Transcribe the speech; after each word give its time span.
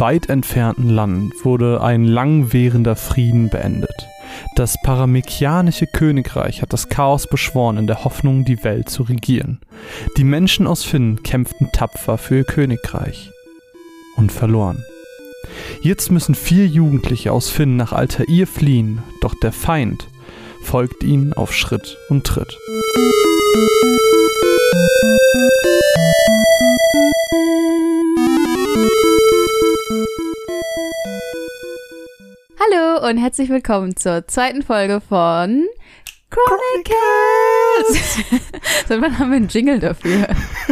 weit 0.00 0.30
entfernten 0.30 0.88
Land 0.88 1.44
wurde 1.44 1.82
ein 1.82 2.04
langwährender 2.04 2.96
Frieden 2.96 3.50
beendet. 3.50 4.08
Das 4.56 4.80
paramekianische 4.82 5.86
Königreich 5.86 6.62
hat 6.62 6.72
das 6.72 6.88
Chaos 6.88 7.26
beschworen 7.26 7.76
in 7.76 7.86
der 7.86 8.04
Hoffnung, 8.04 8.46
die 8.46 8.64
Welt 8.64 8.88
zu 8.88 9.02
regieren. 9.02 9.60
Die 10.16 10.24
Menschen 10.24 10.66
aus 10.66 10.84
Finn 10.84 11.22
kämpften 11.22 11.70
tapfer 11.72 12.16
für 12.16 12.38
ihr 12.38 12.44
Königreich 12.44 13.30
und 14.16 14.32
verloren. 14.32 14.82
Jetzt 15.82 16.10
müssen 16.10 16.34
vier 16.34 16.66
Jugendliche 16.66 17.32
aus 17.32 17.50
Finn 17.50 17.76
nach 17.76 17.92
Altair 17.92 18.46
fliehen, 18.46 19.02
doch 19.20 19.34
der 19.42 19.52
Feind 19.52 20.08
folgt 20.62 21.02
ihnen 21.02 21.34
auf 21.34 21.52
Schritt 21.52 21.98
und 22.08 22.26
Tritt. 22.26 22.56
Hallo 32.62 33.08
und 33.08 33.16
herzlich 33.16 33.48
willkommen 33.48 33.96
zur 33.96 34.26
zweiten 34.26 34.62
Folge 34.62 35.00
von 35.00 35.66
Chronicles. 36.28 38.18
Seit 38.86 39.00
wann 39.00 39.18
haben 39.18 39.30
wir 39.30 39.36
einen 39.38 39.48
Jingle 39.48 39.80
dafür? 39.80 40.28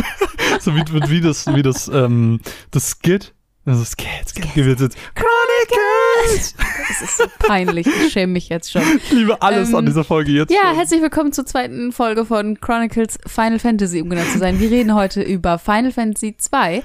so 0.60 0.74
wie, 0.76 0.82
wie 1.08 1.22
das, 1.22 1.46
wie 1.46 1.62
das, 1.62 1.88
ähm, 1.88 2.40
das 2.72 2.90
Skit. 2.90 3.32
Also 3.68 3.84
Skit, 3.84 4.26
Skit. 4.26 4.56
Jetzt. 4.56 4.96
Chronicles! 5.14 6.54
Das 6.88 7.02
ist 7.02 7.18
so 7.18 7.24
peinlich, 7.38 7.86
ich 7.86 8.12
schäme 8.12 8.32
mich 8.32 8.48
jetzt 8.48 8.72
schon. 8.72 8.80
Ich 8.96 9.12
liebe 9.12 9.42
alles 9.42 9.68
ähm, 9.68 9.76
an 9.76 9.86
dieser 9.86 10.04
Folge 10.04 10.32
jetzt. 10.32 10.50
Ja, 10.50 10.68
schon. 10.68 10.76
herzlich 10.76 11.02
willkommen 11.02 11.32
zur 11.32 11.44
zweiten 11.44 11.92
Folge 11.92 12.24
von 12.24 12.58
Chronicles 12.58 13.18
Final 13.26 13.58
Fantasy, 13.58 14.00
um 14.00 14.08
genau 14.08 14.22
zu 14.22 14.38
sein. 14.38 14.58
Wir 14.58 14.70
reden 14.70 14.94
heute 14.94 15.20
über 15.20 15.58
Final 15.58 15.92
Fantasy 15.92 16.34
2 16.38 16.82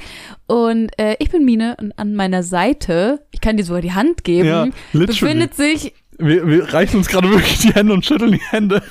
und 0.48 0.90
äh, 1.00 1.16
ich 1.20 1.32
bin 1.32 1.46
Mine 1.46 1.78
und 1.80 1.98
an 1.98 2.16
meiner 2.16 2.44
Seite, 2.44 3.26
ich 3.32 3.40
kann 3.40 3.56
dir 3.56 3.64
sogar 3.64 3.82
die 3.82 3.94
Hand 3.94 4.26
geben, 4.26 4.48
ja, 4.50 4.68
befindet 4.92 5.56
sich 5.56 5.94
wir, 6.18 6.48
wir 6.48 6.74
reichen 6.74 6.98
uns 6.98 7.08
gerade 7.08 7.30
wirklich 7.30 7.60
die 7.60 7.74
Hände 7.74 7.94
und 7.94 8.06
schütteln 8.06 8.32
die 8.32 8.42
Hände. 8.50 8.82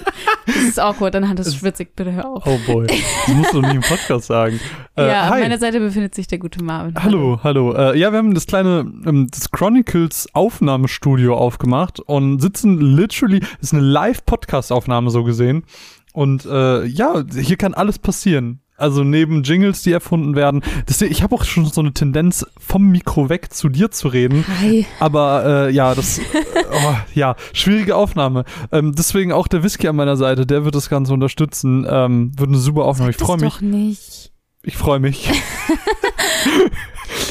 Das 0.46 0.56
ist 0.56 0.80
awkward, 0.80 1.14
dann 1.14 1.28
hat 1.28 1.38
es 1.38 1.54
schwitzig, 1.54 1.94
bitte 1.94 2.12
hör 2.12 2.28
auf. 2.28 2.46
Oh 2.46 2.58
boy, 2.66 2.86
das 2.86 3.34
musst 3.34 3.52
du 3.52 3.60
nicht 3.60 3.74
im 3.74 3.80
Podcast 3.82 4.26
sagen. 4.26 4.60
Äh, 4.94 5.08
ja, 5.08 5.30
hi. 5.30 5.36
an 5.36 5.40
meiner 5.40 5.58
Seite 5.58 5.80
befindet 5.80 6.14
sich 6.14 6.26
der 6.26 6.38
gute 6.38 6.62
Marvin. 6.62 6.92
Hallo, 7.02 7.40
hallo. 7.42 7.72
Äh, 7.72 7.98
ja, 7.98 8.12
wir 8.12 8.18
haben 8.18 8.34
das 8.34 8.44
kleine, 8.44 8.80
ähm, 9.06 9.26
das 9.30 9.50
Chronicles 9.50 10.28
Aufnahmestudio 10.34 11.34
aufgemacht 11.34 11.98
und 11.98 12.40
sitzen 12.40 12.78
literally, 12.78 13.40
das 13.40 13.48
ist 13.62 13.72
eine 13.72 13.82
Live-Podcast-Aufnahme 13.84 15.08
so 15.08 15.24
gesehen. 15.24 15.64
Und 16.12 16.44
äh, 16.44 16.84
ja, 16.84 17.24
hier 17.34 17.56
kann 17.56 17.72
alles 17.72 17.98
passieren. 17.98 18.60
Also 18.82 19.04
neben 19.04 19.44
Jingles, 19.44 19.82
die 19.82 19.92
erfunden 19.92 20.34
werden. 20.34 20.60
Deswegen, 20.88 21.12
ich 21.12 21.22
habe 21.22 21.36
auch 21.36 21.44
schon 21.44 21.66
so 21.66 21.80
eine 21.80 21.92
Tendenz, 21.92 22.44
vom 22.58 22.90
Mikro 22.90 23.28
weg 23.28 23.52
zu 23.52 23.68
dir 23.68 23.92
zu 23.92 24.08
reden. 24.08 24.44
Hi. 24.60 24.86
Aber 24.98 25.68
äh, 25.68 25.72
ja, 25.72 25.94
das, 25.94 26.20
oh, 26.72 26.94
ja, 27.14 27.36
schwierige 27.52 27.94
Aufnahme. 27.94 28.44
Ähm, 28.72 28.92
deswegen 28.96 29.30
auch 29.30 29.46
der 29.46 29.62
Whisky 29.62 29.86
an 29.86 29.94
meiner 29.94 30.16
Seite, 30.16 30.46
der 30.46 30.64
wird 30.64 30.74
das 30.74 30.90
Ganze 30.90 31.12
unterstützen. 31.12 31.86
Ähm, 31.88 32.32
wird 32.36 32.48
eine 32.48 32.58
super 32.58 32.86
Aufnahme. 32.86 33.12
Sag 33.12 33.20
ich 33.20 33.24
freue 33.24 33.38
mich. 33.38 33.54
Doch 33.54 33.60
nicht. 33.60 34.32
Ich 34.64 34.76
freue 34.76 34.98
mich. 34.98 35.28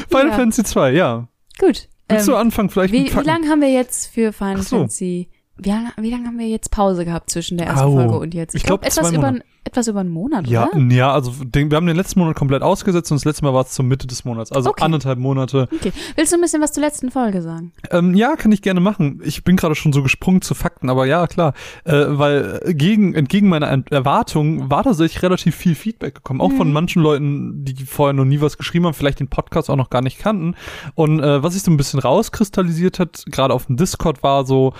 Final 0.10 0.30
ja. 0.30 0.34
Fantasy 0.34 0.64
2, 0.64 0.94
ja. 0.94 1.28
Gut. 1.60 1.90
Willst 2.08 2.28
ähm, 2.28 2.34
du 2.34 2.36
anfangen 2.38 2.70
vielleicht? 2.70 2.94
Wie, 2.94 3.14
wie 3.14 3.26
lange 3.26 3.50
haben 3.50 3.60
wir 3.60 3.72
jetzt 3.72 4.08
für 4.08 4.32
Final 4.32 4.62
so. 4.62 4.78
Fantasy? 4.78 5.28
Wie 5.58 5.70
lange, 5.70 5.92
wie 5.98 6.10
lange 6.10 6.28
haben 6.28 6.40
wir 6.40 6.48
jetzt 6.48 6.72
Pause 6.72 7.06
gehabt 7.06 7.30
zwischen 7.30 7.58
der 7.58 7.68
ersten 7.68 7.86
Au. 7.86 7.92
Folge 7.94 8.20
und 8.20 8.34
jetzt? 8.34 8.56
Ich, 8.56 8.62
ich 8.62 8.66
glaube, 8.66 8.82
glaub, 8.82 8.92
etwas 8.92 9.12
über 9.12 9.34
etwas 9.64 9.88
über 9.88 10.00
einen 10.00 10.10
Monat, 10.10 10.48
ja, 10.48 10.70
oder? 10.70 10.82
Ja, 10.90 11.14
also 11.14 11.32
den, 11.44 11.70
wir 11.70 11.76
haben 11.76 11.86
den 11.86 11.96
letzten 11.96 12.20
Monat 12.20 12.36
komplett 12.36 12.64
ausgesetzt 12.64 13.12
und 13.12 13.18
das 13.18 13.26
letzte 13.26 13.46
Mal 13.46 13.54
war 13.54 13.62
es 13.62 13.72
zur 13.72 13.86
Mitte 13.86 14.08
des 14.08 14.26
Monats, 14.26 14.52
also 14.52 14.72
okay. 14.72 14.84
anderthalb 14.84 15.20
Monate. 15.20 15.68
Okay. 15.72 15.94
Willst 16.16 16.32
du 16.32 16.38
ein 16.38 16.42
bisschen 16.42 16.64
was 16.64 16.72
zur 16.72 16.82
letzten 16.82 17.12
Folge 17.12 17.44
sagen? 17.44 17.72
Ähm, 17.92 18.16
ja, 18.16 18.36
kann 18.36 18.52
ich 18.52 18.64
gerne 18.64 18.80
machen. 18.80 19.22
Ich 19.24 19.44
bin 19.44 19.58
gerade 19.58 19.76
schon 19.76 19.94
so 19.94 20.02
gesprungen 20.02 20.42
zu 20.42 20.56
Fakten, 20.56 20.90
aber 20.90 21.06
ja, 21.06 21.28
klar. 21.28 21.54
Äh, 21.86 22.06
weil 22.08 22.60
gegen, 22.74 23.14
entgegen 23.14 23.50
meiner 23.50 23.68
Erwartung 23.92 24.72
war 24.72 24.84
tatsächlich 24.84 25.22
relativ 25.22 25.56
viel 25.56 25.76
Feedback 25.76 26.16
gekommen. 26.16 26.42
Auch 26.42 26.50
mhm. 26.50 26.58
von 26.58 26.74
manchen 26.74 27.04
Leuten, 27.04 27.64
die 27.64 27.86
vorher 27.86 28.14
noch 28.14 28.26
nie 28.26 28.42
was 28.42 28.58
geschrieben 28.58 28.88
haben, 28.88 28.96
vielleicht 28.96 29.20
den 29.20 29.30
Podcast 29.30 29.70
auch 29.70 29.76
noch 29.76 29.92
gar 29.92 30.02
nicht 30.02 30.18
kannten. 30.18 30.56
Und 30.96 31.20
äh, 31.20 31.44
was 31.44 31.54
sich 31.54 31.62
so 31.62 31.70
ein 31.70 31.78
bisschen 31.78 32.00
rauskristallisiert 32.00 32.98
hat, 32.98 33.26
gerade 33.28 33.54
auf 33.54 33.68
dem 33.68 33.78
Discord, 33.78 34.24
war 34.24 34.44
so, 34.44 34.74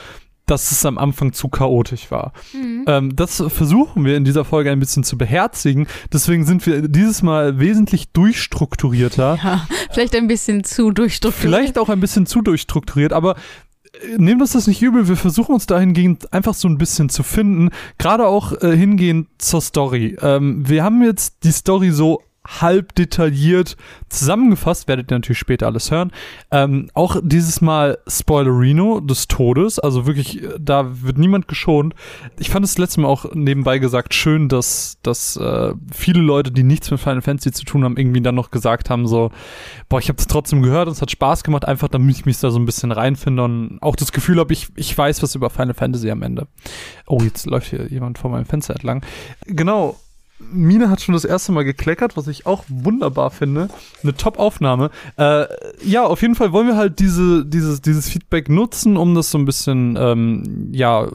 dass 0.46 0.72
es 0.72 0.86
am 0.86 0.98
Anfang 0.98 1.34
zu 1.34 1.48
chaotisch 1.48 2.12
war. 2.12 2.34
Mhm. 2.54 2.86
Ähm, 2.88 3.16
das 3.16 3.44
versuchen 3.48 4.06
wir 4.06 4.18
in 4.18 4.26
dieser 4.26 4.46
Folge 4.46 4.72
ein 4.72 4.80
bisschen 4.80 5.04
zu 5.04 5.18
beherzigen. 5.18 5.88
Deswegen 6.12 6.46
sind 6.46 6.66
wir 6.66 6.88
dieses 6.88 7.22
Mal 7.22 7.60
wesentlich 7.60 8.12
durchstrukturierter. 8.12 9.40
Ja, 9.42 9.68
vielleicht 9.92 10.16
ein 10.16 10.28
bisschen 10.28 10.64
zu 10.64 10.92
durchstrukturiert. 10.92 11.56
Vielleicht 11.56 11.78
auch 11.78 11.90
ein 11.90 12.00
bisschen 12.00 12.26
zu 12.26 12.42
durchstrukturiert, 12.42 13.14
aber 13.14 13.36
äh, 13.94 14.18
nehmt 14.18 14.42
uns 14.42 14.54
das 14.54 14.68
nicht 14.68 14.82
übel, 14.82 15.08
wir 15.08 15.18
versuchen 15.18 15.54
uns 15.54 15.66
dahingehend 15.66 16.32
einfach 16.34 16.54
so 16.54 16.68
ein 16.68 16.78
bisschen 16.78 17.10
zu 17.10 17.24
finden, 17.24 17.70
gerade 17.98 18.28
auch 18.28 18.62
äh, 18.62 18.76
hingehend 18.76 19.28
zur 19.38 19.62
Story. 19.62 20.18
Ähm, 20.22 20.68
wir 20.68 20.84
haben 20.84 21.02
jetzt 21.04 21.44
die 21.44 21.52
Story 21.52 21.92
so 21.92 22.22
halb 22.60 22.96
detailliert 22.96 23.78
zusammengefasst, 24.10 24.88
werdet 24.88 25.12
ihr 25.12 25.16
natürlich 25.16 25.40
später 25.40 25.68
alles 25.68 25.90
hören. 25.92 26.12
Ähm, 26.52 26.90
auch 26.94 27.16
dieses 27.24 27.62
Mal 27.62 27.98
Spoilerino 28.08 29.00
des 29.00 29.28
Todes, 29.28 29.80
also 29.80 30.06
wirklich, 30.06 30.42
da 30.60 31.02
wird 31.02 31.18
niemand 31.18 31.48
geschont. 31.48 31.94
Ich 32.40 32.50
fand 32.50 32.66
es 32.66 32.78
letztes 32.78 32.98
Mal 32.98 33.08
auch 33.08 33.26
nebenbei 33.34 33.80
gesagt 33.80 34.14
schön, 34.14 34.50
dass, 34.50 34.98
dass 35.04 35.38
äh, 35.38 35.74
viele 35.94 36.22
Leute, 36.22 36.52
die 36.52 36.64
nichts 36.64 36.92
mit 36.92 37.00
Final 37.00 37.22
Fantasy 37.22 37.52
zu 37.52 37.64
tun 37.64 37.84
haben, 37.84 37.98
irgendwie 37.98 38.22
dann 38.22 38.36
noch 38.36 38.52
gesagt 38.52 38.90
haben, 38.90 39.08
so, 39.08 39.32
boah, 39.88 40.00
ich 40.00 40.10
habe 40.10 40.20
es 40.20 40.28
trotzdem 40.28 40.62
gehört 40.62 40.88
und 40.88 40.94
es 40.94 41.02
hat 41.02 41.12
Spaß 41.12 41.44
gemacht, 41.44 41.66
einfach 41.66 41.88
damit 41.88 42.18
ich 42.18 42.26
mich 42.26 42.40
da 42.40 42.52
so 42.52 42.60
ein 42.60 42.66
bisschen 42.66 42.92
reinfinde 42.92 43.44
und 43.44 43.78
auch 43.82 43.96
das 43.96 44.12
Gefühl 44.12 44.40
habe, 44.40 44.52
ich, 44.54 44.70
ich 44.76 44.98
weiß 44.98 45.24
was 45.24 45.36
über 45.36 45.50
Final 45.50 45.74
Fantasy 45.74 46.12
am 46.12 46.22
Ende. 46.22 46.48
Oh, 47.08 47.20
jetzt 47.22 47.46
läuft 47.46 47.70
hier 47.70 47.88
jemand 47.88 48.18
vor 48.18 48.32
meinem 48.32 48.46
Fenster 48.46 48.74
entlang. 48.74 49.06
Genau, 49.46 49.98
Mine 50.52 50.90
hat 50.90 51.02
schon 51.02 51.14
das 51.14 51.26
erste 51.26 51.52
Mal 51.52 51.64
gekleckert, 51.64 52.18
was 52.18 52.28
ich 52.28 52.46
auch 52.46 52.64
wunderbar 52.68 53.32
finde. 53.32 53.70
Eine 54.04 54.16
Top-Aufnahme. 54.16 54.90
Äh, 55.18 55.46
ja, 55.84 56.04
auf 56.04 56.22
jeden 56.22 56.36
Fall 56.36 56.52
wollen 56.52 56.68
wir 56.68 56.78
halt 56.78 57.00
diese, 57.00 57.46
dieses, 57.46 57.82
dieses 57.82 58.10
Feedback 58.10 58.50
nutzen, 58.50 58.98
um 58.98 59.16
das 59.16 59.32
so 59.32 59.38
ein 59.38 59.46
bisschen, 59.46 59.98
ähm, 60.00 60.70
ja, 60.72 61.08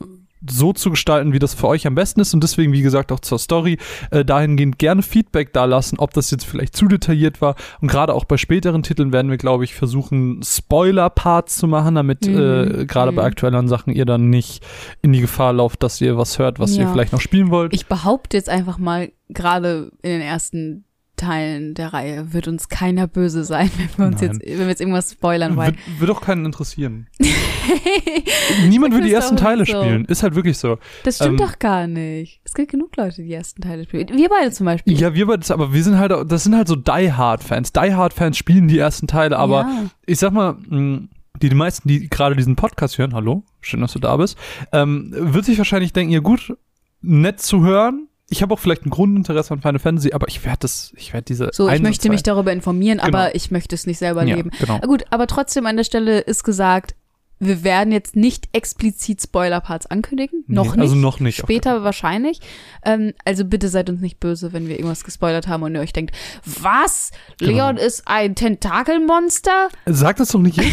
so 0.50 0.72
zu 0.72 0.90
gestalten, 0.90 1.32
wie 1.32 1.38
das 1.38 1.54
für 1.54 1.68
euch 1.68 1.86
am 1.86 1.94
besten 1.94 2.20
ist 2.20 2.34
und 2.34 2.42
deswegen, 2.42 2.72
wie 2.72 2.82
gesagt, 2.82 3.12
auch 3.12 3.20
zur 3.20 3.38
Story 3.38 3.78
äh, 4.10 4.24
dahingehend 4.24 4.78
gerne 4.78 5.02
Feedback 5.02 5.52
da 5.52 5.64
lassen, 5.64 5.98
ob 5.98 6.12
das 6.14 6.30
jetzt 6.30 6.44
vielleicht 6.44 6.76
zu 6.76 6.86
detailliert 6.88 7.40
war 7.40 7.56
und 7.80 7.88
gerade 7.88 8.14
auch 8.14 8.24
bei 8.24 8.36
späteren 8.36 8.82
Titeln 8.82 9.12
werden 9.12 9.30
wir, 9.30 9.38
glaube 9.38 9.64
ich, 9.64 9.74
versuchen, 9.74 10.40
Spoiler-Parts 10.42 11.56
zu 11.56 11.66
machen, 11.66 11.94
damit 11.94 12.26
mhm. 12.26 12.38
äh, 12.38 12.86
gerade 12.86 13.12
mhm. 13.12 13.16
bei 13.16 13.24
aktuellen 13.24 13.68
Sachen 13.68 13.92
ihr 13.92 14.04
dann 14.04 14.30
nicht 14.30 14.64
in 15.02 15.12
die 15.12 15.20
Gefahr 15.20 15.52
lauft, 15.52 15.82
dass 15.82 16.00
ihr 16.00 16.16
was 16.16 16.38
hört, 16.38 16.58
was 16.58 16.76
ja. 16.76 16.82
ihr 16.82 16.88
vielleicht 16.88 17.12
noch 17.12 17.20
spielen 17.20 17.50
wollt. 17.50 17.74
Ich 17.74 17.86
behaupte 17.86 18.36
jetzt 18.36 18.48
einfach 18.48 18.78
mal, 18.78 19.10
gerade 19.28 19.90
in 20.02 20.10
den 20.10 20.20
ersten 20.20 20.85
Teilen 21.16 21.74
der 21.74 21.92
Reihe 21.92 22.32
wird 22.32 22.48
uns 22.48 22.68
keiner 22.68 23.06
böse 23.06 23.44
sein, 23.44 23.70
wenn 23.76 23.88
wir 23.96 24.06
uns 24.06 24.20
Nein. 24.20 24.40
jetzt, 24.42 24.50
wenn 24.50 24.58
wir 24.58 24.68
jetzt 24.68 24.80
irgendwas 24.80 25.12
spoilern 25.12 25.56
wollen. 25.56 25.76
Wird, 25.86 26.00
wird 26.00 26.10
auch 26.10 26.20
keinen 26.20 26.44
interessieren. 26.44 27.08
Niemand 28.68 28.94
will 28.94 29.02
die 29.02 29.12
ersten 29.12 29.36
Teile 29.36 29.64
so. 29.64 29.80
spielen. 29.80 30.04
Ist 30.06 30.22
halt 30.22 30.34
wirklich 30.34 30.58
so. 30.58 30.78
Das 31.04 31.16
stimmt 31.16 31.40
ähm, 31.40 31.46
doch 31.46 31.58
gar 31.58 31.86
nicht. 31.86 32.40
Es 32.44 32.54
gibt 32.54 32.70
genug 32.70 32.96
Leute, 32.96 33.16
die 33.16 33.28
die 33.28 33.34
ersten 33.34 33.62
Teile 33.62 33.84
spielen. 33.84 34.08
Wir 34.08 34.28
beide 34.28 34.50
zum 34.52 34.66
Beispiel. 34.66 34.98
Ja, 34.98 35.14
wir 35.14 35.26
beide, 35.26 35.52
aber 35.52 35.72
wir 35.72 35.82
sind 35.82 35.98
halt, 35.98 36.12
das 36.30 36.44
sind 36.44 36.54
halt 36.54 36.68
so 36.68 36.76
Die 36.76 37.12
Hard 37.12 37.42
Fans. 37.42 37.72
Die 37.72 37.94
Hard 37.94 38.12
Fans 38.12 38.36
spielen 38.36 38.68
die 38.68 38.78
ersten 38.78 39.06
Teile, 39.06 39.38
aber 39.38 39.62
ja. 39.62 39.84
ich 40.06 40.18
sag 40.18 40.32
mal, 40.32 40.56
hm, 40.68 41.08
die, 41.42 41.48
die 41.48 41.54
meisten, 41.54 41.88
die 41.88 42.08
gerade 42.08 42.36
diesen 42.36 42.56
Podcast 42.56 42.98
hören, 42.98 43.14
hallo, 43.14 43.44
schön, 43.60 43.80
dass 43.80 43.92
du 43.92 43.98
da 43.98 44.16
bist, 44.16 44.38
ähm, 44.72 45.12
wird 45.12 45.44
sich 45.44 45.58
wahrscheinlich 45.58 45.92
denken, 45.92 46.12
ja 46.12 46.20
gut, 46.20 46.56
nett 47.02 47.40
zu 47.40 47.62
hören, 47.62 48.08
ich 48.28 48.42
habe 48.42 48.52
auch 48.52 48.58
vielleicht 48.58 48.84
ein 48.84 48.90
Grundinteresse 48.90 49.54
an 49.54 49.60
Final 49.60 49.78
Fantasy, 49.78 50.12
aber 50.12 50.28
ich 50.28 50.44
werde 50.44 50.58
das, 50.60 50.92
ich 50.96 51.12
werde 51.12 51.24
diese. 51.24 51.50
So, 51.52 51.68
ich 51.68 51.80
möchte 51.80 52.08
mich 52.08 52.22
darüber 52.22 52.52
informieren, 52.52 52.98
genau. 52.98 53.08
aber 53.08 53.34
ich 53.34 53.50
möchte 53.50 53.74
es 53.74 53.86
nicht 53.86 53.98
selber 53.98 54.24
ja, 54.24 54.36
leben. 54.36 54.50
Genau. 54.58 54.80
Gut, 54.80 55.04
aber 55.10 55.26
trotzdem 55.26 55.66
an 55.66 55.76
der 55.76 55.84
Stelle 55.84 56.20
ist 56.20 56.42
gesagt, 56.42 56.94
wir 57.38 57.64
werden 57.64 57.92
jetzt 57.92 58.16
nicht 58.16 58.48
explizit 58.52 59.20
Spoiler-Parts 59.20 59.86
ankündigen. 59.86 60.44
Nee, 60.46 60.54
noch 60.54 60.74
nicht. 60.74 60.80
Also 60.80 60.94
noch 60.94 61.20
nicht. 61.20 61.36
Später 61.36 61.84
wahrscheinlich. 61.84 62.40
Ähm, 62.84 63.12
also 63.24 63.44
bitte 63.44 63.68
seid 63.68 63.90
uns 63.90 64.00
nicht 64.00 64.20
böse, 64.20 64.52
wenn 64.52 64.68
wir 64.68 64.76
irgendwas 64.76 65.04
gespoilert 65.04 65.46
haben 65.46 65.62
und 65.62 65.74
ihr 65.74 65.80
euch 65.80 65.92
denkt, 65.92 66.16
was? 66.44 67.10
Genau. 67.38 67.52
Leon 67.52 67.76
ist 67.76 68.04
ein 68.06 68.34
Tentakelmonster? 68.34 69.68
Sag 69.84 70.16
das 70.16 70.30
doch 70.30 70.40
nicht 70.40 70.56
jetzt. 70.56 70.72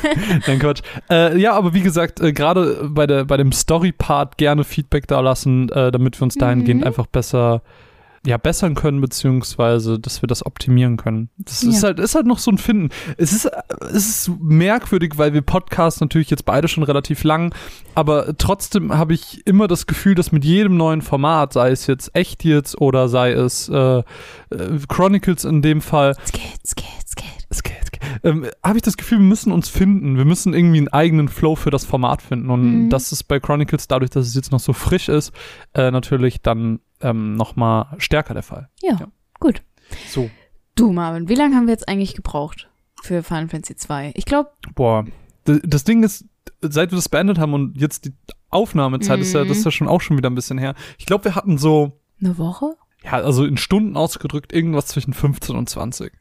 Nein, 0.46 0.60
Quatsch. 0.60 0.82
Äh, 1.10 1.38
ja, 1.38 1.52
aber 1.52 1.74
wie 1.74 1.82
gesagt, 1.82 2.20
äh, 2.20 2.32
gerade 2.32 2.88
bei, 2.90 3.06
der, 3.06 3.24
bei 3.24 3.36
dem 3.36 3.50
Story-Part 3.50 4.38
gerne 4.38 4.62
Feedback 4.62 5.08
da 5.08 5.20
lassen, 5.20 5.68
äh, 5.70 5.90
damit 5.90 6.20
wir 6.20 6.22
uns 6.22 6.36
dahingehend 6.36 6.82
mhm. 6.82 6.86
einfach 6.86 7.06
besser 7.06 7.62
ja, 8.26 8.36
bessern 8.38 8.74
können, 8.74 9.00
beziehungsweise, 9.00 9.98
dass 9.98 10.22
wir 10.22 10.26
das 10.26 10.46
optimieren 10.46 10.96
können. 10.96 11.28
Das 11.36 11.62
ja. 11.62 11.70
ist 11.70 11.82
halt, 11.82 11.98
ist 11.98 12.14
halt 12.14 12.26
noch 12.26 12.38
so 12.38 12.50
ein 12.50 12.58
Finden. 12.58 12.88
Es 13.18 13.32
ist, 13.32 13.50
es 13.80 14.08
ist 14.08 14.30
merkwürdig, 14.40 15.18
weil 15.18 15.34
wir 15.34 15.42
Podcasts 15.42 16.00
natürlich 16.00 16.30
jetzt 16.30 16.44
beide 16.44 16.68
schon 16.68 16.84
relativ 16.84 17.22
lang, 17.24 17.54
aber 17.94 18.36
trotzdem 18.38 18.96
habe 18.96 19.14
ich 19.14 19.46
immer 19.46 19.68
das 19.68 19.86
Gefühl, 19.86 20.14
dass 20.14 20.32
mit 20.32 20.44
jedem 20.44 20.76
neuen 20.76 21.02
Format, 21.02 21.52
sei 21.52 21.70
es 21.70 21.86
jetzt 21.86 22.10
echt 22.14 22.44
jetzt 22.44 22.80
oder 22.80 23.08
sei 23.08 23.32
es 23.32 23.68
äh, 23.68 23.98
äh 23.98 24.02
Chronicles 24.88 25.44
in 25.44 25.60
dem 25.60 25.80
Fall, 25.80 26.14
skate, 26.26 26.66
skate, 26.66 27.03
skate. 27.03 27.03
Skate, 27.03 27.03
ähm, 28.22 28.46
habe 28.62 28.76
ich 28.76 28.82
das 28.82 28.96
Gefühl, 28.96 29.18
wir 29.18 29.26
müssen 29.26 29.52
uns 29.52 29.68
finden. 29.68 30.16
Wir 30.16 30.24
müssen 30.24 30.54
irgendwie 30.54 30.78
einen 30.78 30.88
eigenen 30.88 31.28
Flow 31.28 31.56
für 31.56 31.70
das 31.70 31.84
Format 31.84 32.22
finden. 32.22 32.50
Und 32.50 32.84
Mhm. 32.84 32.90
das 32.90 33.12
ist 33.12 33.24
bei 33.24 33.40
Chronicles, 33.40 33.88
dadurch, 33.88 34.10
dass 34.10 34.26
es 34.26 34.34
jetzt 34.34 34.52
noch 34.52 34.60
so 34.60 34.72
frisch 34.72 35.08
ist, 35.08 35.32
äh, 35.74 35.90
natürlich 35.90 36.40
dann 36.42 36.80
ähm, 37.00 37.34
noch 37.36 37.56
mal 37.56 37.94
stärker 37.98 38.34
der 38.34 38.42
Fall. 38.42 38.68
Ja, 38.82 38.96
Ja. 39.00 39.08
gut. 39.40 39.62
So, 40.08 40.30
Du, 40.76 40.90
Marvin, 40.92 41.28
wie 41.28 41.34
lange 41.36 41.54
haben 41.54 41.66
wir 41.66 41.72
jetzt 41.72 41.88
eigentlich 41.88 42.14
gebraucht 42.14 42.68
für 43.02 43.22
Final 43.22 43.48
Fantasy 43.48 43.76
2? 43.76 44.12
Ich 44.16 44.24
glaube, 44.24 44.50
boah. 44.74 45.04
D- 45.46 45.60
Das 45.62 45.84
Ding 45.84 46.02
ist, 46.02 46.24
seit 46.62 46.90
wir 46.90 46.96
das 46.96 47.08
beendet 47.08 47.38
haben 47.38 47.52
und 47.54 47.80
jetzt 47.80 48.06
die 48.06 48.12
Aufnahmezeit 48.50 49.20
ist 49.20 49.32
ja, 49.34 49.44
Mhm. 49.44 49.48
das 49.48 49.58
ist 49.58 49.64
ja 49.64 49.70
schon 49.70 49.88
auch 49.88 50.00
schon 50.00 50.16
wieder 50.16 50.30
ein 50.30 50.34
bisschen 50.34 50.58
her. 50.58 50.74
Ich 50.98 51.06
glaube, 51.06 51.24
wir 51.24 51.34
hatten 51.36 51.58
so, 51.58 52.00
eine 52.20 52.38
Woche? 52.38 52.74
ja, 53.04 53.12
also 53.12 53.44
in 53.44 53.56
Stunden 53.56 53.96
ausgedrückt, 53.96 54.52
irgendwas 54.52 54.86
zwischen 54.86 55.12
15 55.12 55.54
und 55.56 55.68
20. 55.68 56.12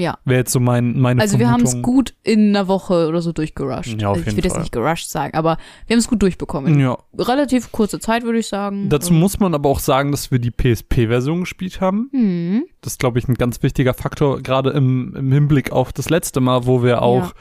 Ja. 0.00 0.18
Wäre 0.24 0.40
jetzt 0.40 0.52
so 0.52 0.60
mein, 0.60 0.98
meine 0.98 1.20
Also 1.20 1.38
wir 1.38 1.50
haben 1.50 1.62
es 1.62 1.70
Vermutung. 1.72 1.94
gut 1.94 2.14
in 2.22 2.48
einer 2.56 2.66
Woche 2.68 3.06
oder 3.08 3.22
so 3.22 3.32
durchgerusht. 3.32 4.00
Ja, 4.00 4.08
auf 4.08 4.16
also 4.16 4.20
ich 4.20 4.26
jeden 4.26 4.36
will 4.38 4.44
jetzt 4.44 4.52
Fall. 4.54 4.62
nicht 4.62 4.72
gerusht 4.72 5.10
sagen, 5.10 5.34
aber 5.36 5.58
wir 5.86 5.94
haben 5.94 6.00
es 6.00 6.08
gut 6.08 6.22
durchbekommen. 6.22 6.80
Ja, 6.80 6.96
Relativ 7.18 7.70
kurze 7.72 8.00
Zeit, 8.00 8.22
würde 8.24 8.38
ich 8.38 8.46
sagen. 8.48 8.88
dazu 8.88 9.12
muss 9.12 9.38
man 9.40 9.54
aber 9.54 9.68
auch 9.68 9.78
sagen, 9.80 10.10
dass 10.10 10.30
wir 10.30 10.38
die 10.38 10.50
PSP-Version 10.50 11.40
gespielt 11.40 11.80
haben. 11.80 12.08
Hm. 12.12 12.64
Das 12.80 12.94
ist, 12.94 12.98
glaube 12.98 13.18
ich, 13.18 13.28
ein 13.28 13.34
ganz 13.34 13.62
wichtiger 13.62 13.92
Faktor, 13.94 14.40
gerade 14.42 14.70
im, 14.70 15.14
im 15.14 15.30
Hinblick 15.32 15.70
auf 15.70 15.92
das 15.92 16.08
letzte 16.08 16.40
Mal, 16.40 16.66
wo 16.66 16.82
wir 16.82 17.02
auch 17.02 17.34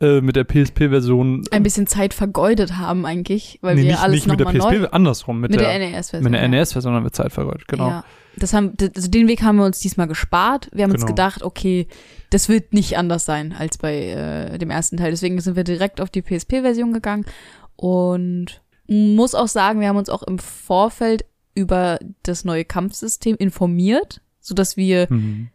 äh, 0.00 0.20
mit 0.20 0.34
der 0.34 0.44
PSP-Version 0.44 1.44
Ein 1.50 1.62
bisschen 1.62 1.86
Zeit 1.86 2.14
vergeudet 2.14 2.76
haben 2.76 3.06
eigentlich, 3.06 3.58
weil 3.62 3.76
nee, 3.76 3.82
wir 3.82 3.90
nicht, 3.92 4.00
alles 4.02 4.14
nicht 4.14 4.28
mit 4.28 4.40
der 4.40 4.46
PSP, 4.46 4.78
neu... 4.80 4.88
andersrum, 4.88 5.40
mit, 5.40 5.50
Mit 5.52 5.60
der, 5.60 5.78
der 5.78 5.90
NES-Version. 5.90 6.24
mit 6.24 6.34
der 6.34 6.42
ja. 6.42 6.48
NES-Version 6.48 6.94
haben 6.94 7.04
wir 7.04 7.12
Zeit 7.12 7.32
vergeudet, 7.32 7.68
genau. 7.68 7.88
Ja. 7.88 8.04
Das 8.36 8.52
haben, 8.54 8.74
also 8.96 9.08
den 9.10 9.26
Weg 9.28 9.42
haben 9.42 9.56
wir 9.56 9.64
uns 9.64 9.80
diesmal 9.80 10.06
gespart. 10.06 10.70
Wir 10.72 10.84
haben 10.84 10.92
uns 10.92 11.00
Genau. 11.00 11.12
gedacht, 11.12 11.42
okay, 11.42 11.88
das 12.30 12.48
wird 12.48 12.72
nicht 12.72 12.96
anders 12.96 13.24
sein 13.24 13.52
als 13.58 13.78
bei 13.78 14.08
äh, 14.10 14.58
dem 14.58 14.70
ersten 14.70 14.96
Teil. 14.96 15.10
Deswegen 15.10 15.40
sind 15.40 15.56
wir 15.56 15.64
direkt 15.64 16.00
auf 16.00 16.10
die 16.10 16.22
PSP-Version 16.22 16.92
gegangen 16.92 17.24
und 17.76 18.60
muss 18.86 19.34
auch 19.34 19.48
sagen, 19.48 19.80
wir 19.80 19.88
haben 19.88 19.96
uns 19.96 20.08
auch 20.10 20.22
im 20.22 20.38
Vorfeld 20.38 21.24
über 21.54 21.98
das 22.22 22.44
neue 22.44 22.64
Kampfsystem 22.64 23.36
informiert, 23.36 24.20
sodass 24.40 24.76
wir 24.76 25.06
Mhm. 25.10 25.48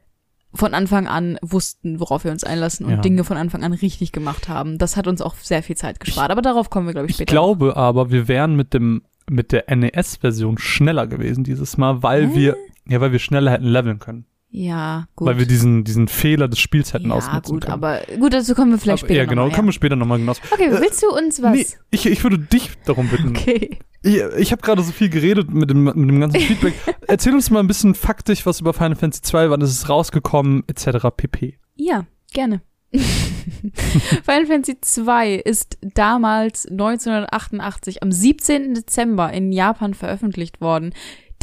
von 0.53 0.73
Anfang 0.73 1.07
an 1.07 1.37
wussten, 1.41 1.99
worauf 1.99 2.23
wir 2.23 2.31
uns 2.31 2.43
einlassen 2.43 2.85
und 2.85 2.91
Ja. 2.93 2.97
Dinge 3.01 3.23
von 3.23 3.37
Anfang 3.37 3.63
an 3.63 3.73
richtig 3.73 4.11
gemacht 4.11 4.47
haben. 4.47 4.77
Das 4.77 4.95
hat 4.95 5.07
uns 5.07 5.21
auch 5.21 5.35
sehr 5.35 5.63
viel 5.63 5.75
Zeit 5.75 5.99
gespart. 5.99 6.31
Aber 6.31 6.41
darauf 6.41 6.69
kommen 6.69 6.87
wir, 6.87 6.93
glaube 6.93 7.07
ich, 7.07 7.11
Ich 7.11 7.15
später. 7.17 7.31
glaube 7.31 7.75
aber, 7.75 8.09
wir 8.11 8.27
wären 8.27 8.55
mit 8.55 8.73
dem 8.73 9.03
mit 9.29 9.51
der 9.51 9.75
NES-Version 9.75 10.59
schneller 10.59 11.07
gewesen 11.07 11.43
dieses 11.43 11.77
Mal, 11.77 12.03
weil 12.03 12.27
Hä? 12.29 12.35
wir 12.35 12.57
ja, 12.87 13.01
weil 13.01 13.11
wir 13.11 13.17
schneller 13.19 13.51
hätten 13.51 13.65
leveln 13.65 13.97
können, 13.97 14.25
Ja, 14.57 15.07
gut. 15.17 15.27
weil 15.27 15.37
wir 15.37 15.45
diesen 15.45 15.83
diesen 15.83 16.07
Fehler 16.07 16.47
des 16.47 16.59
Spiels 16.59 16.93
hätten 16.93 17.09
ja, 17.09 17.15
ausnutzen 17.15 17.55
gut, 17.55 17.61
können. 17.63 17.73
aber 17.73 17.99
gut, 18.17 18.33
dazu 18.33 18.55
kommen 18.55 18.71
wir 18.71 18.77
vielleicht 18.77 19.03
Aber- 19.03 19.07
später 19.09 19.19
ja, 19.23 19.25
genau, 19.25 19.47
mal, 19.49 19.53
kommen 19.53 19.67
wir 19.67 19.73
später 19.73 19.97
nochmal 19.97 20.17
genau. 20.17 20.31
Okay, 20.51 20.71
willst 20.71 21.03
du 21.03 21.09
uns 21.09 21.41
was? 21.41 21.51
Nee, 21.51 21.65
ich, 21.91 22.05
ich 22.05 22.23
würde 22.23 22.39
dich 22.39 22.69
darum 22.85 23.09
bitten. 23.09 23.29
Okay. 23.35 23.79
Ich, 24.01 24.17
ich 24.37 24.51
habe 24.51 24.61
gerade 24.61 24.81
so 24.83 24.91
viel 24.91 25.09
geredet 25.09 25.51
mit 25.51 25.69
dem, 25.69 25.83
mit 25.83 25.95
dem 25.95 26.19
ganzen 26.19 26.39
Feedback. 26.39 26.73
Erzähl 27.07 27.33
uns 27.33 27.49
mal 27.49 27.59
ein 27.59 27.67
bisschen 27.67 27.95
faktisch 27.95 28.45
was 28.45 28.61
über 28.61 28.71
Final 28.71 28.95
Fantasy 28.95 29.23
2, 29.23 29.49
wann 29.49 29.61
ist 29.61 29.71
es 29.71 29.89
rausgekommen, 29.89 30.63
etc. 30.67 31.07
pp. 31.17 31.57
Ja, 31.75 32.05
gerne. 32.31 32.61
Final 32.93 34.45
Fantasy 34.45 34.77
2 34.79 35.33
ist 35.35 35.77
damals 35.81 36.67
1988 36.67 38.03
am 38.03 38.11
17. 38.11 38.73
Dezember 38.75 39.31
in 39.33 39.51
Japan 39.51 39.93
veröffentlicht 39.93 40.61
worden. 40.61 40.93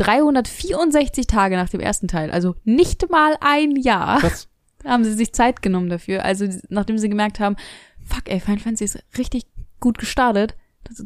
364 0.02 1.26
Tage 1.26 1.56
nach 1.56 1.68
dem 1.68 1.80
ersten 1.80 2.08
Teil, 2.08 2.30
also 2.30 2.54
nicht 2.64 3.10
mal 3.10 3.36
ein 3.40 3.76
Jahr, 3.76 4.20
Krass. 4.20 4.48
haben 4.84 5.04
sie 5.04 5.14
sich 5.14 5.32
Zeit 5.32 5.62
genommen 5.62 5.88
dafür. 5.88 6.24
Also 6.24 6.46
nachdem 6.68 6.98
sie 6.98 7.08
gemerkt 7.08 7.40
haben, 7.40 7.56
fuck 8.04 8.28
ey, 8.28 8.40
Final 8.40 8.60
Fantasy 8.60 8.84
ist 8.84 8.98
richtig 9.16 9.44
gut 9.80 9.98
gestartet, 9.98 10.54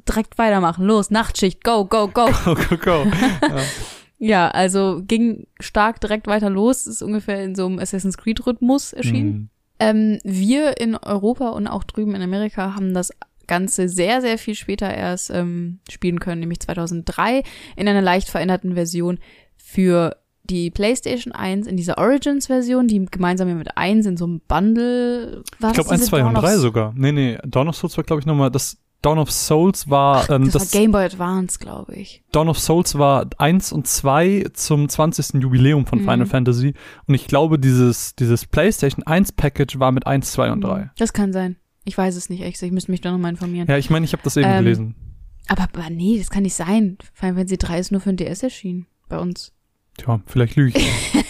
direkt 0.09 0.39
weitermachen, 0.39 0.85
los, 0.87 1.11
Nachtschicht, 1.11 1.63
go, 1.63 1.85
go, 1.85 2.09
go. 2.09 2.27
Go, 2.45 2.55
go, 2.55 2.77
go. 2.77 3.05
Ja. 3.41 3.41
Ja, 4.19 4.49
also 4.49 5.03
ging 5.07 5.47
stark 5.61 6.01
direkt 6.01 6.27
weiter 6.27 6.49
los, 6.49 6.87
ist 6.87 7.03
ungefähr 7.03 7.45
in 7.45 7.55
so 7.55 7.67
einem 7.67 7.79
Assassin's 7.79 8.17
Creed 8.17 8.47
Rhythmus 8.47 8.95
erschienen. 8.95 9.29
Mhm. 9.29 9.51
Ähm, 9.79 10.19
wir 10.25 10.81
in 10.81 10.97
Europa 10.97 11.51
und 11.51 11.67
auch 11.67 11.85
drüben 11.85 12.15
in 12.15 12.23
Amerika 12.23 12.75
haben 12.75 12.95
das 12.95 13.11
Ganze 13.47 13.89
sehr, 13.89 14.21
sehr 14.21 14.39
viel 14.39 14.55
später 14.55 14.93
erst 14.93 15.31
ähm, 15.31 15.81
spielen 15.91 16.21
können, 16.21 16.41
nämlich 16.41 16.61
2003 16.61 17.43
in 17.77 17.89
einer 17.89 18.03
leicht 18.03 18.29
veränderten 18.29 18.75
Version 18.75 19.19
für 19.57 20.17
die 20.45 20.71
PlayStation 20.71 21.33
1 21.33 21.67
in 21.67 21.77
dieser 21.77 21.99
Origins-Version, 21.99 22.87
die 22.87 23.05
gemeinsam 23.07 23.57
mit 23.59 23.77
1 23.77 24.07
in 24.07 24.17
so 24.17 24.25
einem 24.27 24.41
Bundle 24.47 25.43
war. 25.59 25.71
Ich 25.71 25.75
glaube 25.75 25.91
1, 25.91 26.07
2 26.07 26.25
und 26.25 26.35
3 26.35 26.57
sogar. 26.59 26.93
Nee, 26.97 27.13
nee, 27.13 27.39
Dawn 27.45 27.69
of 27.69 27.77
Souls 27.77 27.97
war, 27.97 28.05
glaube 28.05 28.21
ich, 28.21 28.27
nochmal, 28.27 28.51
das 28.51 28.79
Dawn 29.03 29.19
of 29.19 29.31
Souls 29.31 29.89
war, 29.89 30.29
ähm, 30.31 30.45
Das, 30.45 30.55
das, 30.55 30.75
war 30.75 30.81
Game 30.81 30.93
Boy 30.93 31.05
Advance, 31.05 31.59
glaube 31.59 31.95
ich. 31.95 32.25
Dawn 32.33 32.49
of 32.49 32.59
Souls 32.59 32.99
war 32.99 33.27
1 33.39 33.73
und 33.73 33.87
2 33.87 34.47
zum 34.53 34.89
20. 34.89 35.43
Jubiläum 35.43 35.87
von 35.87 36.01
Mhm. 36.01 36.05
Final 36.05 36.27
Fantasy. 36.27 36.75
Und 37.07 37.15
ich 37.15 37.27
glaube, 37.27 37.59
dieses, 37.59 38.17
dieses 38.17 38.47
PlayStation 38.47 39.07
1 39.07 39.33
Package 39.33 39.79
war 39.79 39.93
mit 39.93 40.07
1, 40.07 40.33
2 40.33 40.51
und 40.53 40.61
3. 40.63 40.91
Das 40.99 41.13
kann 41.13 41.33
sein. 41.33 41.57
Ich 41.87 41.97
weiß 41.97 42.17
es 42.17 42.29
nicht, 42.29 42.43
echt. 42.43 42.61
Ich 42.63 42.73
müsste 42.73 42.91
mich 42.91 43.01
da 43.01 43.11
nochmal 43.13 43.31
informieren. 43.31 43.67
Ja, 43.69 43.79
ich 43.79 43.89
meine, 43.91 44.05
ich 44.05 44.13
habe 44.13 44.23
das 44.23 44.37
eben 44.37 44.49
Ähm, 44.51 44.65
gelesen. 44.65 44.95
Aber, 45.47 45.63
aber 45.63 45.89
nee, 45.89 46.19
das 46.19 46.29
kann 46.31 46.43
nicht 46.43 46.55
sein. 46.55 46.99
Final 47.15 47.37
Fantasy 47.37 47.57
3 47.57 47.79
ist 47.79 47.93
nur 47.93 48.01
für 48.01 48.13
den 48.13 48.17
DS 48.17 48.43
erschienen. 48.43 48.87
Bei 49.09 49.19
uns. 49.19 49.53
Tja, 49.97 50.21
vielleicht 50.27 50.57
lüge 50.57 50.79
ich. 50.79 50.91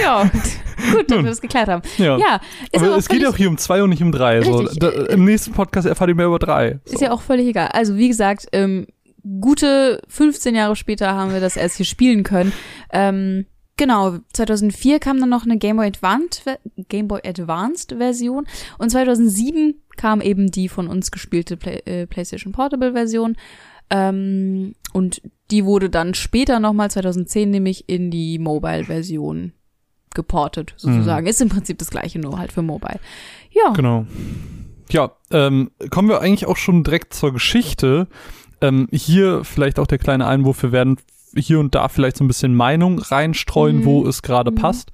Ja, 0.00 0.24
gut, 0.92 1.10
dass 1.10 1.18
wir 1.18 1.30
das 1.30 1.40
geklärt 1.40 1.68
haben. 1.68 1.82
Ja. 1.98 2.18
Ja, 2.18 2.40
aber 2.74 2.86
aber, 2.86 2.96
es 2.96 3.08
geht 3.08 3.22
ja 3.22 3.28
auch 3.28 3.36
hier 3.36 3.48
um 3.48 3.58
2 3.58 3.82
und 3.82 3.90
nicht 3.90 4.02
um 4.02 4.12
3. 4.12 4.42
So. 4.42 4.62
Da, 4.62 4.88
Im 4.88 5.24
nächsten 5.24 5.52
Podcast 5.52 5.86
erfahrt 5.86 6.08
ihr 6.08 6.16
mehr 6.16 6.26
über 6.26 6.38
3. 6.38 6.80
So. 6.84 6.94
ist 6.94 7.00
ja 7.00 7.12
auch 7.12 7.22
völlig 7.22 7.46
egal. 7.46 7.68
Also 7.68 7.96
wie 7.96 8.08
gesagt, 8.08 8.46
ähm, 8.52 8.86
gute 9.40 10.00
15 10.08 10.54
Jahre 10.54 10.76
später 10.76 11.14
haben 11.14 11.32
wir 11.32 11.40
das 11.40 11.56
erst 11.56 11.76
hier 11.76 11.86
spielen 11.86 12.22
können. 12.24 12.52
Ähm, 12.92 13.46
genau, 13.78 14.18
2004 14.34 14.98
kam 14.98 15.18
dann 15.18 15.30
noch 15.30 15.44
eine 15.44 15.56
Game 15.56 15.76
Boy 15.76 15.86
Advanced, 15.86 16.44
Game 16.90 17.08
Boy 17.08 17.20
Advanced 17.24 17.94
Version 17.96 18.46
und 18.76 18.90
2007 18.90 19.80
kam 19.96 20.20
eben 20.20 20.50
die 20.50 20.68
von 20.68 20.86
uns 20.86 21.10
gespielte 21.10 21.56
Play, 21.56 21.80
äh, 21.86 22.06
PlayStation 22.06 22.52
Portable 22.52 22.92
Version. 22.92 23.36
Ähm, 23.90 24.74
und 24.92 25.22
die 25.50 25.64
wurde 25.64 25.88
dann 25.88 26.12
später 26.12 26.60
nochmal 26.60 26.90
2010 26.90 27.50
nämlich 27.50 27.88
in 27.88 28.10
die 28.10 28.38
Mobile-Version 28.38 29.52
geportet, 30.14 30.74
sozusagen. 30.76 31.26
Ist 31.26 31.40
im 31.40 31.48
Prinzip 31.48 31.78
das 31.78 31.90
gleiche, 31.90 32.18
nur 32.18 32.38
halt 32.38 32.52
für 32.52 32.62
Mobile. 32.62 33.00
Ja. 33.50 33.72
Genau. 33.72 34.06
Ja, 34.90 35.12
ähm, 35.30 35.70
kommen 35.90 36.08
wir 36.08 36.20
eigentlich 36.20 36.46
auch 36.46 36.56
schon 36.56 36.84
direkt 36.84 37.14
zur 37.14 37.32
Geschichte. 37.32 38.08
Ähm, 38.60 38.88
hier 38.92 39.44
vielleicht 39.44 39.78
auch 39.78 39.86
der 39.86 39.98
kleine 39.98 40.26
Einwurf, 40.26 40.62
wir 40.62 40.72
werden 40.72 40.98
hier 41.40 41.60
und 41.60 41.74
da 41.74 41.88
vielleicht 41.88 42.16
so 42.18 42.24
ein 42.24 42.28
bisschen 42.28 42.54
Meinung 42.54 42.98
reinstreuen, 42.98 43.78
Mhm. 43.78 43.84
wo 43.84 44.06
es 44.06 44.22
gerade 44.22 44.50
Mhm. 44.50 44.56
passt. 44.56 44.92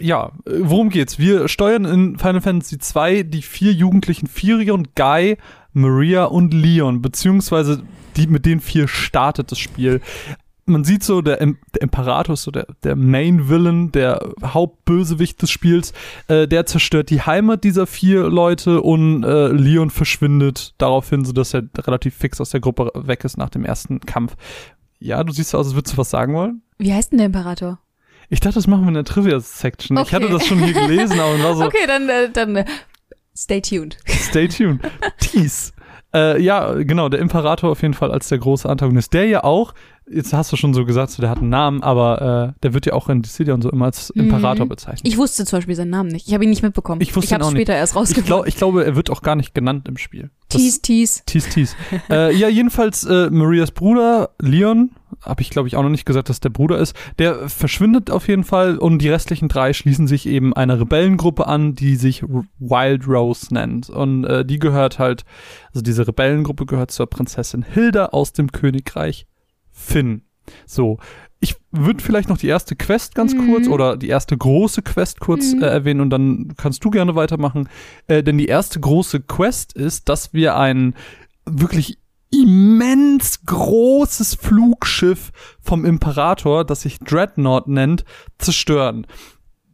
Ja, 0.00 0.26
äh, 0.46 0.50
worum 0.60 0.90
geht's? 0.90 1.18
Wir 1.18 1.48
steuern 1.48 1.84
in 1.84 2.18
Final 2.18 2.40
Fantasy 2.40 2.78
II 2.94 3.24
die 3.24 3.42
vier 3.42 3.72
jugendlichen 3.72 4.26
Firion, 4.28 4.88
Guy, 4.94 5.36
Maria 5.72 6.24
und 6.24 6.54
Leon, 6.54 7.02
beziehungsweise 7.02 7.82
die, 8.16 8.26
mit 8.26 8.46
den 8.46 8.60
vier 8.60 8.88
startet 8.88 9.50
das 9.52 9.58
Spiel. 9.58 10.00
Man 10.66 10.84
sieht 10.84 11.02
so, 11.02 11.22
der, 11.22 11.40
Im 11.40 11.56
der 11.74 11.80
Imperator 11.82 12.34
ist 12.34 12.42
so 12.42 12.50
der, 12.50 12.66
der 12.84 12.94
Main 12.94 13.48
Villain, 13.48 13.90
der 13.90 14.20
Hauptbösewicht 14.44 15.40
des 15.40 15.50
Spiels. 15.50 15.94
Äh, 16.28 16.46
der 16.46 16.66
zerstört 16.66 17.08
die 17.10 17.22
Heimat 17.22 17.64
dieser 17.64 17.86
vier 17.86 18.24
Leute 18.24 18.82
und 18.82 19.24
äh, 19.24 19.48
Leon 19.48 19.88
verschwindet 19.88 20.74
daraufhin, 20.76 21.24
sodass 21.24 21.54
er 21.54 21.62
relativ 21.78 22.14
fix 22.14 22.38
aus 22.40 22.50
der 22.50 22.60
Gruppe 22.60 22.90
weg 22.94 23.24
ist 23.24 23.38
nach 23.38 23.48
dem 23.48 23.64
ersten 23.64 24.00
Kampf. 24.00 24.36
Ja, 24.98 25.22
du 25.24 25.32
siehst 25.32 25.50
so 25.50 25.58
aus, 25.58 25.66
als 25.66 25.74
würdest 25.74 25.94
du 25.94 25.98
was 25.98 26.10
sagen 26.10 26.34
wollen. 26.34 26.62
Wie 26.78 26.92
heißt 26.92 27.12
denn 27.12 27.18
der 27.18 27.26
Imperator? 27.26 27.78
Ich 28.30 28.40
dachte, 28.40 28.56
das 28.56 28.66
machen 28.66 28.82
wir 28.82 28.88
in 28.88 28.94
der 28.94 29.04
Trivia-Section. 29.04 29.96
Ich 29.96 30.02
Okay. 30.02 30.16
hatte 30.16 30.28
das 30.28 30.46
schon 30.46 30.58
hier 30.62 30.74
gelesen, 30.74 31.18
aber 31.18 31.42
war 31.42 31.54
so, 31.56 31.64
Okay, 31.64 31.86
dann, 31.86 32.08
äh, 32.08 32.30
dann 32.30 32.56
äh, 32.56 32.64
stay 33.36 33.60
tuned. 33.60 33.96
stay 34.06 34.48
tuned. 34.48 34.80
Tease. 35.18 35.72
Äh, 36.14 36.40
ja, 36.42 36.72
genau, 36.74 37.08
der 37.08 37.20
Imperator 37.20 37.70
auf 37.70 37.82
jeden 37.82 37.94
Fall 37.94 38.10
als 38.10 38.28
der 38.28 38.38
große 38.38 38.68
Antagonist. 38.68 39.12
Der 39.12 39.26
ja 39.26 39.44
auch, 39.44 39.74
jetzt 40.10 40.32
hast 40.32 40.52
du 40.52 40.56
schon 40.56 40.74
so 40.74 40.84
gesagt, 40.84 41.10
so, 41.10 41.20
der 41.20 41.30
hat 41.30 41.38
einen 41.38 41.48
Namen, 41.50 41.82
aber 41.82 42.54
äh, 42.56 42.60
der 42.62 42.74
wird 42.74 42.86
ja 42.86 42.92
auch 42.92 43.08
in 43.08 43.22
Dissidia 43.22 43.56
so 43.60 43.70
immer 43.70 43.86
als 43.86 44.12
Mhm. 44.14 44.24
Imperator 44.24 44.66
bezeichnet. 44.66 45.02
Ich 45.06 45.16
wusste 45.18 45.44
zum 45.44 45.58
Beispiel 45.58 45.74
seinen 45.74 45.90
Namen 45.90 46.08
nicht. 46.10 46.26
Ich 46.28 46.34
habe 46.34 46.44
ihn 46.44 46.50
nicht 46.50 46.62
mitbekommen. 46.62 47.00
Ich 47.00 47.14
wusste 47.14 47.26
ich 47.26 47.32
habe 47.34 47.44
nicht. 47.44 47.52
später 47.52 47.74
erst 47.74 47.92
Ich, 47.92 47.96
rausgefunden. 47.96 48.26
glaub, 48.26 48.46
ich 48.46 48.56
glaube, 48.56 48.84
er 48.84 48.96
wird 48.96 49.10
auch 49.10 49.22
gar 49.22 49.36
nicht 49.36 49.54
genannt 49.54 49.88
im 49.88 49.96
Spiel. 49.96 50.30
Tease, 50.48 50.80
tease. 50.80 51.22
Tease, 51.26 51.50
tease. 51.50 51.74
äh, 52.10 52.34
ja, 52.34 52.48
jedenfalls 52.48 53.04
äh, 53.04 53.28
Marias 53.30 53.70
Bruder, 53.70 54.30
Leon, 54.40 54.90
habe 55.22 55.42
ich 55.42 55.50
glaube 55.50 55.68
ich 55.68 55.76
auch 55.76 55.82
noch 55.82 55.88
nicht 55.90 56.06
gesagt, 56.06 56.28
dass 56.28 56.40
der 56.40 56.48
Bruder 56.50 56.78
ist, 56.78 56.94
der 57.18 57.48
verschwindet 57.48 58.10
auf 58.10 58.28
jeden 58.28 58.44
Fall 58.44 58.78
und 58.78 59.00
die 59.00 59.08
restlichen 59.08 59.48
drei 59.48 59.72
schließen 59.72 60.06
sich 60.06 60.26
eben 60.26 60.54
einer 60.54 60.78
Rebellengruppe 60.80 61.46
an, 61.46 61.74
die 61.74 61.96
sich 61.96 62.22
R 62.22 62.44
Wild 62.60 63.06
Rose 63.08 63.52
nennt. 63.52 63.90
Und 63.90 64.24
äh, 64.24 64.44
die 64.44 64.58
gehört 64.58 64.98
halt, 64.98 65.24
also 65.72 65.82
diese 65.82 66.06
Rebellengruppe 66.06 66.64
gehört 66.66 66.90
zur 66.92 67.08
Prinzessin 67.08 67.62
Hilda 67.62 68.06
aus 68.06 68.32
dem 68.32 68.50
Königreich 68.52 69.26
Finn. 69.78 70.22
So, 70.66 70.98
ich 71.40 71.54
würde 71.70 72.02
vielleicht 72.02 72.28
noch 72.28 72.38
die 72.38 72.48
erste 72.48 72.74
Quest 72.74 73.14
ganz 73.14 73.32
Mhm. 73.34 73.46
kurz 73.52 73.68
oder 73.68 73.96
die 73.96 74.08
erste 74.08 74.36
große 74.36 74.82
Quest 74.82 75.20
kurz 75.20 75.52
Mhm. 75.54 75.62
äh, 75.62 75.66
erwähnen 75.66 76.00
und 76.00 76.10
dann 76.10 76.54
kannst 76.56 76.84
du 76.84 76.90
gerne 76.90 77.14
weitermachen. 77.14 77.68
Äh, 78.08 78.22
denn 78.22 78.38
die 78.38 78.46
erste 78.46 78.80
große 78.80 79.20
Quest 79.20 79.74
ist, 79.74 80.08
dass 80.08 80.32
wir 80.32 80.56
ein 80.56 80.94
wirklich 81.46 81.98
immens 82.30 83.44
großes 83.46 84.34
Flugschiff 84.34 85.30
vom 85.60 85.84
Imperator, 85.84 86.64
das 86.64 86.82
sich 86.82 86.98
Dreadnought 86.98 87.68
nennt, 87.68 88.04
zerstören. 88.38 89.06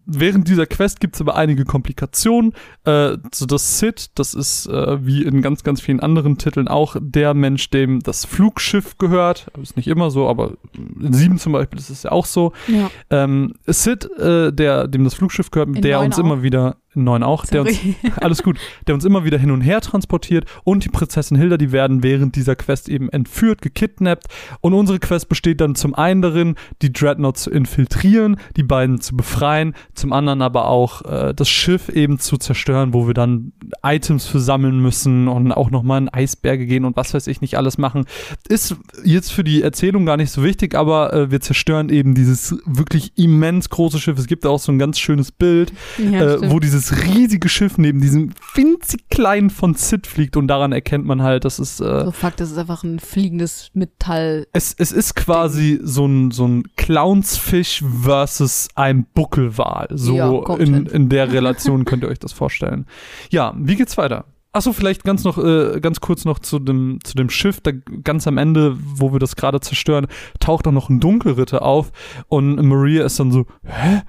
Während 0.06 0.48
dieser 0.48 0.66
Quest 0.66 1.00
gibt 1.00 1.14
es 1.14 1.20
aber 1.20 1.36
einige 1.36 1.64
Komplikationen. 1.64 2.52
Äh, 2.84 3.16
so 3.32 3.46
das 3.46 3.78
Sid, 3.78 4.10
das 4.16 4.34
ist 4.34 4.66
äh, 4.66 5.04
wie 5.04 5.22
in 5.22 5.40
ganz, 5.42 5.62
ganz 5.62 5.80
vielen 5.80 6.00
anderen 6.00 6.36
Titeln 6.38 6.68
auch 6.68 6.96
der 7.00 7.34
Mensch, 7.34 7.70
dem 7.70 8.00
das 8.00 8.24
Flugschiff 8.24 8.98
gehört. 8.98 9.46
Ist 9.62 9.76
nicht 9.76 9.88
immer 9.88 10.10
so, 10.10 10.28
aber 10.28 10.52
in 11.00 11.12
sieben 11.12 11.38
zum 11.38 11.52
Beispiel 11.52 11.78
ist 11.78 11.90
es 11.90 12.02
ja 12.02 12.12
auch 12.12 12.26
so. 12.26 12.52
Ja. 12.68 12.90
Ähm, 13.10 13.54
Sid, 13.66 14.04
äh, 14.18 14.52
der, 14.52 14.88
dem 14.88 15.04
das 15.04 15.14
Flugschiff 15.14 15.50
gehört, 15.50 15.68
In 15.74 15.82
der 15.82 16.00
uns 16.00 16.16
auch. 16.16 16.20
immer 16.20 16.42
wieder, 16.42 16.76
neun 16.94 17.22
auch, 17.22 17.46
der 17.46 17.62
uns, 17.62 17.74
Sorry. 17.76 17.96
alles 18.20 18.42
gut, 18.42 18.58
der 18.86 18.94
uns 18.94 19.04
immer 19.04 19.24
wieder 19.24 19.38
hin 19.38 19.50
und 19.50 19.60
her 19.60 19.80
transportiert 19.80 20.44
und 20.64 20.84
die 20.84 20.88
Prinzessin 20.88 21.36
Hilda, 21.36 21.56
die 21.56 21.72
werden 21.72 22.02
während 22.02 22.36
dieser 22.36 22.56
Quest 22.56 22.88
eben 22.88 23.08
entführt, 23.08 23.62
gekidnappt 23.62 24.26
und 24.60 24.74
unsere 24.74 24.98
Quest 24.98 25.28
besteht 25.28 25.60
dann 25.60 25.74
zum 25.74 25.94
einen 25.94 26.22
darin, 26.22 26.54
die 26.82 26.92
Dreadnought 26.92 27.36
zu 27.36 27.50
infiltrieren, 27.50 28.36
die 28.56 28.62
beiden 28.62 29.00
zu 29.00 29.16
befreien, 29.16 29.74
zum 29.94 30.12
anderen 30.12 30.42
aber 30.42 30.68
auch 30.68 31.02
äh, 31.02 31.34
das 31.34 31.48
Schiff 31.48 31.88
eben 31.88 32.18
zu 32.18 32.36
zerstören, 32.36 32.94
wo 32.94 33.06
wir 33.06 33.14
dann 33.14 33.52
Items 33.82 34.26
für 34.26 34.40
sammeln 34.40 34.80
müssen 34.80 35.28
und 35.28 35.52
auch 35.52 35.70
nochmal 35.70 36.02
in 36.02 36.08
Eisberge 36.08 36.66
gehen 36.66 36.84
und 36.84 36.96
was 36.96 37.14
weiß 37.14 37.26
ich 37.26 37.40
nicht 37.40 37.56
alles 37.56 37.78
machen. 37.78 38.04
Ist 38.48 38.76
jetzt 39.04 39.32
für 39.32 39.44
die 39.44 39.62
Erzählung 39.62 40.06
gar 40.06 40.16
nicht 40.16 40.30
so 40.30 40.42
wichtig, 40.42 40.74
aber 40.74 41.12
äh, 41.12 41.30
wir 41.30 41.40
zerstören 41.40 41.88
eben 41.88 42.14
dieses 42.14 42.56
wirklich 42.64 43.12
immens 43.16 43.70
große 43.70 43.98
Schiff. 43.98 44.18
Es 44.18 44.26
gibt 44.26 44.46
auch 44.46 44.58
so 44.58 44.72
ein 44.72 44.78
ganz 44.78 44.98
schönes 44.98 45.32
Bild, 45.32 45.72
Ja, 45.98 46.34
äh, 46.34 46.50
wo 46.50 46.60
dieses 46.60 46.83
riesige 46.92 47.48
Schiff 47.48 47.78
neben 47.78 48.00
diesem 48.00 48.30
winzig 48.54 49.08
kleinen 49.08 49.50
von 49.50 49.74
Sid 49.74 50.06
fliegt 50.06 50.36
und 50.36 50.48
daran 50.48 50.72
erkennt 50.72 51.04
man 51.04 51.22
halt, 51.22 51.44
dass 51.44 51.58
es 51.58 51.80
äh, 51.80 52.04
so 52.04 52.10
fuck, 52.10 52.36
das 52.36 52.50
ist 52.50 52.58
einfach 52.58 52.82
ein 52.82 52.98
fliegendes 52.98 53.70
Metall. 53.74 54.46
es, 54.52 54.74
es 54.78 54.92
ist 54.92 55.14
quasi 55.14 55.80
so 55.82 56.06
ein, 56.06 56.30
so 56.30 56.46
ein 56.46 56.64
Clownsfisch 56.76 57.82
versus 58.02 58.68
ein 58.74 59.06
Buckelwal. 59.14 59.88
So 59.92 60.16
Ja, 60.16 60.56
in, 60.56 60.86
in 60.86 61.08
der 61.08 61.32
Relation 61.32 61.84
könnt 61.84 62.04
ihr 62.04 62.08
euch 62.08 62.18
das 62.18 62.32
vorstellen. 62.32 62.86
Ja, 63.30 63.54
wie 63.56 63.76
geht's 63.76 63.96
weiter? 63.96 64.26
Achso, 64.54 64.72
vielleicht 64.72 65.02
ganz 65.02 65.24
noch, 65.24 65.36
äh, 65.36 65.80
ganz 65.80 66.00
kurz 66.00 66.24
noch 66.24 66.38
zu 66.38 66.60
dem, 66.60 67.00
zu 67.02 67.16
dem 67.16 67.28
Schiff. 67.28 67.60
Da 67.60 67.72
ganz 67.72 68.28
am 68.28 68.38
Ende, 68.38 68.76
wo 68.78 69.12
wir 69.12 69.18
das 69.18 69.34
gerade 69.34 69.58
zerstören, 69.58 70.06
taucht 70.38 70.68
auch 70.68 70.72
noch 70.72 70.88
ein 70.88 71.00
Dunkelritter 71.00 71.62
auf 71.62 71.90
und 72.28 72.62
Maria 72.62 73.04
ist 73.04 73.18
dann 73.18 73.32
so, 73.32 73.46
hä? 73.64 74.02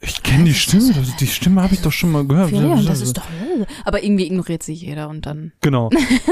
Ich 0.00 0.22
kenne 0.22 0.44
die 0.44 0.54
Stimme, 0.54 0.92
die 1.20 1.26
Stimme 1.26 1.62
habe 1.62 1.74
ich 1.74 1.80
doch 1.80 1.92
schon 1.92 2.12
mal 2.12 2.24
gehört. 2.26 2.50
Ja, 2.52 2.80
das 2.82 3.00
ist 3.00 3.16
doch. 3.16 3.24
Aber 3.84 4.04
irgendwie 4.04 4.26
ignoriert 4.26 4.62
sich 4.62 4.82
jeder 4.82 5.08
und 5.08 5.24
dann. 5.26 5.52
Genau. 5.62 5.90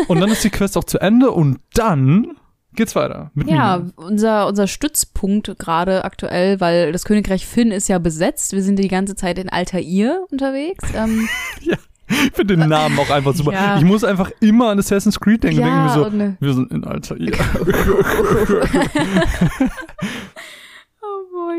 Und 0.08 0.20
dann 0.20 0.30
ist 0.30 0.44
die 0.44 0.50
Quest 0.50 0.76
auch 0.76 0.84
zu 0.84 0.98
Ende 1.00 1.30
und 1.30 1.58
dann 1.72 2.36
geht's 2.74 2.94
weiter. 2.94 3.30
Mit 3.34 3.48
Ja, 3.48 3.82
unser, 3.96 4.46
unser 4.48 4.66
Stützpunkt 4.66 5.58
gerade 5.58 6.04
aktuell, 6.04 6.60
weil 6.60 6.92
das 6.92 7.04
Königreich 7.04 7.46
Finn 7.46 7.70
ist 7.70 7.88
ja 7.88 7.98
besetzt. 7.98 8.52
Wir 8.52 8.62
sind 8.62 8.78
die 8.78 8.88
ganze 8.88 9.14
Zeit 9.16 9.38
in 9.38 9.48
Altair 9.48 10.20
unterwegs. 10.30 10.84
Ähm, 10.94 11.28
Ich 12.06 12.32
finde 12.34 12.58
den 12.58 12.68
Namen 12.68 12.98
auch 12.98 13.08
einfach 13.08 13.34
super. 13.34 13.52
Ja. 13.54 13.78
Ich 13.78 13.84
muss 13.84 14.04
einfach 14.04 14.30
immer 14.40 14.68
an 14.68 14.78
Assassin's 14.78 15.18
Creed 15.18 15.42
denken. 15.42 15.60
ja, 15.62 15.86
denke 15.94 16.00
mir 16.00 16.06
und, 16.06 16.20
äh, 16.20 16.26
so, 16.38 16.46
wir 16.46 16.54
sind 16.54 16.70
in 16.70 16.84
Alter. 16.84 17.16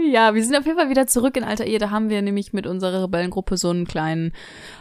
Ja. 0.04 0.34
Wir 0.34 0.44
sind 0.44 0.56
auf 0.56 0.66
jeden 0.66 0.78
Fall 0.78 0.90
wieder 0.90 1.08
zurück 1.08 1.38
in 1.38 1.44
Altair. 1.44 1.80
Da 1.80 1.90
haben 1.90 2.10
wir 2.10 2.22
nämlich 2.22 2.54
mit 2.54 2.68
unserer 2.68 3.04
Rebellengruppe 3.04 3.58
so 3.58 3.70
einen 3.70 3.86
kleinen 3.86 4.34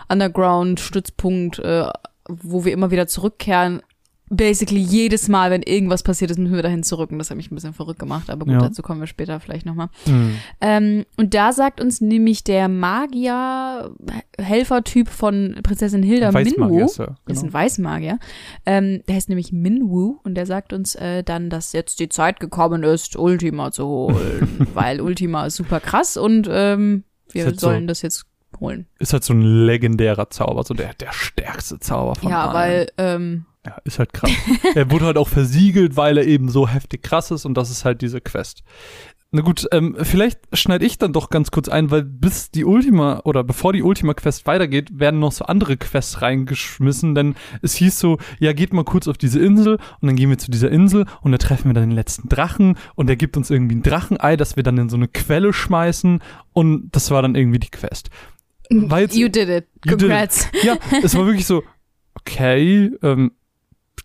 Underground-Stützpunkt, 0.08 1.58
äh, 1.58 1.86
wo 2.28 2.64
wir 2.64 2.72
immer 2.72 2.90
wieder 2.90 3.06
zurückkehren. 3.06 3.82
Basically 4.36 4.80
jedes 4.80 5.28
Mal, 5.28 5.50
wenn 5.50 5.62
irgendwas 5.62 6.02
passiert 6.02 6.30
ist, 6.30 6.38
müssen 6.38 6.54
wir 6.54 6.62
dahin 6.62 6.82
zurück. 6.82 7.10
Und 7.10 7.18
das 7.18 7.30
hat 7.30 7.36
mich 7.36 7.50
ein 7.50 7.54
bisschen 7.54 7.74
verrückt 7.74 7.98
gemacht. 7.98 8.30
Aber 8.30 8.44
gut, 8.44 8.54
Ja. 8.54 8.60
dazu 8.60 8.82
kommen 8.82 9.00
wir 9.00 9.06
später 9.06 9.40
vielleicht 9.40 9.66
nochmal. 9.66 9.88
Hm. 10.04 10.34
Ähm, 10.60 11.04
und 11.16 11.34
da 11.34 11.52
sagt 11.52 11.80
uns 11.80 12.00
nämlich 12.00 12.44
der 12.44 12.68
Magier-Helfertyp 12.68 15.08
von 15.08 15.56
Prinzessin 15.62 16.02
Hilda 16.02 16.32
Minwu, 16.32 16.84
ist 16.84 16.98
er, 16.98 17.16
ist 17.26 17.40
genau. 17.40 17.42
ein 17.42 17.52
Weißmagier, 17.52 18.18
ähm, 18.66 19.02
der 19.08 19.16
heißt 19.16 19.28
nämlich 19.28 19.52
Minwu 19.52 20.18
und 20.24 20.34
der 20.34 20.46
sagt 20.46 20.72
uns 20.72 20.94
äh, 20.94 21.22
dann, 21.22 21.50
dass 21.50 21.72
jetzt 21.72 22.00
die 22.00 22.08
Zeit 22.08 22.40
gekommen 22.40 22.82
ist, 22.82 23.16
Ultima 23.16 23.70
zu 23.72 23.86
holen, 23.86 24.66
weil 24.74 25.00
Ultima 25.00 25.46
ist 25.46 25.56
super 25.56 25.80
krass 25.80 26.16
und 26.16 26.48
ähm, 26.50 27.04
wir 27.30 27.42
Ist 27.42 27.46
halt 27.46 27.60
so- 27.60 27.66
sollen 27.68 27.86
das 27.86 28.02
jetzt 28.02 28.24
holen. 28.60 28.86
Ist 28.98 29.12
halt 29.12 29.24
so 29.24 29.34
ein 29.34 29.42
legendärer 29.42 30.30
Zauber, 30.30 30.62
so 30.64 30.74
der, 30.74 30.94
der 30.94 31.12
stärkste 31.12 31.78
Zauber 31.80 32.14
von 32.14 32.30
ja, 32.30 32.46
allen. 32.48 32.54
weil 32.54 32.86
ähm, 32.98 33.46
Ja, 33.66 33.78
ist 33.84 33.98
halt 33.98 34.12
krass. 34.12 34.30
er 34.74 34.90
wurde 34.90 35.06
halt 35.06 35.16
auch 35.16 35.28
versiegelt, 35.28 35.96
weil 35.96 36.18
er 36.18 36.26
eben 36.26 36.48
so 36.50 36.68
heftig 36.68 37.02
krass 37.02 37.30
ist 37.30 37.44
und 37.46 37.54
das 37.54 37.70
ist 37.70 37.84
halt 37.84 38.02
diese 38.02 38.20
Quest. 38.20 38.62
Na 39.36 39.40
gut, 39.42 39.66
ähm, 39.72 39.96
vielleicht 40.00 40.38
schneide 40.52 40.86
ich 40.86 40.96
dann 40.96 41.12
doch 41.12 41.28
ganz 41.28 41.50
kurz 41.50 41.68
ein, 41.68 41.90
weil 41.90 42.04
bis 42.04 42.52
die 42.52 42.64
Ultima 42.64 43.20
oder 43.24 43.42
bevor 43.42 43.72
die 43.72 43.82
Ultima-Quest 43.82 44.46
weitergeht, 44.46 45.00
werden 45.00 45.18
noch 45.18 45.32
so 45.32 45.46
andere 45.46 45.76
Quests 45.76 46.22
reingeschmissen, 46.22 47.16
denn 47.16 47.34
es 47.60 47.74
hieß 47.74 47.98
so, 47.98 48.18
ja, 48.38 48.52
geht 48.52 48.72
mal 48.72 48.84
kurz 48.84 49.08
auf 49.08 49.18
diese 49.18 49.40
Insel 49.40 49.78
und 50.00 50.06
dann 50.06 50.14
gehen 50.14 50.30
wir 50.30 50.38
zu 50.38 50.52
dieser 50.52 50.70
Insel 50.70 51.06
und 51.22 51.32
da 51.32 51.38
treffen 51.38 51.68
wir 51.68 51.74
dann 51.74 51.88
den 51.88 51.96
letzten 51.96 52.28
Drachen 52.28 52.76
und 52.94 53.08
der 53.08 53.16
gibt 53.16 53.36
uns 53.36 53.50
irgendwie 53.50 53.74
ein 53.74 53.82
Drachenei, 53.82 54.36
das 54.36 54.54
wir 54.54 54.62
dann 54.62 54.78
in 54.78 54.88
so 54.88 54.96
eine 54.96 55.08
Quelle 55.08 55.52
schmeißen 55.52 56.22
und 56.52 56.90
das 56.92 57.10
war 57.10 57.20
dann 57.20 57.34
irgendwie 57.34 57.58
die 57.58 57.70
Quest. 57.70 58.10
Jetzt- 58.70 59.16
you 59.16 59.28
did 59.28 59.48
it. 59.48 59.66
You 59.84 59.96
did 59.96 60.02
it. 60.02 60.08
Congrats. 60.10 60.48
Ja, 60.62 60.76
es 61.02 61.16
war 61.16 61.26
wirklich 61.26 61.46
so, 61.46 61.64
okay, 62.20 62.92
ähm, 63.02 63.32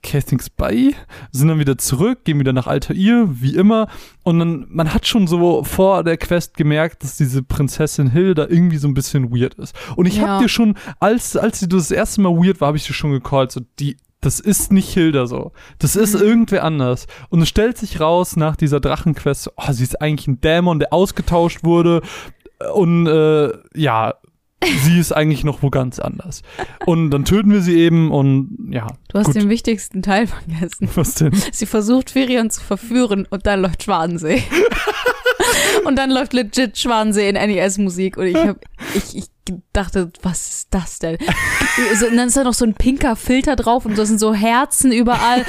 Castings 0.02 0.50
bei, 0.50 0.94
sind 1.32 1.48
dann 1.50 1.60
wieder 1.60 1.78
zurück, 1.78 2.24
gehen 2.24 2.40
wieder 2.40 2.54
nach 2.54 2.68
Altair, 2.68 3.28
wie 3.30 3.56
immer. 3.56 3.88
Und 4.24 4.40
dann, 4.40 4.66
man 4.70 4.94
hat 4.94 5.06
schon 5.08 5.28
so 5.28 5.64
vor 5.64 6.04
der 6.04 6.18
Quest 6.18 6.56
gemerkt, 6.58 7.04
dass 7.04 7.18
diese 7.18 7.44
Prinzessin 7.44 8.10
Hilda 8.12 8.48
irgendwie 8.50 8.78
so 8.78 8.88
ein 8.88 8.94
bisschen 8.94 9.32
weird 9.32 9.56
ist. 9.56 9.76
Und 9.96 10.06
ich 10.06 10.18
Ja. 10.18 10.28
hab 10.28 10.42
dir 10.42 10.50
schon, 10.50 10.76
als, 11.00 11.36
als 11.36 11.60
sie 11.60 11.68
das 11.68 11.92
erste 11.92 12.22
Mal 12.22 12.32
weird 12.36 12.62
war, 12.62 12.68
habe 12.68 12.78
ich 12.78 12.88
dir 12.88 12.94
schon 12.94 13.12
gecallt, 13.12 13.52
so, 13.52 13.62
die, 13.80 13.98
das 14.22 14.40
ist 14.40 14.72
nicht 14.72 14.90
Hilda 14.94 15.28
so. 15.28 15.52
Das 15.80 15.96
ist 15.96 16.16
Mhm. 16.16 16.22
irgendwer 16.22 16.64
anders. 16.64 17.08
Und 17.30 17.42
es 17.42 17.50
stellt 17.50 17.78
sich 17.78 18.00
raus 18.02 18.36
nach 18.36 18.56
dieser 18.56 18.80
Drachenquest, 18.80 19.52
oh, 19.56 19.72
sie 19.72 19.84
ist 19.84 20.02
eigentlich 20.02 20.28
ein 20.28 20.42
Dämon, 20.42 20.80
der 20.80 20.94
ausgetauscht 20.94 21.64
wurde. 21.64 22.02
Und 22.74 23.08
äh, 23.08 23.52
ja, 23.76 24.16
sie 24.84 25.00
ist 25.00 25.12
eigentlich 25.12 25.44
noch 25.44 25.64
wo 25.64 25.70
ganz 25.70 26.00
anders. 26.00 26.42
Und 26.86 27.12
dann 27.12 27.26
töten 27.26 27.52
wir 27.52 27.62
sie 27.62 27.80
eben 27.80 28.12
und 28.12 28.70
ja. 28.72 28.88
Du 29.10 29.20
hast 29.20 29.28
gut. 29.28 29.36
den 29.36 29.50
wichtigsten 29.50 30.02
Teil 30.02 30.28
vergessen. 30.28 30.90
Was 30.96 31.16
denn? 31.16 31.34
Sie 31.52 31.66
versucht 31.66 32.10
Firion 32.10 32.50
zu 32.50 32.62
verführen 32.62 33.28
und 33.30 33.46
dann 33.46 33.62
läuft 33.62 33.84
Schwanensee. 33.84 34.44
und 35.86 35.98
dann 35.98 36.12
läuft 36.12 36.34
legit 36.34 36.78
Schwanensee 36.78 37.30
in 37.30 37.36
NES-Musik 37.36 38.18
und 38.18 38.28
ich 38.28 38.36
hab, 38.36 38.58
ich, 38.96 39.16
ich 39.16 39.26
dachte, 39.74 40.12
was 40.22 40.50
ist 40.50 40.68
das 40.72 41.00
denn? 41.00 41.16
Und 41.16 42.18
dann 42.18 42.28
ist 42.28 42.38
da 42.38 42.44
noch 42.44 42.54
so 42.54 42.66
ein 42.66 42.74
pinker 42.74 43.16
Filter 43.16 43.56
drauf 43.56 43.86
und 43.86 43.98
da 43.98 44.06
sind 44.06 44.20
so 44.20 44.34
Herzen 44.34 44.92
überall 44.92 45.46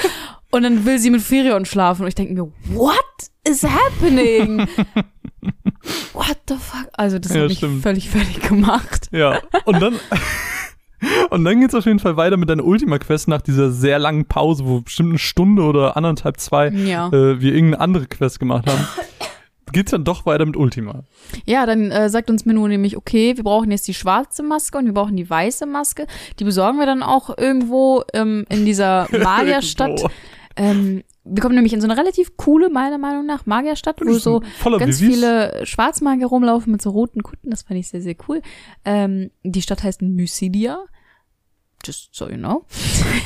und 0.50 0.62
dann 0.62 0.84
will 0.84 0.98
sie 0.98 1.10
mit 1.10 1.22
Firion 1.22 1.64
schlafen 1.64 2.02
und 2.02 2.08
ich 2.08 2.14
denke 2.14 2.34
mir, 2.34 2.52
what 2.74 2.94
is 3.46 3.62
happening? 3.64 4.66
What 6.12 6.38
the 6.48 6.54
fuck? 6.56 6.88
Also 6.92 7.18
das 7.18 7.34
Ja, 7.34 7.42
hat 7.42 7.48
mich 7.48 7.58
stimmt. 7.58 7.82
völlig 7.82 8.10
fertig 8.10 8.40
gemacht. 8.48 9.08
Ja. 9.12 9.40
Und 9.64 9.80
dann. 9.80 9.94
Und 11.30 11.44
dann 11.44 11.60
geht's 11.60 11.74
auf 11.74 11.86
jeden 11.86 11.98
Fall 11.98 12.18
weiter 12.18 12.36
mit 12.36 12.50
deiner 12.50 12.62
Ultima-Quest 12.64 13.26
nach 13.28 13.40
dieser 13.40 13.70
sehr 13.70 13.98
langen 13.98 14.26
Pause, 14.26 14.66
wo 14.66 14.82
bestimmt 14.82 15.08
eine 15.10 15.18
Stunde 15.18 15.62
oder 15.62 15.96
anderthalb, 15.96 16.38
zwei 16.38 16.68
Ja. 16.68 17.08
äh, 17.08 17.40
wir 17.40 17.54
irgendeine 17.54 17.80
andere 17.80 18.06
Quest 18.06 18.38
gemacht 18.38 18.66
haben. 18.68 18.86
Geht's 19.72 19.92
dann 19.92 20.04
doch 20.04 20.26
weiter 20.26 20.44
mit 20.44 20.56
Ultima. 20.58 21.04
Ja, 21.46 21.64
dann 21.64 21.90
äh, 21.90 22.10
sagt 22.10 22.28
uns 22.28 22.44
Menno 22.44 22.68
nämlich, 22.68 22.98
okay, 22.98 23.34
wir 23.36 23.44
brauchen 23.44 23.70
jetzt 23.70 23.88
die 23.88 23.94
schwarze 23.94 24.42
Maske 24.42 24.76
und 24.76 24.84
wir 24.84 24.92
brauchen 24.92 25.16
die 25.16 25.30
weiße 25.30 25.64
Maske. 25.64 26.06
Die 26.38 26.44
besorgen 26.44 26.78
wir 26.78 26.84
dann 26.86 27.02
auch 27.02 27.38
irgendwo 27.38 28.02
ähm, 28.12 28.44
in 28.50 28.66
dieser 28.66 29.06
Magierstadt. 29.16 29.90
Irgendwo. 30.00 30.10
ähm, 30.56 31.02
wir 31.24 31.42
kommen 31.42 31.54
nämlich 31.54 31.72
in 31.72 31.80
so 31.80 31.86
eine 31.86 31.98
relativ 31.98 32.36
coole, 32.36 32.70
meiner 32.70 32.98
Meinung 32.98 33.26
nach, 33.26 33.46
Magierstadt, 33.46 34.00
wo 34.00 34.12
so 34.14 34.40
ganz 34.64 35.00
Vivis. 35.00 35.16
viele 35.16 35.66
Schwarzmagier 35.66 36.26
rumlaufen 36.26 36.72
mit 36.72 36.80
so 36.80 36.90
roten 36.90 37.22
Kutten. 37.22 37.50
Das 37.50 37.62
fand 37.62 37.78
ich 37.78 37.88
sehr, 37.88 38.00
sehr 38.00 38.16
cool. 38.28 38.40
Ähm, 38.84 39.30
die 39.42 39.62
Stadt 39.62 39.82
heißt 39.82 40.02
Mysidia. 40.02 40.84
Just 41.84 42.14
so 42.14 42.28
you 42.28 42.36
know. 42.36 42.66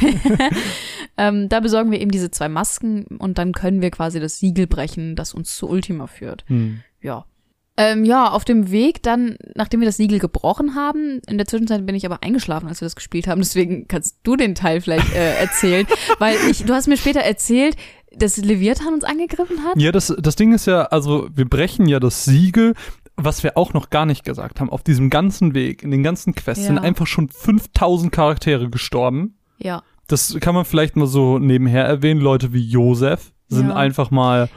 ähm, 1.16 1.48
da 1.48 1.60
besorgen 1.60 1.90
wir 1.90 2.00
eben 2.00 2.10
diese 2.10 2.30
zwei 2.30 2.48
Masken 2.48 3.04
und 3.18 3.38
dann 3.38 3.52
können 3.52 3.82
wir 3.82 3.90
quasi 3.90 4.20
das 4.20 4.38
Siegel 4.38 4.66
brechen, 4.66 5.16
das 5.16 5.34
uns 5.34 5.56
zu 5.56 5.68
Ultima 5.68 6.06
führt. 6.06 6.44
Hm. 6.48 6.80
Ja. 7.00 7.26
Ähm, 7.76 8.04
ja, 8.04 8.30
auf 8.30 8.44
dem 8.44 8.70
Weg 8.70 9.02
dann, 9.02 9.36
nachdem 9.56 9.80
wir 9.80 9.86
das 9.86 9.96
Siegel 9.96 10.20
gebrochen 10.20 10.76
haben, 10.76 11.20
in 11.28 11.38
der 11.38 11.46
Zwischenzeit 11.46 11.84
bin 11.84 11.96
ich 11.96 12.06
aber 12.06 12.22
eingeschlafen, 12.22 12.68
als 12.68 12.80
wir 12.80 12.86
das 12.86 12.94
gespielt 12.94 13.26
haben, 13.26 13.40
deswegen 13.40 13.88
kannst 13.88 14.18
du 14.22 14.36
den 14.36 14.54
Teil 14.54 14.80
vielleicht 14.80 15.12
äh, 15.12 15.34
erzählen, 15.40 15.86
weil 16.20 16.36
ich, 16.50 16.64
du 16.64 16.72
hast 16.72 16.86
mir 16.86 16.96
später 16.96 17.20
erzählt, 17.20 17.76
dass 18.16 18.36
Leviathan 18.36 18.94
uns 18.94 19.02
angegriffen 19.02 19.64
hat? 19.64 19.76
Ja, 19.76 19.90
das, 19.90 20.14
das 20.18 20.36
Ding 20.36 20.52
ist 20.52 20.66
ja, 20.66 20.82
also 20.84 21.28
wir 21.34 21.48
brechen 21.48 21.86
ja 21.86 21.98
das 21.98 22.24
Siegel, 22.24 22.74
was 23.16 23.42
wir 23.42 23.56
auch 23.56 23.72
noch 23.74 23.90
gar 23.90 24.06
nicht 24.06 24.24
gesagt 24.24 24.60
haben. 24.60 24.70
Auf 24.70 24.84
diesem 24.84 25.10
ganzen 25.10 25.54
Weg, 25.54 25.82
in 25.82 25.90
den 25.90 26.04
ganzen 26.04 26.34
Quests 26.34 26.62
Ja. 26.64 26.68
sind 26.68 26.78
einfach 26.78 27.06
schon 27.08 27.28
5000 27.28 28.12
Charaktere 28.12 28.70
gestorben. 28.70 29.36
Ja. 29.58 29.82
Das 30.06 30.36
kann 30.40 30.54
man 30.54 30.64
vielleicht 30.64 30.94
mal 30.96 31.06
so 31.06 31.38
nebenher 31.40 31.84
erwähnen. 31.84 32.20
Leute 32.20 32.52
wie 32.52 32.62
Josef 32.64 33.32
sind 33.48 33.68
Ja. 33.70 33.74
einfach 33.76 34.10
mal, 34.12 34.48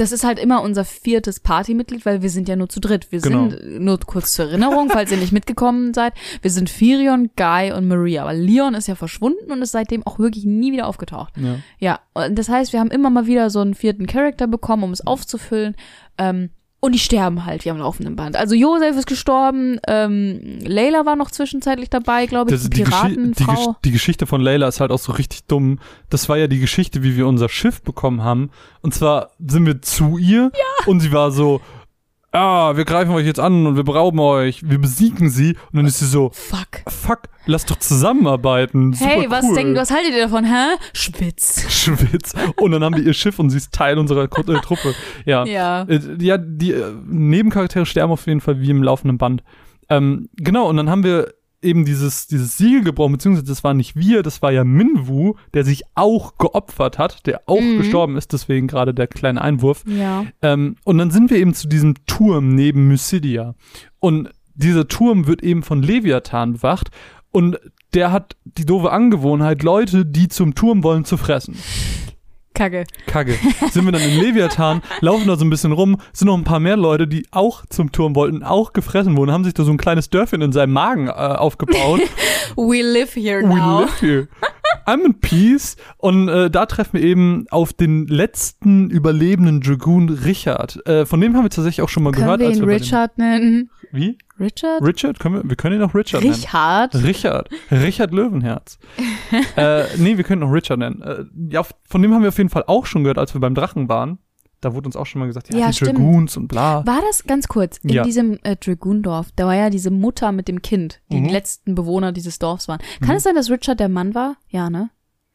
Das 0.00 0.12
ist 0.12 0.24
halt 0.24 0.38
immer 0.38 0.62
unser 0.62 0.84
viertes 0.84 1.40
Partymitglied, 1.40 2.06
weil 2.06 2.22
wir 2.22 2.30
sind 2.30 2.48
ja 2.48 2.56
nur 2.56 2.68
zu 2.68 2.80
dritt. 2.80 3.12
Wir 3.12 3.20
Genau. 3.20 3.50
sind, 3.50 3.80
nur 3.80 3.98
kurz 4.00 4.32
zur 4.32 4.46
Erinnerung, 4.46 4.88
falls 4.90 5.10
ihr 5.10 5.18
nicht 5.18 5.32
mitgekommen 5.32 5.92
seid, 5.92 6.14
wir 6.40 6.50
sind 6.50 6.70
Firion, 6.70 7.30
Guy 7.36 7.72
und 7.72 7.86
Maria. 7.86 8.22
Aber 8.22 8.32
Leon 8.32 8.74
ist 8.74 8.88
ja 8.88 8.94
verschwunden 8.94 9.52
und 9.52 9.60
ist 9.62 9.72
seitdem 9.72 10.06
auch 10.06 10.18
wirklich 10.18 10.44
nie 10.44 10.72
wieder 10.72 10.86
aufgetaucht. 10.86 11.34
ja. 11.36 11.56
Ja, 11.78 12.00
und 12.14 12.38
das 12.38 12.48
heißt, 12.48 12.72
wir 12.72 12.80
haben 12.80 12.90
immer 12.90 13.10
mal 13.10 13.26
wieder 13.26 13.50
so 13.50 13.60
einen 13.60 13.74
vierten 13.74 14.06
Charakter 14.06 14.46
bekommen, 14.46 14.84
um 14.84 14.90
es 14.92 15.06
aufzufüllen. 15.06 15.76
Ähm, 16.18 16.50
und 16.80 16.92
die 16.92 16.98
sterben 16.98 17.44
halt 17.44 17.64
wie 17.64 17.70
am 17.70 17.78
laufenden 17.78 18.16
Band. 18.16 18.36
Also 18.36 18.54
Josef 18.54 18.96
ist 18.96 19.06
gestorben, 19.06 19.78
ähm, 19.86 20.58
Layla 20.64 21.04
war 21.04 21.14
noch 21.14 21.30
zwischenzeitlich 21.30 21.90
dabei, 21.90 22.26
glaube 22.26 22.54
ich, 22.54 22.60
Das, 22.60 22.70
die 22.70 22.82
Geschi 22.82 23.16
die. 23.16 23.44
Gesch 23.44 23.68
die 23.84 23.90
Geschichte 23.90 24.26
von 24.26 24.40
Layla 24.40 24.66
ist 24.66 24.80
halt 24.80 24.90
auch 24.90 24.98
so 24.98 25.12
richtig 25.12 25.44
dumm. 25.44 25.78
Das 26.08 26.28
war 26.30 26.38
ja 26.38 26.46
die 26.46 26.58
Geschichte, 26.58 27.02
wie 27.02 27.16
wir 27.16 27.26
unser 27.26 27.50
Schiff 27.50 27.82
bekommen 27.82 28.22
haben. 28.22 28.50
Und 28.80 28.94
zwar 28.94 29.30
sind 29.46 29.66
wir 29.66 29.82
zu 29.82 30.16
ihr 30.16 30.52
und 30.86 31.00
sie 31.00 31.12
war 31.12 31.30
so, 31.30 31.60
ah, 32.32 32.76
wir 32.76 32.84
greifen 32.84 33.12
euch 33.12 33.26
jetzt 33.26 33.40
an 33.40 33.66
und 33.66 33.76
wir 33.76 33.84
berauben 33.84 34.18
euch, 34.20 34.68
wir 34.68 34.78
besiegen 34.78 35.30
sie. 35.30 35.50
Und 35.72 35.76
dann 35.76 35.86
ist 35.86 35.98
sie 35.98 36.06
so, 36.06 36.30
Fuck. 36.32 36.82
fuck, 36.88 37.22
lass 37.46 37.66
doch 37.66 37.78
zusammenarbeiten. 37.78 38.92
Super 38.92 39.10
Hey, 39.10 39.26
was 39.30 39.44
cool. 39.44 39.54
denken, 39.54 39.74
was 39.76 39.90
haltet 39.90 40.12
ihr 40.14 40.22
davon, 40.22 40.44
hä? 40.44 40.76
Spitz. 40.92 41.64
Schwitz. 41.70 42.32
Und 42.56 42.72
dann 42.72 42.84
haben 42.84 42.96
wir 42.96 43.02
ihr 43.02 43.14
Schiff 43.14 43.38
und 43.38 43.50
sie 43.50 43.56
ist 43.58 43.72
Teil 43.72 43.98
unserer 43.98 44.24
äh, 44.24 44.28
Truppe. 44.60 44.94
Ja. 45.24 45.44
Ja. 45.44 45.82
Äh, 45.82 46.00
ja, 46.20 46.38
die 46.38 46.72
äh, 46.72 46.92
Nebencharaktere 47.06 47.86
sterben 47.86 48.12
auf 48.12 48.26
jeden 48.26 48.40
Fall 48.40 48.60
wie 48.60 48.70
im 48.70 48.82
laufenden 48.82 49.18
Band. 49.18 49.42
Ähm, 49.88 50.28
genau, 50.36 50.68
und 50.68 50.76
dann 50.76 50.88
haben 50.88 51.02
wir 51.02 51.32
eben 51.62 51.84
dieses, 51.84 52.26
dieses 52.26 52.56
Siegel 52.56 52.82
gebrochen, 52.82 53.12
beziehungsweise 53.12 53.46
das 53.46 53.62
war 53.64 53.74
nicht 53.74 53.96
wir, 53.96 54.22
das 54.22 54.40
war 54.42 54.50
ja 54.50 54.64
Minwu, 54.64 55.34
der 55.54 55.64
sich 55.64 55.82
auch 55.94 56.38
geopfert 56.38 56.98
hat, 56.98 57.26
der 57.26 57.42
auch 57.46 57.60
Mhm. 57.60 57.78
gestorben 57.78 58.16
ist, 58.16 58.32
deswegen 58.32 58.66
gerade 58.66 58.94
der 58.94 59.06
kleine 59.06 59.42
Einwurf. 59.42 59.84
Ja. 59.86 60.24
Ähm, 60.42 60.76
und 60.84 60.98
dann 60.98 61.10
sind 61.10 61.30
wir 61.30 61.36
eben 61.38 61.52
zu 61.54 61.68
diesem 61.68 61.94
Turm 62.06 62.54
neben 62.54 62.88
Mysidia. 62.88 63.54
Und 63.98 64.30
dieser 64.54 64.88
Turm 64.88 65.26
wird 65.26 65.42
eben 65.42 65.62
von 65.62 65.82
Leviathan 65.82 66.54
bewacht 66.54 66.90
und 67.30 67.58
der 67.94 68.12
hat 68.12 68.36
die 68.44 68.64
doofe 68.66 68.90
Angewohnheit, 68.92 69.62
Leute, 69.62 70.06
die 70.06 70.28
zum 70.28 70.54
Turm 70.54 70.82
wollen, 70.82 71.04
zu 71.04 71.16
fressen. 71.16 71.56
Kacke. 72.54 72.84
Kacke. 73.06 73.34
Sind 73.70 73.84
wir 73.84 73.92
dann 73.92 74.02
in 74.02 74.18
Leviathan, 74.20 74.82
laufen 75.00 75.26
da 75.28 75.36
so 75.36 75.44
ein 75.44 75.50
bisschen 75.50 75.72
rum, 75.72 76.00
sind 76.12 76.26
noch 76.26 76.36
ein 76.36 76.44
paar 76.44 76.60
mehr 76.60 76.76
Leute, 76.76 77.06
die 77.06 77.26
auch 77.30 77.64
zum 77.70 77.92
Turm 77.92 78.14
wollten, 78.14 78.42
auch 78.42 78.72
gefressen 78.72 79.16
wurden, 79.16 79.32
haben 79.32 79.44
sich 79.44 79.54
da 79.54 79.62
so 79.64 79.70
ein 79.70 79.78
kleines 79.78 80.10
Dörfchen 80.10 80.42
in 80.42 80.52
seinem 80.52 80.72
Magen 80.72 81.08
äh, 81.08 81.10
aufgebaut. 81.10 82.00
We 82.56 82.82
live 82.82 83.14
here 83.14 83.42
We 83.42 83.54
now. 83.54 83.80
live 83.82 84.00
here. 84.00 84.28
I'm 84.86 85.04
in 85.04 85.20
peace. 85.20 85.76
Und 85.96 86.28
äh, 86.28 86.50
da 86.50 86.66
treffen 86.66 86.94
wir 86.94 87.02
eben 87.02 87.46
auf 87.50 87.72
den 87.72 88.06
letzten 88.06 88.90
überlebenden 88.90 89.60
Dragoon 89.60 90.08
Richard. 90.08 90.84
Äh, 90.86 91.06
von 91.06 91.20
dem 91.20 91.36
haben 91.36 91.44
wir 91.44 91.50
tatsächlich 91.50 91.82
auch 91.82 91.88
schon 91.88 92.02
mal 92.02 92.12
Können 92.12 92.24
gehört. 92.24 92.40
wir 92.40 92.48
als 92.48 92.58
ihn 92.58 92.66
bei 92.66 92.74
Richard 92.74 93.18
nennen? 93.18 93.70
Den, 93.92 94.00
wie? 94.00 94.18
Richard? 94.38 94.82
Richard? 94.82 95.18
Können 95.18 95.34
wir, 95.36 95.48
wir 95.48 95.56
können 95.56 95.76
ihn 95.76 95.82
auch 95.82 95.94
Richard 95.94 96.22
nennen. 96.22 96.34
Richard? 96.34 96.94
Richard. 96.94 97.48
Richard 97.70 98.12
Löwenherz. 98.12 98.78
äh, 99.56 99.84
nee, 99.98 100.16
wir 100.16 100.24
können 100.24 100.42
ihn 100.42 100.48
auch 100.48 100.52
Richard 100.52 100.78
nennen. 100.78 101.02
Äh, 101.02 101.24
ja, 101.50 101.62
von 101.84 102.02
dem 102.02 102.14
haben 102.14 102.22
wir 102.22 102.28
auf 102.28 102.38
jeden 102.38 102.50
Fall 102.50 102.64
auch 102.66 102.86
schon 102.86 103.04
gehört, 103.04 103.18
als 103.18 103.34
wir 103.34 103.40
beim 103.40 103.54
Drachen 103.54 103.88
waren. 103.88 104.18
Da 104.60 104.74
wurde 104.74 104.88
uns 104.88 104.96
auch 104.96 105.06
schon 105.06 105.20
mal 105.20 105.26
gesagt, 105.26 105.52
ja, 105.52 105.58
Ja, 105.60 105.66
die 105.68 105.72
stimmt. 105.74 105.98
Dragoons 105.98 106.36
und 106.36 106.48
bla. 106.48 106.84
War 106.86 107.00
das 107.08 107.24
ganz 107.24 107.48
kurz 107.48 107.78
in 107.78 107.90
Ja. 107.90 108.02
diesem 108.02 108.38
äh, 108.42 108.56
Dragoondorf? 108.56 109.28
Da 109.36 109.46
war 109.46 109.54
ja 109.54 109.70
diese 109.70 109.90
Mutter 109.90 110.32
mit 110.32 110.48
dem 110.48 110.60
Kind, 110.62 111.00
die 111.10 111.16
Mhm. 111.20 111.24
die 111.24 111.30
letzten 111.30 111.74
Bewohner 111.74 112.12
dieses 112.12 112.38
Dorfs 112.38 112.68
waren. 112.68 112.80
Kann 113.00 113.16
es 113.16 113.22
sein, 113.22 113.34
dass 113.34 113.50
Richard 113.50 113.80
der 113.80 113.88
Mann 113.88 114.14
war? 114.14 114.36
Ja, 114.48 114.68
ne? 114.68 114.90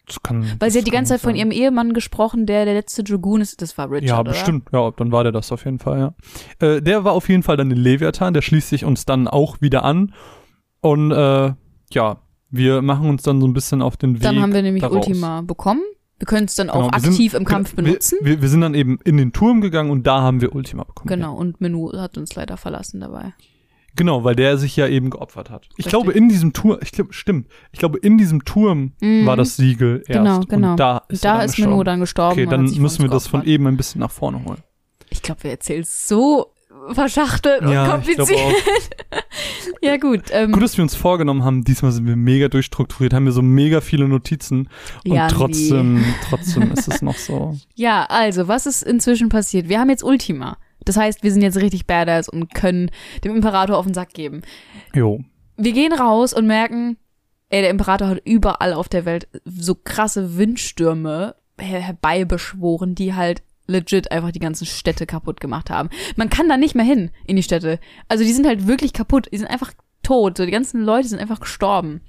Das 0.08 0.22
kann, 0.22 0.46
Weil 0.60 0.70
sie 0.70 0.78
hat 0.78 0.86
die 0.86 0.92
ganze 0.92 1.14
Zeit 1.14 1.22
von 1.22 1.32
sein. 1.32 1.38
ihrem 1.38 1.50
Ehemann 1.50 1.94
gesprochen, 1.94 2.46
der 2.46 2.66
der 2.66 2.76
letzte 2.76 3.04
Dragoon 3.04 3.42
ist. 3.42 3.60
Das 3.64 3.76
war 3.80 3.90
Richard, 3.90 4.04
Ja, 4.08 4.20
oder? 4.20 4.32
bestimmt. 4.34 4.70
Ja, 4.72 4.92
dann 4.92 5.12
war 5.12 5.24
der 5.24 5.32
das 5.32 5.52
auf 5.52 5.66
jeden 5.66 5.80
Fall, 5.80 5.98
ja. 6.60 6.68
Äh, 6.68 6.84
der 6.84 7.04
war 7.04 7.14
auf 7.14 7.28
jeden 7.28 7.42
Fall 7.42 7.58
dann 7.58 7.72
in 7.72 7.78
Leviathan, 7.78 8.36
der 8.36 8.44
schließt 8.44 8.70
sich 8.70 8.86
uns 8.86 9.06
dann 9.06 9.28
auch 9.28 9.62
wieder 9.62 9.84
an. 9.84 10.14
Und 10.82 11.12
äh, 11.12 11.54
ja, 11.92 12.18
wir 12.52 12.84
machen 12.84 13.10
uns 13.10 13.24
dann 13.24 13.42
so 13.42 13.48
ein 13.48 13.54
bisschen 13.54 13.82
auf 13.82 13.98
den 13.98 14.14
Weg. 14.14 14.22
Dann 14.22 14.40
haben 14.40 14.54
wir 14.54 14.62
nämlich 14.62 14.82
daraus. 14.84 15.08
Ultima 15.08 15.42
bekommen. 15.42 15.82
Wir 16.18 16.26
können 16.28 16.46
es 16.46 16.56
dann 16.56 16.70
auch 16.70 16.90
Genau, 16.92 16.98
sind- 17.00 17.12
aktiv 17.12 17.34
im 17.34 17.44
Kampf 17.46 17.76
wir, 17.76 17.84
benutzen. 17.84 18.18
Wir, 18.22 18.42
wir 18.42 18.48
sind 18.50 18.62
dann 18.62 18.74
eben 18.74 19.00
in 19.04 19.18
den 19.18 19.34
Turm 19.34 19.60
gegangen 19.62 19.92
und 19.92 20.08
da 20.08 20.22
haben 20.22 20.40
wir 20.42 20.56
Ultima 20.56 20.84
bekommen. 20.84 21.08
Genau, 21.10 21.36
und 21.36 21.60
Menu 21.62 21.92
hat 21.94 22.18
uns 22.18 22.36
leider 22.36 22.56
verlassen 22.58 23.02
dabei. 23.02 23.34
Genau, 23.98 24.24
weil 24.26 24.36
der 24.36 24.58
sich 24.58 24.76
ja 24.76 24.88
eben 24.88 25.10
geopfert 25.10 25.50
hat. 25.50 25.66
Ich 25.72 25.78
Richtig. 25.80 25.90
glaube, 25.90 26.12
in 26.12 26.28
diesem 26.28 26.52
Turm, 26.52 26.80
ich 26.82 26.92
glaube, 26.92 27.14
stimmt, 27.14 27.48
ich 27.72 27.80
glaube, 27.80 27.98
in 28.00 28.18
diesem 28.18 28.44
Turm 28.44 28.92
Mhm. 29.02 29.26
war 29.26 29.38
das 29.38 29.56
Siegel 29.56 30.04
erst. 30.08 30.20
Genau, 30.20 30.40
genau. 30.42 30.72
Und 30.72 30.80
da 30.80 30.98
Und 30.98 31.12
ist, 31.14 31.24
da 31.24 31.38
dann 31.38 31.46
ist 31.46 31.58
Menu 31.58 31.70
gestorben. 31.70 31.86
dann 31.86 32.00
gestorben. 32.02 32.32
Okay, 32.34 32.44
und 32.44 32.52
dann 32.52 32.82
müssen 32.82 33.02
wir 33.04 33.10
das 33.10 33.28
von 33.28 33.44
eben 33.46 33.68
ein 33.68 33.78
bisschen 33.78 34.00
nach 34.02 34.12
vorne 34.12 34.44
holen. 34.46 34.62
Ich 35.10 35.22
glaube, 35.22 35.44
wir 35.44 35.52
erzählen 35.52 35.82
es 35.84 36.08
so 36.10 36.48
verschachtelt 36.92 37.62
und 37.62 37.68
ich 37.68 37.74
glaube 37.74 37.90
kompliziert. 37.92 38.40
Ja, 39.86 39.98
gut. 39.98 40.24
Ähm, 40.32 40.52
Gut, 40.52 40.64
dass 40.64 40.78
wir 40.78 40.84
uns 40.84 40.96
vorgenommen 40.96 41.44
haben, 41.44 41.64
diesmal 41.64 41.92
sind 41.92 42.08
wir 42.08 42.16
mega 42.16 42.48
durchstrukturiert, 42.48 43.14
haben 43.14 43.26
wir 43.26 43.32
so 43.32 43.44
mega 43.44 43.82
viele 43.82 44.08
Notizen 44.08 44.68
und 45.06 45.14
Ja, 45.14 45.28
trotzdem, 45.28 46.04
trotzdem 46.28 46.72
ist 46.72 46.88
es 46.88 47.02
noch 47.02 47.18
so. 47.18 47.56
Ja, 47.76 48.06
also, 48.06 48.48
was 48.48 48.66
ist 48.66 48.82
inzwischen 48.82 49.30
passiert? 49.30 49.70
Wir 49.70 49.80
haben 49.80 49.90
jetzt 49.90 50.04
Ultima. 50.04 50.58
Das 50.86 50.98
heißt, 50.98 51.24
wir 51.24 51.32
sind 51.32 51.42
jetzt 51.42 51.58
richtig 51.58 51.86
badass 51.86 52.30
und 52.30 52.54
können 52.54 52.90
dem 53.24 53.36
Imperator 53.36 53.78
auf 53.78 53.86
den 53.86 53.94
Sack 53.94 54.14
geben. 54.14 54.42
Jo. 54.94 55.24
Wir 55.58 55.74
gehen 55.74 55.94
raus 55.94 56.34
und 56.34 56.48
merken, 56.48 56.98
ey, 57.50 57.62
der 57.62 57.70
Imperator 57.70 58.08
hat 58.08 58.22
überall 58.26 58.74
auf 58.74 58.90
der 58.90 59.06
Welt 59.06 59.28
so 59.46 59.76
krasse 59.76 60.38
Windstürme 60.38 61.36
her 61.60 61.80
herbeibeschworen, 61.80 62.96
die 62.96 63.14
halt 63.14 63.44
legit 63.68 64.12
einfach 64.12 64.32
die 64.32 64.40
ganzen 64.40 64.66
Städte 64.66 65.06
kaputt 65.06 65.40
gemacht 65.40 65.70
haben. 65.70 65.90
Man 66.16 66.30
kann 66.30 66.50
da 66.50 66.58
nicht 66.58 66.76
mehr 66.76 66.86
hin 66.86 67.12
in 67.26 67.36
die 67.36 67.44
Städte. 67.44 67.80
Also 68.08 68.24
die 68.24 68.34
sind 68.34 68.46
halt 68.48 68.68
wirklich 68.68 68.94
kaputt. 68.94 69.30
Die 69.32 69.38
sind 69.38 69.48
einfach 69.48 69.74
tot. 70.04 70.38
So, 70.38 70.46
die 70.46 70.52
ganzen 70.52 70.82
Leute 70.82 71.08
sind 71.08 71.20
einfach 71.20 71.40
gestorben. 71.40 72.02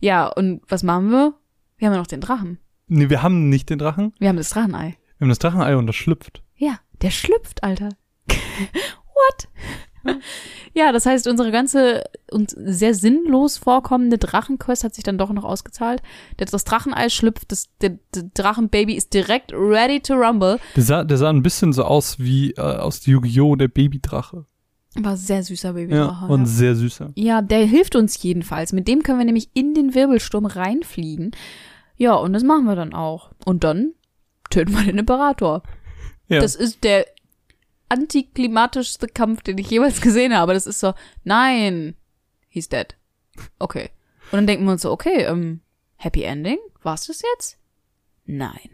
Ja, 0.00 0.26
und 0.26 0.62
was 0.68 0.82
machen 0.82 1.10
wir? 1.10 1.34
Wir 1.78 1.88
haben 1.88 1.94
ja 1.94 2.00
noch 2.00 2.06
den 2.06 2.20
Drachen. 2.20 2.58
Nee, 2.88 3.10
wir 3.10 3.22
haben 3.22 3.48
nicht 3.48 3.68
den 3.68 3.78
Drachen, 3.78 4.12
Wir 4.18 4.28
haben 4.28 4.36
das 4.36 4.50
Drachenei. 4.50 4.96
wir 5.18 5.24
haben 5.24 5.28
das 5.28 5.38
Drachenei 5.40 5.76
und 5.76 5.86
das 5.86 5.96
schlüpft. 5.96 6.42
Ja, 6.54 6.78
der 7.02 7.10
schlüpft, 7.10 7.62
Alter. 7.64 7.90
What? 8.28 9.48
Ja, 10.74 10.92
das 10.92 11.06
heißt, 11.06 11.26
unsere 11.28 11.50
ganze 11.50 12.04
und 12.30 12.54
sehr 12.56 12.94
sinnlos 12.94 13.56
vorkommende 13.58 14.18
Drachenquest 14.18 14.84
hat 14.84 14.94
sich 14.94 15.04
dann 15.04 15.18
doch 15.18 15.32
noch 15.32 15.44
ausgezahlt. 15.44 16.02
Das, 16.36 16.50
das 16.50 16.64
Drachenei 16.64 17.08
schlüpft, 17.08 17.50
das, 17.52 17.68
der, 17.80 17.98
der 18.14 18.24
Drachenbaby 18.34 18.94
ist 18.94 19.14
direkt 19.14 19.52
ready 19.52 20.00
to 20.00 20.14
rumble. 20.14 20.58
Der 20.76 20.82
sah, 20.82 21.04
der 21.04 21.16
sah 21.18 21.30
ein 21.30 21.42
bisschen 21.42 21.72
so 21.72 21.84
aus 21.84 22.18
wie 22.18 22.52
äh, 22.52 22.60
aus 22.60 23.04
Yu-Gi-Oh! 23.06 23.56
der 23.56 23.68
Babydrache. 23.68 24.46
War 24.98 25.16
sehr 25.16 25.42
süßer 25.42 25.68
Ja, 25.68 25.72
Babydrache. 25.74 26.26
und 26.32 26.40
Ja, 26.40 26.46
sehr 26.46 26.74
süßer. 26.74 27.12
ja, 27.16 27.42
der 27.42 27.66
hilft 27.66 27.96
uns 27.96 28.22
jedenfalls. 28.22 28.72
Mit 28.72 28.88
dem 28.88 29.02
können 29.02 29.18
wir 29.18 29.26
nämlich 29.26 29.50
in 29.52 29.74
den 29.74 29.94
Wirbelsturm 29.94 30.46
reinfliegen. 30.46 31.32
Ja, 31.96 32.14
und 32.14 32.32
das 32.32 32.42
machen 32.44 32.64
wir 32.64 32.76
dann 32.76 32.94
auch. 32.94 33.30
Und 33.44 33.62
dann 33.64 33.92
töten 34.50 34.72
wir 34.74 34.84
den 34.84 34.98
Imperator. 34.98 35.62
Ja. 36.28 36.40
Das 36.40 36.54
ist 36.54 36.82
der 36.82 37.06
antiklimatischste 37.88 39.08
Kampf, 39.08 39.42
den 39.42 39.58
ich 39.58 39.70
jemals 39.70 40.00
gesehen 40.00 40.36
habe. 40.36 40.54
Das 40.54 40.66
ist 40.66 40.80
so, 40.80 40.94
nein, 41.24 41.94
he's 42.48 42.68
dead. 42.68 42.96
Okay. 43.58 43.90
Und 44.30 44.38
dann 44.38 44.46
denken 44.46 44.64
wir 44.64 44.72
uns 44.72 44.82
so, 44.82 44.90
okay, 44.90 45.24
ähm, 45.24 45.60
Happy 45.96 46.22
Ending? 46.22 46.58
War's 46.82 47.06
das 47.06 47.22
jetzt? 47.34 47.58
Nein. 48.24 48.70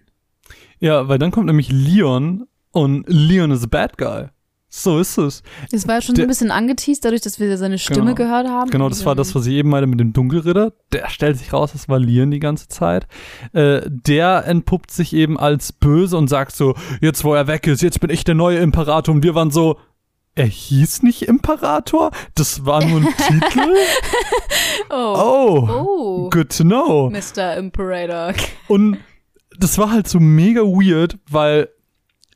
ja, 0.81 1.09
weil 1.09 1.19
dann 1.19 1.31
kommt 1.31 1.47
nämlich 1.47 1.71
Leon 1.71 2.47
und 2.71 3.05
Leon 3.07 3.51
is 3.51 3.65
a 3.65 3.67
bad 3.67 3.99
guy. 3.99 4.29
So 4.75 4.99
ist 5.01 5.19
es. 5.19 5.43
Das 5.71 5.87
war 5.87 5.97
ja 5.97 6.01
schon 6.01 6.15
so 6.15 6.21
Der- 6.21 6.25
ein 6.25 6.29
bisschen 6.29 6.51
angeteased, 6.51 7.05
dadurch, 7.05 7.21
dass 7.21 7.39
wir 7.39 7.59
seine 7.59 7.77
Genau. 7.77 7.79
Stimme 7.95 8.15
gehört 8.15 8.49
haben. 8.49 8.71
Genau, 8.71 8.89
das 8.89 9.05
war 9.05 9.15
das, 9.15 9.35
was 9.35 9.45
ich 9.45 9.53
eben 9.53 9.69
meinte 9.69 9.87
mit 9.87 10.01
dem 10.01 10.15
Dunkelritter. 10.15 10.73
Der 10.93 11.11
stellt 11.11 11.37
sich 11.37 11.53
raus, 11.53 11.73
das 11.73 11.91
war 11.91 11.99
Leon 11.99 12.31
die 12.31 12.39
ganze 12.41 12.69
Zeit. 12.69 13.07
Äh, 13.53 13.83
der 13.87 14.47
entpuppt 14.47 14.91
sich 14.91 15.13
eben 15.13 15.39
als 15.39 15.73
böse 15.75 16.17
und 16.17 16.29
sagt 16.29 16.57
so, 16.57 16.75
jetzt 17.03 17.23
wo 17.23 17.35
er 17.35 17.49
weg 17.49 17.67
ist, 17.67 17.83
jetzt 17.83 18.01
bin 18.01 18.09
ich 18.09 18.25
der 18.25 18.35
neue 18.35 18.61
Imperator. 18.61 19.15
Und 19.15 19.23
wir 19.23 19.35
waren 19.35 19.51
so, 19.51 19.79
er 20.35 20.47
hieß 20.47 21.03
nicht 21.03 21.21
Imperator? 21.29 22.11
Das 22.35 22.65
war 22.65 22.83
nur 22.83 23.01
ein 23.01 23.09
Titel? 23.29 23.75
Oh. 24.89 25.15
Oh, 25.19 25.69
Oh. 25.71 26.31
good 26.31 26.49
to 26.57 26.65
know. 26.65 27.11
Mr. 27.11 27.57
Imperator. 27.59 28.33
Und 28.69 28.97
das 29.59 29.77
war 29.77 29.91
halt 29.91 30.09
so 30.09 30.19
mega 30.19 30.63
weird, 30.63 31.19
weil 31.31 31.69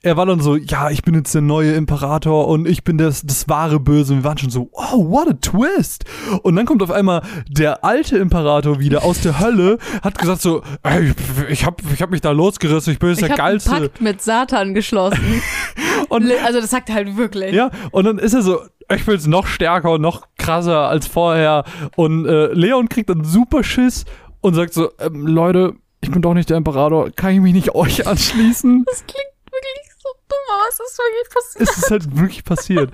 er 0.03 0.17
war 0.17 0.27
dann 0.27 0.41
so, 0.41 0.57
ja, 0.57 0.91
ich 0.91 1.03
bin 1.03 1.15
jetzt 1.15 1.35
der 1.35 1.43
neue 1.43 1.73
Imperator 1.73 2.47
und 2.49 2.69
ich 2.69 2.85
bin 2.85 2.99
das, 2.99 3.23
das 3.23 3.49
wahre 3.49 3.81
Böse. 3.81 4.13
Und 4.13 4.21
wir 4.21 4.25
waren 4.25 4.39
schon 4.39 4.51
so, 4.51 4.71
wow, 4.73 4.93
what 4.93 5.29
a 5.29 5.33
twist. 5.33 6.05
Und 6.43 6.57
dann 6.57 6.67
kommt 6.67 6.83
auf 6.83 6.91
einmal 6.91 7.23
der 7.49 7.85
alte 7.85 8.19
Imperator 8.19 8.79
wieder 8.79 9.05
aus 9.05 9.21
der 9.21 9.41
Hölle, 9.41 9.79
hat 10.03 10.19
gesagt 10.19 10.43
so, 10.43 10.63
ey, 10.83 11.13
ich 11.49 11.65
hab, 11.67 11.83
ich 11.93 12.03
hab 12.03 12.11
mich 12.11 12.21
da 12.21 12.31
losgerissen, 12.31 12.93
ich 12.93 12.99
bin 12.99 13.09
jetzt 13.11 13.23
Ich 13.23 13.29
der 13.29 13.37
Geilste. 13.37 13.71
Pakt 13.71 14.01
mit 14.01 14.23
Satan 14.23 14.75
geschlossen. 14.75 15.43
Und, 16.09 16.31
also 16.45 16.61
das 16.61 16.71
sagt 16.71 16.89
er 16.89 16.95
halt 16.95 17.17
wirklich. 17.17 17.53
ja, 17.53 17.71
und 17.91 18.05
dann 18.05 18.19
ist 18.19 18.33
er 18.33 18.43
so, 18.43 18.61
ich 18.95 19.05
bin 19.05 19.15
jetzt 19.15 19.27
noch 19.27 19.47
stärker 19.47 19.91
und 19.93 20.03
noch 20.03 20.29
krasser 20.39 20.89
als 20.89 21.09
vorher. 21.09 21.65
Und 21.97 22.27
äh, 22.27 22.53
Leon 22.53 22.89
kriegt 22.89 23.11
dann 23.11 23.25
super 23.25 23.65
Schiss 23.65 24.05
und 24.41 24.55
sagt 24.55 24.73
so, 24.73 24.91
ähm, 25.01 25.27
Leute, 25.27 25.75
ich 26.01 26.11
bin 26.11 26.23
doch 26.23 26.35
nicht 26.35 26.49
der 26.51 26.59
Imperator, 26.59 27.11
kann 27.11 27.35
ich 27.35 27.41
mich 27.41 27.55
nicht 27.55 27.75
euch 27.75 28.07
anschließen? 28.07 28.85
Das 28.87 29.05
klingt 29.07 29.27
wirklich 29.51 29.86
so 30.07 30.19
dumm, 30.29 30.55
aber 30.55 30.63
es 30.71 30.81
ist 30.81 30.99
wirklich 30.99 31.35
passiert. 31.35 31.69
es 31.69 31.79
ist 31.79 31.91
halt 31.91 32.17
wirklich 32.19 32.45
passiert. 32.45 32.93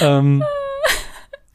ähm, 0.00 0.42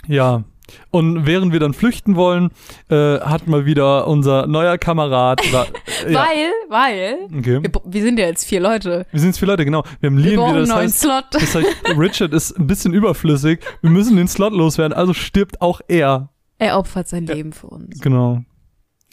ja. 0.07 0.43
Und 0.91 1.25
während 1.25 1.53
wir 1.53 1.61
dann 1.61 1.73
flüchten 1.73 2.17
wollen, 2.17 2.51
äh, 2.89 3.19
hat 3.21 3.47
mal 3.47 3.65
wieder 3.65 4.05
unser 4.05 4.47
neuer 4.47 4.77
Kamerad. 4.77 5.39
War, 5.53 5.65
äh, 6.05 6.11
ja, 6.11 6.19
Weil, 6.27 6.51
weil, 6.69 7.17
okay. 7.37 7.63
wir, 7.63 7.71
wir 7.85 8.01
sind 8.01 8.19
ja 8.19 8.25
jetzt 8.25 8.43
vier 8.45 8.59
Leute. 8.59 9.05
Wir 9.11 9.19
sind 9.21 9.29
jetzt 9.29 9.39
vier 9.39 9.47
Leute, 9.47 9.63
genau. 9.63 9.83
Wir 10.01 10.09
haben 10.09 10.17
Wir 10.17 10.31
Leon 10.31 10.35
brauchen 10.43 10.49
wieder. 10.49 10.57
einen 10.57 10.67
Das 10.67 10.75
neuen 10.75 10.85
heißt, 10.87 10.99
Slot. 10.99 11.25
das 11.31 11.55
heißt, 11.55 11.97
Richard 11.97 12.33
ist 12.33 12.57
ein 12.59 12.67
bisschen 12.67 12.93
überflüssig. 12.93 13.61
Wir 13.81 13.89
müssen 13.89 14.17
den 14.17 14.27
Slot 14.27 14.51
loswerden, 14.51 14.91
also 14.95 15.13
stirbt 15.13 15.61
auch 15.61 15.79
er. 15.87 16.29
Er 16.57 16.77
opfert 16.77 17.07
sein 17.07 17.25
Leben 17.27 17.53
für 17.53 17.67
uns. 17.67 18.01
Genau. 18.01 18.41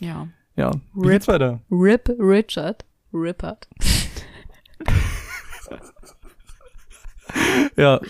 Ja. 0.00 0.26
Ja. 0.56 0.72
Wie 0.94 1.02
Rip. 1.06 1.10
geht's 1.12 1.28
weiter? 1.28 1.60
Rip 1.70 2.08
Richard. 2.18 2.84
Rippert. 3.12 3.68
Ja. 7.76 8.00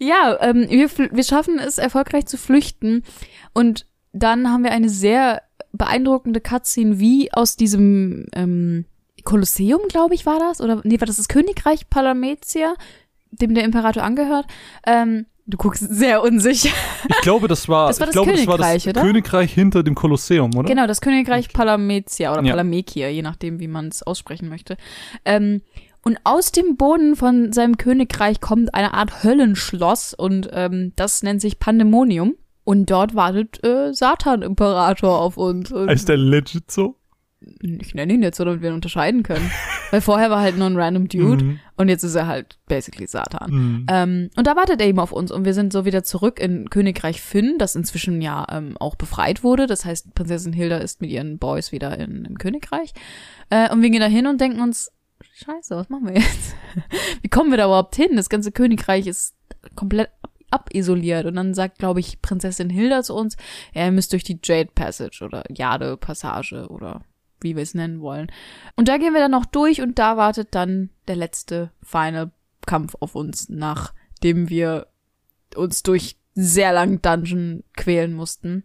Ja, 0.00 0.38
ähm, 0.40 0.66
wir, 0.68 0.88
wir 1.10 1.24
schaffen 1.24 1.58
es 1.58 1.78
erfolgreich 1.78 2.26
zu 2.26 2.36
flüchten 2.38 3.02
und 3.52 3.86
dann 4.12 4.48
haben 4.50 4.62
wir 4.62 4.70
eine 4.70 4.88
sehr 4.88 5.42
beeindruckende 5.72 6.40
Cutscene, 6.40 6.98
wie 7.00 7.32
aus 7.32 7.56
diesem 7.56 8.26
ähm, 8.32 8.84
Kolosseum, 9.24 9.80
glaube 9.88 10.14
ich, 10.14 10.24
war 10.24 10.38
das? 10.38 10.60
Oder 10.60 10.80
nee, 10.84 11.00
war 11.00 11.06
das 11.06 11.16
das 11.16 11.28
Königreich 11.28 11.90
Palametia, 11.90 12.74
dem 13.30 13.54
der 13.54 13.64
Imperator 13.64 14.02
angehört? 14.02 14.46
Ähm, 14.86 15.26
du 15.46 15.56
guckst 15.58 15.84
sehr 15.88 16.22
unsicher. 16.22 16.70
Ich 17.08 17.20
glaube, 17.22 17.48
das 17.48 17.68
war, 17.68 17.88
Das 17.88 18.00
war 18.00 18.08
ich 18.08 18.14
das 18.14 18.22
glaube, 18.24 18.32
das 18.36 18.46
war 18.46 18.58
das 18.58 18.66
Königreich, 18.66 18.88
oder? 18.88 19.00
Königreich 19.02 19.52
hinter 19.52 19.82
dem 19.82 19.94
Kolosseum, 19.94 20.54
oder? 20.56 20.68
Genau, 20.68 20.86
das 20.86 21.00
Königreich 21.00 21.52
Palametia 21.52 22.32
oder 22.32 22.42
Ja. 22.44 22.52
Palamekia, 22.52 23.08
je 23.08 23.22
nachdem, 23.22 23.58
wie 23.60 23.68
man 23.68 23.88
es 23.88 24.02
aussprechen 24.02 24.48
möchte. 24.48 24.76
Ähm, 25.24 25.62
und 26.02 26.18
aus 26.24 26.52
dem 26.52 26.76
Boden 26.76 27.16
von 27.16 27.52
seinem 27.52 27.76
Königreich 27.76 28.40
kommt 28.40 28.74
eine 28.74 28.94
Art 28.94 29.24
Höllenschloss 29.24 30.14
und 30.14 30.48
ähm, 30.52 30.92
das 30.96 31.22
nennt 31.22 31.40
sich 31.40 31.58
Pandemonium. 31.58 32.34
Und 32.64 32.90
dort 32.90 33.14
wartet 33.14 33.64
äh, 33.64 33.94
Satan-Imperator 33.94 35.18
auf 35.18 35.38
uns. 35.38 35.72
Und 35.72 35.90
Ist 35.90 36.08
der 36.08 36.18
legit 36.18 36.70
so? 36.70 36.96
ich 37.60 37.94
nenne 37.94 38.14
ihn 38.14 38.22
jetzt 38.22 38.36
so, 38.36 38.44
damit 38.44 38.62
wir 38.62 38.70
ihn 38.70 38.74
unterscheiden 38.74 39.22
können. 39.22 39.50
Weil 39.90 40.00
vorher 40.00 40.28
war 40.28 40.40
halt 40.40 40.58
nur 40.58 40.66
ein 40.66 40.76
random 40.76 41.08
Dude 41.08 41.44
Mhm. 41.44 41.60
und 41.76 41.88
jetzt 41.88 42.02
ist 42.02 42.14
er 42.14 42.26
halt 42.26 42.58
basically 42.66 43.06
Satan. 43.06 43.50
Mhm. 43.50 43.86
Ähm, 43.88 44.30
und 44.36 44.46
da 44.46 44.56
wartet 44.56 44.80
er 44.80 44.86
eben 44.88 44.98
auf 44.98 45.12
uns 45.12 45.30
und 45.30 45.44
wir 45.44 45.54
sind 45.54 45.72
so 45.72 45.84
wieder 45.84 46.02
zurück 46.02 46.40
in 46.40 46.68
Königreich 46.68 47.22
Finn, 47.22 47.56
das 47.58 47.74
inzwischen 47.74 48.20
ja 48.20 48.44
ähm, 48.50 48.76
auch 48.78 48.96
befreit 48.96 49.44
wurde. 49.44 49.66
Das 49.66 49.84
heißt, 49.84 50.14
Prinzessin 50.14 50.52
Hilda 50.52 50.78
ist 50.78 51.00
mit 51.00 51.10
ihren 51.10 51.38
Boys 51.38 51.72
wieder 51.72 51.96
in, 51.98 52.24
im 52.24 52.38
Königreich. 52.38 52.92
Äh, 53.50 53.72
und 53.72 53.80
wir 53.82 53.90
gehen 53.90 54.00
da 54.00 54.06
hin 54.06 54.26
und 54.26 54.40
denken 54.40 54.60
uns, 54.60 54.90
scheiße, 55.22 55.76
was 55.76 55.88
machen 55.88 56.06
wir 56.06 56.14
jetzt? 56.14 56.54
Wie 57.22 57.28
kommen 57.28 57.50
wir 57.50 57.58
da 57.58 57.66
überhaupt 57.66 57.96
hin? 57.96 58.16
Das 58.16 58.28
ganze 58.28 58.52
Königreich 58.52 59.06
ist 59.06 59.34
komplett 59.74 60.10
ab 60.22 60.28
abisoliert. 60.50 61.26
Und 61.26 61.36
dann 61.36 61.54
sagt, 61.54 61.78
glaube 61.78 62.00
ich, 62.00 62.22
Prinzessin 62.22 62.70
Hilda 62.70 63.02
zu 63.02 63.14
uns, 63.14 63.36
ihr 63.74 63.90
müsst 63.90 64.12
durch 64.12 64.24
die 64.24 64.38
Jade 64.42 64.70
Passage 64.74 65.24
oder 65.24 65.44
Jade 65.50 65.96
Passage 65.96 66.68
oder 66.68 67.02
wie 67.40 67.54
wir 67.54 67.62
es 67.62 67.74
nennen 67.74 68.00
wollen. 68.00 68.30
Und 68.76 68.88
da 68.88 68.96
gehen 68.96 69.12
wir 69.12 69.20
dann 69.20 69.30
noch 69.30 69.46
durch 69.46 69.80
und 69.80 69.98
da 69.98 70.16
wartet 70.16 70.54
dann 70.54 70.90
der 71.06 71.16
letzte 71.16 71.70
Final 71.82 72.32
Kampf 72.66 72.96
auf 73.00 73.14
uns, 73.14 73.48
nachdem 73.48 74.48
wir 74.48 74.88
uns 75.54 75.82
durch 75.82 76.16
sehr 76.34 76.72
langen 76.72 77.00
Dungeon 77.00 77.64
quälen 77.76 78.14
mussten. 78.14 78.64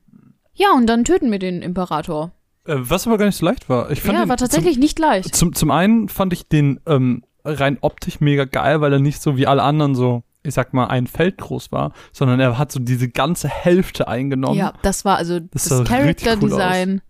Ja, 0.54 0.74
und 0.74 0.88
dann 0.88 1.06
töten 1.06 1.32
wir 1.32 1.39
den 1.39 1.62
Imperator. 1.62 2.32
Äh, 2.65 2.76
was 2.78 3.08
aber 3.08 3.17
gar 3.17 3.26
nicht 3.26 3.36
so 3.38 3.45
leicht 3.45 3.69
war. 3.69 3.91
Ich 3.91 4.02
fand 4.02 4.15
Ja, 4.15 4.26
den 4.26 4.30
war 4.30 4.38
tatsächlich 4.38 4.78
nicht 4.78 4.97
leicht. 4.99 5.36
Zum, 5.36 5.49
zum, 5.49 5.56
zum 5.56 5.71
einen 5.71 6.10
fand 6.10 6.34
ich 6.34 6.47
den 6.47 6.80
ähm, 6.86 7.23
rein 7.43 7.78
optisch 7.82 8.19
mega 8.21 8.45
geil, 8.45 8.82
weil 8.82 8.93
er 8.93 8.99
nicht 8.99 9.21
so 9.21 9.38
wie 9.38 9.47
alle 9.47 9.63
anderen 9.63 9.95
so, 9.95 10.23
ich 10.43 10.54
sag 10.54 10.73
mal, 10.73 10.88
ein 10.88 11.08
Feld 11.08 11.38
groß 11.38 11.71
war, 11.71 11.91
sondern 12.12 12.39
er 12.39 12.58
hat 12.58 12.71
so 12.71 12.80
diese 12.80 13.10
ganze 13.10 13.49
Hälfte 13.49 14.08
eingenommen. 14.08 14.58
Ja, 14.58 14.73
das 14.82 15.04
war 15.06 15.17
also 15.17 15.39
das, 15.39 15.69
cool 15.71 15.84
Character-Design. 15.84 17.02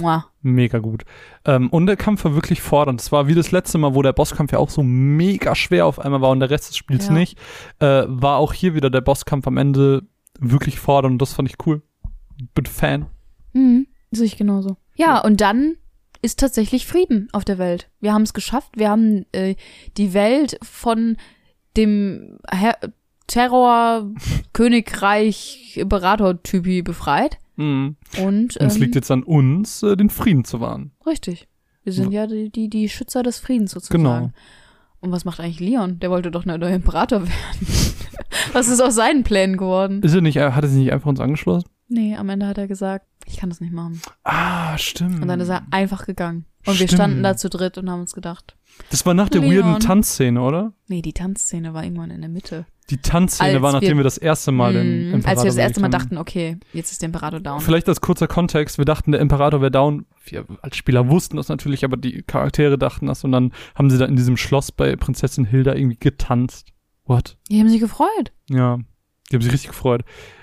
Mua. 0.00 0.26
Mega 0.42 0.78
gut. 0.78 1.04
Ähm, 1.44 1.68
und 1.70 1.86
der 1.86 1.96
Kampf 1.96 2.24
war 2.24 2.34
wirklich 2.34 2.60
fordernd. 2.60 3.00
Es 3.00 3.12
war 3.12 3.28
wie 3.28 3.34
das 3.34 3.52
letzte 3.52 3.78
Mal, 3.78 3.94
wo 3.94 4.02
der 4.02 4.12
Bosskampf 4.12 4.52
ja 4.52 4.58
auch 4.58 4.70
so 4.70 4.82
mega 4.82 5.54
schwer 5.54 5.86
auf 5.86 6.00
einmal 6.00 6.20
war 6.20 6.30
und 6.30 6.40
der 6.40 6.50
Rest 6.50 6.70
des 6.70 6.76
Spiels 6.76 7.06
Ja. 7.06 7.12
nicht. 7.12 7.38
Äh, 7.78 8.04
war 8.08 8.38
auch 8.38 8.52
hier 8.52 8.74
wieder 8.74 8.90
der 8.90 9.00
Bosskampf 9.00 9.46
am 9.46 9.56
Ende 9.56 10.02
wirklich 10.40 10.80
fordernd 10.80 11.12
und 11.14 11.22
das 11.22 11.32
fand 11.34 11.48
ich 11.48 11.56
cool. 11.66 11.82
Bin 12.54 12.66
Fan. 12.66 13.06
Mhm, 13.52 13.86
sehe 14.16 14.26
ich 14.26 14.36
genauso. 14.36 14.76
Ja, 14.96 15.20
und 15.20 15.40
dann 15.40 15.76
ist 16.22 16.40
tatsächlich 16.40 16.86
Frieden 16.86 17.28
auf 17.32 17.44
der 17.44 17.58
Welt. 17.58 17.90
Wir 18.00 18.12
haben 18.12 18.22
es 18.22 18.34
geschafft. 18.34 18.70
Wir 18.74 18.88
haben 18.90 19.26
äh, 19.32 19.54
die 19.96 20.14
Welt 20.14 20.58
von 20.62 21.16
dem 21.76 22.38
Her 22.50 22.78
Terror 23.26 24.10
Königreich 24.52 25.76
Imperator-Typi 25.76 26.82
befreit. 26.82 27.38
Mhm. 27.56 27.96
Und, 28.18 28.56
Und 28.56 28.56
es 28.56 28.76
ähm, 28.76 28.82
liegt 28.82 28.94
jetzt 28.94 29.10
an 29.10 29.22
uns, 29.22 29.82
äh, 29.82 29.96
den 29.96 30.10
Frieden 30.10 30.44
zu 30.44 30.60
wahren. 30.60 30.92
richtig. 31.06 31.48
Wir 31.84 31.92
sind 31.92 32.10
ja 32.10 32.26
die, 32.26 32.50
die, 32.50 32.68
die 32.68 32.88
Schützer 32.88 33.22
des 33.22 33.38
Friedens 33.38 33.70
sozusagen. 33.70 34.02
Genau. 34.02 34.30
Und 34.98 35.12
was 35.12 35.24
macht 35.24 35.38
eigentlich 35.38 35.60
Leon? 35.60 36.00
Der 36.00 36.10
wollte 36.10 36.32
doch 36.32 36.44
nur 36.44 36.58
neuer 36.58 36.74
Imperator 36.74 37.20
werden. 37.28 37.66
was 38.52 38.66
ist 38.66 38.80
aus 38.80 38.96
seinen 38.96 39.22
Plänen 39.22 39.56
geworden? 39.56 40.02
Ist 40.02 40.12
er 40.12 40.20
nicht, 40.20 40.36
hat 40.36 40.64
er 40.64 40.68
sich 40.68 40.80
nicht 40.80 40.92
einfach 40.92 41.08
uns 41.08 41.20
angeschlossen? 41.20 41.68
Nee, 41.88 42.16
am 42.16 42.28
Ende 42.28 42.46
hat 42.46 42.58
er 42.58 42.66
gesagt, 42.66 43.06
ich 43.26 43.36
kann 43.38 43.48
das 43.48 43.60
nicht 43.60 43.72
machen. 43.72 44.00
Ah, 44.24 44.76
stimmt. 44.78 45.22
Und 45.22 45.28
dann 45.28 45.40
ist 45.40 45.48
er 45.48 45.62
einfach 45.70 46.06
gegangen. 46.06 46.44
Und 46.66 46.72
wir 46.80 46.86
Stimmt. 46.88 46.92
standen 46.92 47.22
da 47.22 47.36
zu 47.36 47.48
dritt 47.48 47.78
und 47.78 47.88
haben 47.88 48.00
uns 48.00 48.12
gedacht, 48.12 48.56
Das 48.90 49.06
war 49.06 49.14
nach 49.14 49.28
der 49.28 49.40
Leon. 49.40 49.64
weirden 49.66 49.80
Tanzszene, 49.80 50.40
oder? 50.40 50.72
nee, 50.88 51.00
die 51.00 51.12
Tanzszene 51.12 51.74
war 51.74 51.84
irgendwann 51.84 52.10
in 52.10 52.20
der 52.20 52.28
Mitte. 52.30 52.66
Die 52.90 52.98
Tanzszene 52.98 53.52
Als 53.54 53.62
war, 53.62 53.72
nachdem 53.72 53.90
wir- 53.90 53.96
wir, 53.98 54.04
das 54.04 54.18
erste 54.18 54.50
Mal 54.52 54.72
den 54.72 55.12
Imperator 55.12 55.28
als 55.30 55.42
wir 55.44 55.48
das 55.48 55.56
erste 55.56 55.80
Mal 55.80 55.88
dachten, 55.88 56.18
okay, 56.18 56.56
jetzt 56.72 56.90
ist 56.92 57.02
der 57.02 57.06
Imperator 57.08 57.38
down. 57.40 57.60
Vielleicht 57.60 57.88
als 57.88 58.00
kurzer 58.00 58.26
Kontext, 58.28 58.78
wir 58.78 58.84
dachten, 58.84 59.12
der 59.12 59.20
Imperator 59.20 59.60
wäre 59.60 59.70
down. 59.72 60.06
Wir 60.24 60.44
als 60.62 60.76
Spieler 60.76 61.08
wussten 61.08 61.36
das 61.36 61.48
natürlich, 61.48 61.84
aber 61.84 61.96
die 61.96 62.22
Charaktere 62.22 62.78
dachten 62.78 63.06
das 63.06 63.22
und 63.24 63.30
dann 63.32 63.52
haben 63.76 63.90
sie 63.90 63.98
da 63.98 64.04
in 64.04 64.16
diesem 64.16 64.36
Schloss 64.36 64.70
bei 64.72 64.94
Prinzessin 64.96 65.44
Hilda 65.44 65.74
irgendwie 65.74 65.98
getanzt. 65.98 66.72
What? 67.04 67.38
Die 67.48 67.58
haben 67.60 67.68
sich 67.68 67.80
gefreut. 67.80 68.32
Ja. 68.50 68.78
Die 69.30 69.36
haben 69.36 69.42
sich 69.42 69.52
richtig 69.52 69.70
gefreut. 69.70 70.02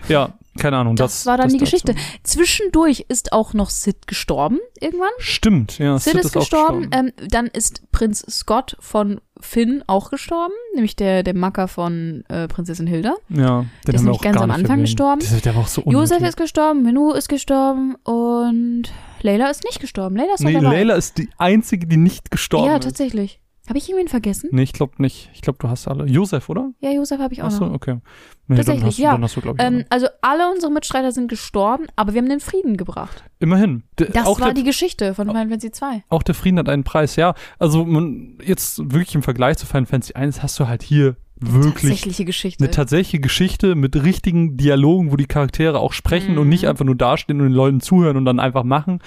Ja, 0.10 0.38
keine 0.60 0.78
Ahnung. 0.78 0.96
Das, 0.96 1.12
Das, 1.20 1.26
war 1.26 1.38
dann 1.38 1.46
das 1.48 1.54
die 1.54 1.60
dazu. 1.60 1.66
Geschichte. 1.66 1.96
Zwischendurch 2.24 3.06
ist 3.10 3.34
auch 3.34 3.54
noch 3.54 3.70
Sid 3.70 4.08
gestorben 4.08 4.60
irgendwann. 4.80 5.10
Stimmt, 5.20 5.80
ja. 5.80 5.98
Sid, 6.00 6.16
ist 6.16 6.36
auch 6.36 6.42
gestorben. 6.42 6.90
Ähm, 6.92 7.12
dann 7.28 7.48
ist 7.48 7.92
Prinz 7.92 8.26
Scott 8.30 8.76
von 8.80 9.20
Finn 9.40 9.84
auch 9.88 10.10
gestorben, 10.10 10.54
nämlich 10.74 10.96
der, 10.96 11.24
der 11.24 11.36
Macker 11.36 11.68
von 11.68 12.24
äh, 12.30 12.48
Prinzessin 12.48 12.88
Hilda. 12.88 13.16
ja, 13.30 13.66
den 13.88 13.96
ist 13.96 14.02
nämlich 14.04 14.22
ganz 14.22 14.38
am 14.38 14.52
Anfang 14.52 14.80
erwähnt. 14.80 14.84
gestorben. 14.84 15.22
Der, 15.30 15.42
der 15.42 15.56
war 15.56 15.64
auch 15.64 15.68
so 15.68 15.82
Josef 15.82 16.18
unnötig. 16.18 16.30
ist 16.30 16.38
gestorben, 16.38 16.84
Menu 16.84 17.12
ist 17.12 17.28
gestorben 17.30 17.96
und 18.04 18.84
Layla 19.22 19.50
ist 19.50 19.64
nicht 19.66 19.80
gestorben. 19.82 20.16
Layla 20.16 20.34
ist 20.36 20.42
noch 20.42 20.50
Nee, 20.50 20.60
dabei. 20.62 20.76
Layla 20.78 20.96
ist 20.96 21.18
die 21.18 21.30
einzige, 21.38 21.88
die 21.88 21.98
nicht 21.98 22.32
gestorben 22.32 22.68
ja, 22.68 22.78
ist. 22.78 22.84
tatsächlich. 22.86 23.40
Habe 23.68 23.78
ich 23.78 23.88
irgendwen 23.90 24.10
vergessen? 24.10 24.50
Nee, 24.52 24.64
ich 24.64 24.74
glaube 24.74 25.02
nicht. 25.02 25.30
Ich 25.34 25.42
glaube, 25.42 25.58
du 25.60 25.70
hast 25.70 25.88
alle. 25.88 26.06
Josef, 26.06 26.50
oder? 26.50 26.72
Ja, 26.82 26.92
Josef 26.92 27.20
habe 27.20 27.34
ich 27.34 27.42
auch 27.42 27.48
Achso, 27.48 27.66
noch. 27.66 27.74
okay. 27.76 28.00
Nee, 28.48 28.58
Tatsächlich, 28.58 28.84
hast 28.86 28.98
ja. 28.98 29.18
Hast 29.22 29.36
du, 29.38 29.40
ich, 29.40 29.56
Ähm, 29.58 29.86
also 29.90 30.08
alle 30.22 30.52
unsere 30.52 30.70
Mitstreiter 30.70 31.14
sind 31.14 31.30
gestorben, 31.30 31.86
aber 31.96 32.14
wir 32.14 32.22
haben 32.22 32.28
den 32.30 32.42
Frieden 32.42 32.76
gebracht. 32.76 33.24
Immerhin. 33.40 33.84
Der- 34.00 34.08
Das 34.08 34.26
war 34.28 34.36
der, 34.48 34.54
die 34.54 34.64
Geschichte 34.66 35.14
von 35.14 35.28
Final 35.28 35.48
Fantasy 35.48 35.72
2. 35.72 36.04
Auch 36.10 36.24
der 36.24 36.36
Frieden 36.36 36.60
hat 36.60 36.68
einen 36.68 36.84
Preis, 36.84 37.16
ja. 37.16 37.36
Also 37.58 37.86
man, 37.86 38.38
jetzt 38.44 38.80
wirklich 38.92 39.16
im 39.16 39.24
Vergleich 39.24 39.58
zu 39.58 39.66
Final 39.66 39.86
Fantasy 39.86 40.14
1 40.16 40.44
hast 40.44 40.60
du 40.60 40.68
halt 40.68 40.84
hier 40.84 41.16
wirklich 41.40 41.74
Tatsächliche 41.92 42.26
Geschichte. 42.26 42.64
eine 42.64 42.72
tatsächliche 42.72 43.20
Geschichte 43.20 43.76
mit 43.76 43.96
richtigen 44.02 44.58
Dialogen, 44.58 45.12
wo 45.12 45.16
die 45.16 45.26
Charaktere 45.26 45.80
auch 45.80 45.94
sprechen 45.94 46.34
Mhm. 46.34 46.40
und 46.40 46.50
nicht 46.50 46.68
einfach 46.68 46.84
nur 46.86 46.96
dastehen 46.96 47.40
und 47.40 47.48
den 47.48 47.54
Leuten 47.56 47.80
zuhören 47.80 48.18
und 48.18 48.26
dann 48.26 48.40
einfach 48.42 48.64
machen. 48.66 49.00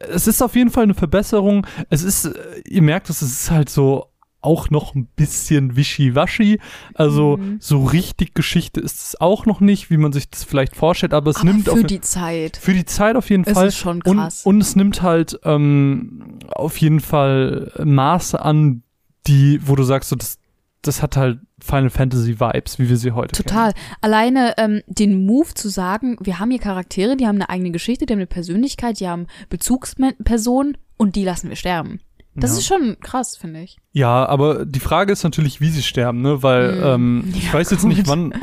Es 0.00 0.26
ist 0.26 0.42
auf 0.42 0.54
jeden 0.56 0.70
Fall 0.70 0.84
eine 0.84 0.94
Verbesserung. 0.94 1.66
Es 1.90 2.02
ist, 2.02 2.26
äh, 2.26 2.60
ihr 2.66 2.82
merkt, 2.82 3.10
es 3.10 3.22
ist 3.22 3.50
halt 3.50 3.68
so 3.68 4.06
auch 4.40 4.70
noch 4.70 4.94
ein 4.94 5.06
bisschen 5.16 5.74
wischiwaschi. 5.74 6.60
Also 6.94 7.38
Mhm. 7.38 7.56
so 7.60 7.84
richtig 7.84 8.34
Geschichte 8.34 8.80
ist 8.80 9.00
es 9.02 9.20
auch 9.20 9.46
noch 9.46 9.58
nicht, 9.60 9.90
wie 9.90 9.96
man 9.96 10.12
sich 10.12 10.30
das 10.30 10.44
vielleicht 10.44 10.76
vorstellt, 10.76 11.12
aber 11.12 11.30
es 11.30 11.38
aber 11.38 11.46
nimmt 11.46 11.68
auf, 11.68 11.78
für 11.78 11.84
die 11.84 12.00
Zeit. 12.00 12.56
für 12.56 12.72
die 12.72 12.84
Zeit 12.84 13.16
auf 13.16 13.28
jeden 13.30 13.42
Es 13.44 13.54
Fall. 13.54 13.66
ist 13.66 13.76
schon 13.78 14.00
Und, 14.02 14.16
krass. 14.18 14.46
und 14.46 14.60
es 14.60 14.76
nimmt 14.76 15.02
halt 15.02 15.40
ähm, 15.42 16.38
auf 16.50 16.76
jeden 16.76 17.00
Fall 17.00 17.72
Maße 17.84 18.40
an, 18.40 18.82
die, 19.26 19.60
wo 19.66 19.74
du 19.74 19.82
sagst, 19.82 20.10
so, 20.10 20.16
das, 20.16 20.38
das 20.82 21.02
hat 21.02 21.16
halt 21.16 21.40
Final 21.60 21.90
Fantasy 21.90 22.38
Vibes, 22.38 22.78
wie 22.78 22.88
wir 22.88 22.96
sie 22.96 23.10
heute 23.12 23.34
Total. 23.36 23.72
kennen. 23.72 23.84
Alleine 24.00 24.54
ähm, 24.58 24.82
den 24.86 25.26
Move 25.26 25.52
zu 25.54 25.68
sagen, 25.68 26.16
wir 26.20 26.38
haben 26.38 26.50
hier 26.50 26.60
Charaktere, 26.60 27.16
die 27.16 27.26
haben 27.26 27.34
eine 27.36 27.48
eigene 27.50 27.72
Geschichte, 27.72 28.06
die 28.06 28.12
haben 28.12 28.20
eine 28.20 28.26
Persönlichkeit, 28.28 29.00
die 29.00 29.08
haben 29.08 29.26
Bezugspersonen 29.48 30.76
und 30.96 31.16
die 31.16 31.24
lassen 31.24 31.48
wir 31.48 31.56
sterben. 31.56 32.00
Das 32.34 32.52
Ja. 32.52 32.58
ist 32.58 32.66
schon 32.66 32.96
krass, 33.00 33.36
finde 33.36 33.62
ich. 33.62 33.78
Ja, 33.92 34.24
aber 34.26 34.64
die 34.64 34.78
Frage 34.78 35.12
ist 35.12 35.24
natürlich, 35.24 35.60
wie 35.60 35.70
sie 35.70 35.82
sterben, 35.82 36.20
ne? 36.22 36.42
Weil 36.44 36.76
Mm, 36.76 36.84
ähm, 36.84 37.24
ich 37.36 37.46
ja, 37.48 37.52
weiß 37.54 37.70
jetzt 37.72 37.80
gut. 37.82 37.88
nicht, 37.90 38.06
wann 38.06 38.30
w- 38.32 38.38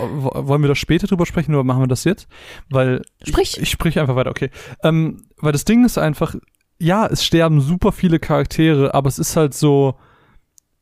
wollen 0.47 0.61
wir 0.61 0.67
da 0.67 0.75
später 0.75 1.07
drüber 1.07 1.25
sprechen 1.25 1.53
oder 1.55 1.63
machen 1.63 1.81
wir 1.83 1.87
das 1.87 2.03
jetzt? 2.03 2.27
Weil 2.69 3.03
Sprich. 3.25 3.55
ich, 3.55 3.63
ich 3.63 3.69
sprich 3.69 3.97
einfach 3.99 4.15
weiter, 4.17 4.31
okay. 4.31 4.49
Ähm, 4.83 5.23
weil 5.37 5.53
das 5.53 5.63
Ding 5.63 5.85
ist 5.85 5.97
einfach, 5.97 6.35
ja, 6.77 7.05
es 7.07 7.23
sterben 7.23 7.61
super 7.61 7.93
viele 7.93 8.19
Charaktere, 8.19 8.93
aber 8.93 9.07
es 9.07 9.17
ist 9.19 9.37
halt 9.37 9.53
so, 9.53 9.95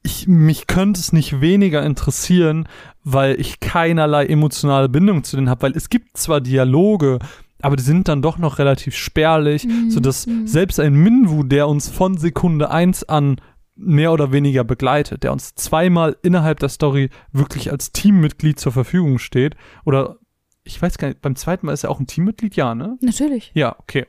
ich 0.04 0.28
mich 0.28 0.68
könnte 0.68 1.00
es 1.00 1.14
nicht 1.14 1.42
weniger 1.42 1.84
interessieren, 1.84 2.68
weil 3.04 3.40
ich 3.40 3.60
keinerlei 3.60 4.26
emotionale 4.26 4.90
Bindung 4.90 5.24
zu 5.24 5.38
denen 5.38 5.50
habe, 5.50 5.64
weil 5.64 5.78
es 5.78 5.90
gibt 5.90 6.18
zwar 6.18 6.42
Dialoge, 6.42 7.20
aber 7.62 7.78
die 7.78 7.84
sind 7.84 8.10
dann 8.10 8.22
doch 8.22 8.38
noch 8.38 8.60
relativ 8.60 8.96
spärlich, 8.96 9.66
Mhm, 9.66 9.90
sodass 9.90 10.28
mhm. 10.28 10.46
selbst 10.46 10.80
ein 10.80 10.94
Minwu, 10.94 11.44
der 11.44 11.70
uns 11.70 11.90
von 11.90 12.18
Sekunde 12.18 12.70
eins 12.70 13.04
an 13.06 13.38
mehr 13.76 14.12
oder 14.12 14.32
weniger 14.32 14.64
begleitet, 14.64 15.24
der 15.24 15.32
uns 15.32 15.56
zweimal 15.56 16.18
innerhalb 16.22 16.60
der 16.60 16.70
Story 16.70 17.10
wirklich 17.32 17.72
als 17.72 17.92
Teammitglied 17.92 18.60
zur 18.60 18.72
Verfügung 18.72 19.18
steht, 19.18 19.56
oder 19.86 20.18
ich 20.66 20.82
weiß 20.82 20.98
gar 20.98 21.10
nicht, 21.10 21.22
beim 21.22 21.36
zweiten 21.36 21.66
Mal 21.66 21.74
ist 21.74 21.84
er 21.84 21.90
auch 21.92 22.00
ein 22.00 22.08
Teammitglied, 22.08 22.56
ja, 22.56 22.74
ne? 22.76 22.98
Natürlich. 23.02 23.52
Ja, 23.54 23.76
okay. 23.80 24.06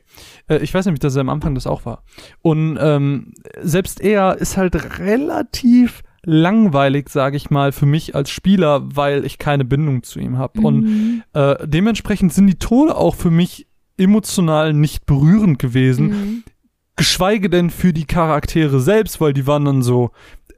Äh, 0.49 0.59
ich 0.59 0.73
weiß 0.73 0.85
nämlich, 0.87 1.01
dass 1.01 1.17
er 1.17 1.21
am 1.23 1.29
Anfang 1.29 1.55
das 1.55 1.67
auch 1.67 1.85
war. 1.85 2.05
Und 2.43 2.79
ähm, 2.81 3.33
selbst 3.61 4.01
er 4.01 4.37
ist 4.39 4.57
halt 4.57 4.75
relativ 5.01 6.03
langweilig, 6.23 7.09
sage 7.11 7.37
ich 7.37 7.51
mal, 7.51 7.73
für 7.73 7.87
mich 7.87 8.15
als 8.15 8.31
Spieler, 8.31 8.83
weil 8.85 9.25
ich 9.27 9.39
keine 9.39 9.65
Bindung 9.65 10.03
zu 10.05 10.21
ihm 10.21 10.39
habe. 10.39 10.61
Und 10.61 10.81
Mhm. 10.85 11.23
äh, 11.35 11.67
dementsprechend 11.67 12.33
sind 12.33 12.47
die 12.47 12.59
Tode 12.59 12.97
auch 12.97 13.15
für 13.15 13.31
mich 13.31 13.67
emotional 13.99 14.73
nicht 14.73 15.07
berührend 15.07 15.59
gewesen, 15.59 16.07
Mhm. 16.07 16.45
geschweige 16.97 17.51
denn 17.51 17.71
für 17.71 17.93
die 17.93 18.07
Charaktere 18.07 18.81
selbst, 18.81 19.21
weil 19.21 19.33
die 19.33 19.47
waren 19.47 19.65
dann 19.65 19.83
so. 19.83 20.11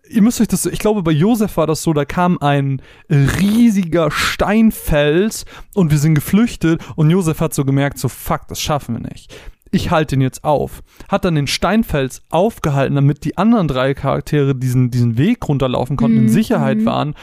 Ihr 0.09 0.23
müsst 0.23 0.40
euch 0.40 0.49
das, 0.49 0.66
ich 0.66 0.79
glaube, 0.79 1.03
bei 1.03 1.11
Josef 1.11 1.57
war 1.57 1.66
das 1.66 1.83
so, 1.83 1.92
da 1.92 2.05
kam 2.05 2.38
ein 2.38 2.81
riesiger 3.11 4.11
Steinfels 4.11 5.45
und 5.75 5.90
wir 5.90 5.99
sind 5.99 6.14
geflüchtet 6.14 6.81
und 6.97 7.11
Josef 7.11 7.40
hat 7.40 7.55
so 7.55 7.64
gemerkt, 7.64 7.99
so 7.99 8.09
fuck, 8.09 8.42
das 8.49 8.61
schaffen 8.61 8.97
wir 9.03 9.09
nicht. 9.09 9.35
Ich 9.73 9.90
halte 9.90 10.14
ihn 10.14 10.21
jetzt 10.21 10.45
auf. 10.45 10.83
Hat 11.09 11.25
dann 11.25 11.35
den 11.35 11.49
Steinfels 11.49 12.23
aufgehalten, 12.31 12.95
damit 12.95 13.25
die 13.25 13.37
anderen 13.37 13.66
drei 13.69 13.95
Charaktere 13.95 14.55
diesen, 14.55 14.90
diesen 14.90 15.19
Weg 15.19 15.47
runterlaufen 15.49 15.97
konnten, 15.97 16.19
in 16.19 16.23
Mhm, 16.25 16.29
Sicherheit 16.29 16.79
mhm. 16.79 16.87
waren. 16.87 17.14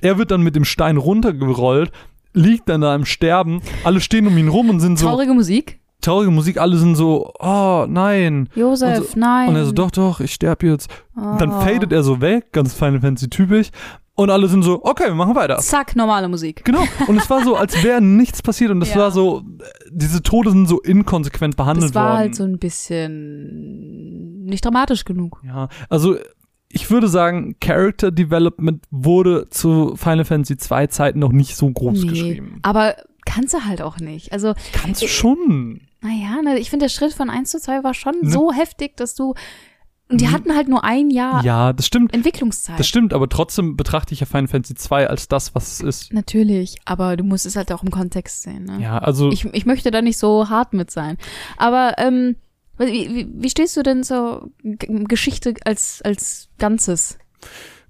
Er 0.00 0.18
wird 0.18 0.30
dann 0.30 0.42
mit 0.42 0.56
dem 0.56 0.64
Stein 0.64 0.96
runtergerollt, 0.96 1.92
liegt 2.34 2.68
dann 2.68 2.80
da 2.80 2.94
im 2.94 3.04
Sterben. 3.04 3.62
Alle 3.84 4.00
stehen 4.00 4.26
um 4.26 4.36
ihn 4.36 4.48
rum 4.48 4.68
und 4.68 4.80
sind 4.80 4.98
so, 4.98 5.06
Traurige 5.06 5.32
Musik. 5.32 5.78
Traurige 6.02 6.30
Musik, 6.30 6.60
alle 6.60 6.76
sind 6.76 6.94
so, 6.96 7.32
oh 7.40 7.86
nein. 7.88 8.48
Josef, 8.54 8.98
Und 8.98 9.06
so- 9.08 9.18
nein. 9.18 9.48
Und 9.48 9.56
er 9.56 9.64
so, 9.64 9.72
doch, 9.72 9.90
doch, 9.90 10.20
ich 10.20 10.32
sterbe 10.34 10.66
jetzt. 10.66 10.90
Oh. 11.16 11.36
Dann 11.38 11.50
fadet 11.50 11.92
er 11.92 12.02
so 12.02 12.20
weg, 12.20 12.52
ganz 12.52 12.74
Final 12.74 13.00
Fantasy 13.00 13.30
typisch. 13.30 13.68
Und 14.14 14.28
alle 14.28 14.46
sind 14.46 14.62
so, 14.62 14.84
okay, 14.84 15.04
wir 15.06 15.14
machen 15.14 15.34
weiter. 15.34 15.56
Zack, 15.56 15.96
normale 15.96 16.28
Musik. 16.28 16.62
Genau. 16.66 16.84
Und 17.08 17.16
es 17.16 17.30
war 17.30 17.42
so, 17.42 17.56
als 17.56 17.82
wäre 17.82 18.00
nichts 18.02 18.42
passiert. 18.42 18.70
Und 18.70 18.80
das 18.80 18.90
Ja. 18.90 19.00
war 19.00 19.10
so, 19.10 19.42
diese 19.90 20.22
Tode 20.22 20.50
sind 20.50 20.68
so 20.68 20.80
inkonsequent 20.82 21.56
behandelt 21.56 21.86
Das 21.88 21.94
war 21.94 22.08
worden. 22.10 22.18
halt 22.18 22.34
so 22.34 22.44
ein 22.44 22.58
bisschen 22.58 24.44
nicht 24.44 24.64
dramatisch 24.64 25.04
genug. 25.04 25.40
Ja, 25.46 25.68
also 25.88 26.16
ich 26.68 26.90
würde 26.90 27.08
sagen, 27.08 27.56
Character 27.60 28.10
Development 28.10 28.82
wurde 28.90 29.48
zu 29.50 29.94
Final 29.96 30.24
Fantasy 30.24 30.56
2 30.56 30.86
Zeiten 30.88 31.18
noch 31.18 31.32
nicht 31.32 31.56
so 31.56 31.70
groß 31.70 32.06
geschrieben. 32.06 32.58
Aber 32.62 32.96
kannst 33.34 33.54
du 33.54 33.64
halt 33.64 33.82
auch 33.82 33.98
nicht. 33.98 34.32
Also, 34.32 34.54
Kannst 34.72 35.02
du 35.02 35.08
schon. 35.08 35.80
naja, 36.00 36.42
ne, 36.42 36.58
ich 36.58 36.70
finde, 36.70 36.84
der 36.84 36.90
Schritt 36.90 37.12
von 37.12 37.30
1 37.30 37.50
zu 37.50 37.60
2 37.60 37.84
war 37.84 37.94
schon 37.94 38.14
Ne. 38.22 38.30
so 38.30 38.52
heftig, 38.52 38.96
dass 38.96 39.14
du. 39.14 39.34
Und 40.08 40.20
die 40.20 40.26
Mhm. 40.26 40.32
hatten 40.32 40.54
halt 40.56 40.68
nur 40.68 40.84
ein 40.84 41.08
Jahr 41.10 41.42
Ja, 41.42 41.72
das 41.72 41.86
stimmt. 41.86 42.12
Entwicklungszeit. 42.12 42.78
Das 42.78 42.86
stimmt, 42.86 43.14
aber 43.14 43.30
trotzdem 43.30 43.76
betrachte 43.78 44.12
ich 44.12 44.20
ja 44.20 44.26
Final 44.26 44.48
Fantasy 44.48 44.74
2 44.74 45.08
als 45.08 45.26
das, 45.28 45.54
was 45.54 45.72
es 45.72 45.80
ist. 45.80 46.12
Natürlich, 46.12 46.76
aber 46.84 47.16
du 47.16 47.24
musst 47.24 47.46
es 47.46 47.56
halt 47.56 47.72
auch 47.72 47.82
im 47.82 47.90
Kontext 47.90 48.42
sehen. 48.42 48.64
Ne? 48.64 48.78
Ja, 48.82 48.98
also 48.98 49.30
Ich, 49.30 49.46
ich 49.46 49.64
möchte 49.64 49.90
da 49.90 50.02
nicht 50.02 50.18
so 50.18 50.50
hart 50.50 50.74
mit 50.74 50.90
sein. 50.90 51.16
Aber 51.56 51.94
ähm, 51.96 52.36
wie, 52.76 52.86
wie, 53.14 53.28
wie 53.32 53.48
stehst 53.50 53.74
du 53.76 53.82
denn 53.82 54.04
zur 54.04 54.50
Geschichte 54.62 55.54
als, 55.64 56.02
als 56.04 56.48
Ganzes? 56.58 57.16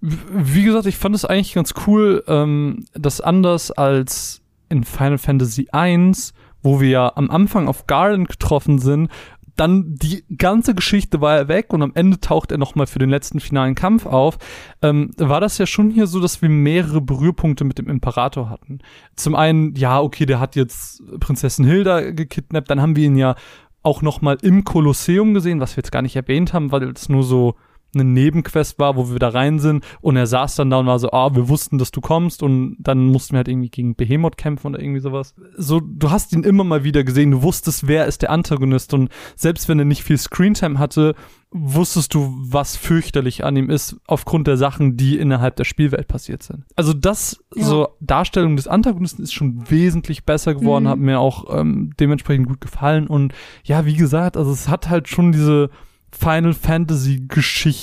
wie 0.01 0.65
gesagt, 0.65 0.87
ich 0.87 0.97
fand 0.97 1.15
es 1.15 1.25
eigentlich 1.25 1.55
ganz 1.55 1.75
cool, 1.87 2.23
ähm, 2.27 2.85
dass 2.95 3.21
anders 3.21 3.71
als 3.71 4.42
in 4.73 4.85
Final 4.85 5.19
Fantasy 5.19 5.69
1, 5.71 6.35
wo 6.63 6.81
wir 6.81 6.89
ja 6.89 7.13
am 7.15 7.31
Anfang 7.31 7.69
auf 7.69 7.87
Garland 7.87 8.29
getroffen 8.29 8.79
sind, 8.79 9.11
dann 9.57 9.95
die 9.97 10.25
ganze 10.39 10.75
Geschichte 10.75 11.21
war 11.21 11.37
er 11.37 11.49
weg 11.49 11.73
und 11.73 11.83
am 11.83 11.93
Ende 11.95 12.21
taucht 12.21 12.53
er 12.53 12.59
nochmal 12.59 12.87
für 12.87 12.99
den 12.99 13.11
letzten 13.11 13.39
finalen 13.39 13.75
Kampf 13.75 14.07
auf. 14.07 14.39
Ähm, 14.81 15.11
war 15.19 15.41
das 15.41 15.59
ja 15.59 15.67
schon 15.67 15.91
hier 15.91 16.07
so, 16.07 16.21
dass 16.21 16.41
wir 16.41 16.49
mehrere 16.49 17.01
Berührpunkte 17.01 17.65
mit 17.65 17.79
dem 17.79 17.89
Imperator 17.89 18.49
hatten. 18.49 18.79
Zum 19.15 19.35
einen, 19.35 19.75
ja, 19.75 20.01
okay, 20.01 20.27
der 20.27 20.41
hat 20.41 20.57
jetzt 20.57 21.03
Prinzessin 21.21 21.67
Hilda 21.67 22.13
gekidnappt, 22.13 22.71
dann 22.71 22.81
haben 22.81 22.97
wir 22.97 23.05
ihn 23.05 23.17
ja 23.17 23.35
auch 23.83 24.01
nochmal 24.01 24.39
im 24.43 24.65
Kolosseum 24.65 25.35
gesehen, 25.35 25.61
was 25.61 25.77
wir 25.77 25.83
jetzt 25.83 25.93
gar 25.93 26.03
nicht 26.03 26.17
erwähnt 26.17 26.53
haben, 26.53 26.73
weil 26.73 26.85
es 26.85 27.09
nur 27.09 27.23
so 27.23 27.57
eine 27.95 28.05
Nebenquest 28.05 28.79
war, 28.79 28.97
wo 28.97 29.11
wir 29.11 29.19
da 29.19 29.29
rein 29.29 29.59
sind 29.59 29.85
und 30.01 30.17
er 30.17 30.27
saß 30.27 30.57
dann 30.57 30.71
da 30.71 30.79
und 30.79 30.87
war 30.87 30.99
so, 30.99 31.11
ah, 31.13 31.35
wir 31.35 31.49
wussten, 31.49 31.79
dass 31.79 31.91
du 31.91 32.01
kommst 32.01 32.43
und 32.43 32.77
dann 32.79 33.07
mussten 33.07 33.33
wir 33.35 33.39
halt 33.39 33.49
irgendwie 33.49 33.71
gegen 33.71 33.95
Behemoth 33.95 34.37
kämpfen 34.37 34.69
oder 34.69 34.81
irgendwie 34.81 35.01
sowas. 35.01 35.35
So, 35.57 35.81
du 35.81 36.11
hast 36.11 36.33
ihn 36.33 36.45
immer 36.45 36.65
mal 36.65 36.85
wieder 36.85 37.05
gesehen, 37.05 37.31
du 37.31 37.43
wusstest, 37.43 37.87
wer 37.89 38.07
ist 38.07 38.23
der 38.23 38.31
Antagonist 38.31 38.95
und 38.95 39.11
selbst 39.37 39.69
wenn 39.69 39.79
er 39.79 39.85
nicht 39.85 40.03
viel 40.05 40.17
Screentime 40.19 40.79
hatte, 40.79 41.15
wusstest 41.55 42.15
du, 42.15 42.35
was 42.39 42.77
fürchterlich 42.79 43.45
an 43.45 43.57
ihm 43.57 43.69
ist, 43.69 43.97
aufgrund 44.07 44.47
der 44.47 44.57
Sachen, 44.57 44.97
die 44.97 45.19
innerhalb 45.19 45.57
der 45.57 45.65
Spielwelt 45.65 46.09
passiert 46.09 46.43
sind. 46.43 46.65
Also 46.77 46.95
das, 46.95 47.45
Ja. 47.55 47.65
so 47.65 47.89
Darstellung 48.01 48.57
des 48.57 48.67
Antagonisten 48.69 49.23
ist 49.23 49.35
schon 49.35 49.69
wesentlich 49.71 50.25
besser 50.25 50.55
geworden, 50.55 50.85
Mhm. 50.85 50.89
hat 50.89 50.99
mir 50.99 51.21
auch 51.21 51.55
ähm, 51.55 51.91
dementsprechend 52.01 52.49
gut 52.49 52.63
gefallen 52.63 53.07
und 53.07 53.35
ja, 53.65 53.85
wie 53.85 53.97
gesagt, 53.97 54.39
also 54.39 54.51
es 54.51 54.69
hat 54.69 54.89
halt 54.89 55.09
schon 55.09 55.33
diese 55.33 55.69
Final 56.13 56.53
Fantasy 56.55 57.25
Geschichte 57.29 57.83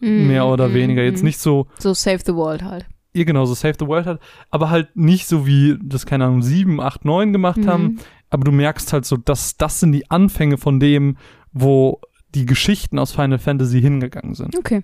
Mm, 0.00 0.26
mehr 0.26 0.44
oder 0.46 0.68
mm, 0.68 0.74
weniger. 0.74 1.02
Jetzt 1.04 1.22
mm. 1.22 1.26
nicht 1.26 1.38
so, 1.38 1.68
So 1.78 1.94
Save 1.94 2.18
the 2.26 2.34
World 2.34 2.62
halt. 2.64 2.84
ihr 3.14 3.24
genauso 3.24 3.54
Save 3.54 3.74
the 3.78 3.86
World 3.86 4.04
hat, 4.04 4.20
aber 4.50 4.68
halt 4.70 4.94
nicht 4.96 5.26
so 5.28 5.46
wie 5.46 5.78
das, 5.82 6.04
keine 6.04 6.24
Ahnung, 6.26 6.42
7, 6.42 6.80
8, 6.80 7.04
9 7.04 7.32
gemacht 7.32 7.58
Mhm. 7.58 7.66
haben. 7.68 8.00
Aber 8.28 8.44
du 8.44 8.50
merkst 8.52 8.92
halt 8.92 9.06
so, 9.06 9.16
dass 9.16 9.56
das 9.56 9.80
sind 9.80 9.92
die 9.92 10.10
Anfänge 10.10 10.58
von 10.58 10.80
dem, 10.80 11.16
wo 11.52 12.00
die 12.34 12.44
Geschichten 12.44 12.98
aus 12.98 13.12
Final 13.12 13.38
Fantasy 13.38 13.80
hingegangen 13.80 14.34
sind. 14.34 14.58
Okay. 14.58 14.82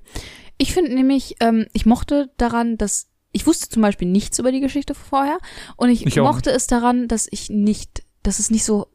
Ich 0.59 0.73
finde 0.73 0.95
nämlich, 0.95 1.35
ähm, 1.41 1.67
ich 1.73 1.85
mochte 1.85 2.31
daran, 2.39 2.79
dass 2.79 3.09
ich 3.33 3.47
wusste 3.47 3.69
zum 3.69 3.83
Beispiel 3.83 4.09
nichts 4.09 4.39
über 4.39 4.53
die 4.53 4.61
Geschichte 4.61 4.95
vorher 4.95 5.39
und 5.77 5.89
ich, 5.91 6.07
Ich 6.07 6.17
mochte 6.17 6.51
es 6.51 6.67
daran, 6.69 7.09
dass 7.09 7.27
ich 7.31 7.51
nicht, 7.51 8.05
dass 8.23 8.39
es 8.39 8.51
nicht 8.51 8.65
so 8.65 8.87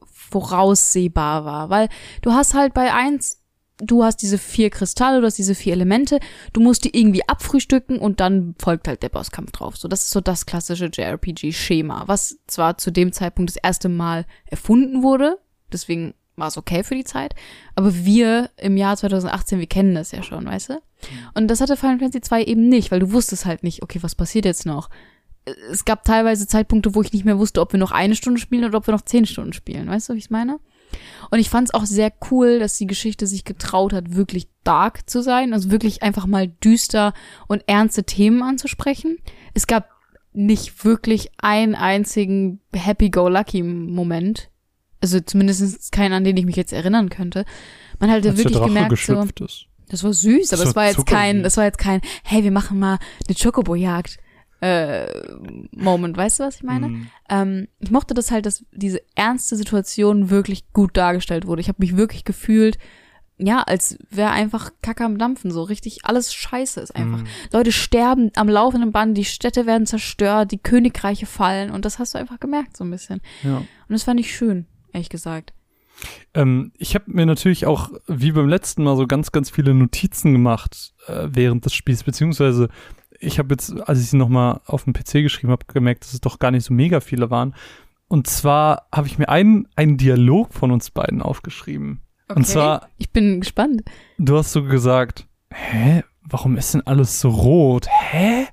voraussehbar 0.51 1.45
war, 1.45 1.69
weil 1.69 1.89
du 2.21 2.31
hast 2.31 2.53
halt 2.53 2.73
bei 2.73 2.93
eins, 2.93 3.43
du 3.79 4.03
hast 4.03 4.17
diese 4.17 4.37
vier 4.37 4.69
Kristalle, 4.69 5.19
du 5.19 5.25
hast 5.25 5.37
diese 5.37 5.55
vier 5.55 5.73
Elemente, 5.73 6.19
du 6.53 6.61
musst 6.61 6.83
die 6.83 6.97
irgendwie 6.97 7.27
abfrühstücken 7.27 7.99
und 7.99 8.19
dann 8.19 8.55
folgt 8.59 8.87
halt 8.87 9.03
der 9.03 9.09
Bosskampf 9.09 9.51
drauf. 9.51 9.77
So, 9.77 9.87
das 9.87 10.03
ist 10.03 10.11
so 10.11 10.21
das 10.21 10.45
klassische 10.45 10.89
JRPG-Schema, 10.91 12.03
was 12.07 12.39
zwar 12.47 12.77
zu 12.77 12.91
dem 12.91 13.11
Zeitpunkt 13.11 13.51
das 13.51 13.61
erste 13.61 13.89
Mal 13.89 14.25
erfunden 14.45 15.03
wurde, 15.03 15.37
deswegen 15.71 16.13
war 16.35 16.49
es 16.49 16.57
okay 16.57 16.83
für 16.83 16.95
die 16.95 17.03
Zeit, 17.03 17.33
aber 17.75 18.05
wir 18.05 18.51
im 18.57 18.77
Jahr 18.77 18.95
2018, 18.95 19.59
wir 19.59 19.67
kennen 19.67 19.95
das 19.95 20.11
ja 20.11 20.21
schon, 20.21 20.45
weißt 20.45 20.69
du? 20.69 20.81
Und 21.33 21.47
das 21.47 21.61
hatte 21.61 21.77
Final 21.77 21.99
Fantasy 21.99 22.21
2 22.21 22.43
eben 22.43 22.69
nicht, 22.69 22.91
weil 22.91 22.99
du 22.99 23.11
wusstest 23.11 23.45
halt 23.45 23.63
nicht, 23.63 23.81
okay, 23.81 23.99
was 24.01 24.15
passiert 24.15 24.45
jetzt 24.45 24.65
noch? 24.65 24.89
Es 25.71 25.85
gab 25.85 26.03
teilweise 26.03 26.47
Zeitpunkte, 26.47 26.93
wo 26.93 27.01
ich 27.01 27.13
nicht 27.13 27.25
mehr 27.25 27.39
wusste, 27.39 27.61
ob 27.61 27.71
wir 27.71 27.79
noch 27.79 27.91
eine 27.91 28.15
Stunde 28.15 28.39
spielen 28.39 28.65
oder 28.65 28.77
ob 28.77 28.87
wir 28.87 28.93
noch 28.93 29.01
zehn 29.01 29.25
Stunden 29.25 29.53
spielen. 29.53 29.87
Weißt 29.87 30.09
du, 30.09 30.13
wie 30.13 30.19
ich 30.19 30.29
meine? 30.29 30.59
Und 31.29 31.39
ich 31.39 31.49
fand 31.49 31.67
es 31.67 31.73
auch 31.73 31.85
sehr 31.85 32.11
cool, 32.31 32.59
dass 32.59 32.77
die 32.77 32.87
Geschichte 32.87 33.27
sich 33.27 33.43
getraut 33.43 33.93
hat, 33.93 34.15
wirklich 34.15 34.47
dark 34.63 35.09
zu 35.09 35.21
sein, 35.21 35.53
also 35.53 35.71
wirklich 35.71 36.03
einfach 36.03 36.25
mal 36.25 36.47
düster 36.47 37.13
und 37.47 37.63
ernste 37.67 38.03
Themen 38.03 38.41
anzusprechen. 38.43 39.17
Es 39.53 39.67
gab 39.67 39.89
nicht 40.33 40.85
wirklich 40.85 41.31
einen 41.37 41.75
einzigen 41.75 42.61
Happy-Go-Lucky-Moment. 42.73 44.49
Also 45.01 45.19
zumindest 45.19 45.91
keinen, 45.91 46.13
an 46.13 46.23
den 46.23 46.37
ich 46.37 46.45
mich 46.45 46.55
jetzt 46.55 46.73
erinnern 46.73 47.09
könnte. 47.09 47.45
Man 47.99 48.11
hat 48.11 48.23
ja 48.23 48.31
Als 48.31 48.39
wirklich 48.39 48.61
gemerkt, 48.61 48.97
so, 48.97 49.45
ist. 49.45 49.67
das 49.89 50.03
war 50.03 50.13
süß, 50.13 50.53
aber 50.53 50.63
es 50.63 50.69
war 50.69 50.75
war 50.83 50.87
jetzt 50.87 51.05
kein, 51.05 51.43
das 51.43 51.57
war 51.57 51.65
jetzt 51.65 51.77
kein, 51.77 52.01
hey, 52.23 52.43
wir 52.43 52.51
machen 52.51 52.79
mal 52.79 52.99
eine 53.27 53.35
Chocobo-Jagd. 53.35 54.19
Äh, 54.59 55.07
Moment, 55.71 56.17
weißt 56.17 56.39
du, 56.39 56.43
was 56.43 56.55
ich 56.55 56.63
meine? 56.63 56.87
Mhm. 56.87 57.07
Ähm, 57.29 57.67
ich 57.79 57.91
mochte 57.91 58.13
das 58.13 58.31
halt, 58.31 58.45
dass 58.45 58.65
diese 58.71 59.01
ernste 59.15 59.55
Situation 59.55 60.29
wirklich 60.29 60.71
gut 60.73 60.97
dargestellt 60.97 61.45
wurde. 61.45 61.61
Ich 61.61 61.67
habe 61.67 61.77
mich 61.79 61.95
wirklich 61.95 62.25
gefühlt, 62.25 62.79
ja, 63.37 63.61
als 63.61 63.99
wäre 64.09 64.31
einfach 64.31 64.71
Kacke 64.81 65.05
am 65.05 65.19
Dampfen, 65.19 65.51
so 65.51 65.61
richtig 65.61 66.05
alles 66.05 66.33
scheiße 66.33 66.79
ist 66.79 66.95
einfach. 66.95 67.19
Mhm. 67.19 67.27
Leute 67.53 67.71
sterben 67.71 68.31
am 68.35 68.49
laufenden 68.49 68.91
Band, 68.91 69.15
die 69.15 69.25
Städte 69.25 69.67
werden 69.67 69.85
zerstört, 69.85 70.51
die 70.51 70.57
Königreiche 70.57 71.27
fallen 71.27 71.69
und 71.69 71.85
das 71.85 71.99
hast 71.99 72.15
du 72.15 72.17
einfach 72.17 72.39
gemerkt 72.39 72.75
so 72.77 72.83
ein 72.83 72.89
bisschen. 72.89 73.21
Ja. 73.43 73.57
Und 73.57 73.67
das 73.89 74.03
fand 74.03 74.19
ich 74.19 74.35
schön, 74.35 74.65
ehrlich 74.91 75.09
gesagt. 75.09 75.53
Ähm, 76.33 76.71
ich 76.77 76.95
habe 76.95 77.05
mir 77.07 77.25
natürlich 77.25 77.65
auch, 77.65 77.91
wie 78.07 78.31
beim 78.31 78.49
letzten 78.49 78.83
Mal, 78.83 78.95
so 78.95 79.07
ganz, 79.07 79.31
ganz 79.31 79.49
viele 79.49 79.73
Notizen 79.73 80.31
gemacht 80.31 80.93
äh, 81.07 81.27
während 81.29 81.65
des 81.65 81.73
Spiels, 81.73 82.03
beziehungsweise 82.03 82.69
ich 83.19 83.39
habe 83.39 83.53
jetzt, 83.53 83.73
als 83.81 83.99
ich 83.99 84.09
sie 84.09 84.17
nochmal 84.17 84.61
auf 84.65 84.83
dem 84.83 84.93
PC 84.93 85.23
geschrieben 85.23 85.51
habe, 85.51 85.65
gemerkt, 85.67 86.03
dass 86.03 86.13
es 86.13 86.21
doch 86.21 86.39
gar 86.39 86.51
nicht 86.51 86.65
so 86.65 86.73
mega 86.73 86.99
viele 86.99 87.29
waren. 87.29 87.55
Und 88.07 88.27
zwar 88.27 88.87
habe 88.93 89.07
ich 89.07 89.17
mir 89.17 89.29
einen, 89.29 89.67
einen 89.75 89.97
Dialog 89.97 90.53
von 90.53 90.71
uns 90.71 90.91
beiden 90.91 91.21
aufgeschrieben. 91.21 92.01
Und 92.33 92.45
zwar, 92.45 92.89
ich 92.97 93.11
bin 93.11 93.39
gespannt. 93.41 93.83
du 94.17 94.37
hast 94.37 94.51
so 94.51 94.63
gesagt, 94.63 95.27
hä, 95.51 96.03
warum 96.23 96.57
ist 96.57 96.73
denn 96.73 96.85
alles 96.85 97.19
so 97.19 97.29
rot? 97.29 97.87
Hä? 97.89 98.47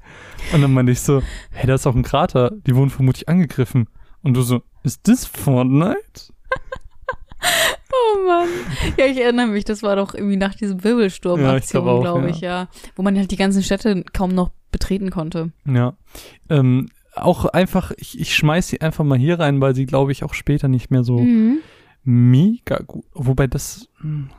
Und 0.53 0.63
dann 0.63 0.73
meinte 0.73 0.93
ich 0.93 1.01
so, 1.01 1.23
hä, 1.51 1.67
da 1.67 1.75
ist 1.75 1.87
auch 1.87 1.95
ein 1.95 2.03
Krater, 2.03 2.51
die 2.51 2.75
wurden 2.75 2.91
vermutlich 2.91 3.29
angegriffen. 3.29 3.89
Und 4.23 4.35
du 4.35 4.43
so, 4.43 4.63
ist 4.83 5.09
das 5.09 5.27
Fortnite? 5.27 6.33
Oh 8.15 8.27
Mann. 8.27 8.49
Ja, 8.97 9.07
ich 9.07 9.19
erinnere 9.21 9.47
mich, 9.49 9.65
das 9.65 9.83
war 9.83 9.97
doch 9.97 10.15
irgendwie 10.15 10.37
nach 10.37 10.55
diesem 10.55 10.83
Wirbelsturm 10.85 11.41
Ja, 11.41 11.57
ich 11.57 11.67
glaub 11.69 12.01
glaube 12.03 12.25
ja. 12.29 12.31
ich, 12.35 12.41
ja. 12.41 12.69
Wo 12.97 13.03
man 13.03 13.17
halt 13.17 13.31
die 13.31 13.37
ganzen 13.37 13.63
Städte 13.63 14.05
kaum 14.13 14.35
noch 14.35 14.51
betreten 14.73 15.11
konnte. 15.11 15.53
Ja. 15.67 15.95
Ähm, 16.49 16.89
auch 17.15 17.45
einfach, 17.47 17.93
ich, 17.97 18.19
ich 18.19 18.35
schmeiß 18.35 18.69
sie 18.69 18.81
einfach 18.81 19.05
mal 19.05 19.19
hier 19.19 19.39
rein, 19.39 19.61
weil 19.61 19.75
sie, 19.75 19.87
glaube 19.87 20.11
ich, 20.13 20.25
auch 20.25 20.35
später 20.35 20.67
nicht 20.69 20.91
mehr 20.91 21.05
so 21.05 21.19
Mhm. 21.21 21.59
mega 22.03 22.79
gut. 22.87 23.05
Wobei 23.15 23.47
das, 23.47 23.89
hm, 24.01 24.31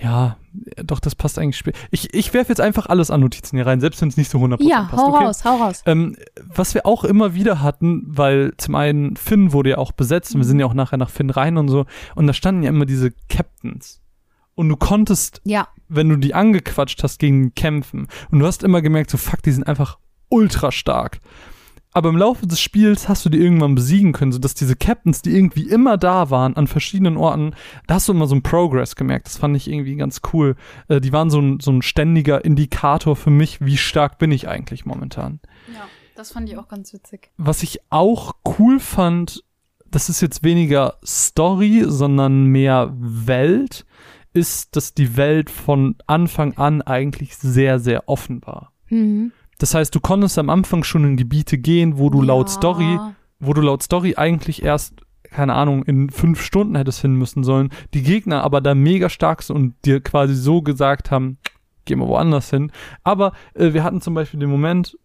ja, 0.00 0.36
doch, 0.84 1.00
das 1.00 1.14
passt 1.14 1.38
eigentlich 1.38 1.56
später. 1.56 1.78
Ich, 1.90 2.12
ich 2.14 2.32
werfe 2.34 2.50
jetzt 2.50 2.60
einfach 2.60 2.86
alles 2.86 3.10
an 3.10 3.20
Notizen 3.20 3.56
hier 3.56 3.66
rein, 3.66 3.80
selbst 3.80 4.00
wenn 4.02 4.08
es 4.08 4.16
nicht 4.16 4.30
so 4.30 4.38
100% 4.38 4.62
Ja, 4.68 4.82
passt. 4.84 5.02
hau 5.02 5.14
okay? 5.14 5.24
raus, 5.24 5.44
hau 5.44 5.56
raus. 5.56 5.82
Ähm, 5.86 6.16
was 6.54 6.74
wir 6.74 6.86
auch 6.86 7.04
immer 7.04 7.34
wieder 7.34 7.62
hatten, 7.62 8.02
weil 8.06 8.52
zum 8.58 8.74
einen 8.74 9.16
Finn 9.16 9.52
wurde 9.52 9.70
ja 9.70 9.78
auch 9.78 9.92
besetzt 9.92 10.34
und 10.34 10.40
wir 10.40 10.46
sind 10.46 10.60
ja 10.60 10.66
auch 10.66 10.74
nachher 10.74 10.96
nach 10.98 11.10
Finn 11.10 11.30
rein 11.30 11.56
und 11.56 11.68
so 11.68 11.86
und 12.14 12.26
da 12.26 12.32
standen 12.32 12.62
ja 12.62 12.70
immer 12.70 12.86
diese 12.86 13.10
Captains. 13.28 14.00
Und 14.54 14.68
du 14.70 14.76
konntest, 14.76 15.40
Ja, 15.44 15.68
wenn 15.88 16.08
du 16.08 16.16
die 16.16 16.34
angequatscht 16.34 17.02
hast, 17.02 17.18
gegen 17.18 17.44
die 17.44 17.50
kämpfen. 17.50 18.08
Und 18.30 18.38
du 18.38 18.46
hast 18.46 18.62
immer 18.62 18.80
gemerkt, 18.80 19.10
so 19.10 19.18
fuck, 19.18 19.42
die 19.42 19.52
sind 19.52 19.64
einfach 19.66 19.98
ultra 20.30 20.72
stark. 20.72 21.20
Aber 21.96 22.10
im 22.10 22.18
Laufe 22.18 22.46
des 22.46 22.60
Spiels 22.60 23.08
hast 23.08 23.24
du 23.24 23.30
die 23.30 23.38
irgendwann 23.38 23.74
besiegen 23.74 24.12
können, 24.12 24.30
sodass 24.30 24.52
diese 24.52 24.76
Captains, 24.76 25.22
die 25.22 25.34
irgendwie 25.34 25.66
immer 25.66 25.96
da 25.96 26.28
waren, 26.28 26.54
an 26.54 26.66
verschiedenen 26.66 27.16
Orten, 27.16 27.54
da 27.86 27.94
hast 27.94 28.06
du 28.06 28.12
immer 28.12 28.26
so 28.26 28.34
einen 28.34 28.42
Progress 28.42 28.96
gemerkt. 28.96 29.28
Das 29.28 29.38
fand 29.38 29.56
ich 29.56 29.66
irgendwie 29.66 29.96
ganz 29.96 30.20
cool. 30.30 30.56
Äh, 30.88 31.00
die 31.00 31.14
waren 31.14 31.30
so 31.30 31.40
ein, 31.40 31.58
so 31.58 31.72
ein 31.72 31.80
ständiger 31.80 32.44
Indikator 32.44 33.16
für 33.16 33.30
mich, 33.30 33.64
wie 33.64 33.78
stark 33.78 34.18
bin 34.18 34.30
ich 34.30 34.46
eigentlich 34.46 34.84
momentan. 34.84 35.40
ja, 35.72 35.88
das 36.14 36.32
fand 36.32 36.50
ich 36.50 36.58
auch 36.58 36.68
ganz 36.68 36.92
witzig. 36.92 37.30
Was 37.38 37.62
ich 37.62 37.80
auch 37.88 38.34
cool 38.58 38.78
fand, 38.78 39.42
das 39.90 40.10
ist 40.10 40.20
jetzt 40.20 40.44
weniger 40.44 40.98
Story, 41.02 41.84
sondern 41.86 42.44
mehr 42.44 42.92
Welt, 42.98 43.86
ist, 44.34 44.76
dass 44.76 44.92
die 44.92 45.16
Welt 45.16 45.48
von 45.48 45.96
Anfang 46.06 46.58
an 46.58 46.82
eigentlich 46.82 47.38
sehr, 47.38 47.78
sehr 47.78 48.06
offen 48.06 48.44
war. 48.44 48.74
Mhm. 48.90 49.32
Das 49.58 49.74
heißt, 49.74 49.94
du 49.94 50.00
konntest 50.00 50.38
am 50.38 50.50
Anfang 50.50 50.84
schon 50.84 51.04
in 51.04 51.16
Gebiete 51.16 51.58
gehen, 51.58 51.98
wo 51.98 52.10
du 52.10 52.22
laut 52.22 52.48
Ja. 52.48 52.54
Story, 52.54 52.98
wo 53.40 53.52
du 53.52 53.60
laut 53.60 53.82
Story 53.82 54.14
eigentlich 54.16 54.62
erst, 54.62 54.94
keine 55.24 55.54
Ahnung, 55.54 55.82
in 55.84 56.10
fünf 56.10 56.42
Stunden 56.42 56.76
hättest 56.76 57.00
hin 57.00 57.14
müssen 57.14 57.42
sollen, 57.44 57.70
die 57.94 58.02
Gegner 58.02 58.42
aber 58.42 58.60
da 58.60 58.74
mega 58.74 59.08
stark 59.08 59.42
sind 59.42 59.56
und 59.56 59.74
dir 59.84 60.00
quasi 60.00 60.34
so 60.34 60.62
gesagt 60.62 61.10
haben, 61.10 61.38
geh 61.84 61.96
mal 61.96 62.08
woanders 62.08 62.50
hin. 62.50 62.70
Aber 63.02 63.32
äh, 63.54 63.72
wir 63.72 63.82
hatten 63.82 64.00
zum 64.00 64.14
Beispiel 64.14 64.40
den 64.40 64.50
Moment, 64.50 64.96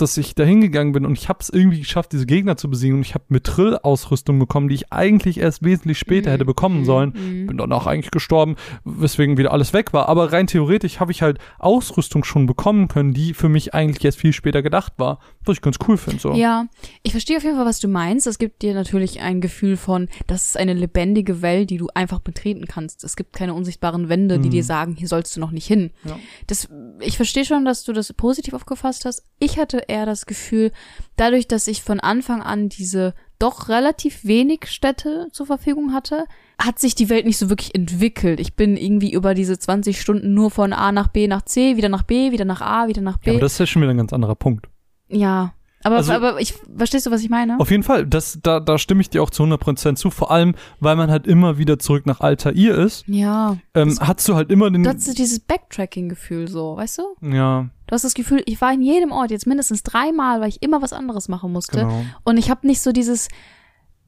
dass 0.00 0.16
ich 0.16 0.34
da 0.34 0.44
hingegangen 0.44 0.92
bin 0.92 1.04
und 1.06 1.18
ich 1.18 1.28
habe 1.28 1.38
es 1.40 1.50
irgendwie 1.50 1.80
geschafft, 1.80 2.12
diese 2.12 2.26
Gegner 2.26 2.56
zu 2.56 2.70
besiegen 2.70 2.96
und 2.96 3.02
ich 3.02 3.14
habe 3.14 3.24
Mithril-Ausrüstung 3.28 4.38
bekommen, 4.38 4.68
die 4.68 4.76
ich 4.76 4.92
eigentlich 4.92 5.38
erst 5.40 5.62
wesentlich 5.62 5.98
später 5.98 6.30
Mhm. 6.30 6.32
hätte 6.32 6.44
bekommen 6.44 6.84
sollen. 6.84 7.12
Mhm. 7.14 7.46
Bin 7.46 7.56
danach 7.58 7.86
eigentlich 7.86 8.10
gestorben, 8.10 8.56
weswegen 8.84 9.36
wieder 9.36 9.52
alles 9.52 9.72
weg 9.72 9.92
war. 9.92 10.08
Aber 10.08 10.32
rein 10.32 10.46
theoretisch 10.46 11.00
habe 11.00 11.12
ich 11.12 11.22
halt 11.22 11.38
Ausrüstung 11.58 12.24
schon 12.24 12.46
bekommen 12.46 12.88
können, 12.88 13.12
die 13.12 13.34
für 13.34 13.48
mich 13.48 13.74
eigentlich 13.74 14.04
erst 14.04 14.18
viel 14.18 14.32
später 14.32 14.62
gedacht 14.62 14.94
war. 14.98 15.18
Was 15.48 15.56
ich 15.56 15.62
ganz 15.62 15.78
cool 15.88 15.96
finde. 15.96 16.20
So. 16.20 16.34
Ja, 16.34 16.66
ich 17.02 17.12
verstehe 17.12 17.36
auf 17.38 17.42
jeden 17.42 17.56
Fall, 17.56 17.64
was 17.66 17.80
du 17.80 17.88
meinst. 17.88 18.26
Es 18.26 18.38
gibt 18.38 18.62
dir 18.62 18.74
natürlich 18.74 19.20
ein 19.20 19.40
Gefühl 19.40 19.76
von, 19.76 20.08
das 20.26 20.46
ist 20.50 20.56
eine 20.56 20.74
lebendige 20.74 21.40
Welt, 21.42 21.70
die 21.70 21.78
du 21.78 21.88
einfach 21.94 22.18
betreten 22.20 22.66
kannst. 22.66 23.02
Es 23.02 23.16
gibt 23.16 23.32
keine 23.32 23.54
unsichtbaren 23.54 24.08
Wände, 24.08 24.38
die 24.38 24.48
Mhm. 24.48 24.52
dir 24.52 24.64
sagen, 24.64 24.94
hier 24.96 25.08
sollst 25.08 25.34
du 25.34 25.40
noch 25.40 25.50
nicht 25.50 25.66
hin. 25.66 25.90
Ja. 26.04 26.18
Das, 26.46 26.68
ich 27.00 27.16
verstehe 27.16 27.44
schon, 27.44 27.64
dass 27.64 27.82
du 27.84 27.92
das 27.92 28.12
positiv 28.12 28.54
aufgefasst 28.54 29.04
hast. 29.06 29.24
Ich 29.38 29.58
hatte 29.58 29.84
eher 29.88 30.04
das 30.06 30.26
Gefühl, 30.26 30.70
dadurch, 31.16 31.48
dass 31.48 31.66
ich 31.66 31.82
von 31.82 31.98
Anfang 32.00 32.42
an 32.42 32.68
diese 32.68 33.14
doch 33.38 33.68
relativ 33.68 34.24
wenig 34.24 34.66
Städte 34.66 35.28
zur 35.32 35.46
Verfügung 35.46 35.92
hatte, 35.92 36.24
hat 36.60 36.80
sich 36.80 36.96
die 36.96 37.08
Welt 37.08 37.24
nicht 37.24 37.38
so 37.38 37.48
wirklich 37.48 37.72
entwickelt. 37.74 38.40
Ich 38.40 38.54
bin 38.54 38.76
irgendwie 38.76 39.12
über 39.12 39.32
diese 39.32 39.56
20 39.58 40.00
Stunden 40.00 40.34
nur 40.34 40.50
von 40.50 40.72
A 40.72 40.90
nach 40.90 41.06
B 41.08 41.28
nach 41.28 41.42
C, 41.42 41.76
wieder 41.76 41.88
nach 41.88 42.02
B, 42.02 42.32
wieder 42.32 42.44
nach 42.44 42.60
A, 42.60 42.88
wieder 42.88 43.00
nach 43.00 43.16
B. 43.18 43.30
Ja, 43.30 43.32
aber 43.34 43.40
das 43.42 43.52
ist 43.52 43.60
ja 43.60 43.66
schon 43.66 43.82
wieder 43.82 43.92
ein 43.92 43.96
ganz 43.96 44.12
anderer 44.12 44.34
Punkt. 44.34 44.66
Ja, 45.08 45.54
aber, 45.84 45.96
Also- 45.96 46.12
aber 46.12 46.40
ich, 46.40 46.54
verstehst 46.76 47.06
du, 47.06 47.10
was 47.10 47.22
ich 47.22 47.30
meine? 47.30 47.58
Auf 47.60 47.70
jeden 47.70 47.82
Fall, 47.84 48.04
das, 48.06 48.38
da, 48.42 48.58
da 48.60 48.78
stimme 48.78 49.00
ich 49.00 49.10
dir 49.10 49.22
auch 49.22 49.30
zu 49.30 49.42
100% 49.44 49.96
zu. 49.96 50.10
Vor 50.10 50.30
allem, 50.30 50.54
weil 50.80 50.96
man 50.96 51.10
halt 51.10 51.26
immer 51.26 51.56
wieder 51.58 51.78
zurück 51.78 52.04
nach 52.04 52.20
Altair 52.20 52.52
ist, 52.52 53.04
Ja. 53.06 53.56
ähm, 53.74 53.88
Das- 53.90 54.00
hast 54.00 54.28
du 54.28 54.34
halt 54.34 54.50
immer 54.50 54.70
den. 54.70 54.82
Du 54.82 54.90
hast 54.90 55.04
so 55.04 55.12
dieses 55.14 55.40
Backtracking-Gefühl 55.40 56.48
so, 56.48 56.76
weißt 56.76 56.98
du? 56.98 57.02
ja, 57.32 57.68
Du 57.86 57.94
hast 57.94 58.04
das 58.04 58.12
Gefühl, 58.14 58.42
ich 58.44 58.60
war 58.60 58.70
in 58.74 58.82
jedem 58.82 59.12
Ort 59.12 59.30
jetzt 59.30 59.46
mindestens 59.46 59.82
dreimal, 59.82 60.42
weil 60.42 60.48
ich 60.50 60.62
immer 60.62 60.82
was 60.82 60.92
anderes 60.92 61.28
machen 61.28 61.52
musste. 61.52 61.78
genau. 61.80 62.04
Und 62.24 62.36
ich 62.36 62.50
habe 62.50 62.66
nicht 62.66 62.82
so 62.82 62.92
dieses, 62.92 63.28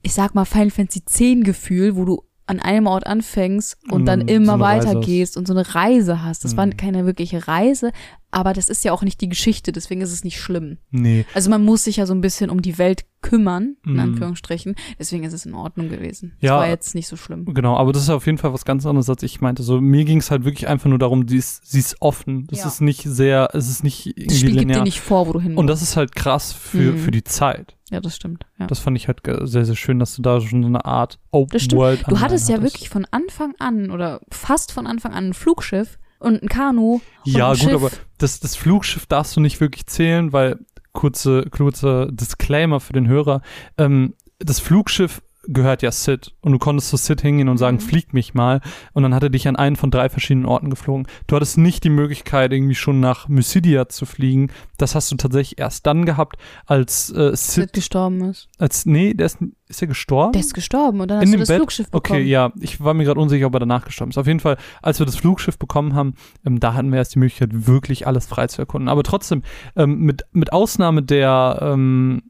ich 0.02 0.12
sag 0.12 0.34
mal, 0.34 0.44
Final 0.44 0.70
Fantasy 0.70 1.02
10 1.04 1.44
Gefühl, 1.44 1.96
wo 1.96 2.04
du 2.04 2.22
an 2.50 2.60
einem 2.60 2.86
Ort 2.86 3.06
anfängst 3.06 3.76
und, 3.84 3.92
Und 3.92 4.04
dann 4.06 4.22
immer 4.28 4.54
so 4.54 4.60
weitergehst 4.60 5.36
und 5.36 5.46
so 5.46 5.54
eine 5.54 5.74
Reise 5.74 6.22
hast. 6.22 6.44
Das 6.44 6.56
war 6.56 6.66
Mhm. 6.66 6.76
keine 6.76 7.06
wirkliche 7.06 7.46
Reise, 7.48 7.92
aber 8.32 8.52
das 8.52 8.68
ist 8.68 8.84
ja 8.84 8.92
auch 8.92 9.02
nicht 9.02 9.20
die 9.20 9.28
Geschichte, 9.28 9.72
deswegen 9.72 10.00
ist 10.02 10.12
es 10.12 10.24
nicht 10.24 10.38
schlimm. 10.40 10.78
Nee. 10.90 11.24
Also 11.34 11.48
man 11.50 11.64
muss 11.64 11.84
sich 11.84 11.96
ja 11.96 12.06
so 12.06 12.14
ein 12.14 12.20
bisschen 12.20 12.50
um 12.50 12.60
die 12.62 12.76
Welt 12.78 13.04
kümmern, 13.22 13.76
in 13.84 13.94
Mhm. 13.94 14.00
Anführungsstrichen. 14.00 14.74
Deswegen 14.98 15.24
ist 15.24 15.32
es 15.32 15.44
in 15.46 15.54
Ordnung 15.54 15.88
gewesen. 15.90 16.32
Ja. 16.40 16.54
Das 16.54 16.60
war 16.62 16.68
jetzt 16.68 16.94
nicht 16.94 17.06
so 17.08 17.16
schlimm. 17.16 17.44
Genau, 17.52 17.76
aber 17.76 17.92
das 17.92 18.02
ist 18.02 18.10
auf 18.10 18.26
jeden 18.26 18.38
Fall 18.38 18.52
was 18.52 18.64
ganz 18.64 18.86
anderes, 18.86 19.08
als 19.10 19.22
ich 19.22 19.40
meinte. 19.40 19.62
So, 19.62 19.80
mir 19.80 20.04
ging 20.04 20.18
es 20.18 20.30
halt 20.30 20.44
wirklich 20.44 20.68
einfach 20.68 20.88
nur 20.88 20.98
darum, 20.98 21.28
sie 21.28 21.36
ist, 21.36 21.70
sie 21.70 21.78
ist 21.80 21.96
offen. 22.00 22.46
Das 22.48 22.60
Ja. 22.60 22.66
ist 22.66 22.80
nicht 22.80 23.02
sehr, 23.02 23.48
es 23.52 23.68
ist 23.68 23.84
nicht 23.84 24.06
irgendwie 24.06 24.26
Das 24.26 24.36
Spiel 24.38 24.50
gibt 24.50 24.60
dir 24.62 24.66
linear. 24.68 24.84
nicht 24.84 25.00
vor, 25.00 25.26
wo 25.28 25.32
du 25.32 25.40
hin 25.40 25.56
Und 25.56 25.66
musst. 25.66 25.82
das 25.82 25.82
ist 25.82 25.96
halt 25.96 26.14
krass 26.16 26.52
für, 26.52 26.92
Mhm. 26.92 26.98
für 26.98 27.10
die 27.10 27.24
Zeit. 27.24 27.76
Ja, 27.90 28.00
das 28.00 28.16
stimmt. 28.16 28.46
Ja. 28.59 28.66
Das 28.66 28.79
fand 28.79 28.96
ich 28.96 29.09
halt 29.09 29.20
sehr, 29.42 29.64
sehr 29.64 29.74
schön, 29.76 29.98
dass 29.98 30.14
du 30.14 30.22
da 30.22 30.40
schon 30.40 30.62
so 30.62 30.68
eine 30.68 30.85
Art 30.85 31.18
Open 31.33 31.50
Das 31.53 31.62
stimmt. 31.62 31.81
World 31.81 32.05
Du 32.09 32.20
hattest 32.20 32.48
ja 32.48 32.57
hattest. 32.57 32.74
wirklich 32.74 32.88
von 32.88 33.07
Anfang 33.11 33.55
an 33.59 33.90
oder 33.90 34.20
fast 34.31 34.72
von 34.72 34.87
Anfang 34.87 35.12
an 35.12 35.29
ein 35.31 35.35
Flugschiff 35.35 35.98
und 36.20 36.42
ein 36.42 36.48
Kanu. 36.48 37.00
Ja, 37.24 37.50
ein 37.50 37.57
gut, 37.59 37.62
Schiff. 37.64 37.74
aber 37.74 37.90
das, 38.18 38.38
das 38.40 38.55
Flugschiff 38.57 39.07
darfst 39.07 39.37
du 39.37 39.40
nicht 39.40 39.61
wirklich 39.61 39.87
zählen, 39.87 40.33
weil 40.33 40.59
kurze, 40.92 41.44
kurze 41.50 42.09
Disclaimer 42.12 42.79
für 42.81 42.92
den 42.92 43.09
Hörer. 43.09 43.42
Ähm, 43.79 44.14
das 44.38 44.61
Flugschiff 44.61 45.22
gehört 45.48 45.83
ja 45.83 45.90
Sid 45.90 46.35
und 46.42 46.53
du 46.53 46.59
konntest 46.59 46.90
zu 46.90 46.96
Sid 46.96 47.22
hingehen 47.22 47.48
und 47.48 47.57
sagen, 47.59 47.76
Mhm. 47.79 47.81
flieg 47.81 48.12
mich 48.12 48.35
mal 48.35 48.61
und 48.92 49.03
dann 49.03 49.14
hat 49.14 49.22
er 49.22 49.31
dich 49.31 49.48
an 49.48 49.57
einen 49.57 49.76
von 49.76 49.90
drei 49.90 50.09
verschiedenen 50.09 50.46
Orten 50.46 50.68
geflogen. 50.70 51.07
Du 51.26 51.37
hattest 51.37 51.57
nicht 51.59 51.83
die 51.85 51.88
Möglichkeit, 51.90 52.53
irgendwie 52.53 52.74
schon 52.74 53.00
nach 53.00 53.29
Mysidia 53.29 53.88
zu 53.88 54.05
fliegen. 54.07 54.50
Das 54.76 54.94
hast 54.94 55.11
du 55.11 55.16
tatsächlich 55.16 55.59
erst 55.59 55.87
dann 55.87 56.05
gehabt, 56.05 56.37
als 56.66 57.11
äh, 57.11 57.31
Sid 57.35 57.37
Sid, 57.37 57.72
gestorben 57.72 58.22
ist. 58.31 58.48
als, 58.59 58.85
nee, 58.87 59.14
der 59.14 59.26
ist, 59.26 59.38
ist 59.68 59.81
er 59.83 59.88
gestorben? 59.88 60.33
Der 60.33 60.40
ist 60.40 60.53
gestorben 60.55 61.00
und 61.00 61.09
dann 61.09 61.18
In 61.18 61.22
hast 61.22 61.33
du 61.33 61.37
dem 61.37 61.40
das 61.40 61.48
Bett? 61.48 61.57
Flugschiff 61.59 61.90
bekommen. 61.90 62.20
Okay, 62.20 62.29
ja, 62.29 62.53
ich 62.61 62.83
war 62.83 62.92
mir 62.94 63.05
gerade 63.05 63.20
unsicher, 63.20 63.46
ob 63.46 63.55
er 63.55 63.61
danach 63.61 63.85
gestorben 63.85 64.11
ist. 64.11 64.18
Auf 64.18 64.26
jeden 64.26 64.40
Fall, 64.40 64.57
als 64.83 64.98
wir 64.98 65.07
das 65.07 65.16
Flugschiff 65.16 65.59
bekommen 65.59 65.94
haben, 65.94 66.14
ähm, 66.44 66.61
da 66.61 66.74
hatten 66.74 66.90
wir 66.90 66.98
erst 66.98 67.14
die 67.14 67.18
Möglichkeit, 67.18 67.66
wirklich 67.66 68.07
alles 68.07 68.26
frei 68.26 68.46
zu 68.46 68.61
erkunden. 68.61 68.88
Aber 68.88 69.03
trotzdem, 69.03 69.42
ähm, 69.76 70.00
mit, 70.00 70.24
mit 70.33 70.53
Ausnahme 70.53 71.03
der 71.03 71.59
ähm, 71.62 72.22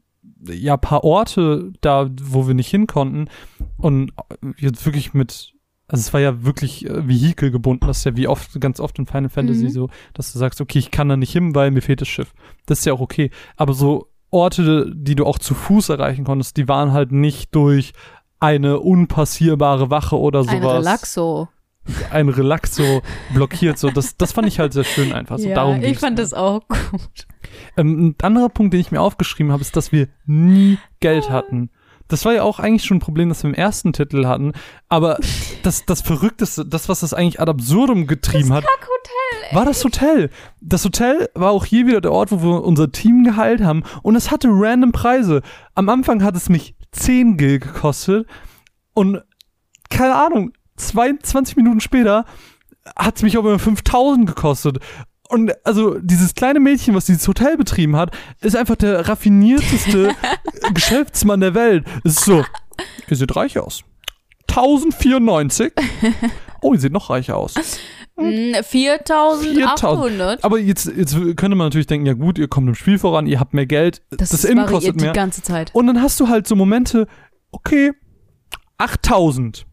ja, 0.49 0.77
paar 0.77 1.03
Orte 1.03 1.71
da, 1.81 2.09
wo 2.21 2.47
wir 2.47 2.53
nicht 2.53 2.69
hin 2.69 2.87
konnten 2.87 3.27
und 3.77 4.11
jetzt 4.57 4.85
wirklich 4.85 5.13
mit 5.13 5.53
also 5.87 5.99
es 6.03 6.13
war 6.13 6.21
ja 6.21 6.45
wirklich 6.45 6.85
äh, 6.89 7.05
Vehikel 7.05 7.51
gebunden, 7.51 7.85
das 7.85 7.97
ist 7.97 8.03
ja 8.05 8.15
wie 8.15 8.29
oft, 8.29 8.61
ganz 8.61 8.79
oft 8.79 8.97
in 8.97 9.05
Final 9.07 9.27
Fantasy 9.27 9.65
Mhm. 9.65 9.69
so, 9.71 9.89
dass 10.13 10.31
du 10.31 10.39
sagst, 10.39 10.61
okay, 10.61 10.79
ich 10.79 10.89
kann 10.89 11.09
da 11.09 11.17
nicht 11.17 11.33
hin, 11.33 11.53
weil 11.53 11.69
mir 11.69 11.81
fehlt 11.81 11.99
das 11.99 12.07
Schiff. 12.07 12.33
Das 12.65 12.79
ist 12.79 12.85
ja 12.85 12.93
auch 12.93 13.01
okay. 13.01 13.29
Aber 13.57 13.73
so 13.73 14.07
Orte, 14.29 14.89
die 14.95 15.15
du 15.15 15.25
auch 15.25 15.37
zu 15.37 15.53
Fuß 15.53 15.89
erreichen 15.89 16.23
konntest, 16.23 16.55
die 16.55 16.69
waren 16.69 16.93
halt 16.93 17.11
nicht 17.11 17.53
durch 17.53 17.91
eine 18.39 18.79
unpassierbare 18.79 19.89
Wache 19.89 20.17
oder 20.17 20.39
Ein 20.39 20.61
sowas. 20.61 20.77
Relaxo. 20.79 21.49
Ein 22.11 22.29
Relaxo 22.29 23.01
blockiert. 23.33 23.77
So, 23.79 23.89
das, 23.89 24.15
das 24.17 24.31
fand 24.33 24.47
ich 24.47 24.59
halt 24.59 24.73
sehr 24.73 24.83
schön 24.83 25.13
einfach. 25.13 25.39
So, 25.39 25.49
ja, 25.49 25.55
darum 25.55 25.81
ich 25.81 25.97
fand 25.99 26.17
mir. 26.17 26.21
das 26.23 26.33
auch 26.33 26.61
gut. 26.67 27.27
Ähm, 27.75 28.09
ein 28.09 28.15
anderer 28.21 28.49
Punkt, 28.49 28.73
den 28.73 28.79
ich 28.81 28.91
mir 28.91 29.01
aufgeschrieben 29.01 29.51
habe, 29.51 29.61
ist, 29.61 29.75
dass 29.75 29.91
wir 29.91 30.07
nie 30.25 30.77
Geld 30.99 31.25
Ah. 31.29 31.33
hatten. 31.33 31.69
das 32.07 32.25
war 32.25 32.33
ja 32.33 32.43
auch 32.43 32.59
eigentlich 32.59 32.83
schon 32.83 32.97
ein 32.97 33.01
Problem, 33.01 33.29
das 33.29 33.41
wir 33.43 33.49
im 33.49 33.53
ersten 33.55 33.93
Titel 33.93 34.25
hatten. 34.27 34.51
Aber 34.89 35.17
das, 35.63 35.85
das 35.85 36.01
Verrückteste, 36.01 36.65
das, 36.65 36.87
was 36.89 36.99
das 36.99 37.13
eigentlich 37.13 37.39
ad 37.39 37.49
absurdum 37.49 38.05
getrieben 38.05 38.49
das 38.49 38.57
hat, 38.57 38.63
Kackhotel, 38.65 39.55
war 39.57 39.65
das 39.65 39.83
Hotel. 39.83 40.29
Das 40.61 40.85
Hotel 40.85 41.29
war 41.33 41.51
auch 41.51 41.65
hier 41.65 41.87
wieder 41.87 42.01
der 42.01 42.11
Ort, 42.11 42.31
wo 42.31 42.41
wir 42.43 42.63
unser 42.63 42.91
Team 42.91 43.23
geheilt 43.23 43.61
haben. 43.61 43.83
Und 44.03 44.15
es 44.15 44.29
hatte 44.29 44.49
random 44.51 44.91
Preise. 44.91 45.41
Am 45.73 45.89
Anfang 45.89 46.21
hat 46.23 46.35
es 46.35 46.47
mich 46.49 46.75
10 46.91 47.37
Gil 47.37 47.59
gekostet. 47.59 48.27
Und 48.93 49.21
keine 49.89 50.15
Ahnung, 50.15 50.51
22 50.89 51.55
Minuten 51.55 51.79
später 51.79 52.25
hat 52.95 53.17
es 53.17 53.23
mich 53.23 53.37
auch 53.37 53.45
immer 53.45 53.59
5000 53.59 54.27
gekostet. 54.27 54.79
Und 55.29 55.53
also 55.65 55.97
dieses 55.99 56.33
kleine 56.35 56.59
Mädchen, 56.59 56.93
was 56.93 57.05
dieses 57.05 57.27
Hotel 57.27 57.55
betrieben 57.55 57.95
hat, 57.95 58.11
ist 58.41 58.55
einfach 58.55 58.75
der 58.75 59.07
raffinierteste 59.07 60.11
Geschäftsmann 60.73 61.39
der 61.39 61.53
Welt. 61.53 61.85
Es 62.03 62.17
ist 62.17 62.25
so, 62.25 62.43
ihr 63.07 63.15
seht 63.17 63.35
reich 63.35 63.57
aus. 63.57 63.83
1094. 64.49 65.71
Oh, 66.61 66.73
ihr 66.73 66.79
seht 66.79 66.91
noch 66.91 67.09
reicher 67.09 67.37
aus. 67.37 67.53
Mm, 68.17 68.53
4800. 68.61 70.43
Aber 70.43 70.59
jetzt, 70.59 70.91
jetzt 70.95 71.15
könnte 71.15 71.55
man 71.55 71.67
natürlich 71.67 71.87
denken, 71.87 72.05
ja 72.05 72.13
gut, 72.13 72.37
ihr 72.37 72.47
kommt 72.49 72.67
im 72.67 72.75
Spiel 72.75 72.99
voran, 72.99 73.25
ihr 73.25 73.39
habt 73.39 73.53
mehr 73.53 73.65
Geld, 73.65 74.01
das, 74.09 74.29
Das, 74.29 74.43
Inn 74.43 74.57
variiert 74.57 74.71
kostet 74.71 75.01
mehr. 75.01 75.11
die 75.13 75.15
ganze 75.15 75.41
Zeit. 75.41 75.73
Und 75.73 75.87
dann 75.87 76.01
hast 76.01 76.19
du 76.19 76.27
halt 76.27 76.47
so 76.47 76.55
Momente, 76.55 77.07
okay, 77.51 77.93
8000. 78.77 79.65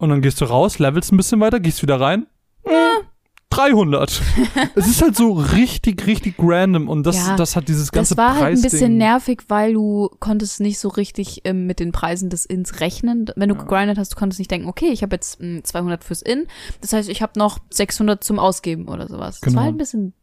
Und 0.00 0.08
dann 0.08 0.22
gehst 0.22 0.40
du 0.40 0.46
raus, 0.46 0.78
levelst 0.78 1.12
ein 1.12 1.18
bisschen 1.18 1.40
weiter, 1.40 1.60
gehst 1.60 1.82
wieder 1.82 2.00
rein. 2.00 2.26
Hm, 2.64 3.04
300. 3.50 4.22
es 4.76 4.86
ist 4.86 5.02
halt 5.02 5.14
so 5.14 5.32
richtig, 5.32 6.06
richtig 6.06 6.36
random 6.38 6.88
und 6.88 7.04
das, 7.04 7.16
Ja, 7.16 7.36
das 7.36 7.54
hat 7.54 7.68
dieses 7.68 7.92
ganze 7.92 8.14
Das 8.14 8.24
war 8.24 8.36
halt 8.36 8.56
ein 8.56 8.62
bisschen 8.62 8.96
nervig, 8.96 9.42
weil 9.48 9.74
du 9.74 10.08
konntest 10.20 10.60
nicht 10.60 10.78
so 10.78 10.88
richtig 10.88 11.42
ähm, 11.44 11.66
mit 11.66 11.80
den 11.80 11.92
Preisen 11.92 12.30
des 12.30 12.46
Inns 12.46 12.80
rechnen. 12.80 13.26
Wenn 13.36 13.48
du 13.50 13.56
gegrindet 13.56 13.98
hast, 13.98 14.12
du 14.12 14.16
konntest 14.16 14.38
nicht 14.38 14.50
denken, 14.50 14.68
okay, 14.68 14.88
ich 14.90 15.02
habe 15.02 15.16
jetzt 15.16 15.40
mm, 15.42 15.58
200 15.64 16.02
fürs 16.02 16.22
Inn, 16.22 16.46
das 16.80 16.92
heißt, 16.94 17.08
ich 17.10 17.20
habe 17.22 17.38
noch 17.38 17.58
600 17.70 18.24
zum 18.24 18.38
Ausgeben 18.38 18.88
oder 18.88 19.06
sowas. 19.08 19.40
Das 19.40 19.50
Genau. 19.50 19.56
war 19.56 19.64
halt 19.64 19.74
ein 19.74 19.78
bisschen 19.78 20.14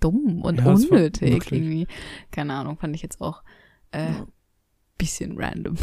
dumm 0.00 0.40
und 0.42 0.58
Ja, 0.58 0.64
das 0.64 0.86
unnötig 0.86 1.52
irgendwie. 1.52 1.86
Keine 2.32 2.54
Ahnung, 2.54 2.78
fand 2.78 2.96
ich 2.96 3.02
jetzt 3.02 3.20
auch 3.20 3.42
äh, 3.92 4.12
bisschen 4.98 5.38
random. 5.38 5.76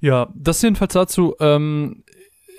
Ja, 0.00 0.32
das 0.36 0.62
jedenfalls 0.62 0.92
dazu. 0.92 1.34
Ähm, 1.40 2.04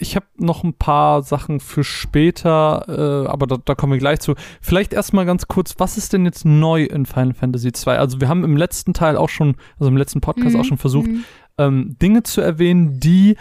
ich 0.01 0.15
habe 0.15 0.25
noch 0.37 0.63
ein 0.63 0.73
paar 0.73 1.21
Sachen 1.23 1.59
für 1.59 1.83
später, 1.83 2.85
äh, 2.87 3.27
aber 3.27 3.47
da, 3.47 3.57
da 3.63 3.75
kommen 3.75 3.93
wir 3.93 3.99
gleich 3.99 4.19
zu. 4.19 4.35
Vielleicht 4.59 4.93
erstmal 4.93 5.25
ganz 5.25 5.47
kurz, 5.47 5.75
was 5.77 5.97
ist 5.97 6.13
denn 6.13 6.25
jetzt 6.25 6.43
neu 6.43 6.83
in 6.83 7.05
Final 7.05 7.33
Fantasy 7.33 7.71
2? 7.71 7.97
Also 7.99 8.19
wir 8.19 8.27
haben 8.27 8.43
im 8.43 8.57
letzten 8.57 8.93
Teil 8.93 9.15
auch 9.15 9.29
schon, 9.29 9.55
also 9.79 9.89
im 9.89 9.97
letzten 9.97 10.19
Podcast 10.21 10.55
Mhm, 10.55 10.61
auch 10.61 10.65
schon 10.65 10.77
versucht, 10.77 11.07
mhm. 11.07 11.23
ähm, 11.57 11.95
Dinge 12.01 12.23
zu 12.23 12.41
erwähnen, 12.41 12.99
die 12.99 13.37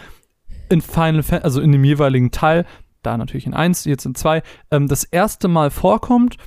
in 0.69 0.81
Final 0.81 1.23
Fantasy, 1.23 1.43
also 1.43 1.61
in 1.61 1.71
dem 1.71 1.83
jeweiligen 1.83 2.31
Teil, 2.31 2.65
da 3.01 3.17
natürlich 3.17 3.47
in 3.47 3.53
1, 3.53 3.85
jetzt 3.85 4.05
in 4.05 4.15
2, 4.15 4.43
ähm, 4.69 4.87
das 4.87 5.03
erste 5.03 5.47
Mal 5.47 5.71
vorkommt, 5.71 6.37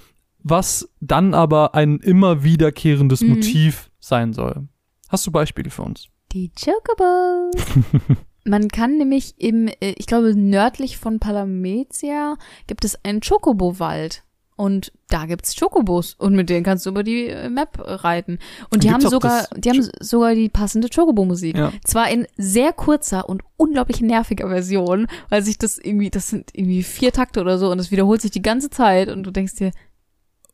was 0.42 0.88
dann 1.00 1.34
aber 1.34 1.74
ein 1.74 1.98
immer 1.98 2.44
wiederkehrendes 2.44 3.22
Mhm. 3.22 3.30
Motiv 3.30 3.90
sein 3.98 4.32
soll. 4.32 4.68
Hast 5.08 5.26
du 5.26 5.30
Beispiele 5.32 5.70
für 5.70 5.82
uns? 5.82 6.08
Die 6.32 6.50
Chocobos. 6.52 7.54
Man 8.44 8.68
kann 8.68 8.98
nämlich 8.98 9.34
im, 9.38 9.68
äh, 9.68 9.94
ich 9.96 10.06
glaube, 10.06 10.34
nördlich 10.36 10.98
von 10.98 11.18
Palamezia 11.18 12.36
gibt 12.66 12.84
es 12.84 12.98
einen 13.04 13.20
Chocobo-Wald. 13.20 14.22
Und 14.56 14.92
da 15.08 15.26
gibt's 15.26 15.58
Chocobos 15.58 16.14
und 16.14 16.36
mit 16.36 16.48
denen 16.48 16.62
kannst 16.62 16.86
du 16.86 16.90
über 16.90 17.02
die 17.02 17.26
äh, 17.26 17.48
Map 17.48 17.76
reiten. 17.84 18.38
Und 18.70 18.84
die 18.84 18.92
haben 18.92 19.00
sogar, 19.00 19.48
die 19.56 19.68
haben 19.68 19.88
sogar 19.98 20.36
die 20.36 20.48
passende 20.48 20.88
Chocobo-Musik. 20.88 21.56
Ja. 21.58 21.72
Zwar 21.82 22.08
in 22.08 22.28
sehr 22.36 22.72
kurzer 22.72 23.28
und 23.28 23.42
unglaublich 23.56 24.00
nerviger 24.00 24.46
Version, 24.48 25.08
weil 25.28 25.42
sich 25.42 25.58
das 25.58 25.76
irgendwie, 25.78 26.08
das 26.08 26.28
sind 26.28 26.50
irgendwie 26.52 26.84
vier 26.84 27.10
Takte 27.10 27.40
oder 27.40 27.58
so 27.58 27.68
und 27.72 27.78
das 27.78 27.90
wiederholt 27.90 28.20
sich 28.22 28.30
die 28.30 28.42
ganze 28.42 28.70
Zeit 28.70 29.08
und 29.08 29.24
du 29.24 29.32
denkst 29.32 29.56
dir, 29.56 29.72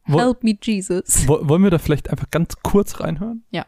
Wo- 0.07 0.19
help 0.19 0.45
me 0.45 0.57
Jesus. 0.63 1.29
Wo- 1.29 1.47
Wollen 1.47 1.63
wir 1.65 1.71
da 1.71 1.79
vielleicht 1.79 2.09
einfach 2.09 2.31
ganz 2.31 2.55
kurz 2.63 3.01
reinhören? 3.01 3.45
Ja. 3.51 3.67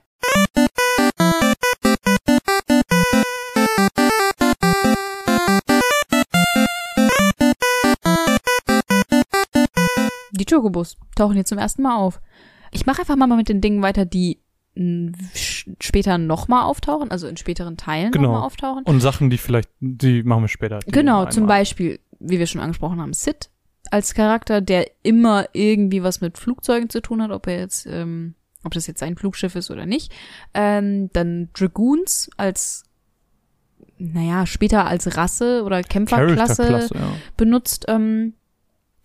Die 10.32 10.44
Chocobos 10.44 10.96
tauchen 11.14 11.34
hier 11.34 11.44
zum 11.44 11.58
ersten 11.58 11.82
Mal 11.82 11.96
auf. 11.96 12.20
Ich 12.70 12.86
mache 12.86 13.00
einfach 13.00 13.16
mal 13.16 13.26
mit 13.36 13.48
den 13.48 13.60
Dingen 13.60 13.82
weiter, 13.82 14.04
die 14.04 14.40
später 15.34 16.16
nochmal 16.16 16.64
auftauchen, 16.64 17.10
also 17.10 17.26
in 17.26 17.36
späteren 17.36 17.76
Teilen 17.76 18.10
Genau. 18.10 18.28
nochmal 18.28 18.46
auftauchen. 18.46 18.84
Und 18.84 19.00
Sachen, 19.00 19.28
die 19.28 19.36
vielleicht, 19.36 19.68
die 19.80 20.22
machen 20.22 20.44
wir 20.44 20.48
später. 20.48 20.80
Genau, 20.86 21.26
zum 21.26 21.46
Beispiel, 21.46 22.00
wie 22.18 22.38
wir 22.38 22.46
schon 22.46 22.62
angesprochen 22.62 23.00
haben, 23.00 23.12
Sid 23.12 23.50
als 23.90 24.14
Charakter, 24.14 24.62
der 24.62 24.90
immer 25.02 25.46
irgendwie 25.52 26.02
was 26.02 26.22
mit 26.22 26.38
Flugzeugen 26.38 26.88
zu 26.88 27.02
tun 27.02 27.20
hat, 27.22 27.30
ob 27.30 27.46
er 27.46 27.58
jetzt, 27.58 27.84
ähm, 27.84 28.34
ob 28.64 28.72
das 28.72 28.86
jetzt 28.86 29.00
sein 29.00 29.16
Flugschiff 29.16 29.54
ist 29.56 29.70
oder 29.70 29.84
nicht. 29.84 30.10
Ähm, 30.54 31.10
dann 31.12 31.50
Dragoons 31.52 32.30
als, 32.38 32.84
naja, 33.98 34.46
später 34.46 34.86
als 34.86 35.18
Rasse 35.18 35.64
oder 35.64 35.82
Kämpferklasse 35.82 36.88
ja. 36.94 37.12
benutzt. 37.36 37.84
Ähm, 37.88 38.32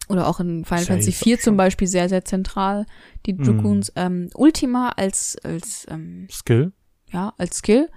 oder 0.08 0.28
auch 0.28 0.40
in 0.40 0.64
Final 0.66 0.86
Fantasy 0.86 1.12
4 1.12 1.40
zum. 1.40 1.58
Beispiel 1.58 1.88
sehr, 1.88 2.08
sehr 2.10 2.24
zentral, 2.26 2.86
die 3.26 3.34
Mhm. 3.34 3.44
Dragoons. 3.44 3.92
Ähm, 3.96 4.30
Ultima 4.36 4.90
als, 4.96 5.36
als 5.44 5.86
ähm, 5.90 6.28
Skill. 6.32 6.72
ja, 7.12 7.34
als 7.38 7.58
Skill. 7.58 7.90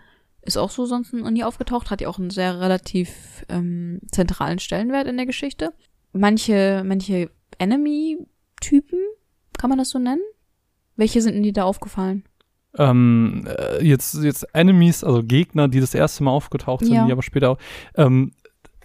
Ist 0.42 0.56
auch 0.56 0.70
so 0.70 0.86
sonst 0.86 1.12
noch 1.12 1.30
nie 1.30 1.44
aufgetaucht, 1.44 1.90
hat 1.90 2.00
ja 2.00 2.08
auch 2.08 2.18
einen 2.18 2.30
sehr 2.30 2.61
relativ 2.61 3.11
ähm, 3.50 4.00
zentralen 4.11 4.58
Stellenwert 4.58 5.06
in 5.06 5.16
der 5.18 5.26
Geschichte. 5.26 5.72
Manche, 6.12 6.82
manche 6.86 7.30
Enemy-Typen, 7.58 8.98
kann 9.58 9.68
man 9.70 9.78
das 9.78 9.90
so 9.90 9.98
nennen? 9.98 10.22
Welche 10.96 11.20
sind 11.22 11.34
denn 11.34 11.42
dir 11.42 11.52
da 11.52 11.64
aufgefallen? 11.64 12.24
Ähm, 12.78 13.46
äh, 13.46 13.84
jetzt, 13.84 14.14
jetzt 14.22 14.44
Enemies, 14.54 15.02
also 15.04 15.22
Gegner, 15.22 15.68
die 15.68 15.80
das 15.80 15.94
erste 15.94 16.22
Mal 16.22 16.30
aufgetaucht 16.30 16.84
sind, 16.84 16.94
Ja. 16.94 17.06
die 17.06 17.12
aber 17.12 17.22
später 17.22 17.50
auch. 17.50 17.58
Ähm, 17.96 18.32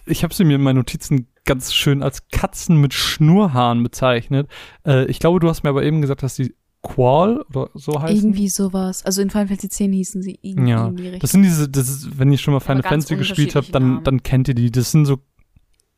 ich 0.05 0.23
habe 0.23 0.34
sie 0.34 0.43
mir 0.43 0.55
in 0.55 0.61
meinen 0.63 0.78
Notizen 0.78 1.28
ganz 1.45 1.73
schön 1.73 2.03
als 2.03 2.27
Katzen 2.29 2.81
mit 2.81 2.93
Schnurhaaren 2.93 3.83
bezeichnet. 3.83 4.49
Äh, 4.85 5.05
ich 5.05 5.19
glaube, 5.19 5.39
du 5.39 5.47
hast 5.47 5.63
mir 5.63 5.69
aber 5.69 5.83
eben 5.83 6.01
gesagt, 6.01 6.23
dass 6.23 6.35
die 6.35 6.55
Qual 6.81 7.41
oder 7.49 7.69
so 7.73 7.99
heißen. 7.99 8.29
Irgendwie 8.29 8.47
sowas. 8.47 9.03
Also 9.05 9.21
in 9.21 9.31
Final 9.31 9.47
Fantasy 9.47 9.69
10 9.69 9.93
hießen 9.93 10.21
sie 10.21 10.37
irgendwie 10.41 10.69
Ja, 10.69 10.85
Richtung. 10.85 11.19
Das 11.19 11.31
sind 11.31 11.41
diese, 11.41 11.67
das 11.67 11.89
ist, 11.89 12.19
wenn 12.19 12.31
ihr 12.31 12.37
schon 12.37 12.53
mal 12.53 12.59
Final 12.59 12.83
Fantasy 12.83 13.15
gespielt 13.15 13.55
habt, 13.55 13.73
dann, 13.73 14.03
dann 14.03 14.21
kennt 14.21 14.47
ihr 14.47 14.53
die. 14.53 14.69
Das 14.69 14.91
sind 14.91 15.05
so 15.05 15.17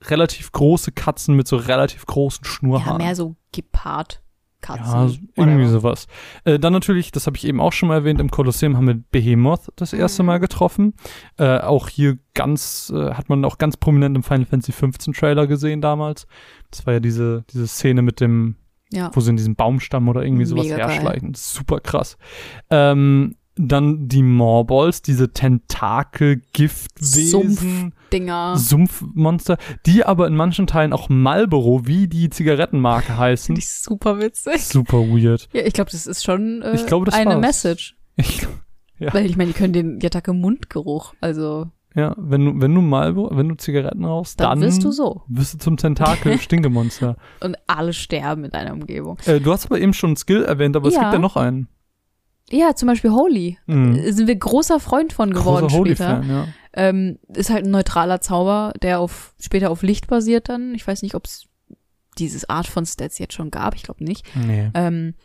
relativ 0.03 0.51
große 0.51 0.93
Katzen 0.93 1.35
mit 1.35 1.47
so 1.47 1.57
relativ 1.57 2.05
großen 2.05 2.43
ja, 2.45 2.49
Schnurhaaren. 2.49 2.97
mehr 2.97 3.15
so 3.15 3.35
Gepard. 3.51 4.21
Katzen. 4.61 5.29
Ja, 5.35 5.43
irgendwie 5.43 5.67
sowas. 5.67 6.07
Äh, 6.43 6.57
dann 6.59 6.73
natürlich, 6.73 7.11
das 7.11 7.27
habe 7.27 7.37
ich 7.37 7.45
eben 7.45 7.61
auch 7.61 7.73
schon 7.73 7.89
mal 7.89 7.95
erwähnt, 7.95 8.19
im 8.19 8.31
Kolosseum 8.31 8.75
haben 8.75 8.87
wir 8.87 8.95
Behemoth 9.11 9.71
das 9.75 9.93
erste 9.93 10.23
Mhm. 10.23 10.27
Mal 10.27 10.37
getroffen. 10.39 10.93
Äh, 11.37 11.59
auch 11.59 11.89
hier 11.89 12.17
ganz, 12.33 12.91
äh, 12.95 13.13
hat 13.13 13.29
man 13.29 13.45
auch 13.45 13.57
ganz 13.59 13.77
prominent 13.77 14.15
im 14.15 14.23
Final 14.23 14.45
Fantasy 14.45 14.71
15 14.71 15.13
Trailer 15.13 15.45
gesehen 15.47 15.81
damals. 15.81 16.27
Das 16.71 16.85
war 16.85 16.93
ja 16.93 16.99
diese, 16.99 17.43
diese 17.53 17.67
Szene 17.67 18.01
mit 18.01 18.19
dem, 18.19 18.55
Ja. 18.91 19.11
wo 19.13 19.19
sie 19.19 19.29
in 19.29 19.37
diesem 19.37 19.55
Baumstamm 19.55 20.07
oder 20.09 20.23
irgendwie 20.23 20.45
sowas 20.45 20.65
Mega 20.67 20.77
herschleichen. 20.77 21.33
Super 21.35 21.79
krass. 21.79 22.17
Ähm, 22.69 23.35
dann 23.57 24.07
die 24.07 24.23
Morballs, 24.23 25.01
diese 25.01 25.33
Tentakel-Giftwesen. 25.33 27.93
Dinger. 28.13 28.55
Sumpfmonster, 28.57 29.57
die 29.85 30.05
aber 30.05 30.27
in 30.27 30.35
manchen 30.35 30.65
Teilen 30.67 30.93
auch 30.93 31.09
Marlboro, 31.09 31.87
wie 31.87 32.07
die 32.07 32.29
Zigarettenmarke 32.29 33.17
heißen. 33.17 33.47
Finde 33.47 33.59
ich 33.59 33.69
super 33.69 34.19
witzig. 34.19 34.63
Super 34.65 34.99
weird. 34.99 35.49
Ja, 35.53 35.63
ich 35.65 35.73
glaube, 35.73 35.91
das 35.91 36.07
ist 36.07 36.23
schon 36.23 36.61
äh, 36.61 36.75
Ich 36.75 36.85
glaube, 36.85 37.05
das 37.05 37.15
eine 37.15 37.31
war's. 37.31 37.41
Message. 37.41 37.95
Ich, 38.19 38.47
Ja. 38.99 39.13
Weil 39.13 39.27
ich 39.27 39.37
meine, 39.37 39.51
die 39.51 39.57
können 39.57 39.73
den 39.73 39.99
Jatake 39.99 40.33
Mundgeruch. 40.33 41.13
Also, 41.21 41.67
ja, 41.95 42.15
wenn 42.17 42.45
du, 42.45 42.61
wenn 42.61 42.73
du 42.73 42.81
Marlboro, 42.81 43.35
wenn 43.37 43.47
du 43.49 43.55
Zigaretten 43.55 44.05
rauchst, 44.05 44.39
dann, 44.39 44.59
dann, 44.59 44.61
wirst 44.61 44.83
du 44.83 44.91
so. 44.91 45.21
wirst 45.27 45.53
du 45.53 45.57
zum 45.59 45.77
Tentakel-Stinkemonster. 45.77 47.15
Und 47.41 47.57
alle 47.67 47.93
sterben 47.93 48.43
in 48.45 48.49
deiner 48.51 48.73
Umgebung. 48.73 49.17
äh, 49.25 49.39
du 49.39 49.51
hast 49.51 49.65
aber 49.67 49.79
eben 49.79 49.93
schon 49.93 50.15
Skill 50.15 50.43
erwähnt, 50.45 50.75
aber 50.75 50.87
es 50.87 50.95
Ja. 50.95 51.01
gibt 51.01 51.13
ja 51.13 51.19
noch 51.19 51.35
einen. 51.37 51.67
Ja, 52.49 52.75
zum 52.75 52.87
Beispiel 52.87 53.11
Holy. 53.11 53.57
Mhm. 53.65 53.95
Äh, 53.95 54.11
Sind 54.13 54.27
wir 54.27 54.35
großer 54.35 54.79
Freund 54.79 55.13
von 55.13 55.33
geworden 55.33 55.67
Großer 55.67 55.85
später. 55.85 56.17
Holy-Fan, 56.17 56.29
ja. 56.29 56.47
Ähm, 56.73 57.19
ist 57.33 57.49
halt 57.49 57.65
ein 57.65 57.71
neutraler 57.71 58.21
Zauber, 58.21 58.73
der 58.81 58.99
auf 58.99 59.33
später 59.39 59.71
auf 59.71 59.81
Licht 59.83 60.07
basiert 60.07 60.47
dann. 60.49 60.75
Ich 60.75 60.87
weiß 60.87 61.01
nicht, 61.01 61.15
ob 61.15 61.25
es 61.25 61.47
dieses 62.17 62.49
Art 62.49 62.67
von 62.67 62.85
Stats 62.85 63.19
jetzt 63.19 63.33
schon 63.33 63.51
gab. 63.51 63.75
Ich 63.75 63.83
glaube 63.83 64.03
nicht. 64.03 64.25
Nee. 64.35 64.71
Ähm, 64.73 65.15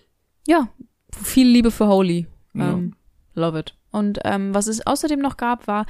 ja, 0.46 0.68
viel 1.12 1.46
Liebe 1.48 1.70
für 1.70 1.88
Holy. 1.88 2.26
Ja. 2.54 2.72
Ähm, 2.72 2.96
Love 3.34 3.58
it. 3.60 3.76
Und 3.90 4.20
ähm, 4.24 4.54
was 4.54 4.66
es 4.66 4.86
außerdem 4.86 5.20
noch 5.20 5.36
gab, 5.36 5.66
war 5.66 5.86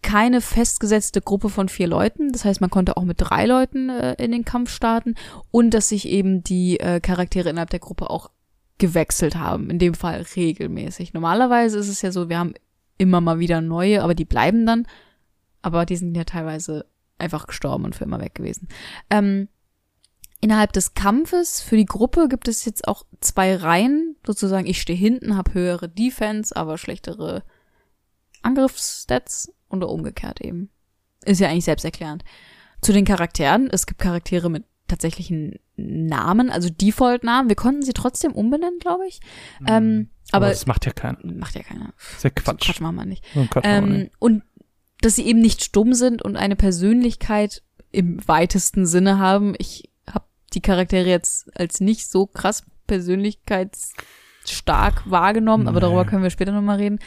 keine 0.00 0.40
festgesetzte 0.40 1.20
Gruppe 1.20 1.50
von 1.50 1.68
vier 1.68 1.86
Leuten. 1.86 2.32
Das 2.32 2.44
heißt, 2.44 2.60
man 2.60 2.70
konnte 2.70 2.96
auch 2.96 3.04
mit 3.04 3.16
drei 3.18 3.44
Leuten 3.46 3.90
äh, 3.90 4.14
in 4.14 4.32
den 4.32 4.44
Kampf 4.44 4.70
starten 4.70 5.14
und 5.50 5.74
dass 5.74 5.90
sich 5.90 6.08
eben 6.08 6.42
die 6.42 6.80
äh, 6.80 7.00
Charaktere 7.00 7.50
innerhalb 7.50 7.70
der 7.70 7.80
Gruppe 7.80 8.08
auch 8.08 8.30
gewechselt 8.78 9.36
haben. 9.36 9.70
In 9.70 9.78
dem 9.78 9.94
Fall 9.94 10.24
regelmäßig. 10.36 11.14
Normalerweise 11.14 11.78
ist 11.78 11.88
es 11.88 12.02
ja 12.02 12.12
so, 12.12 12.28
wir 12.28 12.38
haben 12.38 12.54
immer 12.98 13.20
mal 13.20 13.38
wieder 13.38 13.60
neue, 13.60 14.02
aber 14.02 14.14
die 14.14 14.24
bleiben 14.24 14.66
dann. 14.66 14.86
Aber 15.62 15.86
die 15.86 15.96
sind 15.96 16.14
ja 16.16 16.24
teilweise 16.24 16.86
einfach 17.18 17.46
gestorben 17.46 17.84
und 17.84 17.94
für 17.94 18.04
immer 18.04 18.20
weg 18.20 18.34
gewesen. 18.34 18.68
Ähm, 19.10 19.48
innerhalb 20.40 20.72
des 20.72 20.94
Kampfes 20.94 21.60
für 21.60 21.76
die 21.76 21.86
Gruppe 21.86 22.28
gibt 22.28 22.48
es 22.48 22.64
jetzt 22.64 22.86
auch 22.86 23.04
zwei 23.20 23.56
Reihen. 23.56 24.16
Sozusagen, 24.26 24.66
ich 24.66 24.80
stehe 24.80 24.98
hinten, 24.98 25.36
habe 25.36 25.54
höhere 25.54 25.88
Defense, 25.88 26.54
aber 26.54 26.76
schlechtere 26.76 27.44
Angriffsstats 28.42 29.52
oder 29.70 29.88
umgekehrt 29.88 30.40
eben. 30.40 30.70
Ist 31.24 31.40
ja 31.40 31.48
eigentlich 31.48 31.64
selbsterklärend. 31.64 32.24
Zu 32.82 32.92
den 32.92 33.06
Charakteren. 33.06 33.70
Es 33.70 33.86
gibt 33.86 34.00
Charaktere 34.00 34.50
mit 34.50 34.64
tatsächlichen 34.86 35.58
Namen, 35.76 36.50
also 36.50 36.68
Default-Namen. 36.70 37.48
Wir 37.48 37.56
konnten 37.56 37.82
sie 37.82 37.92
trotzdem 37.92 38.32
umbenennen, 38.32 38.78
glaube 38.78 39.06
ich. 39.06 39.20
Mhm. 39.60 39.66
Ähm, 39.68 40.08
aber, 40.30 40.46
aber 40.46 40.52
das 40.52 40.66
macht 40.66 40.86
ja 40.86 40.92
keiner. 40.92 41.18
Macht 41.22 41.54
ja 41.54 41.62
keiner. 41.62 41.92
Sehr 42.18 42.30
Quatsch. 42.30 42.66
So 42.66 42.72
Quatsch 42.72 42.80
machen 42.80 42.96
wir 42.96 43.04
nicht. 43.04 43.24
So 43.34 43.46
Quatsch 43.48 43.64
ähm, 43.66 43.92
nicht. 43.92 44.12
Und 44.18 44.42
dass 45.00 45.16
sie 45.16 45.26
eben 45.26 45.40
nicht 45.40 45.62
stumm 45.62 45.94
sind 45.94 46.22
und 46.22 46.36
eine 46.36 46.56
Persönlichkeit 46.56 47.62
im 47.92 48.26
weitesten 48.26 48.86
Sinne 48.86 49.18
haben. 49.18 49.54
Ich 49.58 49.90
habe 50.10 50.24
die 50.52 50.60
Charaktere 50.60 51.08
jetzt 51.08 51.56
als 51.58 51.80
nicht 51.80 52.10
so 52.10 52.26
krass 52.26 52.64
persönlichkeitsstark 52.86 55.10
wahrgenommen, 55.10 55.64
nee. 55.64 55.68
aber 55.68 55.80
darüber 55.80 56.04
können 56.04 56.22
wir 56.22 56.30
später 56.30 56.52
nochmal 56.52 56.78
reden. 56.78 56.98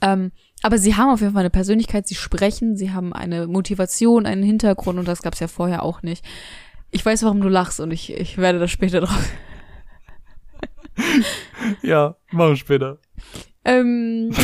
Ähm, 0.00 0.32
aber 0.62 0.78
sie 0.78 0.96
haben 0.96 1.10
auf 1.10 1.20
jeden 1.20 1.32
Fall 1.32 1.40
eine 1.40 1.50
Persönlichkeit, 1.50 2.06
sie 2.06 2.14
sprechen, 2.14 2.76
sie 2.76 2.92
haben 2.92 3.12
eine 3.12 3.46
Motivation, 3.46 4.26
einen 4.26 4.42
Hintergrund 4.42 4.98
und 4.98 5.08
das 5.08 5.22
gab 5.22 5.34
es 5.34 5.40
ja 5.40 5.48
vorher 5.48 5.82
auch 5.82 6.02
nicht. 6.02 6.24
Ich 6.90 7.04
weiß, 7.04 7.22
warum 7.22 7.40
du 7.40 7.48
lachst 7.48 7.80
und 7.80 7.90
ich, 7.92 8.12
ich 8.12 8.38
werde 8.38 8.58
das 8.58 8.70
später 8.70 9.00
drauf. 9.00 9.32
ja, 11.82 12.16
machen 12.30 12.50
wir 12.50 12.56
später. 12.56 12.98
Ähm. 13.64 14.28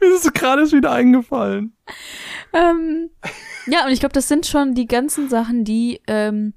Mir 0.00 0.14
ist 0.14 0.26
es 0.26 0.32
gerade 0.32 0.70
wieder 0.70 0.92
eingefallen. 0.92 1.74
Ähm, 2.52 3.10
ja, 3.66 3.86
und 3.86 3.92
ich 3.92 4.00
glaube, 4.00 4.12
das 4.12 4.28
sind 4.28 4.46
schon 4.46 4.74
die 4.74 4.86
ganzen 4.86 5.28
Sachen, 5.28 5.64
die 5.64 6.00
ähm, 6.06 6.54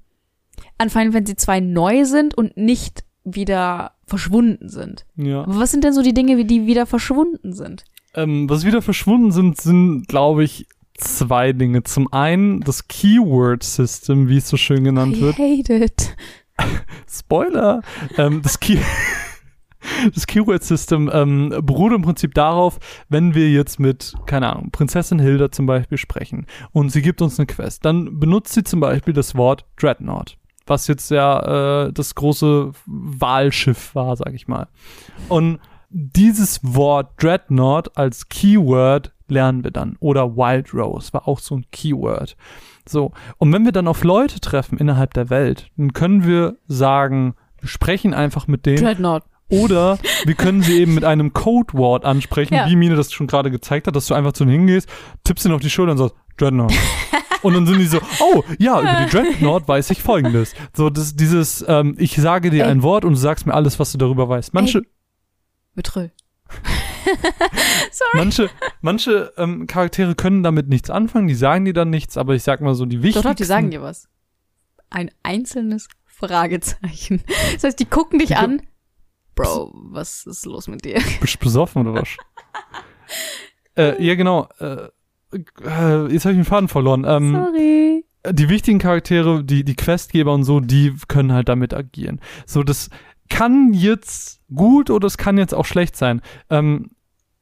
an 0.78 0.90
Final 0.90 1.12
Fantasy 1.12 1.36
2 1.36 1.60
neu 1.60 2.04
sind 2.04 2.34
und 2.34 2.56
nicht 2.56 3.04
wieder 3.24 3.92
verschwunden 4.06 4.68
sind. 4.68 5.06
Ja. 5.16 5.42
Aber 5.42 5.58
was 5.58 5.70
sind 5.70 5.84
denn 5.84 5.92
so 5.92 6.02
die 6.02 6.14
Dinge, 6.14 6.44
die 6.44 6.66
wieder 6.66 6.86
verschwunden 6.86 7.52
sind? 7.52 7.84
Ähm, 8.14 8.48
was 8.48 8.64
wieder 8.64 8.82
verschwunden 8.82 9.32
sind, 9.32 9.60
sind, 9.60 10.06
glaube 10.08 10.44
ich, 10.44 10.68
zwei 10.98 11.52
Dinge. 11.52 11.82
Zum 11.82 12.12
einen 12.12 12.60
das 12.60 12.88
Keyword 12.88 13.62
System, 13.62 14.28
wie 14.28 14.38
es 14.38 14.48
so 14.48 14.56
schön 14.56 14.84
genannt 14.84 15.16
I 15.16 15.20
wird. 15.20 15.38
hate 15.38 15.74
it. 15.74 16.16
Spoiler. 17.10 17.82
ähm, 18.16 18.42
das 18.42 18.60
Key 18.60 18.78
das 20.14 20.26
Keyword 20.26 20.64
System 20.64 21.10
ähm, 21.12 21.54
beruht 21.62 21.92
im 21.92 22.02
Prinzip 22.02 22.34
darauf, 22.34 22.78
wenn 23.08 23.34
wir 23.34 23.50
jetzt 23.50 23.78
mit, 23.78 24.14
keine 24.26 24.50
Ahnung, 24.52 24.70
Prinzessin 24.70 25.18
Hilda 25.18 25.50
zum 25.52 25.66
Beispiel 25.66 25.98
sprechen 25.98 26.46
und 26.72 26.90
sie 26.90 27.02
gibt 27.02 27.22
uns 27.22 27.38
eine 27.38 27.46
Quest, 27.46 27.84
dann 27.84 28.18
benutzt 28.18 28.54
sie 28.54 28.64
zum 28.64 28.80
Beispiel 28.80 29.12
das 29.14 29.34
Wort 29.34 29.64
Dreadnought 29.76 30.36
was 30.66 30.88
jetzt 30.88 31.10
ja 31.10 31.86
äh, 31.86 31.92
das 31.92 32.14
große 32.14 32.72
Wahlschiff 32.86 33.94
war, 33.94 34.16
sag 34.16 34.34
ich 34.34 34.48
mal. 34.48 34.66
Und 35.28 35.60
dieses 35.90 36.60
Wort 36.62 37.22
Dreadnought 37.22 37.96
als 37.96 38.28
Keyword 38.28 39.12
lernen 39.28 39.64
wir 39.64 39.70
dann. 39.70 39.96
Oder 40.00 40.36
Wild 40.36 40.72
Rose 40.74 41.12
war 41.12 41.28
auch 41.28 41.38
so 41.38 41.56
ein 41.56 41.64
Keyword. 41.72 42.36
So. 42.88 43.12
Und 43.38 43.52
wenn 43.52 43.64
wir 43.64 43.72
dann 43.72 43.88
auf 43.88 44.04
Leute 44.04 44.40
treffen 44.40 44.78
innerhalb 44.78 45.14
der 45.14 45.30
Welt, 45.30 45.70
dann 45.76 45.92
können 45.92 46.26
wir 46.26 46.56
sagen, 46.66 47.34
wir 47.60 47.68
sprechen 47.68 48.14
einfach 48.14 48.46
mit 48.46 48.66
denen. 48.66 48.82
Dreadnought. 48.82 49.24
Oder 49.48 49.98
wir 50.24 50.34
können 50.34 50.62
sie 50.62 50.80
eben 50.80 50.94
mit 50.94 51.04
einem 51.04 51.32
Codewort 51.32 52.04
ansprechen, 52.04 52.54
ja. 52.54 52.68
wie 52.68 52.74
Mine 52.74 52.96
das 52.96 53.12
schon 53.12 53.28
gerade 53.28 53.52
gezeigt 53.52 53.86
hat, 53.86 53.94
dass 53.94 54.06
du 54.06 54.14
einfach 54.14 54.32
zu 54.32 54.42
ihnen 54.42 54.52
hingehst, 54.52 54.88
tippst 55.22 55.46
ihn 55.46 55.52
auf 55.52 55.60
die 55.60 55.70
Schulter 55.70 55.92
und 55.92 55.98
sagst, 55.98 56.16
Dreadnought. 56.36 56.72
Und 57.42 57.54
dann 57.54 57.66
sind 57.66 57.78
die 57.78 57.86
so, 57.86 58.00
oh, 58.18 58.42
ja, 58.58 58.80
über 58.80 59.04
die 59.04 59.10
Dreadnought 59.10 59.68
weiß 59.68 59.90
ich 59.90 60.02
folgendes. 60.02 60.54
So, 60.74 60.90
das, 60.90 61.14
dieses, 61.14 61.64
ähm, 61.68 61.94
ich 61.96 62.16
sage 62.16 62.50
dir 62.50 62.64
Ey. 62.64 62.70
ein 62.70 62.82
Wort 62.82 63.04
und 63.04 63.12
du 63.12 63.18
sagst 63.18 63.46
mir 63.46 63.54
alles, 63.54 63.78
was 63.78 63.92
du 63.92 63.98
darüber 63.98 64.28
weißt. 64.28 64.52
Manche. 64.52 64.82
Betrüll. 65.74 66.10
Sorry. 67.90 68.10
Manche, 68.14 68.50
manche 68.80 69.32
ähm, 69.36 69.66
Charaktere 69.66 70.14
können 70.14 70.42
damit 70.42 70.68
nichts 70.68 70.90
anfangen, 70.90 71.28
die 71.28 71.34
sagen 71.34 71.64
dir 71.64 71.74
dann 71.74 71.90
nichts, 71.90 72.16
aber 72.16 72.34
ich 72.34 72.42
sag 72.42 72.60
mal 72.60 72.74
so, 72.74 72.86
die 72.86 73.02
wichtigsten. 73.02 73.22
Doch, 73.22 73.30
doch, 73.30 73.36
die 73.36 73.44
sagen 73.44 73.70
dir 73.70 73.82
was. 73.82 74.08
Ein 74.90 75.10
einzelnes 75.22 75.88
Fragezeichen. 76.04 77.22
Das 77.54 77.64
heißt, 77.64 77.80
die 77.80 77.84
gucken 77.84 78.18
dich 78.18 78.28
die 78.28 78.36
an. 78.36 78.62
Bro, 79.34 79.72
was 79.74 80.26
ist 80.26 80.46
los 80.46 80.66
mit 80.66 80.84
dir? 80.84 81.00
Bist 81.20 81.34
du 81.34 81.38
besoffen 81.38 81.86
oder 81.86 82.02
was? 82.02 82.08
äh, 83.76 84.02
ja, 84.02 84.14
genau. 84.14 84.48
Äh, 84.58 84.88
äh, 85.32 86.12
jetzt 86.12 86.24
habe 86.24 86.32
ich 86.32 86.38
den 86.38 86.44
Faden 86.44 86.68
verloren. 86.68 87.04
Ähm, 87.06 87.32
Sorry. 87.32 88.04
Die 88.32 88.48
wichtigen 88.48 88.78
Charaktere, 88.78 89.44
die, 89.44 89.62
die 89.62 89.76
Questgeber 89.76 90.32
und 90.32 90.44
so, 90.44 90.60
die 90.60 90.94
können 91.06 91.32
halt 91.32 91.48
damit 91.48 91.74
agieren. 91.74 92.20
So, 92.46 92.62
das 92.62 92.90
kann 93.28 93.72
jetzt 93.72 94.40
gut 94.54 94.90
oder 94.90 95.06
es 95.06 95.18
kann 95.18 95.38
jetzt 95.38 95.54
auch 95.54 95.64
schlecht 95.64 95.96
sein. 95.96 96.22
Ähm, 96.50 96.90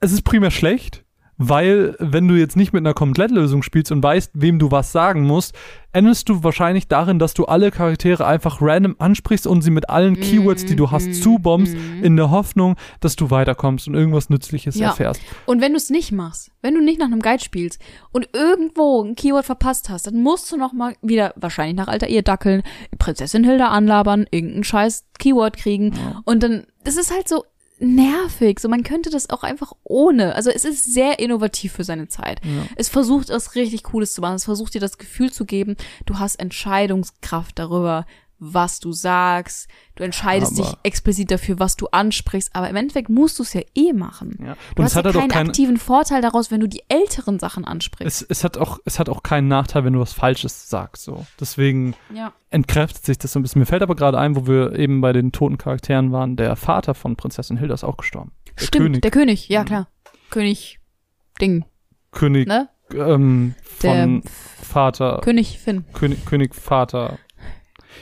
es 0.05 0.13
ist 0.13 0.23
primär 0.23 0.51
schlecht, 0.51 1.05
weil 1.37 1.97
wenn 1.99 2.29
du 2.29 2.35
jetzt 2.35 2.57
nicht 2.57 2.73
mit 2.73 2.83
einer 2.83 2.95
Komplettlösung 2.95 3.63
spielst 3.63 3.91
und 3.91 4.03
weißt, 4.03 4.31
wem 4.35 4.59
du 4.59 4.71
was 4.71 4.93
sagen 4.93 5.25
musst, 5.25 5.55
endest 5.93 6.29
du 6.29 6.45
wahrscheinlich 6.45 6.87
darin, 6.87 7.19
dass 7.19 7.35
du 7.35 7.47
alle 7.47 7.71
Charaktere 7.71 8.27
einfach 8.27 8.61
random 8.61 8.97
ansprichst 8.99 9.47
und 9.47 9.63
sie 9.63 9.71
mit 9.71 9.91
allen 9.91 10.19
Keywords, 10.19 10.65
die 10.65 10.77
du 10.77 10.91
hast, 10.91 11.07
mhm. 11.07 11.13
zubombst, 11.15 11.75
mhm. 11.75 12.05
in 12.05 12.17
der 12.17 12.31
Hoffnung, 12.31 12.77
dass 13.01 13.17
du 13.17 13.31
weiterkommst 13.31 13.89
und 13.89 13.95
irgendwas 13.95 14.31
Nützliches 14.31 14.77
ja. 14.77 14.89
erfährst. 14.89 15.21
Und 15.47 15.61
wenn 15.61 15.73
du 15.73 15.77
es 15.77 15.91
nicht 15.91 16.13
machst, 16.13 16.51
wenn 16.63 16.75
du 16.75 16.81
nicht 16.81 16.99
nach 16.99 17.07
einem 17.07 17.21
Guide 17.21 17.43
spielst 17.43 17.81
und 18.13 18.29
irgendwo 18.33 19.03
ein 19.03 19.17
Keyword 19.17 19.45
verpasst 19.45 19.89
hast, 19.89 20.07
dann 20.07 20.23
musst 20.23 20.51
du 20.53 20.57
noch 20.57 20.73
mal 20.73 20.95
wieder, 21.03 21.33
wahrscheinlich 21.37 21.77
nach 21.77 21.89
alter 21.89 22.09
Ehe 22.09 22.23
dackeln, 22.23 22.63
Prinzessin 22.99 23.45
Hilda 23.45 23.69
anlabern, 23.69 24.27
irgendein 24.31 24.65
scheiß 24.65 25.05
Keyword 25.19 25.57
kriegen 25.57 25.93
ja. 25.93 26.23
und 26.25 26.43
dann, 26.43 26.67
das 26.85 26.97
ist 26.97 27.13
halt 27.13 27.29
so, 27.29 27.45
nervig. 27.79 28.61
So, 28.61 28.69
man 28.69 28.83
könnte 28.83 29.11
das 29.11 29.31
auch 29.31 29.43
einfach 29.43 29.73
ohne. 29.83 30.35
Also 30.35 30.51
es 30.51 30.65
ist 30.65 30.93
sehr 30.93 31.19
innovativ 31.19 31.73
für 31.73 31.85
seine 31.85 32.09
Zeit. 32.09 32.41
Ja. 32.45 32.67
Es 32.77 32.89
versucht, 32.89 33.31
was 33.31 33.55
richtig 33.55 33.83
Cooles 33.83 34.15
zu 34.15 34.21
machen. 34.21 34.37
Es 34.37 34.45
versucht 34.45 34.75
dir 34.75 34.81
das 34.81 34.99
Gefühl 34.99 35.33
zu 35.33 35.45
geben, 35.45 35.77
du 36.07 36.19
hast 36.19 36.37
Entscheidungskraft 36.37 37.59
darüber, 37.59 38.07
was 38.53 38.81
du 38.81 38.93
sagst. 38.93 39.69
Du 39.95 40.03
entscheidest 40.03 40.59
aber 40.59 40.69
dich 40.69 40.79
explizit 40.83 41.31
dafür, 41.31 41.59
was 41.59 41.77
du 41.77 41.87
ansprichst. 41.91 42.51
Aber 42.55 42.69
im 42.69 42.77
Endeffekt 42.77 43.09
musst 43.09 43.39
du 43.39 43.43
es 43.43 43.53
ja 43.53 43.63
eh 43.75 43.93
machen. 43.93 44.39
Ja. 44.41 44.57
Du 44.75 44.83
Und 44.83 44.85
hast 44.85 44.97
ja 44.97 45.03
keinen 45.03 45.29
kein, 45.29 45.49
aktiven 45.49 45.77
Vorteil 45.77 46.21
daraus, 46.21 46.51
wenn 46.51 46.61
du 46.61 46.69
die 46.69 46.83
älteren 46.89 47.39
Sachen 47.39 47.65
ansprichst. 47.65 48.23
Es, 48.23 48.27
es, 48.29 48.45
hat 48.45 48.59
auch, 48.59 48.79
es 48.85 48.99
hat 48.99 49.09
auch 49.09 49.23
keinen 49.23 49.49
Nachteil, 49.49 49.85
wenn 49.85 49.93
du 49.95 50.01
was 50.01 50.13
Falsches 50.13 50.69
sagst. 50.69 51.05
So. 51.05 51.27
Deswegen 51.41 51.95
ja. 52.13 52.33
entkräftet 52.51 53.05
sich 53.05 53.19
das 53.19 53.33
so 53.33 53.39
ein 53.39 53.43
bisschen. 53.43 53.61
Mir 53.61 53.67
fällt 53.67 53.83
aber 53.83 53.95
gerade 53.95 54.19
ein, 54.19 54.37
wo 54.37 54.47
wir 54.47 54.79
eben 54.79 55.01
bei 55.01 55.13
den 55.13 55.33
toten 55.33 55.59
Charakteren 55.59 56.13
waren, 56.13 56.37
der 56.37 56.57
Vater 56.57 56.95
von 56.95 57.17
Prinzessin 57.17 57.57
Hilda 57.57 57.75
ist 57.75 57.85
auch 57.85 57.97
gestorben. 57.97 58.33
Der 58.59 58.65
Stimmt, 58.65 58.85
König. 58.85 59.03
der 59.03 59.11
König, 59.11 59.49
ja 59.49 59.63
mhm. 59.63 59.67
klar. 59.67 59.89
König 60.31 60.81
Ding. 61.41 61.65
König 62.13 62.47
ne? 62.47 62.69
ähm, 62.93 63.55
von 63.63 64.23
der 64.23 64.33
Vater. 64.63 65.21
König 65.23 65.59
Finn. 65.59 65.85
König, 65.93 66.25
König 66.25 66.55
Vater. 66.55 67.19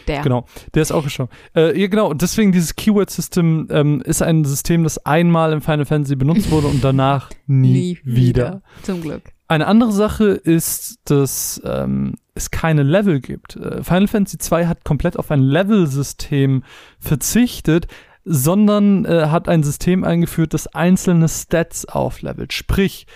Der. 0.08 0.22
Genau, 0.22 0.46
der 0.74 0.82
ist 0.82 0.92
auch 0.92 1.04
gestorben. 1.04 1.32
Äh, 1.54 1.78
ja, 1.80 1.86
genau, 1.86 2.14
deswegen 2.14 2.52
dieses 2.52 2.76
Keyword-System 2.76 3.68
ähm, 3.70 4.02
ist 4.02 4.22
ein 4.22 4.44
System, 4.44 4.84
das 4.84 5.04
einmal 5.04 5.52
im 5.52 5.62
Final 5.62 5.84
Fantasy 5.84 6.16
benutzt 6.16 6.50
wurde 6.50 6.66
und 6.68 6.82
danach 6.82 7.30
nie, 7.46 7.72
nie 7.72 7.98
wieder. 8.04 8.46
wieder. 8.46 8.62
Zum 8.82 9.00
Glück. 9.00 9.22
Eine 9.48 9.66
andere 9.66 9.92
Sache 9.92 10.28
ist, 10.28 10.98
dass 11.04 11.60
ähm, 11.64 12.14
es 12.34 12.50
keine 12.50 12.82
Level 12.82 13.20
gibt. 13.20 13.56
Äh, 13.56 13.82
Final 13.82 14.08
Fantasy 14.08 14.38
2 14.38 14.66
hat 14.66 14.84
komplett 14.84 15.18
auf 15.18 15.30
ein 15.30 15.42
Level-System 15.42 16.62
verzichtet, 16.98 17.86
sondern 18.24 19.04
äh, 19.04 19.26
hat 19.26 19.48
ein 19.48 19.62
System 19.62 20.04
eingeführt, 20.04 20.54
das 20.54 20.68
einzelne 20.68 21.28
Stats 21.28 21.86
auflevelt. 21.86 22.52
Sprich, 22.52 23.06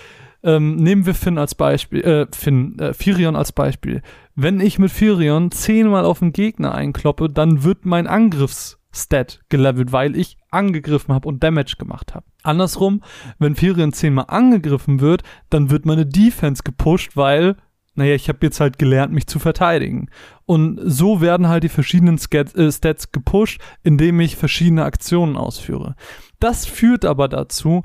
ähm, 0.43 0.77
nehmen 0.77 1.07
wir 1.07 1.15
Finn 1.15 1.39
als 1.39 1.55
Beispiel, 1.55 2.01
äh, 2.03 2.27
Finn, 2.33 2.79
äh, 2.79 2.93
Firion 2.93 3.37
als 3.37 3.53
Beispiel. 3.53 4.03
Wenn 4.35 4.61
ich 4.61 4.79
mit 4.79 4.91
Firion 4.91 5.51
zehnmal 5.51 6.05
auf 6.05 6.19
den 6.21 6.33
Gegner 6.33 6.75
einkloppe, 6.75 7.31
dann 7.31 7.63
wird 7.65 7.85
mein 7.85 8.07
Angriffsstat 8.07 9.41
gelevelt, 9.49 9.93
weil 9.93 10.17
ich 10.17 10.37
angegriffen 10.51 11.15
habe 11.15 11.29
und 11.29 11.43
Damage 11.43 11.77
gemacht 11.79 12.15
habe. 12.15 12.27
Andersrum, 12.43 13.03
wenn 13.39 13.57
Firion 13.57 13.93
zehnmal 13.93 14.27
angegriffen 14.29 15.01
wird, 15.01 15.23
dann 15.51 15.71
wird 15.71 15.87
meine 15.87 16.07
Defense 16.07 16.63
gepusht, 16.63 17.13
weil 17.17 17.57
naja, 17.97 18.15
ich 18.15 18.29
habe 18.29 18.39
jetzt 18.43 18.61
halt 18.61 18.79
gelernt, 18.79 19.13
mich 19.13 19.27
zu 19.27 19.39
verteidigen. 19.39 20.11
Und 20.45 20.79
so 20.85 21.23
werden 21.23 21.49
halt 21.49 21.65
die 21.65 21.71
verschiedenen 21.71 22.19
äh, 22.19 22.71
Stats 22.71 23.11
gepusht, 23.11 23.61
indem 23.83 24.21
ich 24.21 24.37
verschiedene 24.37 24.85
Aktionen 24.85 25.37
ausführe. 25.37 25.97
Das 26.39 26.67
führt 26.67 27.07
aber 27.07 27.29
dazu, 27.29 27.83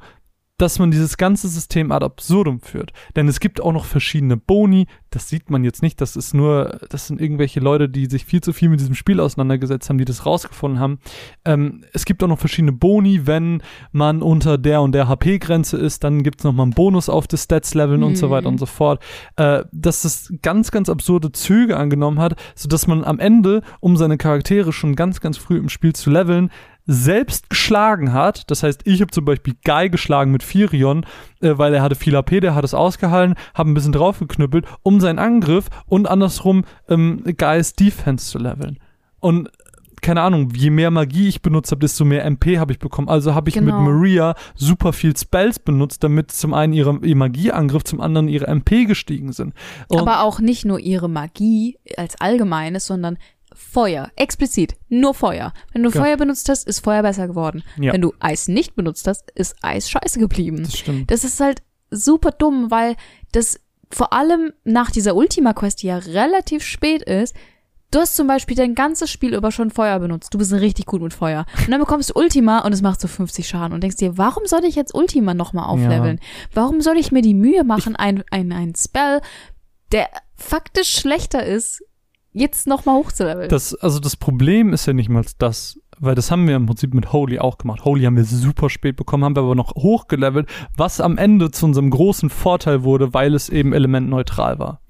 dass 0.61 0.77
man 0.77 0.91
dieses 0.91 1.17
ganze 1.17 1.47
System 1.47 1.91
ad 1.91 2.05
absurdum 2.05 2.59
führt. 2.59 2.93
Denn 3.15 3.27
es 3.27 3.39
gibt 3.39 3.61
auch 3.61 3.73
noch 3.73 3.85
verschiedene 3.85 4.37
Boni, 4.37 4.85
das 5.09 5.27
sieht 5.27 5.49
man 5.49 5.63
jetzt 5.63 5.81
nicht, 5.81 5.99
das 5.99 6.15
ist 6.15 6.35
nur, 6.35 6.79
das 6.89 7.07
sind 7.07 7.19
irgendwelche 7.19 7.59
Leute, 7.59 7.89
die 7.89 8.05
sich 8.05 8.25
viel 8.25 8.41
zu 8.41 8.53
viel 8.53 8.69
mit 8.69 8.79
diesem 8.79 8.93
Spiel 8.93 9.19
auseinandergesetzt 9.19 9.89
haben, 9.89 9.97
die 9.97 10.05
das 10.05 10.25
rausgefunden 10.25 10.79
haben. 10.79 10.99
Ähm, 11.45 11.83
es 11.93 12.05
gibt 12.05 12.23
auch 12.23 12.27
noch 12.27 12.37
verschiedene 12.37 12.73
Boni, 12.73 13.25
wenn 13.25 13.63
man 13.91 14.21
unter 14.21 14.59
der 14.59 14.83
und 14.83 14.93
der 14.93 15.07
HP-Grenze 15.07 15.77
ist, 15.77 16.03
dann 16.03 16.21
gibt 16.21 16.41
es 16.41 16.43
nochmal 16.43 16.65
einen 16.65 16.73
Bonus 16.73 17.09
auf 17.09 17.27
das 17.27 17.43
Stats-Leveln 17.43 18.01
mhm. 18.01 18.07
und 18.07 18.15
so 18.15 18.29
weiter 18.29 18.47
und 18.47 18.59
so 18.59 18.67
fort. 18.67 19.03
Äh, 19.37 19.63
dass 19.71 20.03
das 20.03 20.31
ganz, 20.43 20.69
ganz 20.69 20.89
absurde 20.89 21.31
Züge 21.31 21.75
angenommen 21.75 22.19
hat, 22.19 22.35
sodass 22.55 22.85
man 22.85 23.03
am 23.03 23.17
Ende, 23.17 23.63
um 23.79 23.97
seine 23.97 24.17
Charaktere 24.17 24.71
schon 24.71 24.95
ganz, 24.95 25.21
ganz 25.21 25.37
früh 25.37 25.57
im 25.57 25.69
Spiel 25.69 25.93
zu 25.93 26.11
leveln, 26.11 26.51
selbst 26.91 27.49
geschlagen 27.49 28.13
hat. 28.13 28.49
Das 28.51 28.63
heißt, 28.63 28.81
ich 28.85 29.01
habe 29.01 29.11
zum 29.11 29.25
Beispiel 29.25 29.55
Guy 29.63 29.89
geschlagen 29.89 30.31
mit 30.31 30.43
Firion, 30.43 31.05
äh, 31.41 31.57
weil 31.57 31.73
er 31.73 31.81
hatte 31.81 31.95
viel 31.95 32.15
AP, 32.15 32.41
der 32.41 32.55
hat 32.55 32.63
es 32.63 32.73
ausgehalten, 32.73 33.35
habe 33.53 33.71
ein 33.71 33.73
bisschen 33.73 33.93
draufgeknüppelt, 33.93 34.65
um 34.83 34.99
seinen 34.99 35.19
Angriff 35.19 35.67
und 35.85 36.07
andersrum 36.07 36.65
ähm, 36.89 37.23
Guys 37.37 37.73
Defense 37.73 38.29
zu 38.29 38.37
leveln. 38.37 38.79
Und 39.19 39.49
keine 40.01 40.21
Ahnung, 40.21 40.49
je 40.55 40.71
mehr 40.71 40.89
Magie 40.89 41.27
ich 41.27 41.41
benutzt 41.41 41.71
habe, 41.71 41.79
desto 41.79 42.03
mehr 42.05 42.25
MP 42.25 42.57
habe 42.57 42.73
ich 42.73 42.79
bekommen. 42.79 43.07
Also 43.07 43.35
habe 43.35 43.49
ich 43.49 43.55
genau. 43.55 43.79
mit 43.79 43.93
Maria 43.93 44.33
super 44.55 44.93
viel 44.93 45.15
Spells 45.15 45.59
benutzt, 45.59 46.03
damit 46.03 46.31
zum 46.31 46.53
einen 46.55 46.73
ihre, 46.73 46.99
ihr 47.03 47.15
Magieangriff, 47.15 47.83
zum 47.83 48.01
anderen 48.01 48.27
ihre 48.27 48.47
MP 48.47 48.85
gestiegen 48.85 49.31
sind. 49.31 49.53
Und 49.87 49.99
Aber 49.99 50.23
auch 50.23 50.39
nicht 50.39 50.65
nur 50.65 50.79
ihre 50.79 51.07
Magie 51.07 51.77
als 51.97 52.19
allgemeines, 52.19 52.87
sondern 52.87 53.17
Feuer, 53.53 54.11
explizit, 54.15 54.75
nur 54.89 55.13
Feuer. 55.13 55.53
Wenn 55.73 55.83
du 55.83 55.89
ja. 55.89 56.01
Feuer 56.01 56.17
benutzt 56.17 56.47
hast, 56.49 56.67
ist 56.67 56.79
Feuer 56.79 57.01
besser 57.01 57.27
geworden. 57.27 57.63
Ja. 57.77 57.93
Wenn 57.93 58.01
du 58.01 58.13
Eis 58.19 58.47
nicht 58.47 58.75
benutzt 58.75 59.07
hast, 59.07 59.31
ist 59.31 59.55
Eis 59.61 59.89
scheiße 59.89 60.19
geblieben. 60.19 60.63
Das 60.63 60.77
stimmt. 60.77 61.11
Das 61.11 61.23
ist 61.23 61.39
halt 61.39 61.61
super 61.89 62.31
dumm, 62.31 62.71
weil 62.71 62.95
das 63.31 63.59
vor 63.89 64.13
allem 64.13 64.53
nach 64.63 64.91
dieser 64.91 65.15
Ultima-Quest, 65.15 65.83
die 65.83 65.87
ja 65.87 65.97
relativ 65.97 66.63
spät 66.63 67.03
ist, 67.03 67.35
du 67.91 67.99
hast 67.99 68.15
zum 68.15 68.27
Beispiel 68.27 68.55
dein 68.55 68.73
ganzes 68.73 69.11
Spiel 69.11 69.33
über 69.33 69.51
schon 69.51 69.69
Feuer 69.69 69.99
benutzt. 69.99 70.33
Du 70.33 70.37
bist 70.37 70.53
richtig 70.53 70.85
gut 70.85 71.01
mit 71.01 71.13
Feuer. 71.13 71.45
Und 71.59 71.71
dann 71.71 71.79
bekommst 71.79 72.09
du 72.09 72.13
Ultima 72.15 72.59
und 72.59 72.73
es 72.73 72.81
macht 72.81 73.01
so 73.01 73.07
50 73.07 73.47
Schaden 73.47 73.73
und 73.73 73.81
denkst 73.81 73.97
dir, 73.97 74.17
warum 74.17 74.45
soll 74.45 74.63
ich 74.63 74.75
jetzt 74.75 74.95
Ultima 74.95 75.33
nochmal 75.33 75.65
aufleveln? 75.65 76.19
Ja. 76.21 76.47
Warum 76.53 76.81
soll 76.81 76.97
ich 76.97 77.11
mir 77.11 77.21
die 77.21 77.33
Mühe 77.33 77.63
machen, 77.63 77.95
ein, 77.95 78.23
ein, 78.31 78.51
ein 78.53 78.73
Spell, 78.75 79.21
der 79.91 80.09
faktisch 80.35 80.93
schlechter 80.93 81.45
ist, 81.45 81.83
jetzt 82.33 82.67
nochmal 82.67 82.95
hochzuleveln. 82.95 83.49
Das, 83.49 83.73
also 83.75 83.99
das 83.99 84.15
Problem 84.15 84.73
ist 84.73 84.85
ja 84.85 84.93
nicht 84.93 85.09
mal 85.09 85.25
das, 85.37 85.79
weil 85.99 86.15
das 86.15 86.31
haben 86.31 86.47
wir 86.47 86.55
im 86.55 86.65
Prinzip 86.65 86.93
mit 86.93 87.13
Holy 87.13 87.39
auch 87.39 87.57
gemacht. 87.57 87.85
Holy 87.85 88.03
haben 88.03 88.15
wir 88.15 88.23
super 88.23 88.69
spät 88.69 88.95
bekommen, 88.95 89.23
haben 89.23 89.35
wir 89.35 89.43
aber 89.43 89.55
noch 89.55 89.75
hochgelevelt, 89.75 90.47
was 90.75 91.01
am 91.01 91.17
Ende 91.17 91.51
zu 91.51 91.65
unserem 91.65 91.89
großen 91.89 92.29
Vorteil 92.29 92.83
wurde, 92.83 93.13
weil 93.13 93.35
es 93.35 93.49
eben 93.49 93.73
elementneutral 93.73 94.59
war. 94.59 94.81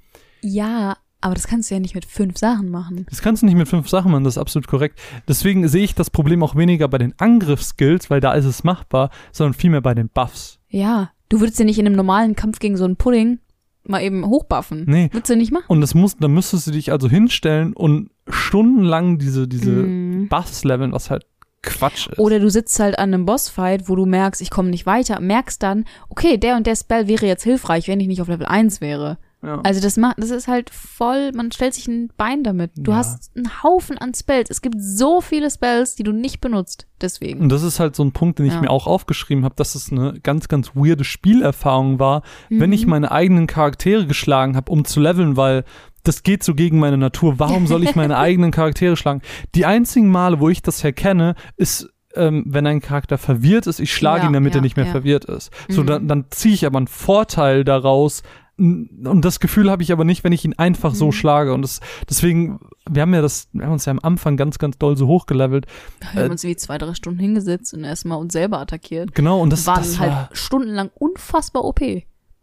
Ja, 0.41 0.97
aber 1.19 1.35
das 1.35 1.47
kannst 1.47 1.69
du 1.69 1.75
ja 1.75 1.79
nicht 1.79 1.93
mit 1.93 2.05
fünf 2.05 2.37
Sachen 2.37 2.69
machen. 2.69 3.05
Das 3.09 3.21
kannst 3.21 3.43
du 3.43 3.45
nicht 3.45 3.55
mit 3.55 3.67
fünf 3.67 3.87
Sachen 3.87 4.11
machen, 4.11 4.23
das 4.23 4.35
ist 4.35 4.41
absolut 4.41 4.67
korrekt. 4.67 4.99
Deswegen 5.27 5.67
sehe 5.67 5.83
ich 5.83 5.93
das 5.93 6.09
Problem 6.09 6.41
auch 6.41 6.55
weniger 6.55 6.87
bei 6.87 6.97
den 6.97 7.13
Angriffsskills, 7.19 8.09
weil 8.09 8.21
da 8.21 8.33
ist 8.33 8.45
es 8.45 8.63
machbar, 8.63 9.11
sondern 9.31 9.53
vielmehr 9.53 9.81
bei 9.81 9.93
den 9.93 10.09
Buffs. 10.09 10.59
Ja, 10.69 11.11
du 11.29 11.39
würdest 11.39 11.59
ja 11.59 11.65
nicht 11.65 11.77
in 11.77 11.85
einem 11.85 11.95
normalen 11.95 12.35
Kampf 12.35 12.59
gegen 12.59 12.75
so 12.75 12.85
einen 12.85 12.95
Pudding 12.95 13.39
mal 13.83 14.01
eben 14.01 14.25
hochbuffen. 14.25 14.85
Nee. 14.87 15.09
Würdest 15.11 15.29
du 15.29 15.35
nicht 15.35 15.51
machen? 15.51 15.65
Und 15.67 15.81
das 15.81 15.93
muss, 15.93 16.17
dann 16.17 16.33
müsstest 16.33 16.67
du 16.67 16.71
dich 16.71 16.91
also 16.91 17.09
hinstellen 17.09 17.73
und 17.73 18.09
stundenlang 18.27 19.17
diese, 19.17 19.47
diese 19.47 19.71
mm. 19.71 20.27
Buffs 20.29 20.63
leveln, 20.63 20.91
was 20.91 21.09
halt 21.09 21.25
Quatsch 21.63 22.07
ist. 22.07 22.19
Oder 22.19 22.39
du 22.39 22.49
sitzt 22.49 22.79
halt 22.79 22.97
an 22.97 23.13
einem 23.13 23.25
Bossfight, 23.25 23.87
wo 23.87 23.95
du 23.95 24.05
merkst, 24.05 24.41
ich 24.41 24.49
komme 24.49 24.69
nicht 24.69 24.85
weiter, 24.85 25.19
merkst 25.19 25.61
dann, 25.61 25.85
okay, 26.09 26.37
der 26.37 26.55
und 26.57 26.65
der 26.65 26.75
Spell 26.75 27.07
wäre 27.07 27.27
jetzt 27.27 27.43
hilfreich, 27.43 27.87
wenn 27.87 27.99
ich 27.99 28.07
nicht 28.07 28.21
auf 28.21 28.27
Level 28.27 28.47
1 28.47 28.81
wäre. 28.81 29.17
Ja. 29.43 29.59
Also 29.61 29.81
das 29.81 29.97
macht, 29.97 30.17
das 30.19 30.29
ist 30.29 30.47
halt 30.47 30.69
voll, 30.69 31.31
man 31.33 31.51
stellt 31.51 31.73
sich 31.73 31.87
ein 31.87 32.09
Bein 32.15 32.43
damit. 32.43 32.71
Du 32.75 32.91
ja. 32.91 32.97
hast 32.97 33.31
einen 33.35 33.63
Haufen 33.63 33.97
an 33.97 34.13
Spells. 34.13 34.49
Es 34.49 34.61
gibt 34.61 34.75
so 34.79 35.21
viele 35.21 35.49
Spells, 35.49 35.95
die 35.95 36.03
du 36.03 36.11
nicht 36.11 36.41
benutzt. 36.41 36.87
Deswegen. 37.01 37.41
Und 37.41 37.49
das 37.49 37.63
ist 37.63 37.79
halt 37.79 37.95
so 37.95 38.03
ein 38.03 38.11
Punkt, 38.11 38.37
den 38.37 38.45
ich 38.45 38.53
ja. 38.53 38.61
mir 38.61 38.69
auch 38.69 38.85
aufgeschrieben 38.85 39.43
habe, 39.43 39.55
dass 39.55 39.73
es 39.73 39.91
eine 39.91 40.19
ganz, 40.21 40.47
ganz 40.47 40.75
weirde 40.75 41.03
Spielerfahrung 41.03 41.99
war, 41.99 42.21
mhm. 42.49 42.59
wenn 42.59 42.71
ich 42.71 42.85
meine 42.85 43.11
eigenen 43.11 43.47
Charaktere 43.47 44.05
geschlagen 44.05 44.55
habe, 44.55 44.71
um 44.71 44.85
zu 44.85 44.99
leveln, 44.99 45.35
weil 45.35 45.63
das 46.03 46.21
geht 46.21 46.43
so 46.43 46.53
gegen 46.53 46.79
meine 46.79 46.97
Natur. 46.97 47.39
Warum 47.39 47.65
soll 47.65 47.83
ich 47.83 47.95
meine 47.95 48.17
eigenen 48.19 48.51
Charaktere 48.51 48.95
schlagen? 48.95 49.21
Die 49.55 49.65
einzigen 49.65 50.09
Male, 50.09 50.39
wo 50.39 50.49
ich 50.49 50.61
das 50.61 50.83
herkenne, 50.83 51.35
ist 51.57 51.89
ähm, 52.15 52.43
wenn 52.45 52.67
ein 52.67 52.81
Charakter 52.81 53.17
verwirrt 53.17 53.67
ist, 53.67 53.79
ich 53.79 53.93
schlage 53.93 54.23
ja, 54.23 54.27
ihn, 54.27 54.33
damit 54.33 54.53
ja, 54.53 54.59
er 54.59 54.63
nicht 54.63 54.75
mehr 54.75 54.85
ja. 54.85 54.91
verwirrt 54.91 55.25
ist. 55.25 55.51
So, 55.69 55.81
mhm. 55.81 55.87
dann, 55.87 56.07
dann 56.07 56.25
ziehe 56.29 56.53
ich 56.53 56.65
aber 56.65 56.77
einen 56.77 56.87
Vorteil 56.87 57.63
daraus, 57.63 58.23
und 58.61 59.21
das 59.23 59.39
Gefühl 59.39 59.71
habe 59.71 59.81
ich 59.81 59.91
aber 59.91 60.03
nicht, 60.03 60.23
wenn 60.23 60.33
ich 60.33 60.45
ihn 60.45 60.53
einfach 60.53 60.93
so 60.93 61.07
mhm. 61.07 61.11
schlage. 61.13 61.53
Und 61.53 61.63
das, 61.63 61.79
deswegen, 62.07 62.59
wir 62.87 63.01
haben 63.01 63.13
ja 63.13 63.21
das, 63.21 63.49
wir 63.53 63.65
haben 63.65 63.73
uns 63.73 63.85
ja 63.85 63.91
am 63.91 63.99
Anfang 63.99 64.37
ganz, 64.37 64.59
ganz 64.59 64.77
doll 64.77 64.95
so 64.95 65.07
hochgelevelt. 65.07 65.65
Wir 65.99 66.21
haben 66.21 66.29
äh, 66.29 66.31
uns 66.31 66.43
wie 66.43 66.55
zwei, 66.55 66.77
drei 66.77 66.93
Stunden 66.93 67.19
hingesetzt 67.19 67.73
und 67.73 67.83
erstmal 67.83 68.19
uns 68.19 68.33
selber 68.33 68.59
attackiert. 68.59 69.15
Genau, 69.15 69.41
und 69.41 69.51
das, 69.51 69.65
waren 69.65 69.79
das 69.79 69.99
halt 69.99 70.11
war, 70.11 70.29
stundenlang 70.33 70.91
unfassbar 70.93 71.65
OP. 71.65 71.81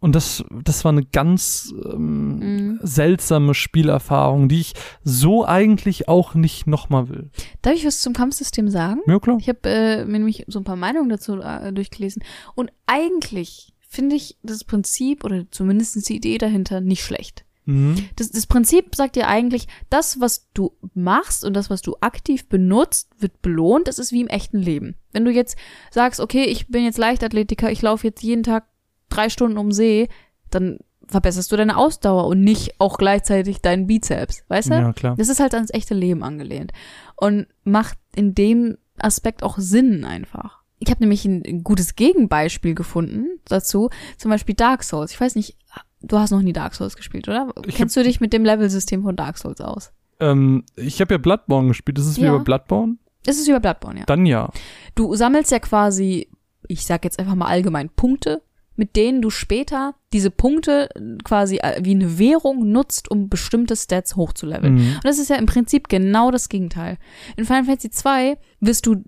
Und 0.01 0.15
das, 0.15 0.43
das 0.63 0.85
war 0.85 0.91
eine 0.91 1.03
ganz 1.03 1.73
ähm, 1.85 2.39
mhm. 2.39 2.79
seltsame 2.81 3.53
Spielerfahrung, 3.53 4.49
die 4.49 4.61
ich 4.61 4.73
so 5.03 5.45
eigentlich 5.45 6.07
auch 6.07 6.35
nicht 6.35 6.67
nochmal 6.67 7.09
will. 7.09 7.29
Darf 7.61 7.75
ich 7.75 7.85
was 7.85 8.01
zum 8.01 8.13
Kampfsystem 8.13 8.69
sagen? 8.69 9.01
Ja, 9.07 9.19
klar. 9.19 9.37
Ich 9.39 9.49
habe 9.49 9.59
äh, 9.65 10.05
mir 10.05 10.19
nämlich 10.19 10.45
so 10.47 10.59
ein 10.59 10.65
paar 10.65 10.77
Meinungen 10.77 11.09
dazu 11.09 11.41
äh, 11.41 11.73
durchgelesen. 11.73 12.23
Und 12.55 12.71
eigentlich 12.87 13.73
finde 13.89 14.15
ich 14.15 14.37
das 14.43 14.63
Prinzip 14.63 15.25
oder 15.25 15.45
zumindest 15.51 16.07
die 16.07 16.15
Idee 16.15 16.37
dahinter 16.37 16.79
nicht 16.79 17.03
schlecht. 17.03 17.43
Mhm. 17.65 17.95
Das, 18.15 18.29
das 18.29 18.45
Prinzip 18.45 18.95
sagt 18.95 19.17
ja 19.17 19.27
eigentlich, 19.27 19.67
das, 19.89 20.21
was 20.21 20.47
du 20.53 20.71
machst 20.93 21.43
und 21.43 21.55
das, 21.55 21.69
was 21.69 21.81
du 21.81 21.97
aktiv 21.99 22.47
benutzt, 22.47 23.09
wird 23.19 23.41
belohnt. 23.41 23.87
Das 23.87 23.99
ist 23.99 24.11
wie 24.11 24.21
im 24.21 24.27
echten 24.27 24.59
Leben. 24.59 24.95
Wenn 25.11 25.25
du 25.25 25.31
jetzt 25.31 25.57
sagst, 25.91 26.19
okay, 26.19 26.43
ich 26.43 26.67
bin 26.67 26.83
jetzt 26.83 26.99
Leichtathletiker, 26.99 27.71
ich 27.71 27.81
laufe 27.81 28.07
jetzt 28.07 28.21
jeden 28.21 28.43
Tag 28.43 28.67
drei 29.09 29.29
Stunden 29.29 29.57
um 29.57 29.71
See, 29.71 30.07
dann 30.51 30.79
verbesserst 31.07 31.51
du 31.51 31.57
deine 31.57 31.77
Ausdauer 31.77 32.27
und 32.27 32.41
nicht 32.41 32.79
auch 32.79 32.99
gleichzeitig 32.99 33.61
deinen 33.61 33.87
Bizeps, 33.87 34.43
weißt 34.47 34.69
du? 34.69 34.73
Ja, 34.75 34.93
klar. 34.93 35.15
Das 35.17 35.29
ist 35.29 35.39
halt 35.39 35.55
ans 35.55 35.73
echte 35.73 35.95
Leben 35.95 36.23
angelehnt 36.23 36.71
und 37.15 37.47
macht 37.63 37.97
in 38.15 38.35
dem 38.35 38.77
Aspekt 38.99 39.41
auch 39.41 39.57
Sinn 39.57 40.05
einfach. 40.05 40.58
Ich 40.79 40.89
habe 40.89 41.01
nämlich 41.01 41.25
ein 41.25 41.63
gutes 41.63 41.95
Gegenbeispiel 41.95 42.73
gefunden 42.73 43.27
dazu, 43.45 43.89
zum 44.17 44.31
Beispiel 44.31 44.55
Dark 44.55 44.83
Souls. 44.83 45.11
Ich 45.11 45.19
weiß 45.19 45.35
nicht, 45.35 45.57
du 46.01 46.17
hast 46.17 46.31
noch 46.31 46.41
nie 46.41 46.53
Dark 46.53 46.73
Souls 46.73 46.95
gespielt, 46.95 47.27
oder? 47.27 47.53
Ich 47.65 47.75
Kennst 47.75 47.97
du 47.97 48.03
dich 48.03 48.21
mit 48.21 48.33
dem 48.33 48.45
Level-System 48.45 49.03
von 49.03 49.15
Dark 49.15 49.37
Souls 49.37 49.61
aus? 49.61 49.91
Ähm, 50.19 50.63
ich 50.75 51.01
habe 51.01 51.13
ja 51.13 51.17
Bloodborne 51.17 51.69
gespielt. 51.69 51.99
Ist 51.99 52.05
es 52.05 52.17
ja. 52.17 52.33
wie 52.33 52.37
bei 52.37 52.43
Bloodborne? 52.43 52.97
Es 53.25 53.37
ist 53.37 53.47
wie 53.47 53.51
bei 53.51 53.59
Bloodborne, 53.59 53.99
ja. 53.99 54.05
Dann 54.05 54.25
ja. 54.25 54.49
Du 54.95 55.13
sammelst 55.15 55.51
ja 55.51 55.59
quasi, 55.59 56.29
ich 56.67 56.85
sag 56.85 57.03
jetzt 57.03 57.19
einfach 57.19 57.35
mal 57.35 57.47
allgemein, 57.47 57.89
Punkte, 57.89 58.41
mit 58.75 58.95
denen 58.95 59.21
du 59.21 59.29
später 59.29 59.95
diese 60.13 60.31
Punkte 60.31 60.87
quasi 61.25 61.57
äh, 61.57 61.81
wie 61.83 61.91
eine 61.91 62.17
Währung 62.17 62.71
nutzt, 62.71 63.11
um 63.11 63.27
bestimmte 63.27 63.75
Stats 63.75 64.15
hochzuleveln. 64.15 64.75
Mhm. 64.75 64.95
Und 64.95 65.05
das 65.05 65.19
ist 65.19 65.29
ja 65.29 65.35
im 65.35 65.45
Prinzip 65.45 65.89
genau 65.89 66.31
das 66.31 66.47
Gegenteil. 66.47 66.97
In 67.35 67.43
Final 67.43 67.65
Fantasy 67.65 67.89
2 67.89 68.37
wirst 68.61 68.85
du 68.85 69.03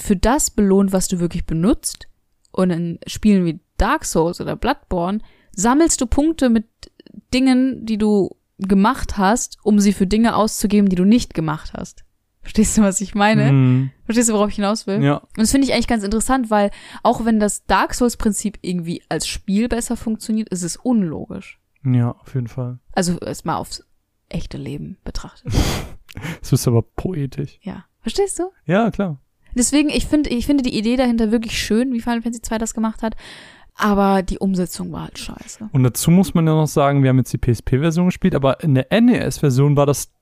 für 0.00 0.16
das 0.16 0.50
belohnt, 0.50 0.92
was 0.92 1.08
du 1.08 1.20
wirklich 1.20 1.46
benutzt. 1.46 2.08
Und 2.52 2.70
in 2.70 2.98
Spielen 3.06 3.44
wie 3.44 3.60
Dark 3.76 4.04
Souls 4.04 4.40
oder 4.40 4.56
Bloodborne 4.56 5.20
sammelst 5.52 6.00
du 6.00 6.06
Punkte 6.06 6.50
mit 6.50 6.66
Dingen, 7.32 7.86
die 7.86 7.98
du 7.98 8.36
gemacht 8.58 9.16
hast, 9.16 9.58
um 9.62 9.80
sie 9.80 9.92
für 9.92 10.06
Dinge 10.06 10.36
auszugeben, 10.36 10.88
die 10.88 10.96
du 10.96 11.04
nicht 11.04 11.34
gemacht 11.34 11.72
hast. 11.74 12.04
Verstehst 12.42 12.76
du, 12.78 12.82
was 12.82 13.00
ich 13.00 13.14
meine? 13.14 13.52
Mm. 13.52 13.90
Verstehst 14.04 14.30
du, 14.30 14.32
worauf 14.32 14.48
ich 14.48 14.56
hinaus 14.56 14.86
will? 14.86 15.02
Ja. 15.02 15.16
Und 15.18 15.38
das 15.38 15.50
finde 15.50 15.66
ich 15.66 15.74
eigentlich 15.74 15.86
ganz 15.86 16.02
interessant, 16.02 16.50
weil 16.50 16.70
auch 17.02 17.24
wenn 17.24 17.38
das 17.38 17.66
Dark 17.66 17.94
Souls-Prinzip 17.94 18.58
irgendwie 18.62 19.02
als 19.08 19.28
Spiel 19.28 19.68
besser 19.68 19.96
funktioniert, 19.96 20.48
ist 20.48 20.62
es 20.62 20.76
unlogisch. 20.76 21.60
Ja, 21.84 22.12
auf 22.12 22.34
jeden 22.34 22.48
Fall. 22.48 22.78
Also 22.92 23.18
erstmal 23.18 23.56
aufs 23.56 23.84
echte 24.28 24.58
Leben 24.58 24.98
betrachtet. 25.04 25.52
Es 26.42 26.52
ist 26.52 26.66
aber 26.66 26.82
poetisch. 26.82 27.60
Ja. 27.62 27.84
Verstehst 28.00 28.40
du? 28.40 28.50
Ja, 28.66 28.90
klar. 28.90 29.20
Deswegen, 29.54 29.88
ich 29.90 30.06
finde, 30.06 30.30
ich 30.30 30.46
finde 30.46 30.62
die 30.62 30.76
Idee 30.76 30.96
dahinter 30.96 31.32
wirklich 31.32 31.58
schön, 31.58 31.92
wie 31.92 32.00
Final 32.00 32.22
Fantasy 32.22 32.42
2 32.42 32.58
das 32.58 32.74
gemacht 32.74 33.02
hat. 33.02 33.16
Aber 33.76 34.22
die 34.22 34.38
Umsetzung 34.38 34.92
war 34.92 35.04
halt 35.04 35.18
scheiße. 35.18 35.70
Und 35.72 35.82
dazu 35.82 36.10
muss 36.10 36.34
man 36.34 36.46
ja 36.46 36.52
noch 36.52 36.66
sagen, 36.66 37.02
wir 37.02 37.08
haben 37.08 37.18
jetzt 37.18 37.32
die 37.32 37.38
PSP-Version 37.38 38.06
gespielt, 38.06 38.34
aber 38.34 38.62
in 38.62 38.74
der 38.74 38.88
NES-Version 38.90 39.74
war 39.76 39.86
das, 39.86 40.12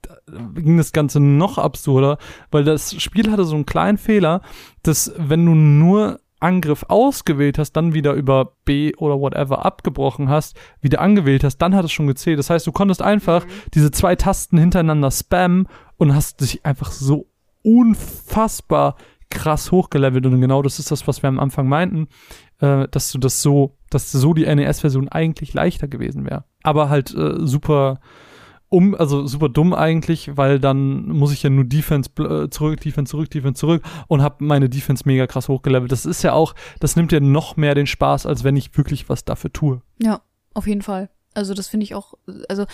ging 0.55 0.77
das 0.77 0.93
Ganze 0.93 1.19
noch 1.19 1.59
absurder, 1.59 2.19
weil 2.53 2.63
das 2.63 3.01
Spiel 3.03 3.33
hatte 3.33 3.45
so 3.45 3.57
einen 3.57 3.67
kleinen 3.67 3.99
Fehler, 3.99 4.43
dass 4.85 5.13
wenn 5.17 5.45
du 5.45 5.57
nur 5.57 6.21
Angriff 6.41 6.85
ausgewählt 6.89 7.59
hast, 7.59 7.73
dann 7.73 7.95
wieder 7.95 8.13
über 8.13 8.53
B 8.65 8.95
oder 8.97 9.19
whatever 9.19 9.65
abgebrochen 9.65 10.29
hast, 10.29 10.57
wieder 10.81 11.01
angewählt 11.01 11.43
hast, 11.43 11.59
dann 11.59 11.75
hat 11.75 11.85
es 11.85 11.93
schon 11.93 12.07
gezählt. 12.07 12.39
Das 12.39 12.51
heißt, 12.51 12.67
du 12.67 12.73
konntest 12.73 13.03
einfach 13.03 13.45
mhm. 13.45 13.51
diese 13.75 13.91
zwei 13.91 14.15
Tasten 14.15 14.59
hintereinander 14.59 15.11
spammen 15.11 15.67
und 15.97 16.15
hast 16.15 16.41
dich 16.41 16.65
einfach 16.65 16.93
so 16.93 17.27
unfassbar 17.65 18.97
krass 19.39 19.71
hochgelevelt 19.71 20.27
und 20.27 20.41
genau 20.41 20.63
das 20.63 20.79
ist 20.79 20.91
das, 20.91 21.07
was 21.07 21.23
wir 21.23 21.29
am 21.29 21.39
Anfang 21.39 21.69
meinten. 21.69 22.09
äh, 22.61 22.89
dass 22.91 23.13
du 23.13 23.19
das 23.19 23.41
so, 23.41 23.77
dass 23.91 24.11
so 24.11 24.35
die 24.35 24.53
NES-Version 24.53 25.09
eigentlich 25.09 25.55
leichter 25.55 25.89
gewesen 25.89 26.25
wäre. 26.25 26.45
Aber 26.63 26.89
halt 26.89 27.15
äh, 27.15 27.35
super 27.47 28.01
um, 28.71 28.95
also 28.95 29.27
super 29.27 29.49
dumm 29.49 29.73
eigentlich, 29.73 30.37
weil 30.37 30.59
dann 30.59 31.09
muss 31.09 31.33
ich 31.33 31.43
ja 31.43 31.51
nur 31.51 31.65
Defense 31.65 32.11
äh, 32.19 32.51
zurück, 32.51 32.81
Defense 32.81 33.11
zurück, 33.11 33.31
Defense 33.31 33.59
zurück 33.59 33.83
und 34.09 34.21
habe 34.21 34.45
meine 34.45 34.69
Defense 34.69 35.05
mega 35.07 35.27
krass 35.27 35.49
hochgelevelt. 35.49 35.91
Das 35.91 36.05
ist 36.05 36.23
ja 36.23 36.35
auch, 36.35 36.55
das 36.81 36.95
nimmt 36.97 37.13
ja 37.13 37.21
noch 37.21 37.57
mehr 37.57 37.75
den 37.75 37.87
Spaß, 37.87 38.27
als 38.27 38.45
wenn 38.45 38.57
ich 38.57 38.77
wirklich 38.77 39.09
was 39.09 39.25
dafür 39.25 39.53
tue. 39.53 39.81
Ja, 40.03 40.21
auf 40.53 40.67
jeden 40.67 40.83
Fall. 40.83 41.09
Also 41.39 41.55
das 41.55 41.69
finde 41.69 41.85
ich 41.85 41.95
auch, 41.95 42.15
also 42.49 42.67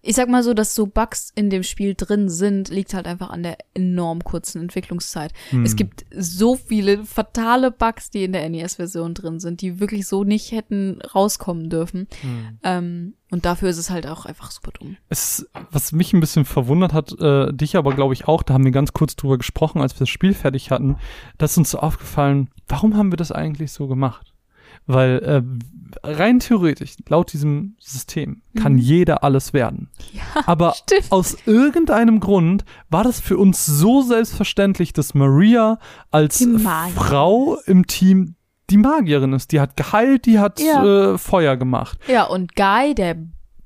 ich 0.00 0.14
sag 0.14 0.28
mal 0.28 0.44
so, 0.44 0.54
dass 0.54 0.76
so 0.76 0.86
Bugs 0.86 1.32
in 1.34 1.50
dem 1.50 1.64
Spiel 1.64 1.94
drin 1.96 2.28
sind, 2.28 2.68
liegt 2.68 2.94
halt 2.94 3.08
einfach 3.08 3.30
an 3.30 3.42
der 3.42 3.58
enorm 3.74 4.22
kurzen 4.22 4.62
Entwicklungszeit. 4.62 5.32
Hm. 5.50 5.64
Es 5.64 5.74
gibt 5.74 6.04
so 6.16 6.54
viele 6.54 7.04
fatale 7.04 7.72
Bugs, 7.72 8.10
die 8.10 8.22
in 8.22 8.32
der 8.32 8.48
NES-Version 8.48 9.14
drin 9.14 9.40
sind, 9.40 9.60
die 9.60 9.80
wirklich 9.80 10.06
so 10.06 10.22
nicht 10.22 10.52
hätten 10.52 11.00
rauskommen 11.02 11.68
dürfen. 11.68 12.06
Hm. 12.20 12.58
Ähm, 12.62 13.14
und 13.32 13.44
dafür 13.44 13.70
ist 13.70 13.78
es 13.78 13.90
halt 13.90 14.06
auch 14.06 14.24
einfach 14.24 14.52
super 14.52 14.70
dumm. 14.78 14.98
Es, 15.08 15.48
was 15.72 15.90
mich 15.90 16.12
ein 16.12 16.20
bisschen 16.20 16.44
verwundert 16.44 16.92
hat, 16.92 17.18
äh, 17.18 17.52
dich 17.52 17.76
aber 17.76 17.92
glaube 17.92 18.14
ich 18.14 18.28
auch, 18.28 18.44
da 18.44 18.54
haben 18.54 18.64
wir 18.64 18.70
ganz 18.70 18.92
kurz 18.92 19.16
drüber 19.16 19.36
gesprochen, 19.36 19.80
als 19.80 19.94
wir 19.94 20.00
das 20.00 20.10
Spiel 20.10 20.32
fertig 20.32 20.70
hatten, 20.70 20.96
da 21.38 21.46
ist 21.46 21.58
uns 21.58 21.72
so 21.72 21.78
aufgefallen, 21.78 22.50
warum 22.68 22.96
haben 22.96 23.10
wir 23.10 23.16
das 23.16 23.32
eigentlich 23.32 23.72
so 23.72 23.88
gemacht? 23.88 24.31
Weil 24.86 25.18
äh, 25.22 26.06
rein 26.06 26.40
theoretisch, 26.40 26.96
laut 27.08 27.32
diesem 27.32 27.76
System, 27.78 28.42
kann 28.60 28.72
Mhm. 28.72 28.78
jeder 28.78 29.22
alles 29.24 29.52
werden. 29.52 29.90
Ja, 30.12 30.22
Aber 30.46 30.72
stimmt. 30.76 31.10
aus 31.12 31.36
irgendeinem 31.46 32.18
Grund 32.20 32.64
war 32.88 33.04
das 33.04 33.20
für 33.20 33.38
uns 33.38 33.64
so 33.66 34.02
selbstverständlich, 34.02 34.92
dass 34.92 35.14
Maria 35.14 35.78
als 36.10 36.46
Frau 36.94 37.58
im 37.66 37.86
Team 37.86 38.34
die 38.70 38.78
Magierin 38.78 39.32
ist. 39.34 39.52
Die 39.52 39.60
hat 39.60 39.76
geheilt, 39.76 40.26
die 40.26 40.38
hat 40.38 40.58
Ja. 40.60 41.12
äh, 41.14 41.18
Feuer 41.18 41.56
gemacht. 41.56 41.98
Ja, 42.08 42.24
und 42.24 42.56
Guy, 42.56 42.94
der 42.94 43.16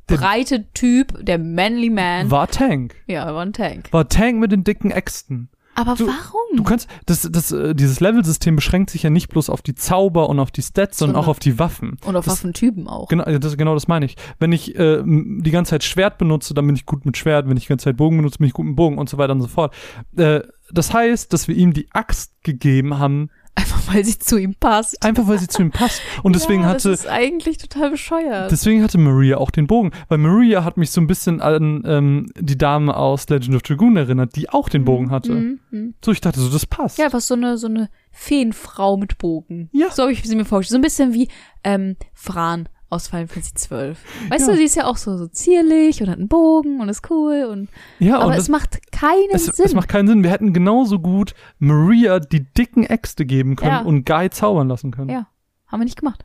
breite 0.09 0.71
Typ, 0.73 1.25
der 1.25 1.39
manly 1.39 1.91
man, 1.91 2.31
War 2.31 2.49
Tank. 2.49 2.95
ja, 3.07 3.33
war 3.35 3.43
ein 3.43 3.53
Tank. 3.53 3.93
War 3.93 4.09
Tank 4.09 4.39
mit 4.39 4.53
den 4.53 4.65
dicken 4.65 4.91
Äxten. 4.91 5.49
Aber 5.77 5.95
Du- 5.95 6.07
warum? 6.07 6.57
Du 6.57 6.63
kannst, 6.63 6.89
das, 7.05 7.29
das, 7.31 7.53
äh, 7.53 7.75
dieses 7.75 8.01
Level-System 8.01 8.57
beschränkt 8.57 8.91
sich 8.91 9.03
ja 9.03 9.11
nicht 9.11 9.29
bloß 9.29 9.51
auf 9.51 9.61
die 9.63 9.75
Zauber 9.75 10.29
und 10.31 10.41
auf 10.41 10.51
die 10.51 10.63
Stats, 10.63 10.99
sondern 10.99 11.17
auch 11.17 11.21
Sondern- 11.25 11.31
auf 11.31 11.39
die 11.39 11.59
Waffen. 11.59 11.99
und 12.05 12.17
auf 12.17 12.25
das- 12.25 12.35
Waffentypen 12.35 12.89
auch. 12.89 13.09
Genau, 13.09 13.25
das, 13.39 13.57
genau 13.57 13.75
das 13.75 13.87
meine 13.87 14.07
ich. 14.07 14.17
Wenn 14.39 14.53
ich 14.53 14.75
äh, 14.79 15.03
die 15.05 15.51
ganze 15.51 15.71
Zeit 15.71 15.85
Schwert 15.85 16.19
benutze, 16.19 16.55
dann 16.55 16.67
bin 16.67 16.75
ich 16.77 16.87
gut 16.87 17.05
mit 17.07 17.17
Schwert. 17.17 17.49
Wenn 17.49 17.57
ich 17.57 17.65
die 17.65 17.69
ganze 17.69 17.85
Zeit 17.85 17.97
Bogen 17.99 18.17
benutze, 18.17 18.39
bin 18.39 18.47
ich 18.49 18.55
gut 18.55 18.67
mit 18.67 18.75
Bogen 18.77 18.99
und 18.99 19.09
so 19.09 19.19
weiter 19.19 19.33
und 19.35 19.43
so 19.43 19.49
fort. 19.49 19.75
Äh, 20.17 20.41
das 20.73 20.93
heißt, 20.95 21.33
dass 21.33 21.47
wir 21.47 21.55
ihm 21.55 21.73
die 21.73 21.89
Axt 21.93 22.33
gegeben 22.43 22.99
haben, 22.99 23.31
Einfach 23.57 23.95
weil 23.95 24.05
sie 24.05 24.19
zu 24.19 24.37
ihm 24.37 24.55
passt. 24.55 25.03
einfach 25.03 25.27
weil 25.27 25.39
sie 25.39 25.49
zu 25.49 25.63
ihm 25.63 25.71
passt. 25.71 26.03
Und 26.23 26.37
deswegen 26.37 26.63
ja, 26.63 26.69
hatte 26.69 26.91
Das 26.91 27.01
ist 27.01 27.07
eigentlich 27.09 27.57
total 27.57 27.91
bescheuert. 27.91 28.51
Deswegen 28.51 28.83
hatte 28.83 28.99
Maria 28.99 29.39
auch 29.39 29.51
den 29.51 29.67
Bogen, 29.67 29.93
weil 30.09 30.19
Maria 30.19 30.63
hat 30.63 30.77
mich 30.77 30.91
so 30.91 31.01
ein 31.01 31.07
bisschen 31.07 31.41
an 31.41 31.83
ähm, 31.87 32.31
die 32.39 32.59
Dame 32.59 32.95
aus 32.95 33.29
Legend 33.29 33.57
of 33.57 33.63
Dragoon 33.63 33.97
erinnert, 33.97 34.37
die 34.37 34.51
auch 34.51 34.69
den 34.69 34.85
Bogen 34.85 35.11
hatte. 35.11 35.33
Mhm, 35.33 35.61
mhm. 35.71 35.95
So, 36.05 36.13
ich 36.13 36.21
dachte 36.21 36.39
so, 36.39 36.51
das 36.51 36.67
passt. 36.67 36.99
Ja, 36.99 37.07
einfach 37.07 37.23
so 37.23 37.35
eine, 37.35 37.57
so 37.57 37.67
eine 37.67 37.89
Feenfrau 38.11 38.99
mit 38.99 39.17
Bogen. 39.17 39.71
Ja. 39.73 39.91
So 39.91 40.03
habe 40.03 40.13
ich 40.13 40.23
sie 40.23 40.37
mir 40.37 40.45
vorgestellt. 40.45 40.75
So 40.75 40.79
ein 40.79 40.83
bisschen 40.83 41.15
wie 41.15 41.29
ähm, 41.65 41.97
Fran 42.13 42.69
aus 42.97 43.09
Final 43.09 43.29
Fantasy 43.29 43.53
XII. 43.55 43.97
Weißt 44.31 44.47
Ja. 44.47 44.53
du, 44.53 44.57
sie 44.59 44.65
ist 44.65 44.75
ja 44.75 44.87
auch 44.87 44.97
so, 44.97 45.17
so 45.17 45.27
zierlich 45.29 46.03
und 46.03 46.09
hat 46.11 46.19
einen 46.19 46.29
Bogen 46.29 46.81
und 46.81 46.89
ist 46.89 47.09
cool. 47.11 47.45
Und, 47.51 47.69
ja, 47.99 48.17
aber 48.17 48.27
und 48.27 48.33
es 48.33 48.39
das, 48.39 48.49
macht 48.49 48.93
keinen 48.93 49.31
es, 49.33 49.47
Sinn. 49.47 49.65
es 49.67 49.75
macht 49.75 49.89
keinen 49.89 50.09
Sinn. 50.09 50.23
Wir 50.25 50.31
hätten 50.31 50.53
genauso 50.53 50.99
gut 50.99 51.35
Maria 51.59 52.19
die 52.19 52.45
dicken 52.53 52.85
Äxte 52.85 53.25
geben 53.25 53.55
können 53.57 53.71
Ja. 53.71 53.81
und 53.83 54.05
Guy 54.05 54.29
zaubern 54.31 54.69
lassen 54.69 54.91
können. 54.91 55.11
Ja. 55.11 55.27
haben 55.69 55.81
wir 55.81 55.85
nicht 55.85 55.99
gemacht. 55.99 56.25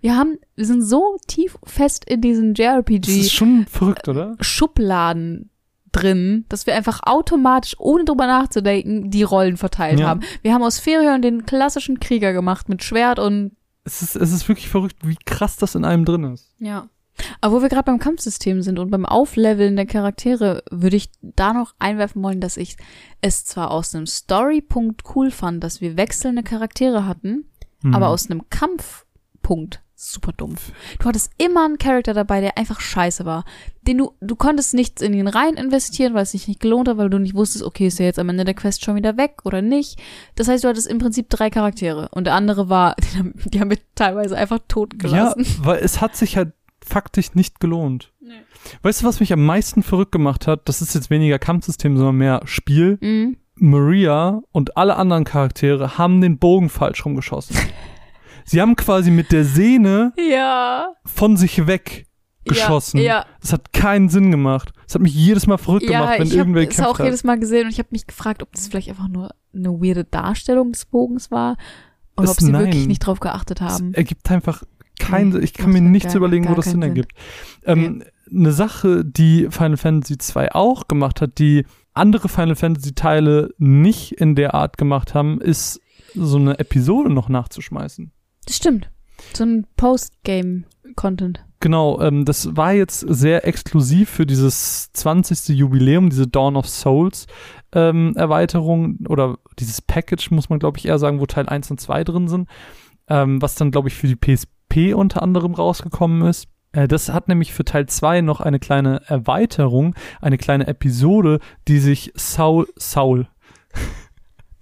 Wir 0.00 0.16
haben, 0.16 0.38
wir 0.56 0.64
sind 0.64 0.82
so 0.82 1.18
tief 1.26 1.58
fest 1.64 2.04
in 2.08 2.22
diesen 2.22 2.54
Das 2.54 2.64
JRPG 2.64 3.20
ist 3.20 3.32
schon 3.34 3.66
verrückt, 3.66 4.08
oder? 4.08 4.34
Schubladen 4.40 5.50
drin, 5.92 6.44
dass 6.48 6.66
wir 6.66 6.74
einfach 6.74 7.00
automatisch, 7.04 7.76
ohne 7.78 8.04
drüber 8.04 8.26
nachzudenken, 8.26 9.10
die 9.10 9.22
Rollen 9.22 9.56
verteilt 9.56 10.00
Ja. 10.00 10.08
haben. 10.08 10.20
Wir 10.42 10.52
haben 10.52 10.62
aus 10.62 10.78
Ferion 10.80 11.22
den 11.22 11.46
klassischen 11.46 12.00
Krieger 12.00 12.32
gemacht 12.32 12.68
mit 12.68 12.82
Schwert 12.82 13.18
und 13.18 13.52
Es 13.84 14.02
ist, 14.02 14.16
es 14.16 14.32
ist 14.32 14.48
wirklich 14.48 14.68
verrückt, 14.68 14.96
wie 15.02 15.16
krass 15.26 15.56
das 15.56 15.74
in 15.74 15.84
einem 15.84 16.04
drin 16.04 16.24
ist. 16.32 16.52
Ja. 16.58 16.88
Aber 17.40 17.56
wo 17.56 17.62
wir 17.62 17.68
gerade 17.68 17.84
beim 17.84 18.00
Kampfsystem 18.00 18.62
sind 18.62 18.78
und 18.80 18.90
beim 18.90 19.06
Aufleveln 19.06 19.76
der 19.76 19.86
Charaktere, 19.86 20.64
würde 20.70 20.96
ich 20.96 21.10
da 21.22 21.52
noch 21.52 21.74
einwerfen 21.78 22.22
wollen, 22.22 22.40
dass 22.40 22.56
ich 22.56 22.76
es 23.20 23.44
zwar 23.44 23.70
aus 23.70 23.94
einem 23.94 24.06
Storypunkt 24.06 25.02
cool 25.14 25.30
fand, 25.30 25.62
dass 25.62 25.80
wir 25.80 25.96
wechselnde 25.96 26.42
Charaktere 26.42 27.06
hatten, 27.06 27.44
Hm. 27.82 27.94
aber 27.94 28.08
aus 28.08 28.28
einem 28.30 28.48
Kampfpunkt 28.50 29.82
super 30.12 30.32
dumm. 30.36 30.54
Du 30.98 31.06
hattest 31.06 31.32
immer 31.38 31.64
einen 31.64 31.78
Charakter 31.78 32.14
dabei, 32.14 32.40
der 32.40 32.58
einfach 32.58 32.80
scheiße 32.80 33.24
war. 33.24 33.44
Den 33.82 33.98
du, 33.98 34.12
du 34.20 34.36
konntest 34.36 34.74
nichts 34.74 35.02
in 35.02 35.12
ihn 35.14 35.28
rein 35.28 35.54
investieren, 35.54 36.14
weil 36.14 36.22
es 36.22 36.30
sich 36.32 36.46
nicht 36.48 36.60
gelohnt 36.60 36.88
hat, 36.88 36.96
weil 36.96 37.10
du 37.10 37.18
nicht 37.18 37.34
wusstest, 37.34 37.64
okay, 37.64 37.86
ist 37.86 37.98
der 37.98 38.06
jetzt 38.06 38.18
am 38.18 38.28
Ende 38.28 38.44
der 38.44 38.54
Quest 38.54 38.84
schon 38.84 38.96
wieder 38.96 39.16
weg 39.16 39.38
oder 39.44 39.62
nicht. 39.62 39.98
Das 40.36 40.48
heißt, 40.48 40.64
du 40.64 40.68
hattest 40.68 40.86
im 40.86 40.98
Prinzip 40.98 41.28
drei 41.30 41.50
Charaktere 41.50 42.08
und 42.12 42.24
der 42.24 42.34
andere 42.34 42.68
war, 42.68 42.94
die 43.00 43.18
haben, 43.18 43.34
die 43.44 43.60
haben 43.60 43.70
wir 43.70 43.78
teilweise 43.94 44.36
einfach 44.36 44.58
tot 44.68 44.92
Ja, 44.94 44.98
gelassen. 45.32 45.46
weil 45.62 45.78
es 45.78 46.00
hat 46.00 46.16
sich 46.16 46.36
halt 46.36 46.52
faktisch 46.84 47.34
nicht 47.34 47.60
gelohnt. 47.60 48.12
Weißt 48.82 49.02
du, 49.02 49.06
was 49.06 49.20
mich 49.20 49.32
am 49.32 49.44
meisten 49.44 49.82
verrückt 49.82 50.12
gemacht 50.12 50.46
hat? 50.46 50.68
Das 50.68 50.80
ist 50.82 50.94
jetzt 50.94 51.10
weniger 51.10 51.38
Kampfsystem, 51.38 51.96
sondern 51.96 52.16
mehr 52.16 52.40
Spiel. 52.44 52.98
Mhm. 53.00 53.36
Maria 53.56 54.42
und 54.52 54.76
alle 54.76 54.96
anderen 54.96 55.24
Charaktere 55.24 55.96
haben 55.96 56.20
den 56.20 56.38
Bogen 56.38 56.68
falsch 56.68 57.04
rumgeschossen. 57.04 57.56
Sie 58.44 58.60
haben 58.60 58.76
quasi 58.76 59.10
mit 59.10 59.32
der 59.32 59.44
Sehne 59.44 60.12
Ja. 60.18 60.88
von 61.04 61.36
sich 61.36 61.66
weg 61.66 62.06
geschossen. 62.44 62.98
Ja, 63.00 63.24
Das 63.40 63.52
hat 63.54 63.72
keinen 63.72 64.08
Sinn 64.10 64.30
gemacht. 64.30 64.72
Das 64.86 64.96
hat 64.96 65.02
mich 65.02 65.14
jedes 65.14 65.46
Mal 65.46 65.56
verrückt 65.56 65.84
ja, 65.88 66.00
gemacht, 66.00 66.18
wenn 66.18 66.26
ich 66.26 66.32
habe 66.32 66.40
irgendwer 66.40 66.62
es 66.62 66.68
gekämpft 66.68 66.90
auch 66.90 66.98
hat. 66.98 67.06
jedes 67.06 67.24
Mal 67.24 67.38
gesehen 67.38 67.64
und 67.66 67.70
ich 67.72 67.78
habe 67.78 67.88
mich 67.92 68.06
gefragt, 68.06 68.42
ob 68.42 68.52
das 68.52 68.68
vielleicht 68.68 68.90
einfach 68.90 69.08
nur 69.08 69.30
eine 69.54 69.70
weirde 69.80 70.04
Darstellung 70.04 70.72
des 70.72 70.84
Bogens 70.84 71.30
war 71.30 71.56
oder 72.16 72.24
Es- 72.24 72.30
ob 72.32 72.40
sie 72.40 72.52
nein. 72.52 72.66
wirklich 72.66 72.86
nicht 72.86 72.98
drauf 73.00 73.18
geachtet 73.20 73.60
Es 73.62 73.66
haben. 73.66 73.94
ergibt 73.94 74.30
einfach 74.30 74.62
keinen 74.98 75.42
Ich 75.42 75.54
kann 75.54 75.70
mir 75.72 75.78
ja 75.78 75.84
nichts 75.84 76.08
gar- 76.12 76.16
überlegen, 76.18 76.44
wo 76.44 76.48
gar 76.48 76.56
das 76.56 76.66
Sinn 76.66 76.82
ergibt. 76.82 77.12
Ähm, 77.64 78.02
Eine 78.30 78.52
Sache, 78.52 79.04
die 79.04 79.48
Final 79.50 79.76
Fantasy 79.76 80.16
2 80.18 80.54
auch 80.54 80.88
gemacht 80.88 81.20
hat, 81.20 81.38
die 81.38 81.66
andere 81.92 82.28
Final 82.28 82.56
Fantasy 82.56 82.94
Teile 82.94 83.50
nicht 83.58 84.12
in 84.12 84.34
der 84.34 84.54
Art 84.54 84.78
gemacht 84.78 85.14
haben, 85.14 85.40
ist 85.42 85.80
so 86.14 86.36
eine 86.38 86.58
Episode 86.58 87.10
noch 87.12 87.28
nachzuschmeißen. 87.28 88.12
Das 88.46 88.56
stimmt. 88.56 88.90
So 89.32 89.44
ein 89.44 89.66
Postgame-Content. 89.76 91.44
Genau, 91.60 92.00
ähm, 92.00 92.26
das 92.26 92.56
war 92.56 92.72
jetzt 92.72 93.00
sehr 93.00 93.46
exklusiv 93.46 94.10
für 94.10 94.26
dieses 94.26 94.92
20. 94.92 95.56
Jubiläum, 95.56 96.10
diese 96.10 96.26
Dawn 96.26 96.56
of 96.56 96.68
Souls 96.68 97.26
ähm, 97.74 98.14
Erweiterung 98.16 98.98
oder 99.08 99.38
dieses 99.58 99.82
Package, 99.82 100.30
muss 100.30 100.48
man 100.48 100.58
glaube 100.58 100.78
ich 100.78 100.86
eher 100.86 100.98
sagen, 100.98 101.20
wo 101.20 101.26
Teil 101.26 101.48
1 101.48 101.70
und 101.70 101.80
2 101.80 102.04
drin 102.04 102.28
sind, 102.28 102.48
ähm, 103.08 103.42
was 103.42 103.54
dann 103.54 103.70
glaube 103.70 103.88
ich 103.88 103.94
für 103.94 104.06
die 104.06 104.16
PSP 104.16 104.94
unter 104.94 105.22
anderem 105.22 105.54
rausgekommen 105.54 106.26
ist. 106.28 106.48
Äh, 106.72 106.88
das 106.88 107.12
hat 107.12 107.28
nämlich 107.28 107.52
für 107.52 107.64
Teil 107.64 107.86
2 107.86 108.20
noch 108.20 108.40
eine 108.40 108.58
kleine 108.58 109.02
Erweiterung, 109.06 109.94
eine 110.20 110.38
kleine 110.38 110.66
Episode, 110.66 111.40
die 111.66 111.78
sich 111.78 112.12
Saul, 112.14 112.68
Saul, 112.76 113.26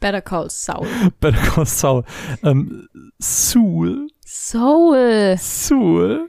Better 0.03 0.21
Call 0.21 0.51
Saul. 0.51 0.87
Better 1.21 1.39
Call 1.41 1.65
Saul, 1.67 2.05
ähm, 2.43 2.87
Soul, 3.21 4.09
Soul. 4.27 5.37
Soul. 5.39 6.29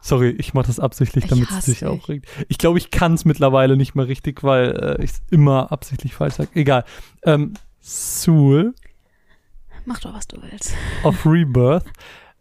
Sorry, 0.00 0.30
ich 0.38 0.54
mache 0.54 0.66
das 0.68 0.78
absichtlich, 0.80 1.24
Ich 1.24 1.30
damit 1.30 1.50
es 1.50 1.64
dich. 1.66 1.84
aufregt. 1.84 2.26
Ich 2.48 2.58
glaube, 2.58 2.78
ich 2.78 2.90
kann 2.90 3.14
es 3.14 3.24
mittlerweile 3.24 3.76
nicht 3.76 3.94
mehr 3.94 4.06
richtig, 4.08 4.42
weil 4.44 4.96
äh, 4.98 5.04
ich 5.04 5.10
es 5.12 5.22
immer 5.30 5.72
absichtlich 5.72 6.14
falsch 6.14 6.34
sage. 6.34 6.50
Egal. 6.54 6.84
Ähm, 7.24 7.54
Soul 7.80 8.74
Mach 9.84 10.00
doch, 10.00 10.12
was 10.14 10.26
du 10.28 10.36
willst. 10.42 10.74
of 11.02 11.24
Rebirth. 11.26 11.84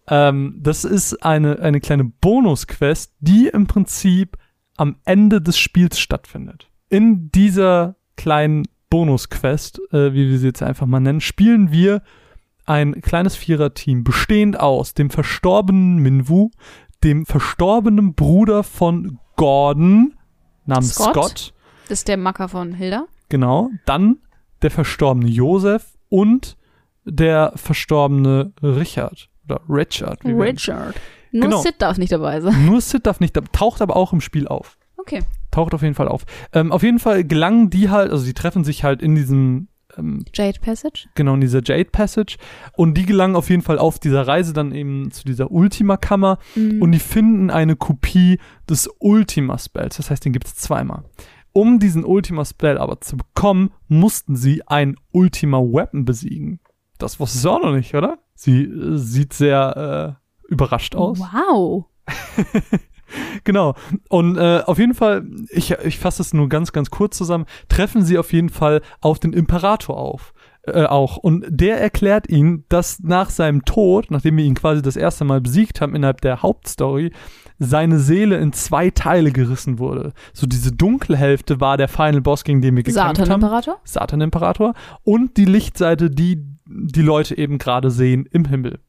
ähm, 0.08 0.58
das 0.62 0.84
ist 0.86 1.24
eine, 1.26 1.60
eine 1.60 1.80
kleine 1.80 2.03
Bonus-Quest, 2.05 3.14
die 3.20 3.47
im 3.47 3.68
Prinzip 3.68 4.38
am 4.78 4.97
Ende 5.05 5.41
des 5.41 5.58
Spiels 5.58 5.99
stattfindet. 5.99 6.70
In 6.89 7.32
dieser 7.32 7.95
kleinen 8.18 8.64
Bonus-Quest, 8.90 9.80
äh, 9.92 10.14
wie 10.14 10.30
wir 10.30 10.38
sie 10.40 10.48
jetzt 10.48 10.64
einfach 10.64 10.86
mal 10.86 11.00
nennen, 11.00 11.22
spielen 11.22 11.72
wir 11.72 12.02
ein 12.66 13.00
kleines 13.02 13.36
Viererteam, 13.36 14.04
bestehend 14.04 14.60
aus 14.60 14.94
dem 14.94 15.10
verstorbenen 15.10 15.98
Minwu, 15.98 16.50
dem 17.04 17.26
verstorbenen 17.26 18.14
Bruder 18.14 18.64
von 18.64 19.20
Gordon 19.36 20.16
namens 20.66 20.96
Scott? 20.96 21.14
Scott, 21.14 21.54
Das 21.88 22.00
ist 22.00 22.08
der 22.08 22.18
Macker 22.18 22.50
von 22.50 22.74
Hilda. 22.74 23.06
genau, 23.30 23.70
dann 23.86 24.18
der 24.62 24.72
verstorbene 24.72 25.30
Joseph 25.30 25.86
und 26.10 26.58
der 27.06 27.54
verstorbene 27.56 28.52
Richard 28.62 29.30
oder 29.46 29.62
Richard. 29.70 30.24
wie 30.26 30.32
Richard. 30.32 30.96
Nur 31.32 31.44
Genau. 31.44 31.62
Sid 31.62 31.76
darf 31.80 31.98
nicht 31.98 32.12
dabei 32.12 32.42
sein. 32.42 32.66
Nur 32.66 32.82
Sid 32.82 33.06
darf 33.06 33.20
nicht, 33.20 33.38
taucht 33.54 33.82
aber 33.82 33.96
auch 33.96 34.12
im 34.14 34.20
Spiel 34.22 34.48
auf. 34.48 34.78
Okay. 34.98 35.22
Taucht 35.58 35.74
auf 35.74 35.82
jeden 35.82 35.95
Fall 35.95 36.08
auf. 36.08 36.24
Ähm, 36.53 36.72
auf 36.72 36.84
jeden 36.84 36.99
Fall 36.99 37.24
gelangen 37.24 37.72
die 37.72 37.89
halt, 37.89 38.12
also 38.12 38.24
die 38.26 38.36
treffen 38.36 38.64
sich 38.64 38.84
halt 38.84 39.01
in 39.01 39.16
diesem 39.16 39.70
ähm, 39.97 40.24
Jade 40.32 40.60
Passage? 40.60 41.08
genau 41.16 41.34
in 41.34 41.41
dieser 41.41 41.62
Jade 41.64 41.89
Passage. 41.91 42.38
Und 42.74 42.93
die 42.95 43.08
gelangen 43.08 43.36
auf 43.36 43.49
jeden 43.49 43.64
Fall 43.64 43.80
auf 43.80 43.97
dieser 43.97 44.28
Reise 44.28 44.53
dann 44.53 44.72
eben 44.72 45.10
zu 45.10 45.24
dieser 45.26 45.49
Ultima-Kammer 45.49 46.38
Mhm. 46.55 46.80
und 46.84 46.91
die 46.91 46.99
finden 46.99 47.49
eine 47.49 47.76
Kopie 47.76 48.38
des 48.70 48.88
Ultima-Spells. 48.99 49.97
Das 49.97 50.12
heißt, 50.12 50.24
den 50.26 50.32
gibt 50.34 50.45
es 50.45 50.53
zweimal. 50.55 51.05
Um 51.53 51.80
diesen 51.80 52.05
Ultima-Spell 52.05 52.78
aber 52.78 53.01
zu 53.01 53.18
bekommen, 53.18 53.72
mussten 53.88 54.36
sie 54.36 54.62
ein 54.68 54.95
Ultima-Weapon 55.12 56.05
besiegen. 56.05 56.60
Das 56.99 57.20
wusstest 57.20 57.45
du 57.45 57.49
auch 57.49 57.64
noch 57.64 57.74
nicht, 57.74 57.95
oder? 57.95 58.20
Sie 58.36 58.62
äh, 58.62 58.95
sieht 58.97 59.34
sehr 59.34 60.20
äh, 60.47 60.51
überrascht 60.53 60.95
aus. 60.95 61.18
Wow. 61.20 61.86
Genau. 63.43 63.76
Und 64.10 64.38
äh, 64.38 64.62
auf 64.66 64.78
jeden 64.78 64.93
Fall, 64.93 65.26
ich, 65.49 65.72
ich 65.72 65.99
fasse 65.99 66.22
es 66.22 66.34
nur 66.34 66.49
ganz, 66.49 66.72
ganz 66.72 66.89
kurz 66.89 67.18
zusammen, 67.18 67.45
treffen 67.70 68.03
sie 68.03 68.18
auf 68.18 68.34
jeden 68.34 68.49
Fall 68.49 68.82
auf 69.01 69.20
den 69.20 69.34
Imperator 69.34 69.97
auf. 69.97 70.34
Äh, 70.64 70.86
auch. 70.86 71.18
Und 71.18 71.45
der 71.49 71.80
erklärt 71.80 72.30
ihnen, 72.30 72.66
dass 72.68 72.99
nach 72.99 73.30
seinem 73.30 73.64
Tod, 73.64 74.12
nachdem 74.12 74.38
wir 74.38 74.43
ihn 74.43 74.55
quasi 74.55 74.82
das 74.82 74.97
erste 74.97 75.24
Mal 75.24 75.39
besiegt 75.39 75.80
haben 75.80 75.95
innerhalb 75.95 76.22
der 76.22 76.41
Hauptstory, 76.41 77.12
seine 77.58 77.99
Seele 77.99 78.38
in 78.38 78.53
zwei 78.53 78.89
Teile 78.89 79.32
gerissen 79.32 79.80
wurde. 79.80 80.14
So 80.34 80.45
diese 80.45 80.72
dunkle 80.72 81.16
Hälfte 81.16 81.60
war 81.62 81.78
der 81.78 81.88
Final 81.88 82.22
Boss, 82.22 82.43
gegen 82.43 82.62
den 82.62 82.76
wir 82.76 82.84
gekämpft 82.84 83.01
haben. 83.01 83.16
Satan-Imperator? 83.16 83.78
Satan-Imperator. 83.84 84.74
Und 85.03 85.38
die 85.38 85.45
Lichtseite, 85.45 86.10
die 86.10 86.43
die 86.70 87.01
Leute 87.01 87.38
eben 87.38 87.58
gerade 87.58 87.89
sehen 87.89 88.28
im 88.32 88.45
Himmel. 88.45 88.80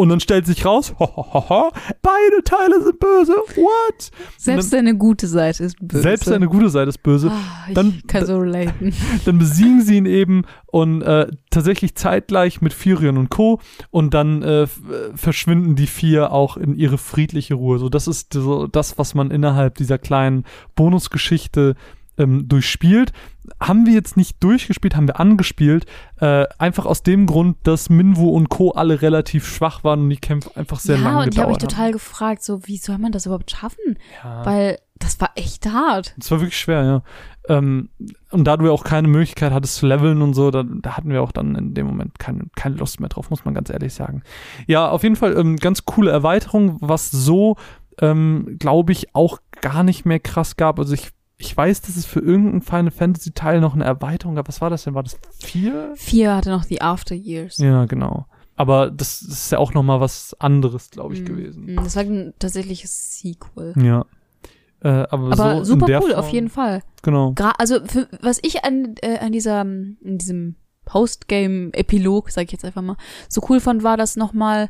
Und 0.00 0.08
dann 0.08 0.18
stellt 0.18 0.46
sich 0.46 0.64
raus, 0.64 0.94
ho, 0.98 1.04
ho, 1.14 1.44
ho, 1.50 1.70
beide 2.00 2.42
Teile 2.42 2.82
sind 2.82 2.98
böse. 2.98 3.34
What? 3.34 4.10
Selbst 4.38 4.70
seine 4.70 4.96
gute 4.96 5.26
Seite 5.26 5.62
ist 5.62 5.76
böse. 5.78 6.02
Selbst 6.02 6.24
seine 6.24 6.46
gute 6.46 6.70
Seite 6.70 6.88
ist 6.88 7.02
böse. 7.02 7.30
Ich 7.68 7.74
Dann- 7.74 8.00
kann 8.06 8.24
so 8.24 8.38
relaten. 8.38 8.94
Dann 9.26 9.38
besiegen 9.38 9.82
sie 9.82 9.98
ihn 9.98 10.06
eben 10.06 10.44
und 10.68 11.02
äh, 11.02 11.26
tatsächlich 11.50 11.96
zeitgleich 11.96 12.62
mit 12.62 12.72
Furion 12.72 13.18
und 13.18 13.28
Co. 13.28 13.60
Und 13.90 14.14
dann 14.14 14.42
äh, 14.42 14.66
verschwinden 15.14 15.76
die 15.76 15.86
vier 15.86 16.32
auch 16.32 16.56
in 16.56 16.74
ihre 16.76 16.96
friedliche 16.96 17.52
Ruhe. 17.52 17.78
So, 17.78 17.90
das 17.90 18.08
ist 18.08 18.32
so 18.32 18.68
das, 18.68 18.96
was 18.96 19.14
man 19.14 19.30
innerhalb 19.30 19.74
dieser 19.74 19.98
kleinen 19.98 20.44
Bonusgeschichte 20.76 21.76
ähm, 22.16 22.48
durchspielt. 22.48 23.12
Haben 23.60 23.86
wir 23.86 23.94
jetzt 23.94 24.16
nicht 24.16 24.42
durchgespielt, 24.42 24.96
haben 24.96 25.08
wir 25.08 25.18
angespielt. 25.18 25.86
Äh, 26.20 26.44
einfach 26.58 26.86
aus 26.86 27.02
dem 27.02 27.26
Grund, 27.26 27.56
dass 27.64 27.90
Minwu 27.90 28.28
und 28.30 28.48
Co. 28.48 28.70
alle 28.70 29.02
relativ 29.02 29.46
schwach 29.46 29.82
waren 29.84 30.02
und 30.02 30.10
die 30.10 30.16
Kämpfe 30.16 30.56
einfach 30.56 30.78
sehr 30.78 30.96
ja, 30.96 31.02
lange 31.02 31.22
und 31.24 31.34
ich 31.34 31.38
habe 31.38 31.50
mich 31.50 31.58
gedauert 31.58 31.72
total 31.72 31.92
gefragt, 31.92 32.42
so, 32.42 32.66
wie 32.66 32.76
soll 32.76 32.98
man 32.98 33.12
das 33.12 33.26
überhaupt 33.26 33.50
schaffen? 33.50 33.80
haben. 33.80 33.96
Ja. 34.22 34.46
Weil 34.46 34.78
das 34.98 35.20
war 35.20 35.30
echt 35.34 35.66
hart. 35.66 36.14
Es 36.18 36.30
war 36.30 36.40
wirklich 36.40 36.58
schwer, 36.58 36.84
ja. 36.84 37.02
Ähm, 37.48 37.88
und 38.30 38.44
da 38.44 38.56
du 38.56 38.66
ja 38.66 38.70
auch 38.70 38.84
keine 38.84 39.08
Möglichkeit 39.08 39.52
hattest 39.52 39.76
zu 39.76 39.86
leveln 39.86 40.20
und 40.20 40.34
so, 40.34 40.50
da, 40.50 40.62
da 40.62 40.96
hatten 40.96 41.10
wir 41.10 41.22
auch 41.22 41.32
dann 41.32 41.54
in 41.56 41.74
dem 41.74 41.86
Moment 41.86 42.18
keine, 42.18 42.44
keine 42.54 42.76
Lust 42.76 43.00
mehr 43.00 43.08
drauf, 43.08 43.30
muss 43.30 43.44
man 43.44 43.54
ganz 43.54 43.70
ehrlich 43.70 43.94
sagen. 43.94 44.22
Ja, 44.66 44.90
auf 44.90 45.02
jeden 45.02 45.16
Fall 45.16 45.36
ähm, 45.38 45.56
ganz 45.56 45.86
coole 45.86 46.10
Erweiterung, 46.10 46.76
was 46.80 47.10
so, 47.10 47.56
ähm, 48.00 48.56
glaube 48.58 48.92
ich, 48.92 49.14
auch 49.14 49.38
gar 49.62 49.82
nicht 49.82 50.04
mehr 50.04 50.20
krass 50.20 50.56
gab. 50.56 50.78
Also 50.78 50.92
ich, 50.92 51.12
ich 51.40 51.56
weiß, 51.56 51.80
dass 51.82 51.96
es 51.96 52.04
für 52.06 52.20
irgendeinen 52.20 52.62
Final 52.62 52.90
Fantasy 52.90 53.32
Teil 53.32 53.60
noch 53.60 53.74
eine 53.74 53.84
Erweiterung 53.84 54.34
gab. 54.34 54.46
Was 54.48 54.60
war 54.60 54.68
das 54.70 54.84
denn? 54.84 54.94
War 54.94 55.02
das 55.02 55.18
vier? 55.38 55.92
Vier 55.96 56.36
hatte 56.36 56.50
noch 56.50 56.64
die 56.66 56.80
After 56.82 57.14
Years. 57.14 57.56
Ja, 57.58 57.86
genau. 57.86 58.26
Aber 58.56 58.90
das 58.90 59.22
ist 59.22 59.50
ja 59.50 59.58
auch 59.58 59.72
noch 59.72 59.82
mal 59.82 60.00
was 60.00 60.36
anderes, 60.38 60.90
glaube 60.90 61.14
ich, 61.14 61.22
Mm, 61.22 61.24
gewesen. 61.24 61.74
mm, 61.74 61.76
Das 61.82 61.96
war 61.96 62.02
ein 62.02 62.34
tatsächliches 62.38 63.18
Sequel. 63.18 63.72
Ja. 63.82 64.04
Äh, 64.82 64.88
aber 65.10 65.32
Aber 65.32 65.56
so 65.64 65.72
super 65.72 65.86
cool, 66.02 66.10
Form, 66.10 66.18
auf 66.20 66.28
jeden 66.28 66.50
Fall. 66.50 66.82
Genau. 67.02 67.32
Gra 67.32 67.52
also 67.58 67.78
für, 67.86 68.06
was 68.20 68.38
ich 68.42 68.64
an, 68.64 68.94
äh, 69.00 69.18
an 69.18 69.32
dieser, 69.32 69.62
in 69.62 70.18
diesem 70.18 70.56
Postgame-Epilog, 70.84 72.30
sag 72.30 72.44
ich 72.46 72.52
jetzt 72.52 72.64
einfach 72.64 72.82
mal, 72.82 72.96
so 73.28 73.40
cool 73.48 73.60
fand, 73.60 73.82
war, 73.82 73.96
dass 73.96 74.16
nochmal, 74.16 74.68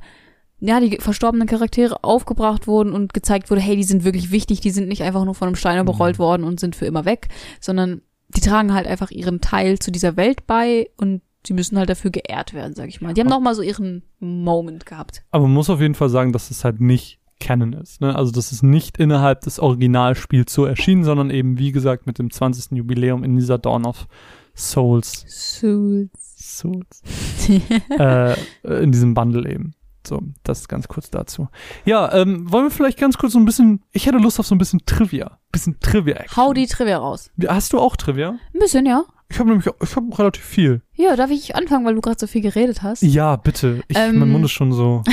ja, 0.61 0.79
die 0.81 0.99
verstorbenen 0.99 1.49
Charaktere 1.49 2.05
aufgebracht 2.05 2.67
wurden 2.67 2.93
und 2.93 3.15
gezeigt 3.15 3.51
wurde, 3.51 3.61
hey, 3.63 3.77
die 3.77 3.85
sind 3.85 4.05
wirklich 4.05 4.31
wichtig, 4.31 4.61
die 4.61 4.71
sind 4.71 4.89
nicht 4.89 5.03
einfach 5.03 5.25
nur 5.25 5.35
von 5.35 5.49
einem 5.49 5.57
Stein 5.57 5.81
überrollt 5.81 6.17
Mhm. 6.19 6.23
worden 6.23 6.45
und 6.45 6.61
sind 6.61 6.77
für 6.77 6.87
immer 6.87 7.05
weg, 7.05 7.29
sondern 7.61 8.03
die 8.29 8.41
tragen 8.41 8.73
halt 8.75 8.87
einfach 8.87 9.11
ihren 9.11 9.41
Teil 9.41 9.79
zu 9.79 9.91
dieser 9.91 10.17
Welt 10.17 10.47
bei 10.47 10.91
und 10.97 11.23
sie 11.47 11.55
müssen 11.55 11.79
halt 11.79 11.89
dafür 11.89 12.11
geehrt 12.11 12.53
werden, 12.53 12.75
sag 12.75 12.89
ich 12.89 13.01
mal. 13.01 13.15
Die 13.15 13.21
haben 13.21 13.29
nochmal 13.29 13.55
so 13.55 13.63
ihren 13.63 14.03
Moment 14.19 14.85
gehabt. 14.87 15.23
Aber 15.31 15.45
man 15.45 15.55
muss 15.55 15.71
auf 15.71 15.81
jeden 15.81 15.95
Fall 15.95 16.11
sagen, 16.11 16.33
dass 16.33 16.51
es 16.51 16.65
halt 16.65 16.81
nicht 16.81 17.19
Canon 17.41 17.73
ist. 17.73 18.03
Ne? 18.03 18.15
Also 18.15 18.31
das 18.31 18.53
ist 18.53 18.63
nicht 18.63 18.99
innerhalb 18.99 19.41
des 19.41 19.59
Originalspiels 19.59 20.53
so 20.53 20.67
erschienen, 20.67 21.05
sondern 21.05 21.31
eben, 21.31 21.59
wie 21.59 21.73
gesagt, 21.73 22.07
mit 22.07 22.19
dem 22.19 22.31
20. 22.31 22.73
Jubiläum 22.77 23.25
in 23.25 23.35
dieser 23.37 23.57
Dawn 23.57 23.87
of 23.87 24.07
Souls, 24.55 25.25
Souls. 25.27 26.11
Souls 26.37 27.03
äh, 27.99 28.35
in 28.83 28.93
diesem 28.93 29.15
Bundle 29.15 29.51
eben. 29.51 29.75
So, 30.07 30.21
das 30.45 30.67
ganz 30.69 30.89
kurz 30.89 31.11
dazu. 31.11 31.49
Ja, 31.85 32.13
ähm, 32.15 32.51
wollen 32.51 32.65
wir 32.67 32.71
vielleicht 32.71 32.99
ganz 32.99 33.19
kurz 33.19 33.35
so 33.35 33.39
ein 33.39 33.45
bisschen, 33.45 33.83
ich 33.93 34.07
hätte 34.07 34.19
Lust 34.19 34.41
auf 34.41 34.47
so 34.47 34.55
ein 34.55 34.59
bisschen 34.59 34.81
Trivia. 34.87 35.39
Bisschen 35.53 35.79
Trivia-Action. 35.81 36.37
Hau 36.43 36.53
die 36.53 36.67
Trivia 36.67 36.99
raus. 36.99 37.31
Hast 37.47 37.73
du 37.73 37.79
auch 37.79 37.97
Trivia? 37.97 38.31
Ein 38.31 38.59
bisschen, 38.59 38.87
ja. 38.87 39.05
Ich 39.29 39.39
habe 39.39 39.51
nämlich, 39.51 39.67
ich 39.83 39.97
habe 39.97 40.19
relativ 40.19 40.45
viel. 40.45 40.83
Ja, 40.95 41.15
darf 41.17 41.31
ich 41.31 41.55
anfangen, 41.55 41.85
weil 41.85 41.95
du 41.95 42.01
gerade 42.01 42.19
so 42.19 42.27
viel 42.27 42.41
geredet 42.41 42.83
hast? 42.83 43.03
Ja, 43.03 43.37
bitte. 43.37 43.83
Ich, 43.89 43.97
Ähm, 43.97 44.19
mein 44.19 44.31
Mund 44.31 44.45
ist 44.45 44.53
schon 44.53 44.73
so. 44.73 45.03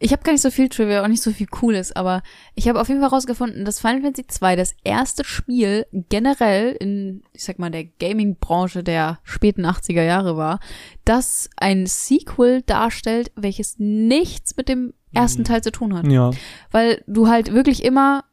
Ich 0.00 0.12
habe 0.12 0.22
gar 0.22 0.30
nicht 0.32 0.42
so 0.42 0.50
viel 0.52 0.68
Trivia, 0.68 1.02
auch 1.02 1.08
nicht 1.08 1.22
so 1.22 1.32
viel 1.32 1.48
Cooles, 1.48 1.90
aber 1.96 2.22
ich 2.54 2.68
habe 2.68 2.80
auf 2.80 2.86
jeden 2.88 3.00
Fall 3.00 3.10
herausgefunden, 3.10 3.64
dass 3.64 3.80
Final 3.80 4.02
Fantasy 4.02 4.28
2 4.28 4.54
das 4.54 4.74
erste 4.84 5.24
Spiel 5.24 5.86
generell 5.92 6.72
in, 6.78 7.24
ich 7.32 7.42
sag 7.44 7.58
mal, 7.58 7.70
der 7.70 7.84
Gaming-Branche 7.84 8.84
der 8.84 9.18
späten 9.24 9.66
80er 9.66 10.02
Jahre 10.04 10.36
war, 10.36 10.60
das 11.04 11.50
ein 11.56 11.86
Sequel 11.86 12.62
darstellt, 12.62 13.32
welches 13.34 13.74
nichts 13.78 14.56
mit 14.56 14.68
dem 14.68 14.94
ersten 15.12 15.40
Mhm. 15.42 15.46
Teil 15.46 15.62
zu 15.64 15.72
tun 15.72 15.94
hat. 15.96 16.06
Ja. 16.06 16.30
Weil 16.70 17.02
du 17.08 17.26
halt 17.26 17.52
wirklich 17.52 17.82
immer, 17.84 18.24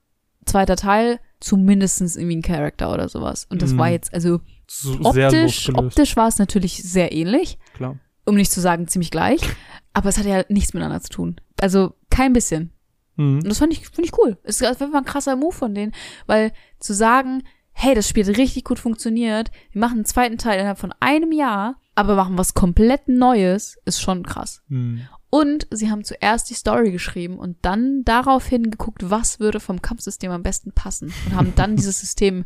zweiter 0.46 0.76
Teil, 0.76 1.20
zumindestens 1.40 2.16
irgendwie 2.16 2.36
ein 2.38 2.42
Charakter 2.44 2.94
oder 2.94 3.10
sowas. 3.10 3.48
Und 3.50 3.64
das 3.64 3.74
Mhm. 3.74 3.78
war 3.80 3.90
jetzt, 3.90 4.14
also 4.14 4.40
So 4.68 5.00
optisch, 5.04 5.72
optisch 5.74 6.16
war 6.16 6.28
es 6.28 6.38
natürlich 6.38 6.84
sehr 6.84 7.12
ähnlich 7.12 7.58
Klar. 7.74 7.98
um 8.26 8.36
nicht 8.36 8.52
zu 8.52 8.62
sagen 8.62 8.88
ziemlich 8.88 9.10
gleich, 9.10 9.42
aber 9.94 10.10
es 10.10 10.18
hat 10.20 10.26
ja 10.26 10.44
nichts 10.50 10.74
miteinander 10.76 11.02
zu 11.02 11.10
tun. 11.10 11.36
Also 11.60 11.96
kein 12.10 12.34
bisschen. 12.34 12.72
Mhm. 13.16 13.38
Und 13.38 13.48
das 13.48 13.60
fand 13.60 13.74
ich, 13.74 13.88
finde 13.88 14.10
ich 14.10 14.18
cool. 14.18 14.38
Es 14.44 14.62
ist 14.62 14.68
auf 14.68 14.80
jeden 14.80 14.92
Fall 14.92 15.02
ein 15.02 15.06
krasser 15.06 15.36
Move 15.36 15.54
von 15.54 15.74
denen, 15.74 15.94
weil 16.26 16.52
zu 16.80 16.94
sagen, 16.94 17.44
hey, 17.72 17.94
das 17.94 18.08
Spiel 18.08 18.26
hat 18.26 18.38
richtig 18.38 18.64
gut 18.64 18.80
funktioniert, 18.80 19.52
wir 19.72 19.82
machen 19.82 19.98
einen 19.98 20.06
zweiten 20.06 20.38
Teil 20.38 20.60
innerhalb 20.60 20.80
von 20.80 20.94
einem 21.00 21.32
Jahr, 21.32 21.80
aber 21.94 22.16
machen 22.16 22.38
was 22.38 22.54
komplett 22.54 23.08
Neues, 23.08 23.78
ist 23.86 24.02
schon 24.02 24.24
krass. 24.24 24.62
Mhm. 24.70 25.02
Und 25.30 25.68
sie 25.72 25.92
haben 25.92 26.06
zuerst 26.06 26.50
die 26.50 26.54
Story 26.54 26.92
geschrieben 26.92 27.38
und 27.38 27.58
dann 27.64 28.06
daraufhin 28.06 28.72
geguckt, 28.72 29.10
was 29.10 29.42
würde 29.42 29.60
vom 29.60 29.82
Kampfsystem 29.82 30.32
am 30.32 30.44
besten 30.44 30.72
passen 30.72 31.14
und 31.26 31.36
haben 31.36 31.54
dann 31.56 31.76
dieses 31.76 32.00
System 32.00 32.46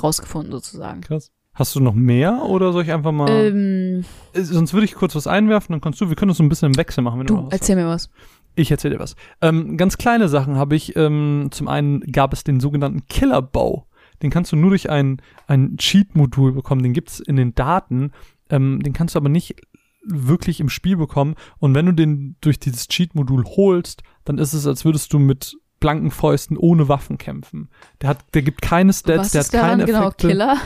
rausgefunden 0.00 0.52
sozusagen. 0.52 1.00
Krass. 1.00 1.32
Hast 1.54 1.74
du 1.74 1.80
noch 1.80 1.94
mehr 1.94 2.42
oder 2.44 2.72
soll 2.72 2.82
ich 2.84 2.92
einfach 2.92 3.12
mal. 3.12 3.28
Ähm, 3.30 4.04
Äh, 4.32 4.42
Sonst 4.42 4.72
würde 4.72 4.86
ich 4.86 4.94
kurz 4.94 5.14
was 5.14 5.26
einwerfen, 5.26 5.72
dann 5.74 5.80
kannst 5.80 6.00
du, 6.00 6.08
wir 6.08 6.16
können 6.16 6.30
das 6.30 6.38
so 6.38 6.42
ein 6.42 6.48
bisschen 6.48 6.72
im 6.72 6.76
Wechsel 6.78 7.02
machen, 7.02 7.20
wenn 7.20 7.26
du, 7.26 7.34
noch 7.34 7.40
du, 7.42 7.46
was 7.48 7.52
erzähl 7.52 7.76
mir 7.76 7.86
was. 7.86 8.04
hast. 8.04 8.10
Ich 8.54 8.70
erzähle 8.70 8.94
dir 8.96 9.00
was. 9.00 9.16
Ähm, 9.40 9.76
ganz 9.76 9.96
kleine 9.98 10.28
Sachen 10.28 10.56
habe 10.56 10.76
ich. 10.76 10.94
Ähm, 10.96 11.48
zum 11.50 11.68
einen 11.68 12.00
gab 12.00 12.32
es 12.32 12.44
den 12.44 12.60
sogenannten 12.60 13.06
Killer-Bow. 13.06 13.86
Den 14.22 14.30
kannst 14.30 14.52
du 14.52 14.56
nur 14.56 14.70
durch 14.70 14.88
ein, 14.90 15.20
ein 15.46 15.76
Cheat-Modul 15.78 16.52
bekommen. 16.52 16.82
Den 16.82 16.92
gibt's 16.92 17.18
in 17.18 17.36
den 17.36 17.54
Daten. 17.54 18.12
Ähm, 18.50 18.80
den 18.82 18.92
kannst 18.92 19.14
du 19.14 19.18
aber 19.18 19.28
nicht 19.30 19.56
wirklich 20.04 20.60
im 20.60 20.68
Spiel 20.68 20.96
bekommen. 20.96 21.34
Und 21.58 21.74
wenn 21.74 21.86
du 21.86 21.92
den 21.92 22.36
durch 22.40 22.58
dieses 22.60 22.88
Cheat-Modul 22.88 23.44
holst, 23.44 24.02
dann 24.24 24.38
ist 24.38 24.52
es, 24.52 24.66
als 24.66 24.84
würdest 24.84 25.12
du 25.12 25.18
mit 25.18 25.56
blanken 25.80 26.10
Fäusten 26.10 26.56
ohne 26.56 26.88
Waffen 26.88 27.18
kämpfen. 27.18 27.68
Der 28.00 28.10
hat, 28.10 28.18
der 28.34 28.42
gibt 28.42 28.62
keine 28.62 28.92
Stats, 28.92 29.34
was 29.34 29.48
der 29.48 29.62
hat 29.62 29.68
keine 29.68 29.84
genau 29.84 30.02
Effekte. 30.08 30.28
Killer? 30.28 30.56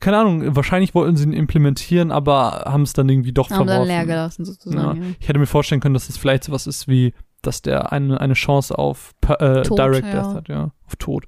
Keine 0.00 0.18
Ahnung, 0.18 0.56
wahrscheinlich 0.56 0.94
wollten 0.94 1.16
sie 1.16 1.24
ihn 1.24 1.32
implementieren, 1.32 2.10
aber 2.10 2.64
haben 2.66 2.82
es 2.82 2.92
dann 2.92 3.08
irgendwie 3.08 3.32
doch 3.32 3.50
Haben 3.50 3.66
verworfen. 3.66 3.78
dann 3.80 3.88
leer 3.88 4.06
gelassen 4.06 4.44
sozusagen. 4.44 5.02
Ja. 5.02 5.08
Ich 5.20 5.28
hätte 5.28 5.38
mir 5.38 5.46
vorstellen 5.46 5.80
können, 5.80 5.94
dass 5.94 6.06
das 6.06 6.16
vielleicht 6.16 6.44
sowas 6.44 6.66
ist 6.66 6.88
wie, 6.88 7.14
dass 7.42 7.62
der 7.62 7.92
eine, 7.92 8.20
eine 8.20 8.34
Chance 8.34 8.78
auf 8.78 9.14
äh, 9.26 9.62
Tod, 9.62 9.78
Direct 9.78 10.06
ja. 10.06 10.12
Death 10.12 10.34
hat, 10.34 10.48
ja, 10.48 10.70
auf 10.86 10.96
Tod. 10.96 11.26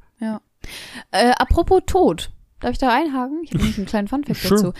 Äh, 1.10 1.32
apropos 1.38 1.82
Tod. 1.86 2.30
Darf 2.60 2.72
ich 2.72 2.78
da 2.78 2.92
einhaken? 2.92 3.40
Ich 3.44 3.50
habe 3.50 3.58
nämlich 3.58 3.78
einen 3.78 3.86
kleinen 3.86 4.08
Funfact 4.08 4.40
Sure. 4.42 4.54
dazu. 4.54 4.72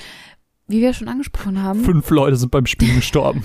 Wie 0.66 0.80
wir 0.80 0.92
schon 0.92 1.08
angesprochen 1.08 1.62
haben. 1.62 1.82
Fünf 1.82 2.10
Leute 2.10 2.36
sind 2.36 2.50
beim 2.50 2.66
Spiel 2.66 2.94
gestorben. 2.96 3.42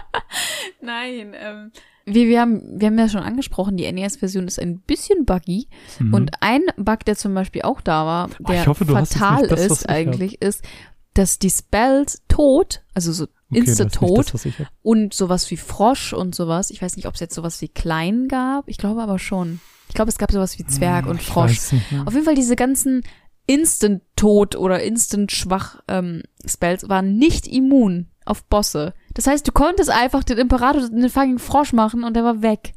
Nein, 0.82 1.32
ähm. 1.34 1.72
Wir, 2.06 2.28
wir, 2.28 2.40
haben, 2.40 2.62
wir 2.80 2.88
haben 2.88 2.98
ja 2.98 3.08
schon 3.08 3.22
angesprochen, 3.22 3.76
die 3.76 3.90
NES-Version 3.90 4.46
ist 4.46 4.60
ein 4.60 4.80
bisschen 4.80 5.24
buggy. 5.24 5.68
Mhm. 5.98 6.14
Und 6.14 6.30
ein 6.40 6.62
Bug, 6.76 7.04
der 7.06 7.16
zum 7.16 7.34
Beispiel 7.34 7.62
auch 7.62 7.80
da 7.80 8.04
war, 8.04 8.28
Oh, 8.42 8.48
der 8.48 8.62
ich 8.62 8.66
hoffe, 8.66 8.84
fatal 8.84 9.46
das, 9.48 9.60
ist 9.60 9.72
ich 9.72 9.80
hab. 9.82 9.90
eigentlich, 9.90 10.42
ist, 10.42 10.62
dass 11.14 11.38
die 11.38 11.50
Spells 11.50 12.22
Tod, 12.28 12.82
also 12.92 13.12
so 13.12 13.24
Okay, 13.50 13.60
Insta-Tot 13.60 14.34
und 14.82 15.14
sowas 15.14 15.50
wie 15.50 15.56
Frosch 15.56 16.12
und 16.12 16.34
sowas, 16.34 16.70
ich 16.70 16.82
weiß 16.82 16.96
nicht, 16.96 17.06
ob 17.06 17.14
es 17.14 17.20
jetzt 17.20 17.34
sowas 17.34 17.60
wie 17.62 17.68
Klein 17.68 18.26
gab, 18.28 18.68
ich 18.68 18.78
glaube 18.78 19.02
aber 19.02 19.18
schon. 19.18 19.60
Ich 19.88 19.94
glaube, 19.94 20.10
es 20.10 20.18
gab 20.18 20.32
sowas 20.32 20.58
wie 20.58 20.66
Zwerg 20.66 21.04
Hm, 21.04 21.12
und 21.12 21.22
Frosch. 21.22 21.72
Auf 22.04 22.14
jeden 22.14 22.24
Fall 22.24 22.34
diese 22.34 22.56
ganzen 22.56 23.02
Instant-Tot 23.46 24.56
oder 24.56 24.82
Instant-Schwach-Spells 24.82 26.88
waren 26.88 27.16
nicht 27.16 27.46
immun 27.46 28.08
auf 28.24 28.42
Bosse. 28.44 28.94
Das 29.14 29.26
heißt, 29.26 29.46
du 29.46 29.52
konntest 29.52 29.90
einfach 29.90 30.24
den 30.24 30.38
Imperator, 30.38 30.88
den 30.88 31.08
fucking 31.08 31.38
Frosch 31.38 31.72
machen 31.72 32.04
und 32.04 32.14
der 32.14 32.24
war 32.24 32.42
weg. 32.42 32.72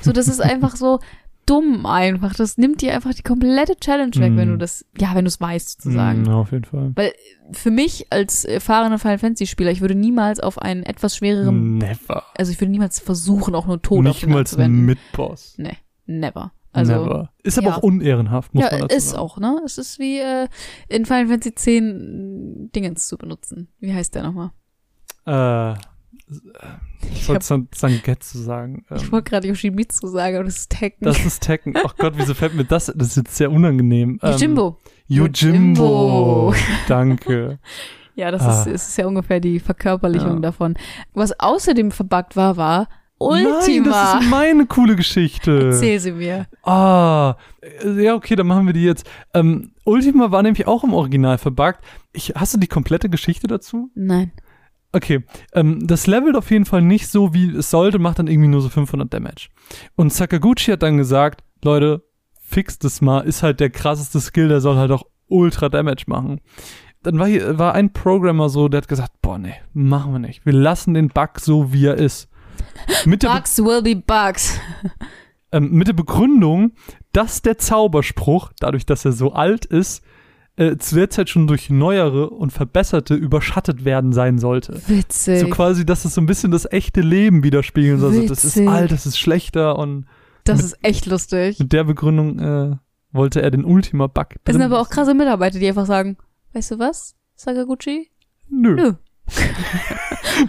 So, 0.00 0.12
das 0.12 0.28
ist 0.28 0.40
einfach 0.40 0.76
so 0.76 1.00
dumm 1.44 1.86
einfach. 1.86 2.34
Das 2.34 2.56
nimmt 2.56 2.82
dir 2.82 2.94
einfach 2.94 3.14
die 3.14 3.22
komplette 3.22 3.74
Challenge 3.76 4.14
weg, 4.14 4.32
Mm. 4.32 4.36
wenn 4.36 4.48
du 4.50 4.58
das, 4.58 4.84
ja, 4.96 5.14
wenn 5.14 5.24
du 5.24 5.28
es 5.28 5.40
weißt, 5.40 5.82
sozusagen. 5.82 6.22
Mm, 6.22 6.28
auf 6.28 6.52
jeden 6.52 6.64
Fall. 6.64 6.92
Weil 6.94 7.12
für 7.50 7.72
mich 7.72 8.06
als 8.10 8.44
erfahrener 8.44 9.00
Final 9.00 9.18
Fantasy 9.18 9.46
Spieler, 9.46 9.72
ich 9.72 9.80
würde 9.80 9.96
niemals 9.96 10.38
auf 10.38 10.58
einen 10.58 10.84
etwas 10.84 11.16
schwereren, 11.16 11.78
Never. 11.78 12.22
also 12.36 12.52
ich 12.52 12.60
würde 12.60 12.70
niemals 12.70 13.00
versuchen, 13.00 13.56
auch 13.56 13.66
nur 13.66 13.82
Tod 13.82 14.04
Nicht 14.04 14.24
mal 14.28 14.38
anzuwenden. 14.40 14.84
Mitboss. 14.84 15.54
Nee, 15.58 15.76
never. 16.06 16.52
Also 16.74 16.92
Never. 16.92 17.30
Ist 17.42 17.58
aber 17.58 17.68
ja. 17.70 17.76
auch 17.76 17.82
unehrenhaft, 17.82 18.54
muss 18.54 18.64
ja, 18.64 18.70
man 18.70 18.80
dazu 18.82 18.96
ist 18.96 19.10
sagen. 19.10 19.22
auch, 19.22 19.38
ne? 19.38 19.60
Es 19.64 19.76
ist 19.78 19.98
wie 19.98 20.20
äh, 20.20 20.46
in 20.88 21.04
Final 21.06 21.26
Fantasy 21.26 21.48
X 21.50 21.64
Dingens 22.74 23.08
zu 23.08 23.18
benutzen. 23.18 23.68
Wie 23.80 23.92
heißt 23.92 24.14
der 24.14 24.22
nochmal? 24.22 24.52
Äh, 25.26 25.74
ich 27.12 27.28
wollte 27.28 27.44
San 27.44 27.68
Sangetsu 27.74 28.38
sagen. 28.38 28.84
Ich 28.94 29.02
Ähm, 29.04 29.12
wollte 29.12 29.30
gerade 29.30 29.48
Yoshimitsu 29.48 30.06
sagen, 30.08 30.36
aber 30.36 30.44
das 30.44 30.56
ist 30.58 30.70
Tekken. 30.70 31.04
das 31.04 31.24
ist 31.24 31.42
Tekken. 31.42 31.74
Ach 31.84 31.94
Gott, 31.96 32.14
wieso 32.16 32.34
fällt 32.34 32.54
mir 32.54 32.64
das? 32.64 32.86
Das 32.94 33.08
ist 33.08 33.16
jetzt 33.16 33.36
sehr 33.36 33.50
unangenehm. 33.50 34.18
Ähm, 34.22 34.30
Yojimbo. 34.32 34.78
Yojimbo. 35.08 36.54
Danke. 36.88 37.58
Ja, 38.14 38.30
das 38.30 38.42
Ah. 38.42 38.64
ist, 38.64 38.88
ist 38.88 38.98
ja 38.98 39.06
ungefähr 39.06 39.40
die 39.40 39.58
Verkörperlichung 39.58 40.34
Ja. 40.34 40.40
davon. 40.40 40.74
Was 41.14 41.32
außerdem 41.40 41.90
verbuggt 41.90 42.36
war, 42.36 42.58
war 42.58 42.88
Nein, 43.18 43.46
Ultima. 43.46 43.88
das 43.88 44.22
ist 44.22 44.28
meine 44.30 44.66
coole 44.66 44.96
Geschichte. 44.96 45.68
Erzähl 45.68 45.98
sie 45.98 46.12
mir. 46.12 46.46
Ah, 46.62 47.36
ja, 47.96 48.14
okay, 48.14 48.36
dann 48.36 48.48
machen 48.48 48.66
wir 48.66 48.74
die 48.74 48.84
jetzt. 48.84 49.08
Ähm, 49.32 49.72
Ultima 49.84 50.30
war 50.30 50.42
nämlich 50.42 50.66
auch 50.66 50.84
im 50.84 50.92
Original 50.92 51.38
verbuggt. 51.38 51.82
Ich, 52.12 52.34
hast 52.36 52.52
du 52.52 52.58
die 52.58 52.66
komplette 52.66 53.08
Geschichte 53.08 53.46
dazu? 53.46 53.90
Nein. 53.94 54.30
Okay, 54.92 55.24
ähm, 55.54 55.86
das 55.86 56.06
levelt 56.06 56.36
auf 56.36 56.50
jeden 56.50 56.66
Fall 56.66 56.82
nicht 56.82 57.08
so, 57.08 57.32
wie 57.32 57.50
es 57.56 57.70
sollte, 57.70 57.98
macht 57.98 58.18
dann 58.18 58.26
irgendwie 58.26 58.48
nur 58.48 58.60
so 58.60 58.68
500 58.68 59.12
Damage. 59.12 59.48
Und 59.96 60.12
Sakaguchi 60.12 60.72
hat 60.72 60.82
dann 60.82 60.98
gesagt, 60.98 61.42
Leute, 61.64 62.04
fixt 62.34 62.84
es 62.84 63.00
mal, 63.00 63.20
ist 63.20 63.42
halt 63.42 63.60
der 63.60 63.70
krasseste 63.70 64.20
Skill, 64.20 64.48
der 64.48 64.60
soll 64.60 64.76
halt 64.76 64.90
auch 64.90 65.04
Ultra 65.28 65.70
Damage 65.70 66.04
machen. 66.06 66.40
Dann 67.02 67.18
war 67.18 67.26
hier, 67.26 67.58
war 67.58 67.74
ein 67.74 67.92
Programmer 67.92 68.48
so, 68.50 68.68
der 68.68 68.82
hat 68.82 68.88
gesagt, 68.88 69.12
boah, 69.22 69.38
nee, 69.38 69.54
machen 69.72 70.12
wir 70.12 70.18
nicht. 70.18 70.44
Wir 70.44 70.52
lassen 70.52 70.94
den 70.94 71.08
Bug 71.08 71.40
so, 71.40 71.72
wie 71.72 71.86
er 71.86 71.96
ist. 71.96 72.28
Der, 73.06 73.10
Be 73.10 73.16
Bugs 73.16 73.58
will 73.58 73.82
be 73.82 73.96
bugs. 73.96 74.60
ähm, 75.52 75.70
mit 75.70 75.88
der 75.88 75.94
Begründung, 75.94 76.72
dass 77.12 77.42
der 77.42 77.58
Zauberspruch, 77.58 78.52
dadurch, 78.60 78.86
dass 78.86 79.04
er 79.04 79.12
so 79.12 79.32
alt 79.32 79.64
ist, 79.64 80.04
äh, 80.56 80.76
zu 80.76 80.94
der 80.96 81.08
Zeit 81.10 81.28
schon 81.30 81.46
durch 81.46 81.70
neuere 81.70 82.30
und 82.30 82.50
verbesserte 82.52 83.14
überschattet 83.14 83.84
werden 83.84 84.12
sein 84.12 84.38
sollte. 84.38 84.80
Witzig. 84.86 85.40
So 85.40 85.48
quasi, 85.48 85.86
dass 85.86 86.04
es 86.04 86.14
so 86.14 86.20
ein 86.20 86.26
bisschen 86.26 86.50
das 86.50 86.70
echte 86.70 87.00
Leben 87.00 87.42
widerspiegeln 87.42 87.98
soll. 87.98 88.10
Also, 88.10 88.26
das 88.28 88.44
ist 88.44 88.58
alt, 88.68 88.90
das 88.92 89.06
ist 89.06 89.18
schlechter 89.18 89.78
und 89.78 90.06
das 90.44 90.58
mit- 90.58 90.66
ist 90.66 90.78
echt 90.82 91.06
lustig. 91.06 91.58
mit 91.58 91.72
der 91.72 91.84
Begründung 91.84 92.38
äh, 92.38 92.76
wollte 93.12 93.40
er 93.42 93.50
den 93.50 93.64
Ultima-Bug 93.64 94.26
Das 94.44 94.52
sind 94.54 94.62
aber 94.62 94.80
auch 94.80 94.90
krasse 94.90 95.14
Mitarbeiter, 95.14 95.58
die 95.58 95.68
einfach 95.68 95.86
sagen, 95.86 96.16
weißt 96.52 96.72
du 96.72 96.78
was, 96.78 97.14
Sakaguchi? 97.36 98.10
Nö. 98.50 98.74
Nö. 98.74 98.92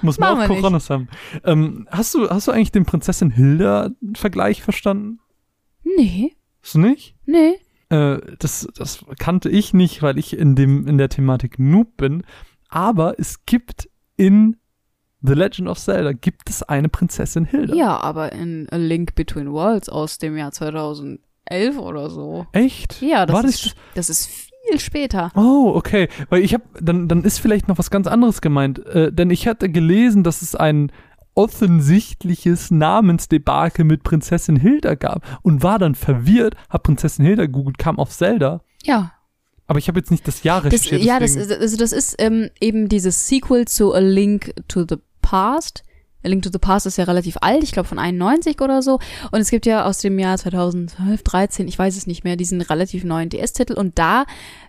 Muss 0.01 0.17
man 0.19 0.39
auch. 0.41 0.47
Coronas 0.47 0.89
haben. 0.89 1.07
Ähm, 1.43 1.87
hast, 1.91 2.13
du, 2.15 2.29
hast 2.29 2.47
du 2.47 2.51
eigentlich 2.51 2.71
den 2.71 2.85
Prinzessin 2.85 3.29
Hilda-Vergleich 3.31 4.61
verstanden? 4.63 5.19
Nee, 5.83 6.33
Hast 6.61 6.75
du 6.75 6.79
nicht? 6.79 7.15
nee. 7.25 7.53
Äh, 7.93 8.35
das, 8.39 8.67
das 8.75 9.05
kannte 9.19 9.49
ich 9.49 9.73
nicht, 9.73 10.01
weil 10.01 10.17
ich 10.17 10.37
in, 10.37 10.55
dem, 10.55 10.87
in 10.87 10.97
der 10.97 11.09
Thematik 11.09 11.59
Noob 11.59 11.97
bin. 11.97 12.23
Aber 12.69 13.19
es 13.19 13.45
gibt 13.45 13.89
in 14.17 14.57
The 15.21 15.33
Legend 15.33 15.69
of 15.69 15.79
Zelda 15.79 16.11
gibt 16.11 16.49
es 16.49 16.63
eine 16.63 16.89
Prinzessin 16.89 17.45
Hilda. 17.45 17.75
Ja, 17.75 17.97
aber 17.97 18.33
in 18.33 18.67
A 18.71 18.75
Link 18.75 19.15
Between 19.15 19.51
Worlds 19.51 19.87
aus 19.89 20.17
dem 20.17 20.35
Jahr 20.35 20.51
2011 20.51 21.19
oder 21.77 22.09
so. 22.09 22.45
Echt? 22.51 23.01
Ja, 23.01 23.25
das, 23.25 23.35
War 23.35 23.43
das 23.43 23.65
ist, 23.65 23.75
das 23.95 24.09
ist 24.09 24.49
viel 24.67 24.79
später. 24.79 25.31
Oh, 25.35 25.71
okay. 25.75 26.09
Weil 26.29 26.43
ich 26.43 26.53
habe, 26.53 26.63
dann, 26.81 27.07
dann 27.07 27.23
ist 27.23 27.39
vielleicht 27.39 27.67
noch 27.67 27.77
was 27.77 27.89
ganz 27.89 28.07
anderes 28.07 28.41
gemeint. 28.41 28.85
Äh, 28.87 29.13
denn 29.13 29.29
ich 29.29 29.47
hatte 29.47 29.69
gelesen, 29.69 30.23
dass 30.23 30.41
es 30.41 30.55
ein 30.55 30.91
offensichtliches 31.35 32.71
Namensdebakel 32.71 33.85
mit 33.85 34.03
Prinzessin 34.03 34.55
Hilda 34.55 34.95
gab 34.95 35.23
und 35.41 35.63
war 35.63 35.79
dann 35.79 35.95
verwirrt, 35.95 36.55
hab 36.69 36.83
Prinzessin 36.83 37.25
Hilda 37.25 37.45
gegoogelt, 37.45 37.77
kam 37.77 37.99
auf 37.99 38.11
Zelda. 38.11 38.61
Ja, 38.83 39.13
Aber 39.67 39.79
ich 39.79 39.87
habe 39.87 39.99
jetzt 39.99 40.11
nicht 40.11 40.27
das 40.27 40.43
Jahr 40.43 40.61
das, 40.61 40.73
recherchiert. 40.73 41.03
ja, 41.03 41.19
das, 41.19 41.37
also 41.37 41.77
das 41.77 41.91
ist 41.91 42.15
ähm, 42.19 42.49
eben 42.59 42.89
dieses 42.89 43.27
Sequel 43.27 43.65
zu 43.67 43.93
A 43.93 43.99
Link 43.99 44.53
to 44.67 44.85
the 44.87 44.97
Past. 45.21 45.83
A 46.25 46.29
Link 46.29 46.43
to 46.43 46.49
the 46.51 46.59
Past 46.59 46.85
ist 46.85 46.97
ja 46.97 47.03
relativ 47.03 47.37
alt, 47.41 47.63
ich 47.63 47.71
glaube 47.73 47.87
von 47.87 47.99
91 47.99 48.61
oder 48.61 48.81
so. 48.81 48.99
Und 49.31 49.41
es 49.41 49.49
gibt 49.49 49.65
ja 49.65 49.85
aus 49.85 49.99
dem 49.99 50.17
Jahr 50.19 50.37
2012, 50.37 51.21
13, 51.23 51.67
ich 51.67 51.77
weiß 51.77 51.97
es 51.97 52.07
nicht 52.07 52.23
mehr, 52.23 52.35
diesen 52.35 52.61
relativ 52.61 53.03
neuen 53.03 53.29
DS-Titel. 53.29 53.73
Und 53.73 53.99
da 53.99 54.25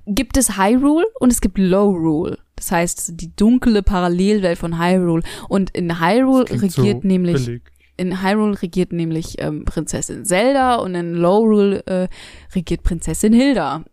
gibt 0.07 0.37
es 0.37 0.57
Hyrule 0.57 1.07
und 1.21 1.31
es 1.31 1.41
gibt 1.41 1.59
Low 1.59 1.91
Rule. 1.91 2.39
Das 2.57 2.71
heißt, 2.73 3.21
die 3.21 3.35
dunkle 3.35 3.83
Parallelwelt 3.83 4.59
von 4.59 4.79
Hyrule. 4.79 5.23
Und 5.49 5.71
in 5.71 6.01
Hyrule 6.01 6.45
Klingt 6.45 6.73
so 6.73 6.83
regiert 6.83 7.05
nämlich 7.05 7.45
billig. 7.47 7.63
in 7.97 8.23
Hyrule 8.23 8.61
regiert 8.63 8.93
nämlich 8.93 9.41
ähm, 9.41 9.65
Prinzessin 9.65 10.25
Zelda 10.25 10.77
und 10.77 10.95
in 10.95 11.15
Lowrule 11.15 11.85
äh, 11.87 12.09
regiert 12.55 12.83
Prinzessin 12.83 13.33
Hilda. 13.33 13.85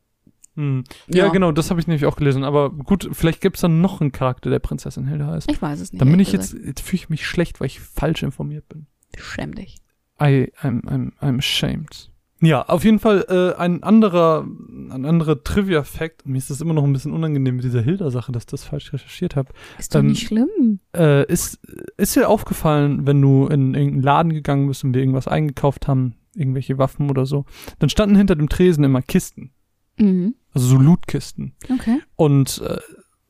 Hm. 0.55 0.83
Ja, 1.07 1.25
Ja. 1.25 1.31
genau, 1.31 1.51
das 1.53 1.69
habe 1.69 1.79
ich 1.79 1.87
nämlich 1.87 2.05
auch 2.05 2.17
gelesen. 2.17 2.43
Aber 2.43 2.69
gut, 2.71 3.09
vielleicht 3.13 3.41
gibt's 3.41 3.61
dann 3.61 3.79
noch 3.81 4.01
einen 4.01 4.11
Charakter, 4.11 4.49
der 4.49 4.59
Prinzessin 4.59 5.07
Hilda 5.07 5.27
heißt. 5.27 5.49
Ich 5.49 5.61
weiß 5.61 5.79
es 5.79 5.91
nicht. 5.93 6.01
Dann 6.01 6.11
bin 6.11 6.19
ich 6.19 6.33
ehrlich 6.33 6.51
jetzt, 6.51 6.65
jetzt 6.65 6.81
fühle 6.81 7.01
ich 7.03 7.09
mich 7.09 7.25
schlecht, 7.25 7.59
weil 7.61 7.67
ich 7.67 7.79
falsch 7.79 8.21
informiert 8.21 8.67
bin. 8.69 8.85
gesagt. 9.13 9.33
Schäm 9.33 9.55
dich. 9.55 9.77
I, 10.21 10.51
I'm, 10.61 10.83
I'm, 10.83 11.11
I'm 11.21 11.39
ashamed. 11.39 12.10
Ja, 12.41 12.63
auf 12.63 12.83
jeden 12.83 12.97
Fall 12.99 13.25
äh, 13.29 13.59
ein 13.59 13.83
anderer, 13.83 14.41
ein 14.43 15.05
anderer 15.05 15.43
Trivia-Fact. 15.43 16.25
Mir 16.27 16.37
ist 16.39 16.49
das 16.49 16.59
immer 16.61 16.73
noch 16.73 16.83
ein 16.83 16.91
bisschen 16.93 17.13
unangenehm 17.13 17.55
mit 17.57 17.63
dieser 17.65 17.81
Hilda-Sache, 17.81 18.31
dass 18.31 18.43
ich 18.43 18.47
das 18.47 18.63
falsch 18.63 18.91
recherchiert 18.93 19.35
habe. 19.35 19.53
Ist 19.77 19.93
doch 19.93 19.99
Ähm, 19.99 20.07
nicht 20.07 20.25
schlimm. 20.27 20.79
Äh, 20.95 21.25
ist, 21.31 21.59
ist 21.97 22.15
dir 22.15 22.27
aufgefallen, 22.29 23.05
wenn 23.05 23.21
du 23.21 23.45
in 23.47 23.75
irgendeinen 23.75 24.01
Laden 24.01 24.33
gegangen 24.33 24.67
bist 24.67 24.83
und 24.83 24.93
wir 24.95 25.01
irgendwas 25.01 25.27
eingekauft 25.27 25.87
haben, 25.87 26.15
irgendwelche 26.35 26.77
Waffen 26.79 27.09
oder 27.11 27.25
so, 27.27 27.45
dann 27.79 27.89
standen 27.89 28.15
hinter 28.15 28.35
dem 28.35 28.49
Tresen 28.49 28.83
immer 28.83 29.01
Kisten, 29.03 29.51
Mhm. 29.99 30.33
also 30.53 30.65
so 30.67 30.77
Lootkisten. 30.77 31.53
Okay. 31.71 31.99
Und 32.15 32.59
äh, 32.65 32.77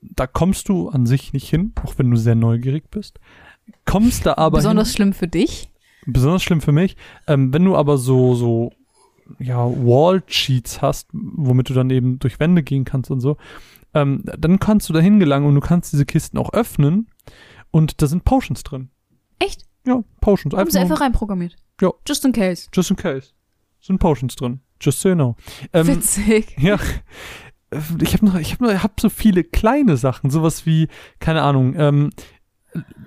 da 0.01 0.25
kommst 0.25 0.69
du 0.69 0.87
an 0.89 1.05
sich 1.05 1.33
nicht 1.33 1.49
hin, 1.49 1.73
auch 1.83 1.95
wenn 1.97 2.09
du 2.11 2.15
sehr 2.17 2.35
neugierig 2.35 2.89
bist. 2.91 3.19
Kommst 3.85 4.25
da 4.25 4.35
aber 4.37 4.57
Besonders 4.59 4.89
hin, 4.89 4.95
schlimm 4.95 5.13
für 5.13 5.27
dich. 5.27 5.69
besonders 6.05 6.43
schlimm 6.43 6.61
für 6.61 6.71
mich, 6.71 6.95
ähm, 7.27 7.53
wenn 7.53 7.65
du 7.65 7.75
aber 7.75 7.97
so, 7.97 8.35
so, 8.35 8.71
ja, 9.39 9.65
Wall-Cheats 9.65 10.81
hast, 10.81 11.09
womit 11.13 11.69
du 11.69 11.73
dann 11.73 11.89
eben 11.89 12.19
durch 12.19 12.39
Wände 12.39 12.63
gehen 12.63 12.85
kannst 12.85 13.11
und 13.11 13.19
so, 13.19 13.37
ähm, 13.93 14.23
dann 14.25 14.59
kannst 14.59 14.89
du 14.89 14.93
da 14.93 14.99
hingelangen 14.99 15.47
und 15.47 15.55
du 15.55 15.61
kannst 15.61 15.93
diese 15.93 16.05
Kisten 16.05 16.37
auch 16.37 16.53
öffnen 16.53 17.07
und 17.71 18.01
da 18.01 18.07
sind 18.07 18.23
Potions 18.23 18.63
drin. 18.63 18.89
Echt? 19.39 19.65
Ja, 19.85 20.03
Potions. 20.21 20.55
Haben 20.55 20.69
sie 20.69 20.79
einfach 20.79 21.01
reinprogrammiert. 21.01 21.55
Ja. 21.81 21.91
Just 22.07 22.23
in 22.25 22.31
case. 22.31 22.67
Just 22.73 22.91
in 22.91 22.97
case. 22.97 23.29
Sind 23.79 23.99
Potions 23.99 24.35
drin. 24.35 24.61
Just 24.79 25.01
so 25.01 25.09
you 25.09 25.15
know. 25.15 25.35
Ähm, 25.73 25.87
Witzig. 25.87 26.55
ja. 26.59 26.77
Ich 28.01 28.13
habe 28.13 28.25
noch, 28.25 28.35
ich 28.35 28.53
habe 28.53 28.65
noch, 28.65 28.83
hab 28.83 28.99
so 28.99 29.09
viele 29.09 29.43
kleine 29.43 29.95
Sachen, 29.95 30.29
sowas 30.29 30.65
wie, 30.65 30.89
keine 31.19 31.41
Ahnung, 31.41 31.73
ähm, 31.77 32.09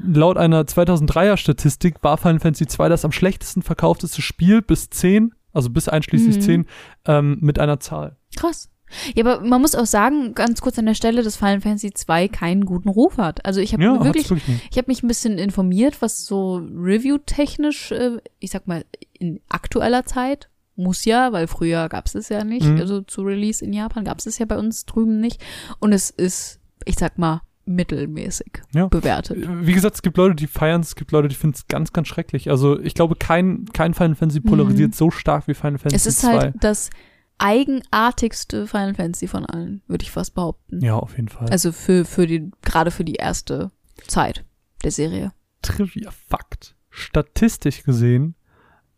laut 0.02 0.36
einer 0.36 0.62
2003er 0.62 1.36
Statistik 1.36 2.02
war 2.02 2.16
Final 2.16 2.40
Fantasy 2.40 2.66
2 2.66 2.88
das 2.88 3.04
am 3.04 3.12
schlechtesten 3.12 3.62
verkaufteste 3.62 4.22
Spiel 4.22 4.62
bis 4.62 4.90
10, 4.90 5.34
also 5.54 5.70
bis 5.70 5.88
einschließlich 5.88 6.36
Mhm. 6.36 6.40
10, 6.42 6.66
ähm, 7.06 7.38
mit 7.40 7.58
einer 7.58 7.80
Zahl. 7.80 8.16
Krass. 8.36 8.68
Ja, 9.16 9.24
aber 9.24 9.44
man 9.44 9.60
muss 9.60 9.74
auch 9.74 9.86
sagen, 9.86 10.34
ganz 10.34 10.60
kurz 10.60 10.78
an 10.78 10.86
der 10.86 10.94
Stelle, 10.94 11.22
dass 11.22 11.36
Final 11.36 11.60
Fantasy 11.62 11.92
2 11.92 12.28
keinen 12.28 12.64
guten 12.64 12.88
Ruf 12.90 13.16
hat. 13.16 13.44
Also 13.44 13.60
ich 13.60 13.72
habe 13.72 13.82
Ja, 13.82 14.04
wirklich, 14.04 14.28
wirklich 14.30 14.60
ich 14.70 14.76
habe 14.76 14.88
mich 14.88 15.02
ein 15.02 15.08
bisschen 15.08 15.38
informiert, 15.38 16.00
was 16.02 16.26
so 16.26 16.56
Review-technisch, 16.58 17.92
äh, 17.92 18.18
ich 18.38 18.50
sag 18.50 18.66
mal, 18.66 18.84
in 19.18 19.40
aktueller 19.48 20.04
Zeit, 20.04 20.48
muss 20.76 21.04
ja, 21.04 21.32
weil 21.32 21.46
früher 21.46 21.88
gab 21.88 22.06
es 22.06 22.14
es 22.14 22.28
ja 22.28 22.44
nicht, 22.44 22.66
Mhm. 22.66 22.78
also 22.80 23.00
zu 23.00 23.22
Release 23.22 23.64
in 23.64 23.72
Japan 23.72 24.04
gab 24.04 24.18
es 24.18 24.26
es 24.26 24.38
ja 24.38 24.46
bei 24.46 24.58
uns 24.58 24.84
drüben 24.86 25.20
nicht. 25.20 25.40
Und 25.80 25.92
es 25.92 26.10
ist, 26.10 26.60
ich 26.84 26.96
sag 26.96 27.16
mal, 27.18 27.42
mittelmäßig 27.66 28.62
Ja. 28.74 28.86
bewertet. 28.88 29.38
Wie 29.66 29.72
gesagt, 29.72 29.96
es 29.96 30.02
gibt 30.02 30.16
Leute, 30.16 30.34
die 30.34 30.46
feiern 30.46 30.80
es, 30.82 30.88
es 30.88 30.94
gibt 30.96 31.12
Leute, 31.12 31.28
die 31.28 31.34
finden 31.34 31.54
es 31.56 31.66
ganz, 31.68 31.92
ganz 31.92 32.08
schrecklich. 32.08 32.50
Also 32.50 32.78
ich 32.80 32.94
glaube, 32.94 33.16
kein, 33.16 33.66
kein 33.72 33.94
Final 33.94 34.14
Fantasy 34.14 34.40
polarisiert 34.40 34.94
so 34.94 35.10
stark 35.10 35.48
wie 35.48 35.54
Final 35.54 35.78
Fantasy 35.78 35.94
Mhm. 35.94 35.96
Es 35.96 36.06
ist 36.06 36.20
2. 36.20 36.38
halt 36.38 36.54
das 36.60 36.90
eigenartigste 37.38 38.66
Final 38.66 38.94
Fantasy 38.94 39.26
von 39.28 39.46
allen, 39.46 39.82
würde 39.86 40.02
ich 40.02 40.10
fast 40.10 40.34
behaupten. 40.34 40.80
ja, 40.84 40.94
auf 40.96 41.16
jeden 41.16 41.28
Fall. 41.28 41.48
Also 41.50 41.72
für, 41.72 42.04
für 42.04 42.26
die, 42.26 42.50
gerade 42.62 42.90
für 42.90 43.04
die 43.04 43.14
erste 43.14 43.70
Zeit 44.06 44.44
der 44.82 44.90
Serie. 44.90 45.32
Trivia-Fakt. 45.62 46.74
Statistisch 46.90 47.82
gesehen 47.82 48.34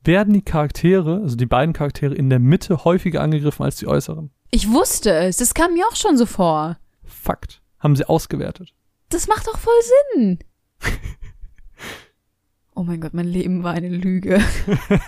werden 0.05 0.35
die 0.35 0.43
Charaktere, 0.43 1.21
also 1.23 1.37
die 1.37 1.47
beiden 1.47 1.73
Charaktere, 1.73 2.15
in 2.15 2.29
der 2.31 2.39
Mitte 2.39 2.85
häufiger 2.85 3.23
angegriffen 3.23 3.63
als 3.65 3.77
die 3.77 3.87
äußeren. 3.87 4.31
Ich 4.51 4.71
wusste 4.71 5.13
es. 5.13 5.39
Das 5.39 5.55
kam 5.55 5.73
mir 5.75 5.85
auch 5.91 5.97
schon 5.97 6.17
so 6.17 6.27
vor. 6.27 6.77
Fakt. 7.05 7.63
Haben 7.79 7.97
sie 7.97 8.09
ausgewertet. 8.09 8.75
Das 9.09 9.29
macht 9.29 9.47
doch 9.47 9.59
voll 9.59 9.75
Sinn. 10.15 10.39
oh 12.75 12.83
mein 12.83 13.01
Gott, 13.01 13.15
mein 13.15 13.27
Leben 13.27 13.63
war 13.63 13.73
eine 13.73 13.89
Lüge. 13.89 14.41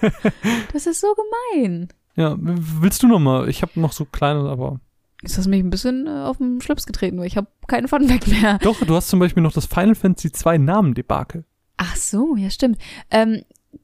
das 0.73 0.87
ist 0.87 1.01
so 1.01 1.15
gemein. 1.15 1.89
Ja, 2.17 2.37
willst 2.39 3.03
du 3.03 3.09
noch 3.09 3.21
mal? 3.21 3.49
Ich 3.49 3.63
habe 3.63 3.81
noch 3.81 3.93
so 3.93 4.05
kleine, 4.05 4.49
aber 4.49 4.81
hast 5.25 5.45
du 5.45 5.51
mich 5.51 5.61
ein 5.61 5.71
bisschen 5.71 6.07
äh, 6.07 6.11
auf 6.11 6.39
den 6.39 6.61
Schlips 6.61 6.87
getreten, 6.87 7.19
weil 7.19 7.27
ich 7.27 7.37
habe 7.37 7.49
keinen 7.67 7.89
Funfact 7.89 8.29
mehr. 8.29 8.59
Doch, 8.59 8.85
du 8.85 8.95
hast 8.95 9.09
zum 9.09 9.19
Beispiel 9.19 9.43
noch 9.43 9.53
das 9.53 9.67
Final 9.67 9.95
Fantasy 9.95 10.33
2 10.33 10.59
Namen-Debakel. 10.59 11.45
Ach 11.77 11.97
so, 11.97 12.37
ja 12.37 12.51
stimmt. 12.51 12.79
Ähm, 13.11 13.43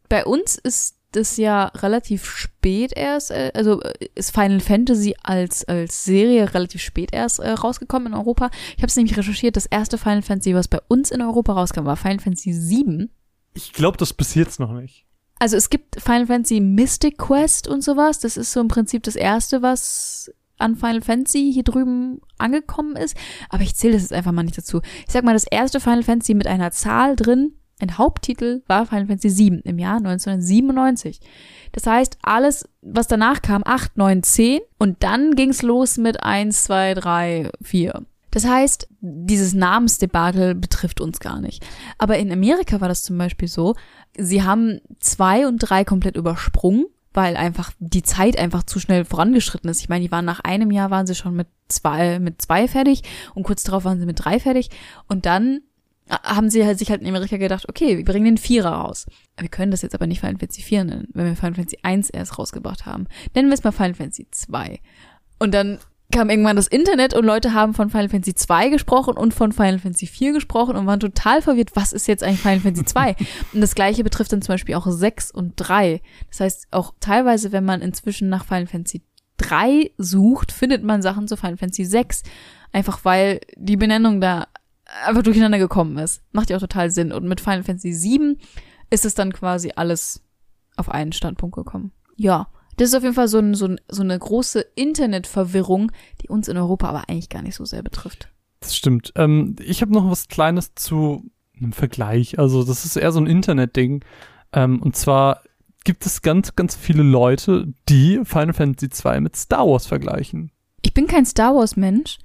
bei 0.09 0.24
uns 0.24 0.57
ist 0.57 0.97
das 1.16 1.36
ja 1.36 1.66
relativ 1.66 2.24
spät 2.26 2.92
erst, 2.94 3.30
äh, 3.30 3.52
also 3.54 3.80
äh, 3.82 4.08
ist 4.14 4.32
Final 4.32 4.60
Fantasy 4.60 5.14
als, 5.22 5.64
als 5.64 6.04
Serie 6.04 6.52
relativ 6.54 6.82
spät 6.82 7.10
erst 7.12 7.40
äh, 7.40 7.50
rausgekommen 7.50 8.12
in 8.12 8.18
Europa. 8.18 8.50
Ich 8.76 8.82
habe 8.82 8.88
es 8.88 8.96
nämlich 8.96 9.16
recherchiert, 9.16 9.56
das 9.56 9.66
erste 9.66 9.98
Final 9.98 10.22
Fantasy, 10.22 10.54
was 10.54 10.68
bei 10.68 10.80
uns 10.88 11.10
in 11.10 11.22
Europa 11.22 11.52
rauskam, 11.52 11.84
war 11.84 11.96
Final 11.96 12.20
Fantasy 12.20 12.52
7. 12.52 13.10
Ich 13.54 13.72
glaube 13.72 13.96
das 13.98 14.12
bis 14.12 14.34
jetzt 14.34 14.60
noch 14.60 14.72
nicht. 14.72 15.06
Also 15.38 15.56
es 15.56 15.70
gibt 15.70 16.00
Final 16.00 16.26
Fantasy 16.26 16.60
Mystic 16.60 17.18
Quest 17.18 17.68
und 17.68 17.82
sowas. 17.82 18.18
Das 18.20 18.36
ist 18.36 18.52
so 18.52 18.60
im 18.60 18.68
Prinzip 18.68 19.02
das 19.02 19.16
erste, 19.16 19.62
was 19.62 20.32
an 20.58 20.76
Final 20.76 21.02
Fantasy 21.02 21.50
hier 21.52 21.64
drüben 21.64 22.20
angekommen 22.38 22.96
ist. 22.96 23.16
Aber 23.48 23.62
ich 23.62 23.74
zähle 23.74 23.94
das 23.94 24.02
jetzt 24.02 24.12
einfach 24.12 24.32
mal 24.32 24.44
nicht 24.44 24.56
dazu. 24.56 24.80
Ich 25.06 25.12
sag 25.12 25.24
mal, 25.24 25.32
das 25.32 25.44
erste 25.44 25.80
Final 25.80 26.02
Fantasy 26.02 26.34
mit 26.34 26.46
einer 26.46 26.70
Zahl 26.70 27.16
drin, 27.16 27.54
ein 27.81 27.99
Haupttitel, 27.99 28.62
war 28.66 28.87
Final 28.87 29.07
Fantasy 29.07 29.31
7 29.31 29.61
im 29.61 29.79
Jahr 29.79 29.97
1997. 29.97 31.20
Das 31.72 31.87
heißt, 31.87 32.18
alles, 32.22 32.68
was 32.83 33.09
danach 33.09 33.43
kam, 33.43 33.62
8, 33.64 33.97
9, 33.97 34.22
10 34.22 34.61
und 34.79 35.03
dann 35.03 35.35
ging's 35.35 35.62
los 35.62 35.99
mit 35.99 36.22
1, 36.22 36.64
2, 36.64 36.95
3, 36.95 37.51
4. 37.62 38.03
Das 38.31 38.47
heißt, 38.47 38.89
dieses 39.01 39.55
Namensdebakel 39.55 40.55
betrifft 40.55 41.01
uns 41.01 41.20
gar 41.20 41.41
nicht. 41.41 41.64
Aber 41.99 42.18
in 42.18 42.33
Amerika 42.33 42.81
war 42.81 42.89
das 42.89 43.05
zum 43.05 43.16
Beispiel 43.16 43.49
so, 43.49 43.75
sie 44.16 44.43
haben 44.43 44.81
zwei 44.99 45.47
und 45.47 45.59
drei 45.59 45.85
komplett 45.85 46.16
übersprungen 46.16 46.87
weil 47.14 47.37
einfach 47.37 47.70
die 47.79 48.03
Zeit 48.03 48.37
einfach 48.37 48.64
zu 48.64 48.81
schnell 48.81 49.05
vorangeschritten 49.05 49.70
ist. 49.70 49.81
Ich 49.81 49.89
meine, 49.89 50.05
die 50.05 50.11
waren 50.11 50.25
nach 50.25 50.41
einem 50.41 50.72
Jahr 50.72 50.91
waren 50.91 51.07
sie 51.07 51.14
schon 51.14 51.35
mit 51.35 51.47
zwei, 51.68 52.18
mit 52.18 52.43
zwei 52.43 52.68
fertig 52.68 53.03
und 53.35 53.45
kurz 53.45 53.62
darauf 53.62 53.85
waren 53.85 54.01
sie 54.01 54.07
mit 54.07 54.22
drei 54.22 54.41
fertig 54.41 54.68
und 55.07 55.25
dann 55.25 55.61
haben 56.11 56.50
sie 56.50 56.64
halt 56.64 56.78
sich 56.78 56.90
halt 56.90 57.00
in 57.00 57.09
Amerika 57.09 57.36
gedacht, 57.36 57.68
okay, 57.68 57.96
wir 57.96 58.05
bringen 58.05 58.26
den 58.26 58.38
Vierer 58.38 58.72
raus. 58.72 59.07
Wir 59.38 59.48
können 59.48 59.70
das 59.70 59.82
jetzt 59.82 59.94
aber 59.94 60.07
nicht 60.07 60.20
Final 60.20 60.38
Fantasy 60.38 60.62
4 60.62 60.84
nennen, 60.84 61.09
wenn 61.14 61.26
wir 61.26 61.36
Final 61.36 61.55
Fantasy 61.55 61.78
1 61.82 62.11
erst 62.11 62.38
rausgebracht 62.38 62.86
haben. 62.86 63.07
Nennen 63.34 63.48
wir 63.48 63.55
es 63.55 63.64
mal 63.64 63.72
Final 63.72 63.94
Fantasy 63.94 64.26
2. 64.30 64.80
Und 65.38 65.55
dann 65.55 65.78
kam 66.12 66.30
irgendwann 66.30 66.57
das 66.57 66.66
Internet 66.66 67.14
und 67.14 67.24
Leute 67.24 67.55
haben 67.55 67.74
von 67.74 67.90
Final 67.90 68.09
Fantasy 68.09 68.34
2 68.34 68.68
gesprochen 68.68 69.16
und 69.16 69.34
von 69.34 69.52
Final 69.52 69.78
Fantasy 69.78 70.07
4 70.07 70.32
gesprochen 70.32 70.76
und 70.76 70.86
waren 70.86 71.00
total 71.00 71.42
verwirrt, 71.42 71.70
was 71.74 71.92
ist 71.92 72.07
jetzt 72.07 72.22
eigentlich 72.22 72.40
Final 72.40 72.61
Fantasy 72.61 72.84
2? 72.84 73.16
und 73.55 73.61
das 73.61 73.74
gleiche 73.74 74.05
betrifft 74.05 74.32
dann 74.32 74.42
zum 74.42 74.52
Beispiel 74.52 74.74
auch 74.74 74.86
6 74.86 75.30
und 75.30 75.55
3. 75.57 76.02
Das 76.28 76.40
heißt, 76.40 76.68
auch 76.70 76.94
teilweise, 77.00 77.50
wenn 77.52 77.64
man 77.64 77.80
inzwischen 77.80 78.28
nach 78.28 78.44
Final 78.44 78.66
Fantasy 78.66 79.02
3 79.38 79.90
sucht, 79.98 80.52
findet 80.52 80.84
man 80.84 81.02
Sachen 81.02 81.26
zu 81.26 81.36
Final 81.36 81.57
Fantasy 81.57 81.84
6. 81.84 82.22
Einfach 82.72 83.05
weil 83.05 83.40
die 83.57 83.76
Benennung 83.76 84.20
da 84.20 84.46
einfach 85.07 85.22
durcheinander 85.22 85.59
gekommen 85.59 85.99
ist. 85.99 86.22
Macht 86.32 86.51
ja 86.51 86.57
auch 86.57 86.61
total 86.61 86.90
Sinn. 86.90 87.12
Und 87.12 87.26
mit 87.26 87.40
Final 87.40 87.64
Fantasy 87.64 87.92
7 87.92 88.38
ist 88.90 89.05
es 89.05 89.14
dann 89.14 89.32
quasi 89.32 89.72
alles 89.74 90.22
auf 90.76 90.88
einen 90.88 91.12
Standpunkt 91.12 91.57
gekommen. 91.57 91.92
Ja. 92.16 92.49
Das 92.76 92.88
ist 92.88 92.95
auf 92.97 93.05
jeden 93.05 93.14
Fall 93.14 93.28
so, 93.28 93.38
ein, 93.38 93.55
so, 93.55 93.66
ein, 93.66 93.80
so 93.88 94.03
eine 94.03 94.18
große 94.18 94.61
Internetverwirrung, 94.74 95.92
die 96.20 96.28
uns 96.28 96.49
in 96.49 96.57
Europa 96.57 96.88
aber 96.88 97.09
eigentlich 97.09 97.28
gar 97.28 97.42
nicht 97.42 97.55
so 97.55 97.64
sehr 97.64 97.84
betrifft. 97.84 98.28
Das 98.59 98.74
stimmt. 98.74 99.12
Ähm, 99.14 99.55
ich 99.61 99.80
habe 99.80 99.92
noch 99.92 100.11
was 100.11 100.26
Kleines 100.26 100.74
zu 100.74 101.30
einem 101.57 101.72
Vergleich. 101.72 102.38
Also 102.38 102.64
das 102.64 102.84
ist 102.84 102.97
eher 102.97 103.12
so 103.12 103.20
ein 103.20 103.28
Internetding. 103.28 104.05
Ähm, 104.53 104.82
und 104.82 104.97
zwar 104.97 105.42
gibt 105.84 106.07
es 106.07 106.22
ganz, 106.22 106.57
ganz 106.57 106.74
viele 106.74 107.03
Leute, 107.03 107.72
die 107.88 108.20
Final 108.24 108.55
Fantasy 108.55 108.88
2 108.88 109.20
mit 109.20 109.36
Star 109.36 109.66
Wars 109.66 109.86
vergleichen. 109.86 110.51
Ich 110.82 110.95
bin 110.95 111.07
kein 111.07 111.26
Star 111.26 111.55
Wars 111.55 111.76
Mensch, 111.76 112.18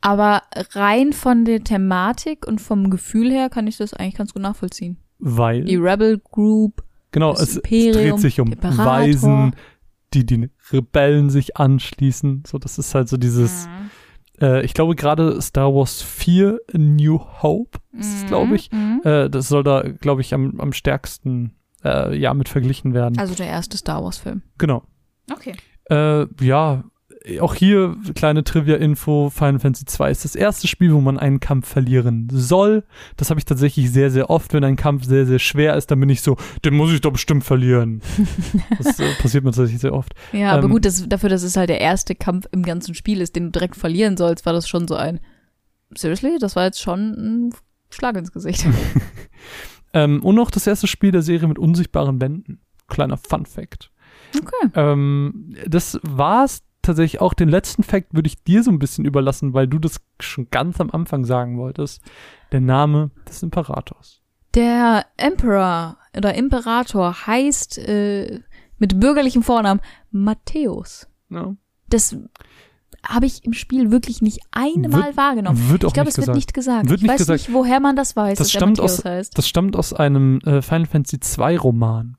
aber 0.00 0.42
rein 0.74 1.12
von 1.12 1.44
der 1.44 1.62
Thematik 1.62 2.46
und 2.46 2.60
vom 2.60 2.90
Gefühl 2.90 3.30
her 3.30 3.50
kann 3.50 3.66
ich 3.66 3.76
das 3.76 3.94
eigentlich 3.94 4.14
ganz 4.14 4.32
gut 4.32 4.42
nachvollziehen. 4.42 4.96
Weil. 5.18 5.64
Die 5.64 5.76
Rebel 5.76 6.18
Group. 6.18 6.82
Genau, 7.12 7.32
es, 7.32 7.56
Imperium, 7.56 7.92
dreht 7.92 8.18
sich 8.20 8.40
um 8.40 8.52
Imperator. 8.52 8.86
Weisen, 8.86 9.56
die 10.14 10.24
den 10.24 10.50
Rebellen 10.72 11.28
sich 11.28 11.56
anschließen. 11.56 12.44
So, 12.46 12.58
das 12.58 12.78
ist 12.78 12.94
halt 12.94 13.08
so 13.08 13.16
dieses. 13.16 13.66
Mhm. 13.66 13.90
Äh, 14.40 14.64
ich 14.64 14.74
glaube 14.74 14.94
gerade 14.94 15.40
Star 15.42 15.74
Wars 15.74 16.02
4 16.02 16.60
New 16.72 17.20
Hope 17.42 17.78
ist, 17.92 18.22
mhm. 18.22 18.26
glaube 18.26 18.54
ich. 18.54 18.70
Mhm. 18.72 19.02
Äh, 19.04 19.28
das 19.28 19.48
soll 19.48 19.64
da, 19.64 19.82
glaube 19.82 20.20
ich, 20.22 20.32
am, 20.32 20.58
am 20.60 20.72
stärksten 20.72 21.56
äh, 21.84 22.16
ja 22.16 22.32
mit 22.32 22.48
verglichen 22.48 22.94
werden. 22.94 23.18
Also 23.18 23.34
der 23.34 23.46
erste 23.46 23.76
Star 23.76 24.02
Wars 24.02 24.18
Film. 24.18 24.42
Genau. 24.58 24.84
Okay. 25.30 25.54
Äh, 25.90 26.26
ja, 26.44 26.84
auch 27.40 27.54
hier 27.54 27.96
kleine 28.14 28.44
Trivia-Info, 28.44 29.30
Final 29.30 29.60
Fantasy 29.60 29.84
2 29.84 30.10
ist 30.10 30.24
das 30.24 30.34
erste 30.34 30.66
Spiel, 30.66 30.94
wo 30.94 31.00
man 31.00 31.18
einen 31.18 31.38
Kampf 31.38 31.68
verlieren 31.68 32.28
soll. 32.32 32.84
Das 33.16 33.28
habe 33.28 33.38
ich 33.38 33.44
tatsächlich 33.44 33.90
sehr, 33.90 34.10
sehr 34.10 34.30
oft. 34.30 34.54
Wenn 34.54 34.64
ein 34.64 34.76
Kampf 34.76 35.04
sehr, 35.04 35.26
sehr 35.26 35.38
schwer 35.38 35.76
ist, 35.76 35.90
dann 35.90 36.00
bin 36.00 36.08
ich 36.08 36.22
so, 36.22 36.36
den 36.64 36.74
muss 36.74 36.92
ich 36.92 37.02
doch 37.02 37.12
bestimmt 37.12 37.44
verlieren. 37.44 38.00
das 38.78 38.98
äh, 38.98 39.12
passiert 39.20 39.44
mir 39.44 39.50
tatsächlich 39.50 39.80
sehr 39.80 39.92
oft. 39.92 40.14
Ja, 40.32 40.52
aber 40.52 40.64
ähm, 40.64 40.70
gut, 40.70 40.86
das, 40.86 41.06
dafür, 41.08 41.28
dass 41.28 41.42
es 41.42 41.56
halt 41.56 41.68
der 41.68 41.80
erste 41.80 42.14
Kampf 42.14 42.46
im 42.52 42.62
ganzen 42.62 42.94
Spiel 42.94 43.20
ist, 43.20 43.36
den 43.36 43.44
du 43.44 43.50
direkt 43.50 43.76
verlieren 43.76 44.16
sollst, 44.16 44.46
war 44.46 44.54
das 44.54 44.66
schon 44.66 44.88
so 44.88 44.94
ein, 44.94 45.20
seriously? 45.94 46.38
Das 46.40 46.56
war 46.56 46.64
jetzt 46.64 46.80
schon 46.80 47.12
ein 47.12 47.54
Schlag 47.90 48.16
ins 48.16 48.32
Gesicht. 48.32 48.66
ähm, 49.92 50.24
und 50.24 50.36
noch 50.36 50.50
das 50.50 50.66
erste 50.66 50.86
Spiel 50.86 51.10
der 51.10 51.22
Serie 51.22 51.48
mit 51.48 51.58
unsichtbaren 51.58 52.18
Wänden. 52.20 52.60
Kleiner 52.88 53.18
Fun 53.18 53.44
Fact. 53.44 53.90
Okay. 54.34 54.70
Ähm, 54.74 55.54
das 55.66 56.00
war's 56.02 56.62
tatsächlich 56.82 57.20
auch 57.20 57.34
den 57.34 57.48
letzten 57.48 57.82
Fact 57.82 58.14
würde 58.14 58.26
ich 58.26 58.42
dir 58.42 58.62
so 58.62 58.70
ein 58.70 58.78
bisschen 58.78 59.04
überlassen, 59.04 59.54
weil 59.54 59.66
du 59.66 59.78
das 59.78 60.00
schon 60.20 60.48
ganz 60.50 60.80
am 60.80 60.90
Anfang 60.90 61.24
sagen 61.24 61.58
wolltest. 61.58 62.02
Der 62.52 62.60
Name 62.60 63.10
des 63.28 63.42
Imperators. 63.42 64.20
Der 64.54 65.06
Emperor 65.16 65.96
oder 66.16 66.34
Imperator 66.34 67.26
heißt 67.26 67.78
äh, 67.78 68.40
mit 68.78 68.98
bürgerlichem 68.98 69.42
Vornamen 69.42 69.80
Matthäus. 70.10 71.06
Ja. 71.28 71.54
Das 71.88 72.16
habe 73.06 73.26
ich 73.26 73.44
im 73.44 73.52
Spiel 73.52 73.90
wirklich 73.90 74.20
nicht 74.20 74.40
einmal 74.50 75.06
wird, 75.06 75.16
wahrgenommen. 75.16 75.70
Wird 75.70 75.84
auch 75.84 75.88
ich 75.88 75.94
glaube, 75.94 76.08
es 76.08 76.16
gesagt. 76.16 76.28
wird 76.28 76.36
nicht 76.36 76.54
gesagt. 76.54 76.88
Wird 76.88 77.02
ich 77.02 77.08
weiß 77.08 77.18
gesagt. 77.18 77.40
nicht, 77.40 77.52
woher 77.52 77.80
man 77.80 77.96
das 77.96 78.16
weiß, 78.16 78.38
das 78.38 78.48
dass 78.48 78.52
stammt 78.52 78.80
aus, 78.80 79.04
heißt. 79.04 79.38
Das 79.38 79.48
stammt 79.48 79.76
aus 79.76 79.92
einem 79.92 80.40
äh, 80.40 80.60
Final 80.62 80.86
Fantasy 80.86 81.18
II 81.38 81.56
Roman. 81.56 82.16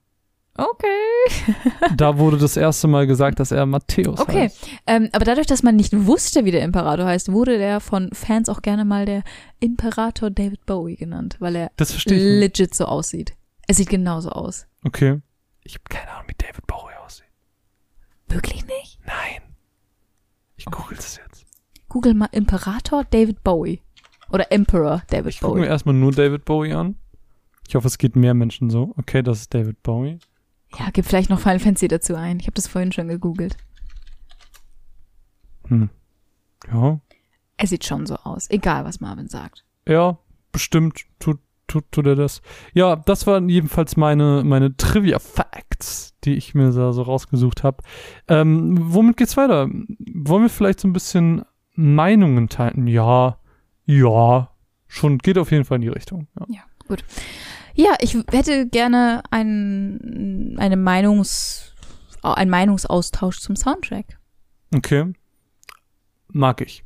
Okay. 0.62 1.55
da 1.97 2.18
wurde 2.18 2.38
das 2.38 2.55
erste 2.55 2.88
Mal 2.88 3.07
gesagt, 3.07 3.39
dass 3.39 3.51
er 3.51 3.66
Matthäus 3.66 4.20
okay. 4.20 4.43
heißt. 4.43 4.64
Okay, 4.64 4.78
ähm, 4.86 5.09
aber 5.12 5.26
dadurch, 5.26 5.47
dass 5.47 5.64
man 5.64 5.76
nicht 5.76 6.05
wusste, 6.05 6.45
wie 6.45 6.51
der 6.51 6.62
Imperator 6.62 7.05
heißt, 7.05 7.32
wurde 7.32 7.57
der 7.57 7.80
von 7.80 8.09
Fans 8.14 8.47
auch 8.47 8.62
gerne 8.62 8.86
mal 8.86 9.05
der 9.05 9.24
Imperator 9.59 10.30
David 10.30 10.66
Bowie 10.66 10.95
genannt, 10.95 11.38
weil 11.39 11.55
er 11.55 11.72
das 11.78 12.05
legit 12.05 12.59
nicht. 12.59 12.76
so 12.76 12.86
aussieht. 12.86 13.34
Er 13.68 13.74
sieht 13.74 13.89
genauso 13.89 14.30
aus. 14.30 14.68
Okay. 14.84 15.22
Ich 15.64 15.74
habe 15.74 15.84
keine 15.89 16.12
Ahnung, 16.12 16.26
wie 16.28 16.36
David 16.38 16.68
Bowie 16.68 16.93
aussieht. 17.03 17.26
Wirklich 18.28 18.66
nicht? 18.66 18.99
Nein. 19.05 19.41
Ich 20.57 20.66
google 20.66 20.97
es 20.97 21.18
jetzt. 21.18 21.45
Google 21.89 22.14
mal 22.14 22.30
Imperator 22.32 23.03
David 23.05 23.43
Bowie. 23.43 23.82
Oder 24.32 24.51
Emperor 24.51 25.01
David 25.09 25.34
ich 25.34 25.39
Bowie. 25.39 25.49
Ich 25.49 25.53
gucke 25.53 25.59
mir 25.59 25.68
erstmal 25.68 25.95
nur 25.95 26.12
David 26.12 26.45
Bowie 26.45 26.73
an. 26.73 26.95
Ich 27.68 27.76
hoffe, 27.76 27.88
es 27.88 27.98
geht 27.98 28.15
mehr 28.15 28.34
Menschen 28.34 28.69
so. 28.69 28.94
Okay, 28.98 29.23
das 29.23 29.40
ist 29.40 29.53
David 29.53 29.81
Bowie. 29.84 30.19
Ja, 30.80 30.89
gib 30.91 31.06
vielleicht 31.06 31.30
noch 31.30 31.39
Final 31.39 31.60
Fantasy 31.60 31.88
dazu 31.88 32.15
ein. 32.15 32.39
Ich 32.39 32.48
habe 32.48 32.56
das 32.56 32.68
vorhin 32.68 32.91
schon 32.91 33.07
gegoogelt. 33.07 33.57
Hm. 35.68 35.89
Ja. 36.72 36.99
Er 37.57 37.68
sieht 37.68 37.85
schon 37.85 38.06
so 38.06 38.15
aus, 38.15 38.49
egal 38.49 38.85
was 38.85 39.02
Marvin 39.02 39.27
sagt. 39.27 39.65
Ja, 39.88 40.18
bestimmt 40.52 41.06
tut, 41.19 41.39
tut, 41.68 41.91
tut 41.91 42.07
er 42.07 42.15
das. 42.15 42.41
Ja, 42.73 42.95
das 42.95 43.27
waren 43.27 43.49
jedenfalls 43.49 43.98
meine, 43.98 44.43
meine 44.43 44.76
Trivia-Facts, 44.76 46.15
die 46.23 46.35
ich 46.35 46.56
mir 46.56 46.72
da 46.72 46.93
so 46.93 47.02
rausgesucht 47.03 47.64
habe. 47.64 47.84
Ähm, 48.27 48.77
womit 48.80 49.18
geht's 49.18 49.38
weiter? 49.38 49.69
Wollen 49.69 50.43
wir 50.43 50.49
vielleicht 50.49 50.80
so 50.80 50.88
ein 50.88 50.93
bisschen 50.93 51.43
Meinungen 51.76 52.49
teilen? 52.49 52.88
Ja, 52.88 53.38
ja, 53.85 54.49
schon 54.88 55.18
geht 55.18 55.38
auf 55.38 55.52
jeden 55.52 55.65
Fall 55.65 55.77
in 55.77 55.81
die 55.84 55.88
Richtung. 55.89 56.27
Ja, 56.39 56.45
ja 56.49 56.61
gut. 56.88 57.03
Ja, 57.76 57.95
ich 57.99 58.15
hätte 58.31 58.68
gerne 58.68 59.23
ein, 59.31 60.56
eine 60.57 60.77
Meinungs, 60.77 61.73
einen 62.22 62.52
Meinungsaustausch 62.52 63.39
zum 63.39 63.56
Soundtrack. 63.56 64.19
Okay. 64.73 65.14
Mag 66.27 66.61
ich. 66.61 66.84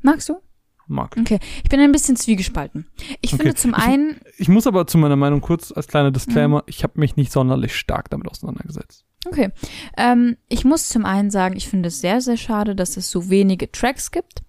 Magst 0.00 0.28
du? 0.28 0.40
Mag 0.86 1.14
ich. 1.16 1.22
Okay. 1.22 1.38
Ich 1.62 1.68
bin 1.68 1.80
ein 1.80 1.92
bisschen 1.92 2.16
zwiegespalten. 2.16 2.86
Ich 3.20 3.34
okay. 3.34 3.42
finde 3.42 3.54
zum 3.56 3.70
ich, 3.72 3.76
einen. 3.76 4.20
Ich 4.38 4.48
muss 4.48 4.66
aber 4.66 4.86
zu 4.86 4.96
meiner 4.96 5.16
Meinung 5.16 5.40
kurz 5.40 5.70
als 5.70 5.86
kleiner 5.86 6.10
Disclaimer, 6.10 6.58
mhm. 6.58 6.66
ich 6.66 6.82
habe 6.82 6.98
mich 6.98 7.16
nicht 7.16 7.30
sonderlich 7.30 7.76
stark 7.76 8.08
damit 8.10 8.28
auseinandergesetzt. 8.28 9.04
Okay. 9.26 9.50
Ähm, 9.96 10.36
ich 10.48 10.64
muss 10.64 10.88
zum 10.88 11.04
einen 11.04 11.30
sagen, 11.30 11.56
ich 11.56 11.68
finde 11.68 11.88
es 11.88 12.00
sehr, 12.00 12.20
sehr 12.20 12.36
schade, 12.36 12.74
dass 12.74 12.96
es 12.96 13.10
so 13.10 13.28
wenige 13.28 13.70
Tracks 13.70 14.10
gibt. 14.10 14.42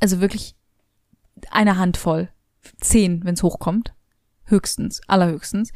Also 0.00 0.20
wirklich 0.20 0.54
eine 1.50 1.78
Handvoll. 1.78 2.28
Zehn, 2.80 3.24
wenn 3.24 3.34
es 3.34 3.42
hochkommt. 3.42 3.94
Höchstens, 4.46 5.00
allerhöchstens. 5.06 5.72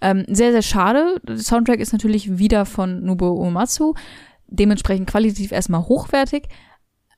Ähm, 0.00 0.24
sehr, 0.28 0.52
sehr 0.52 0.62
schade. 0.62 1.20
Der 1.26 1.38
Soundtrack 1.38 1.80
ist 1.80 1.92
natürlich 1.92 2.38
wieder 2.38 2.64
von 2.64 3.04
Nobuo 3.04 3.34
Uematsu. 3.44 3.94
Dementsprechend 4.46 5.08
qualitativ 5.08 5.52
erstmal 5.52 5.82
hochwertig. 5.82 6.48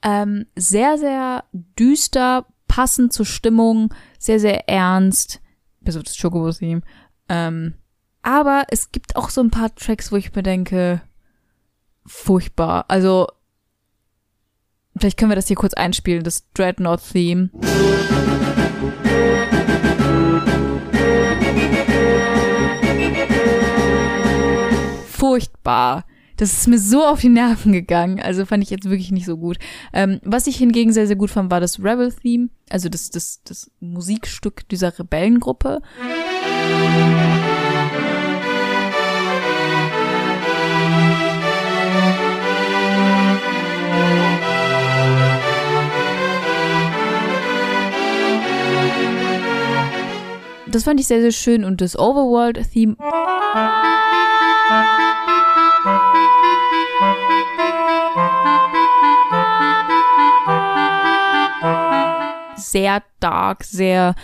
Ähm, 0.02 0.46
sehr, 0.56 0.96
sehr 0.98 1.44
düster, 1.52 2.46
passend 2.68 3.12
zur 3.12 3.26
Stimmung, 3.26 3.92
sehr, 4.18 4.40
sehr 4.40 4.68
ernst. 4.68 5.40
Bis 5.80 5.96
auf 5.96 6.02
das 6.02 6.18
Chocobo-Theme. 6.18 6.82
Ähm, 7.28 7.74
aber 8.22 8.64
es 8.70 8.90
gibt 8.90 9.16
auch 9.16 9.30
so 9.30 9.40
ein 9.40 9.50
paar 9.50 9.74
Tracks, 9.74 10.10
wo 10.10 10.16
ich 10.16 10.34
mir 10.34 10.42
denke, 10.42 11.02
furchtbar. 12.04 12.86
Also, 12.88 13.28
vielleicht 14.98 15.18
können 15.18 15.30
wir 15.30 15.36
das 15.36 15.48
hier 15.48 15.56
kurz 15.56 15.74
einspielen, 15.74 16.24
das 16.24 16.50
Dreadnought-Theme. 16.52 17.50
Furchtbar. 25.36 26.06
Das 26.38 26.50
ist 26.50 26.66
mir 26.66 26.78
so 26.78 27.04
auf 27.04 27.20
die 27.20 27.28
Nerven 27.28 27.70
gegangen. 27.70 28.20
Also 28.20 28.46
fand 28.46 28.62
ich 28.62 28.70
jetzt 28.70 28.88
wirklich 28.88 29.12
nicht 29.12 29.26
so 29.26 29.36
gut. 29.36 29.58
Ähm, 29.92 30.18
was 30.24 30.46
ich 30.46 30.56
hingegen 30.56 30.94
sehr, 30.94 31.06
sehr 31.06 31.16
gut 31.16 31.28
fand, 31.28 31.50
war 31.50 31.60
das 31.60 31.78
Rebel-Theme. 31.78 32.48
Also 32.70 32.88
das, 32.88 33.10
das, 33.10 33.42
das 33.44 33.70
Musikstück 33.80 34.66
dieser 34.70 34.98
Rebellengruppe. 34.98 35.82
Das 50.66 50.84
fand 50.84 50.98
ich 50.98 51.06
sehr, 51.06 51.20
sehr 51.20 51.32
schön 51.32 51.62
und 51.62 51.82
das 51.82 51.98
Overworld-Theme. 51.98 52.96
Sehr 62.70 63.02
dark, 63.20 63.64
sehr 63.64 64.14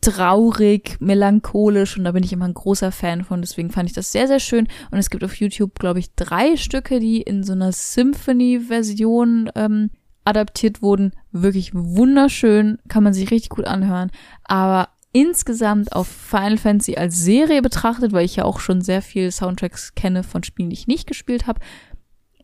traurig, 0.00 0.96
melancholisch 1.00 1.96
und 1.96 2.04
da 2.04 2.12
bin 2.12 2.22
ich 2.22 2.32
immer 2.32 2.46
ein 2.46 2.54
großer 2.54 2.92
Fan 2.92 3.24
von, 3.24 3.40
deswegen 3.40 3.70
fand 3.70 3.88
ich 3.88 3.94
das 3.94 4.12
sehr, 4.12 4.28
sehr 4.28 4.40
schön. 4.40 4.68
Und 4.90 4.98
es 4.98 5.10
gibt 5.10 5.24
auf 5.24 5.34
YouTube, 5.34 5.78
glaube 5.78 5.98
ich, 5.98 6.14
drei 6.14 6.56
Stücke, 6.56 7.00
die 7.00 7.20
in 7.20 7.42
so 7.42 7.52
einer 7.52 7.72
Symphony-Version 7.72 9.50
ähm, 9.56 9.90
adaptiert 10.24 10.82
wurden. 10.82 11.12
Wirklich 11.32 11.72
wunderschön, 11.74 12.78
kann 12.88 13.02
man 13.02 13.12
sich 13.12 13.30
richtig 13.30 13.50
gut 13.50 13.66
anhören. 13.66 14.10
Aber 14.44 14.88
insgesamt 15.12 15.92
auf 15.92 16.06
Final 16.06 16.58
Fantasy 16.58 16.96
als 16.96 17.18
Serie 17.18 17.62
betrachtet, 17.62 18.12
weil 18.12 18.24
ich 18.24 18.36
ja 18.36 18.44
auch 18.44 18.60
schon 18.60 18.80
sehr 18.82 19.02
viel 19.02 19.32
Soundtracks 19.32 19.94
kenne 19.94 20.22
von 20.22 20.44
Spielen, 20.44 20.70
die 20.70 20.74
ich 20.74 20.86
nicht 20.86 21.06
gespielt 21.06 21.46
habe, 21.46 21.60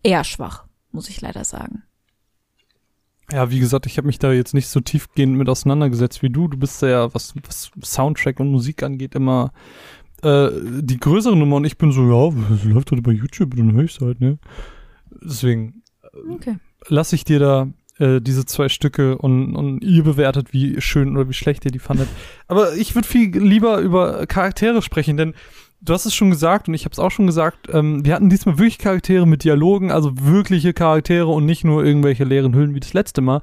eher 0.03 0.25
schwach, 0.25 0.67
muss 0.91 1.09
ich 1.09 1.21
leider 1.21 1.45
sagen. 1.45 1.85
Ja, 3.33 3.51
wie 3.51 3.61
gesagt, 3.61 3.87
ich 3.87 3.97
habe 3.97 4.07
mich 4.07 4.19
da 4.19 4.33
jetzt 4.33 4.55
nicht 4.55 4.69
so 4.69 4.81
tiefgehend 4.81 5.37
mit 5.37 5.49
auseinandergesetzt 5.49 6.23
wie 6.23 6.31
du. 6.31 6.49
Du 6.49 6.59
bist 6.59 6.83
ja, 6.83 7.13
was, 7.15 7.35
was 7.47 7.71
Soundtrack 7.83 8.39
und 8.39 8.51
Musik 8.51 8.83
angeht, 8.83 9.15
immer 9.15 9.53
äh, 10.23 10.51
die 10.81 10.99
größere 10.99 11.37
Nummer 11.37 11.57
und 11.57 11.65
ich 11.65 11.79
bin 11.79 11.93
so, 11.93 12.03
ja, 12.03 12.37
das 12.51 12.65
läuft 12.65 12.91
heute 12.93 13.03
bei 13.03 13.13
YouTube, 13.13 13.57
dann 13.57 13.73
höre 13.73 13.85
ich 13.85 14.01
halt, 14.01 14.21
ne? 14.21 14.39
Deswegen 15.23 15.83
okay. 16.31 16.57
lasse 16.89 17.15
ich 17.15 17.25
dir 17.25 17.39
da 17.39 17.69
äh, 17.99 18.21
diese 18.21 18.45
zwei 18.45 18.69
Stücke 18.69 19.19
und, 19.19 19.55
und 19.55 19.85
ihr 19.85 20.03
bewertet, 20.03 20.53
wie 20.53 20.81
schön 20.81 21.17
oder 21.17 21.29
wie 21.29 21.35
schlecht 21.35 21.65
ihr 21.65 21.71
die 21.71 21.79
fandet. 21.79 22.09
Aber 22.49 22.75
ich 22.75 22.95
würde 22.95 23.07
viel 23.09 23.37
lieber 23.37 23.79
über 23.79 24.27
Charaktere 24.27 24.83
sprechen, 24.83 25.17
denn 25.17 25.35
du 25.85 25.93
hast 25.93 26.07
es 26.07 26.15
schon 26.15 26.31
gesagt 26.31 26.69
und 26.69 26.75
ich 26.75 26.85
habe 26.85 26.93
es 26.93 26.99
auch 26.99 27.11
schon 27.11 27.27
gesagt, 27.27 27.69
ähm, 27.73 28.05
wir 28.05 28.15
hatten 28.15 28.31
diesmal 28.31 28.59
wirklich 28.59 28.79
Charaktere 28.79 29.27
mit 29.27 29.45
Dialogen, 29.45 29.91
also 29.91 30.13
wirkliche 30.15 30.73
Charaktere 30.73 31.29
und 31.29 31.45
nicht 31.45 31.65
nur 31.65 31.85
irgendwelche 31.85 32.25
leeren 32.25 32.55
Hüllen 32.55 32.75
wie 32.75 32.81
das 32.81 32.93
letzte 32.93 33.21
Mal. 33.21 33.41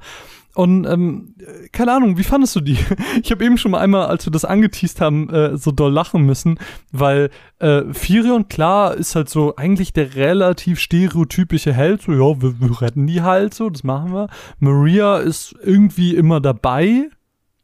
Und 0.54 0.84
ähm, 0.84 1.34
keine 1.72 1.92
Ahnung, 1.92 2.18
wie 2.18 2.24
fandest 2.24 2.54
du 2.56 2.60
die? 2.60 2.76
Ich 3.22 3.30
habe 3.30 3.44
eben 3.44 3.56
schon 3.56 3.70
mal 3.70 3.80
einmal, 3.80 4.06
als 4.06 4.26
wir 4.26 4.32
das 4.32 4.44
angeteased 4.44 5.00
haben, 5.00 5.30
äh, 5.30 5.56
so 5.56 5.70
doll 5.70 5.92
lachen 5.92 6.24
müssen, 6.24 6.58
weil 6.90 7.30
äh, 7.58 7.82
Firion, 7.92 8.48
klar, 8.48 8.94
ist 8.94 9.14
halt 9.14 9.30
so 9.30 9.56
eigentlich 9.56 9.92
der 9.92 10.14
relativ 10.14 10.78
stereotypische 10.78 11.72
Held, 11.72 12.02
so 12.02 12.12
ja, 12.12 12.42
wir, 12.42 12.60
wir 12.60 12.82
retten 12.82 13.06
die 13.06 13.22
halt 13.22 13.54
so, 13.54 13.70
das 13.70 13.84
machen 13.84 14.12
wir. 14.12 14.28
Maria 14.58 15.18
ist 15.18 15.54
irgendwie 15.62 16.14
immer 16.14 16.40
dabei, 16.40 17.08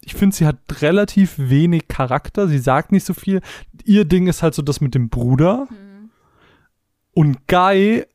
ich 0.09 0.14
finde, 0.14 0.35
sie 0.35 0.47
hat 0.47 0.56
relativ 0.80 1.35
wenig 1.36 1.86
Charakter. 1.86 2.48
Sie 2.48 2.59
sagt 2.59 2.93
nicht 2.93 3.05
so 3.05 3.12
viel. 3.12 3.43
Ihr 3.85 4.06
Ding 4.06 4.26
ist 4.26 4.43
halt 4.43 4.55
so 4.55 4.62
das 4.62 4.80
mit 4.80 4.94
dem 4.94 5.10
Bruder. 5.10 5.68
Mhm. 5.68 6.10
Und 7.12 7.47
Guy, 7.47 8.06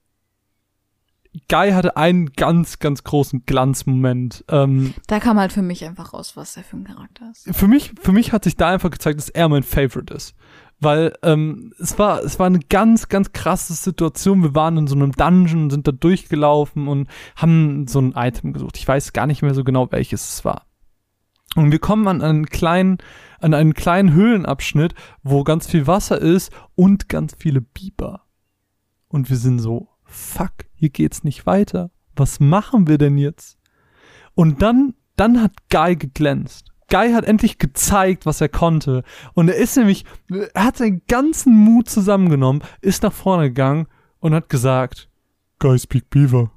Guy 1.49 1.71
hatte 1.71 1.95
einen 1.95 2.33
ganz, 2.33 2.79
ganz 2.79 3.03
großen 3.03 3.45
Glanzmoment. 3.45 4.43
Ähm, 4.49 4.95
da 5.05 5.19
kam 5.19 5.37
halt 5.37 5.53
für 5.53 5.61
mich 5.61 5.85
einfach 5.85 6.13
raus, 6.13 6.35
was 6.35 6.57
er 6.57 6.63
für 6.63 6.77
ein 6.77 6.85
Charakter 6.85 7.29
ist. 7.29 7.55
Für 7.55 7.67
mich, 7.67 7.91
für 8.01 8.11
mich 8.11 8.33
hat 8.33 8.43
sich 8.43 8.57
da 8.57 8.69
einfach 8.69 8.89
gezeigt, 8.89 9.19
dass 9.19 9.29
er 9.29 9.47
mein 9.47 9.61
Favorite 9.61 10.11
ist. 10.15 10.33
Weil 10.79 11.13
ähm, 11.21 11.73
es 11.79 11.99
war, 11.99 12.23
es 12.23 12.39
war 12.39 12.47
eine 12.47 12.59
ganz, 12.59 13.07
ganz 13.07 13.33
krasse 13.33 13.73
Situation. 13.73 14.41
Wir 14.41 14.55
waren 14.55 14.77
in 14.77 14.87
so 14.87 14.95
einem 14.95 15.11
Dungeon, 15.11 15.69
sind 15.69 15.87
da 15.87 15.91
durchgelaufen 15.91 16.87
und 16.87 17.07
haben 17.35 17.85
so 17.87 17.99
ein 17.99 18.13
Item 18.15 18.51
gesucht. 18.51 18.77
Ich 18.77 18.87
weiß 18.87 19.13
gar 19.13 19.27
nicht 19.27 19.43
mehr 19.43 19.53
so 19.53 19.63
genau, 19.63 19.91
welches 19.91 20.27
es 20.27 20.43
war. 20.43 20.65
Und 21.55 21.71
wir 21.71 21.79
kommen 21.79 22.07
an 22.07 22.21
einen 22.21 22.45
kleinen, 22.47 22.97
an 23.39 23.53
einen 23.53 23.73
kleinen 23.73 24.13
Höhlenabschnitt, 24.13 24.95
wo 25.21 25.43
ganz 25.43 25.67
viel 25.67 25.87
Wasser 25.87 26.19
ist 26.19 26.51
und 26.75 27.09
ganz 27.09 27.35
viele 27.37 27.61
Biber. 27.61 28.23
Und 29.07 29.29
wir 29.29 29.37
sind 29.37 29.59
so, 29.59 29.89
fuck, 30.05 30.53
hier 30.73 30.89
geht's 30.89 31.23
nicht 31.23 31.45
weiter. 31.45 31.91
Was 32.15 32.39
machen 32.39 32.87
wir 32.87 32.97
denn 32.97 33.17
jetzt? 33.17 33.57
Und 34.33 34.61
dann, 34.61 34.95
dann 35.15 35.41
hat 35.41 35.51
Guy 35.69 35.95
geglänzt. 35.95 36.71
Guy 36.89 37.11
hat 37.13 37.25
endlich 37.25 37.57
gezeigt, 37.57 38.25
was 38.25 38.41
er 38.41 38.49
konnte. 38.49 39.03
Und 39.33 39.49
er 39.49 39.55
ist 39.55 39.77
nämlich, 39.77 40.05
er 40.53 40.65
hat 40.65 40.77
seinen 40.77 41.01
ganzen 41.07 41.55
Mut 41.55 41.89
zusammengenommen, 41.89 42.63
ist 42.81 43.03
nach 43.03 43.13
vorne 43.13 43.49
gegangen 43.49 43.87
und 44.19 44.33
hat 44.33 44.49
gesagt, 44.49 45.09
Guy 45.59 45.77
speak 45.79 46.09
Beaver. 46.09 46.51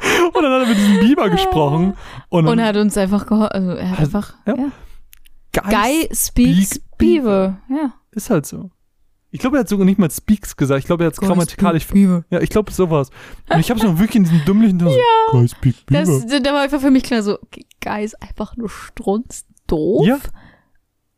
und 0.34 0.42
dann 0.42 0.52
hat 0.52 0.62
er 0.62 0.66
mit 0.66 0.76
diesem 0.76 1.00
Biber 1.00 1.30
gesprochen. 1.30 1.94
Und, 2.28 2.46
und 2.46 2.58
er 2.58 2.66
hat 2.66 2.76
uns 2.76 2.96
einfach 2.96 3.26
geholfen. 3.26 3.52
Also 3.52 3.70
er 3.72 3.90
hat 3.90 4.00
einfach. 4.00 4.34
Ja. 4.46 4.54
ja. 4.56 4.72
Guy, 5.52 5.70
Guy 5.70 6.08
speaks 6.14 6.74
speak 6.74 6.98
Beaver. 6.98 7.58
Ja. 7.70 7.94
Ist 8.12 8.30
halt 8.30 8.46
so. 8.46 8.70
Ich 9.30 9.40
glaube, 9.40 9.58
er 9.58 9.60
hat 9.60 9.68
sogar 9.68 9.84
nicht 9.84 9.98
mal 9.98 10.10
Speaks 10.10 10.56
gesagt. 10.56 10.80
Ich 10.80 10.86
glaube, 10.86 11.04
er 11.04 11.08
hat 11.08 11.14
es 11.14 11.20
grammatikalisch. 11.20 11.86
Ja, 12.30 12.40
ich 12.40 12.48
glaube 12.48 12.72
sowas. 12.72 13.10
Und 13.50 13.60
ich 13.60 13.68
habe 13.70 13.78
es 13.78 13.84
noch 13.84 13.98
wirklich 13.98 14.16
in 14.16 14.24
diesem 14.24 14.44
dümmlichen 14.46 14.78
Ton 14.78 14.88
ja. 14.88 15.30
Guy 15.30 15.48
speak 15.48 15.86
Beaver. 15.86 16.04
Das, 16.04 16.42
da 16.42 16.52
war 16.52 16.62
einfach 16.62 16.80
für 16.80 16.90
mich 16.90 17.02
klar 17.02 17.22
so, 17.22 17.38
Guy 17.82 18.04
ist 18.04 18.20
einfach 18.22 18.56
nur 18.56 18.70
strunzdoof. 18.70 20.06
Ja. 20.06 20.18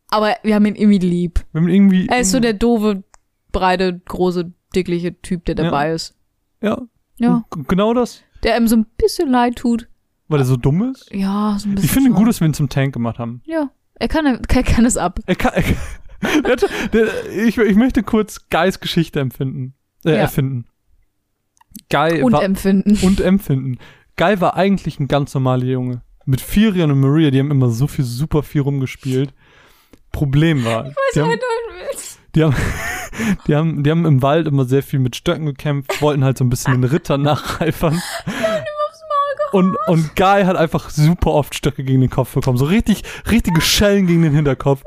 Aber 0.09 0.35
wir 0.43 0.55
haben 0.55 0.67
ihn 0.67 0.75
irgendwie 0.75 0.99
lieb. 0.99 1.45
Wir 1.53 1.61
haben 1.61 1.69
ihn 1.69 1.75
irgendwie. 1.75 2.09
Er 2.09 2.21
ist 2.21 2.31
so 2.31 2.41
der 2.41 2.55
doofe, 2.55 3.05
breite, 3.53 4.01
große, 4.05 4.53
dickliche 4.75 5.21
Typ, 5.21 5.45
der 5.45 5.55
dabei 5.55 5.89
ja. 5.89 5.95
ist. 5.95 6.17
Ja. 6.61 6.83
Ja. 7.19 7.45
Genau 7.69 7.95
das 7.95 8.23
der 8.43 8.55
einem 8.55 8.69
so 8.69 8.77
ein 8.77 8.87
bisschen 8.97 9.31
leid 9.31 9.57
tut. 9.57 9.89
Weil 10.29 10.41
er 10.41 10.45
so 10.45 10.57
dumm 10.57 10.91
ist? 10.91 11.13
Ja, 11.13 11.57
so 11.59 11.69
ein 11.69 11.75
bisschen. 11.75 11.87
Ich 11.87 11.93
finde 11.93 12.11
gut, 12.11 12.29
dass 12.29 12.41
wir 12.41 12.47
ihn 12.47 12.55
zum 12.55 12.69
Tank 12.69 12.93
gemacht 12.93 13.19
haben. 13.19 13.43
Ja, 13.47 13.71
er 13.95 14.09
kann, 14.09 14.27
er, 14.27 14.63
kann 14.63 14.85
es 14.85 14.97
ab. 14.97 15.21
Er 15.27 15.37
kann, 15.37 15.53
er, 15.55 16.43
der, 16.57 16.57
der, 16.93 17.31
ich, 17.31 17.57
ich 17.57 17.77
möchte 17.77 18.03
kurz 18.03 18.49
Guys 18.51 18.81
Geschichte 18.81 19.21
empfinden, 19.21 19.75
äh, 20.05 20.11
ja. 20.11 20.17
erfinden. 20.17 20.67
Guy 21.91 22.23
und 22.23 22.33
war, 22.33 22.43
empfinden. 22.43 22.99
Und 23.07 23.21
empfinden. 23.21 23.79
Guy 24.17 24.41
war 24.41 24.57
eigentlich 24.57 24.99
ein 25.01 25.09
ganz 25.09 25.33
normaler 25.35 25.65
Junge. 25.65 26.03
Mit 26.27 26.41
Firion 26.41 26.91
und 26.91 27.01
Maria, 27.01 27.31
die 27.31 27.39
haben 27.39 27.51
immer 27.51 27.71
so 27.71 27.87
viel, 27.87 28.05
super 28.05 28.43
viel 28.43 28.61
rumgespielt. 28.61 29.33
Problem 30.13 30.65
war. 30.65 30.87
Ich 30.87 30.91
weiß, 30.91 31.13
die 31.15 31.21
haben, 31.21 31.31
die 32.35 32.45
haben, 32.45 32.55
die 33.47 33.55
haben, 33.55 33.83
die 33.83 33.91
haben 33.91 34.07
im 34.07 34.23
Wald 34.23 34.47
immer 34.47 34.65
sehr 34.65 34.83
viel 34.83 34.99
mit 34.99 35.17
Stöcken 35.17 35.47
gekämpft, 35.47 36.01
wollten 36.03 36.25
halt 36.25 36.39
so 36.39 36.45
ein 36.45 36.51
bisschen 36.51 36.81
den 36.81 36.85
Ritter 36.85 37.19
nacheifern. 37.19 38.01
Und, 39.53 39.77
und 39.87 40.15
Guy 40.15 40.45
hat 40.45 40.57
einfach 40.57 40.91
super 40.91 41.31
oft 41.31 41.55
Stöcke 41.55 41.83
gegen 41.83 42.03
den 42.03 42.11
Kopf 42.11 42.35
bekommen. 42.35 42.59
So 42.59 42.67
richtig, 42.67 43.03
richtige 43.31 43.63
Schellen 43.63 44.07
gegen 44.07 44.23
den 44.23 44.35
Hinterkopf. 44.35 44.83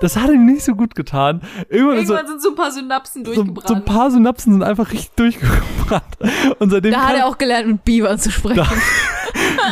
Das 0.00 0.16
hat 0.16 0.30
ihm 0.30 0.46
nicht 0.46 0.64
so 0.64 0.74
gut 0.74 0.94
getan. 0.94 1.42
Irgendwann, 1.68 1.98
Irgendwann 1.98 2.26
so, 2.26 2.32
sind 2.32 2.42
so 2.42 2.48
ein 2.50 2.54
paar 2.54 2.72
Synapsen 2.72 3.22
durchgebrannt. 3.22 3.68
So, 3.68 3.74
so, 3.74 3.74
ein 3.74 3.84
paar 3.84 4.10
Synapsen 4.10 4.54
sind 4.54 4.62
einfach 4.62 4.90
richtig 4.90 5.10
durchgebrannt. 5.16 6.16
Und 6.58 6.70
seitdem 6.70 6.92
da 6.92 7.08
hat 7.08 7.16
er 7.16 7.26
auch 7.26 7.36
gelernt, 7.36 7.68
mit 7.68 7.84
Biber 7.84 8.16
zu 8.16 8.30
sprechen. 8.30 8.66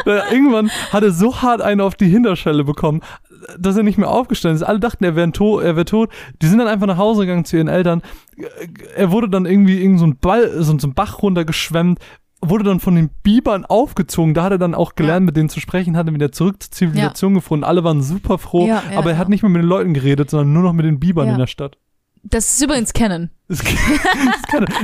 Da, 0.04 0.30
irgendwann 0.30 0.70
hat 0.92 1.02
er 1.02 1.10
so 1.10 1.42
hart 1.42 1.60
einen 1.60 1.80
auf 1.80 1.94
die 1.94 2.08
Hinterschelle 2.08 2.62
bekommen. 2.62 3.02
Dass 3.58 3.76
er 3.76 3.82
nicht 3.82 3.98
mehr 3.98 4.10
aufgestanden 4.10 4.56
ist. 4.56 4.62
Alle 4.62 4.80
dachten, 4.80 5.04
er 5.04 5.16
wäre 5.16 5.30
tot, 5.32 5.62
er 5.62 5.76
wäre 5.76 5.84
tot. 5.84 6.10
Die 6.42 6.46
sind 6.46 6.58
dann 6.58 6.68
einfach 6.68 6.86
nach 6.86 6.98
Hause 6.98 7.22
gegangen 7.22 7.44
zu 7.44 7.56
ihren 7.56 7.68
Eltern. 7.68 8.02
Er 8.96 9.10
wurde 9.10 9.28
dann 9.28 9.46
irgendwie 9.46 9.82
in 9.82 9.98
so 9.98 10.06
ein 10.06 10.18
Ball, 10.18 10.50
so, 10.62 10.78
so 10.78 10.86
ein 10.88 10.94
Bach 10.94 11.22
runtergeschwemmt, 11.22 11.98
wurde 12.40 12.64
dann 12.64 12.78
von 12.80 12.94
den 12.94 13.10
Bibern 13.22 13.64
aufgezogen. 13.64 14.34
Da 14.34 14.44
hat 14.44 14.52
er 14.52 14.58
dann 14.58 14.74
auch 14.74 14.94
gelernt, 14.94 15.22
Ja. 15.22 15.26
mit 15.26 15.36
denen 15.36 15.48
zu 15.48 15.60
sprechen, 15.60 15.96
hat 15.96 16.06
er 16.06 16.14
wieder 16.14 16.30
zurück 16.32 16.62
zur 16.62 16.70
Zivilisation 16.72 17.34
gefunden. 17.34 17.64
Alle 17.64 17.82
waren 17.84 18.02
super 18.02 18.38
froh, 18.38 18.66
Ja, 18.66 18.82
ja, 18.92 18.98
aber 18.98 19.10
er 19.10 19.14
ja. 19.14 19.18
hat 19.18 19.28
nicht 19.28 19.42
mehr 19.42 19.50
mit 19.50 19.62
den 19.62 19.68
Leuten 19.68 19.94
geredet, 19.94 20.30
sondern 20.30 20.52
nur 20.52 20.62
noch 20.62 20.72
mit 20.72 20.84
den 20.86 21.00
Bibern 21.00 21.26
Ja. 21.26 21.32
in 21.32 21.38
der 21.38 21.46
Stadt. 21.46 21.78
Das 22.24 22.52
ist 22.54 22.62
übrigens 22.62 22.92
Canon. 22.92 23.30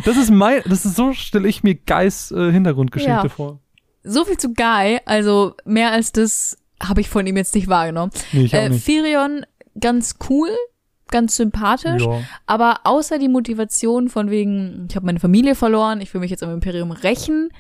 Das, 0.05 0.17
ist 0.17 0.31
mein, 0.31 0.63
das 0.67 0.85
ist 0.85 0.97
so 0.97 1.13
stelle 1.13 1.49
ich 1.49 1.63
mir 1.63 1.75
Geis 1.75 2.31
äh, 2.31 2.51
Hintergrundgeschichte 2.53 3.11
Ja. 3.13 3.29
vor. 3.29 3.61
So 4.03 4.25
viel 4.25 4.37
zu 4.37 4.53
Guy, 4.55 4.99
also 5.07 5.55
mehr 5.65 5.91
als 5.93 6.13
das 6.13 6.57
habe 6.89 7.01
ich 7.01 7.09
von 7.09 7.27
ihm 7.27 7.37
jetzt 7.37 7.55
nicht 7.55 7.69
wahrgenommen. 7.69 8.13
Nee, 8.33 8.45
ich 8.45 8.55
auch 8.55 8.59
Äh, 8.61 8.69
nicht. 8.71 8.85
Firion, 8.85 9.45
ganz 9.81 10.17
cool, 10.29 10.49
ganz 11.11 11.37
sympathisch. 11.37 12.03
Ja. 12.03 12.21
Aber 12.47 12.81
außer 12.85 13.19
die 13.19 13.29
Motivation 13.29 14.09
von 14.09 14.31
wegen, 14.31 14.87
ich 14.89 14.97
habe 14.97 15.07
meine 15.07 15.21
Familie 15.21 15.55
verloren, 15.55 16.01
ich 16.01 16.13
will 16.15 16.21
mich 16.21 16.31
jetzt 16.31 16.43
am 16.43 16.51
Imperium 16.53 16.91
rächen, 16.91 17.51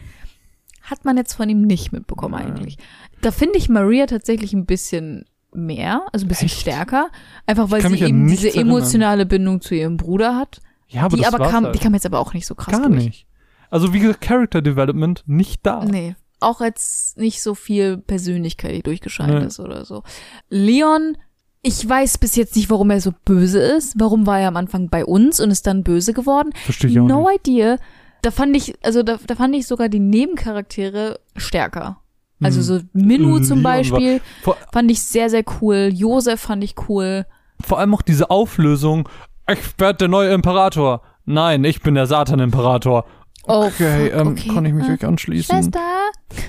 hat 0.83 1.05
man 1.05 1.17
jetzt 1.17 1.35
von 1.35 1.49
ihm 1.49 1.63
nicht 1.63 1.93
mitbekommen 1.93 2.35
Nein. 2.35 2.53
eigentlich. 2.53 2.79
Da 3.23 3.31
finde 3.31 3.59
ich 3.59 3.69
Maria 3.69 4.07
tatsächlich 4.07 4.53
ein 4.53 4.67
bisschen 4.67 5.25
mehr, 5.53 6.03
also 6.13 6.27
ein 6.27 6.29
bisschen 6.29 6.47
Echt? 6.47 6.61
stärker, 6.61 7.09
einfach 7.47 7.71
weil 7.71 7.81
sie 7.81 7.87
an 7.87 7.95
eben 7.95 8.27
diese 8.29 8.49
erinnern. 8.49 8.67
emotionale 8.69 9.25
Bindung 9.25 9.61
zu 9.61 9.75
ihrem 9.75 9.97
Bruder 9.97 10.37
hat. 10.37 10.61
ja, 10.89 11.03
aber 11.03 11.17
die 11.17 11.23
das 11.23 11.33
aber 11.33 11.49
kam, 11.49 11.65
halt. 11.65 11.75
die 11.75 11.79
kam 11.79 11.95
jetzt 11.95 12.05
aber 12.07 12.19
auch 12.19 12.35
nicht 12.35 12.47
so 12.47 12.55
krass 12.55 12.77
gar 12.79 12.89
durch. 12.89 13.05
nicht. 13.05 13.27
Also 13.71 13.93
wie 13.95 14.01
gesagt, 14.01 14.21
Character 14.21 14.63
Development 14.63 15.23
nicht 15.27 15.65
da. 15.65 15.85
Nee. 15.85 16.17
Auch 16.45 16.61
jetzt 16.61 17.19
nicht 17.19 17.43
so 17.43 17.55
viel 17.55 17.97
Persönlichkeit, 17.99 18.73
die 18.75 18.83
durchgescheint 18.83 19.35
Nee. 19.41 19.47
ist 19.47 19.59
oder 19.61 19.85
so. 19.85 20.03
Leon, 20.51 21.17
ich 21.63 21.89
weiß 21.89 22.19
bis 22.19 22.37
jetzt 22.37 22.55
nicht, 22.57 22.71
warum 22.71 22.91
er 22.91 23.01
so 23.01 23.13
böse 23.25 23.59
ist. 23.61 23.95
Warum 23.99 24.27
war 24.27 24.39
er 24.41 24.49
am 24.49 24.57
Anfang 24.57 24.89
bei 24.91 25.05
uns 25.05 25.41
und 25.41 25.51
ist 25.51 25.67
dann 25.67 25.83
böse 25.83 26.13
geworden? 26.13 26.51
Verstehe 26.65 26.91
ich 26.91 27.01
auch 27.01 27.07
no 27.07 27.29
nicht. 27.31 27.49
idea. 27.49 27.79
Da 28.23 28.31
fand 28.31 28.57
ich, 28.57 28.75
also 28.85 29.03
da, 29.03 29.19
da 29.27 29.35
fand 29.35 29.55
ich 29.55 29.67
sogar 29.67 29.89
die 29.89 29.99
Nebencharaktere 30.01 31.19
stärker. 31.37 31.99
Also 32.43 32.59
Hm. 32.59 32.65
so 32.65 32.81
Minu 32.93 33.39
zum 33.41 33.59
Leon 33.61 33.65
war- 33.65 33.73
Beispiel 33.73 34.21
Vor, 34.43 34.57
fand 34.73 34.91
ich 34.91 35.03
sehr, 35.03 35.31
sehr 35.31 35.45
cool. 35.61 35.91
Josef 35.93 36.41
fand 36.41 36.63
ich 36.65 36.75
cool. 36.89 37.27
vor 37.63 37.79
allem 37.79 37.95
auch 37.95 38.03
diese 38.03 38.31
Auflösung. 38.31 39.09
Ich 39.51 39.79
werde 39.79 39.99
der 39.99 40.09
neue 40.09 40.33
Imperator. 40.33 41.03
Nein, 41.25 41.65
ich 41.65 41.81
bin 41.81 41.95
der 41.95 42.07
Satan-Imperator. 42.07 43.07
Oh, 43.47 43.65
Okay, 43.67 44.11
fuck, 44.11 44.21
ähm, 44.21 44.29
okay. 44.29 44.49
kann 44.53 44.65
ich 44.67 44.73
mich 44.73 44.89
Ah, 44.89 44.93
euch 44.95 45.05
anschließen? 45.05 45.55
Schwester. 45.57 45.81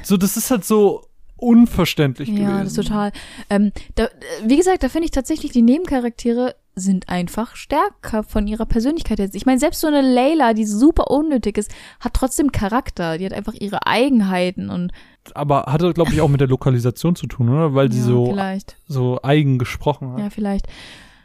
So, 0.04 0.18
das 0.18 0.38
ist 0.38 0.52
halt 0.52 0.64
so 0.66 1.04
unverständlich 1.38 2.30
Ja, 2.30 2.36
gewesen. 2.36 2.64
das 2.64 2.78
ist 2.78 2.88
total. 2.88 3.12
Ähm, 3.50 3.72
da, 3.96 4.06
äh, 4.06 4.10
wie 4.46 4.58
gesagt, 4.58 4.84
da 4.84 4.90
finde 4.90 5.06
ich 5.06 5.12
tatsächlich, 5.12 5.52
die 5.52 5.62
Nebencharaktere 5.62 6.56
sind 6.78 7.08
einfach 7.08 7.56
stärker 7.56 8.24
von 8.24 8.48
ihrer 8.48 8.66
Persönlichkeit 8.66 9.20
jetzt. 9.20 9.36
Ich 9.36 9.46
meine, 9.46 9.60
selbst 9.60 9.80
so 9.80 9.88
eine 9.88 10.02
Layla, 10.02 10.54
die 10.54 10.66
super 10.66 11.10
unnötig 11.10 11.58
ist, 11.58 11.72
hat 12.02 12.14
trotzdem 12.14 12.52
Charakter. 12.52 13.18
Die 13.18 13.26
hat 13.26 13.32
einfach 13.34 13.54
ihre 13.54 13.86
Eigenheiten 13.88 14.70
und 14.70 14.92
Aber 15.34 15.64
hatte, 15.68 15.94
glaube 15.94 16.12
ich, 16.14 16.20
auch 16.20 16.28
mit 16.28 16.42
der 16.42 16.50
Lokalisation 16.50 17.16
zu 17.16 17.28
tun, 17.28 17.48
oder? 17.50 17.74
Weil 17.76 17.88
die 17.90 17.98
ja, 18.00 18.04
so, 18.04 18.26
vielleicht. 18.28 18.76
so 18.88 19.20
eigen 19.24 19.58
gesprochen 19.58 20.14
hat. 20.14 20.20
Ja, 20.20 20.30
vielleicht. 20.30 20.68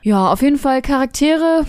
Ja, 0.03 0.33
auf 0.33 0.41
jeden 0.43 0.57
Fall 0.59 0.83
Charaktere 0.83 1.65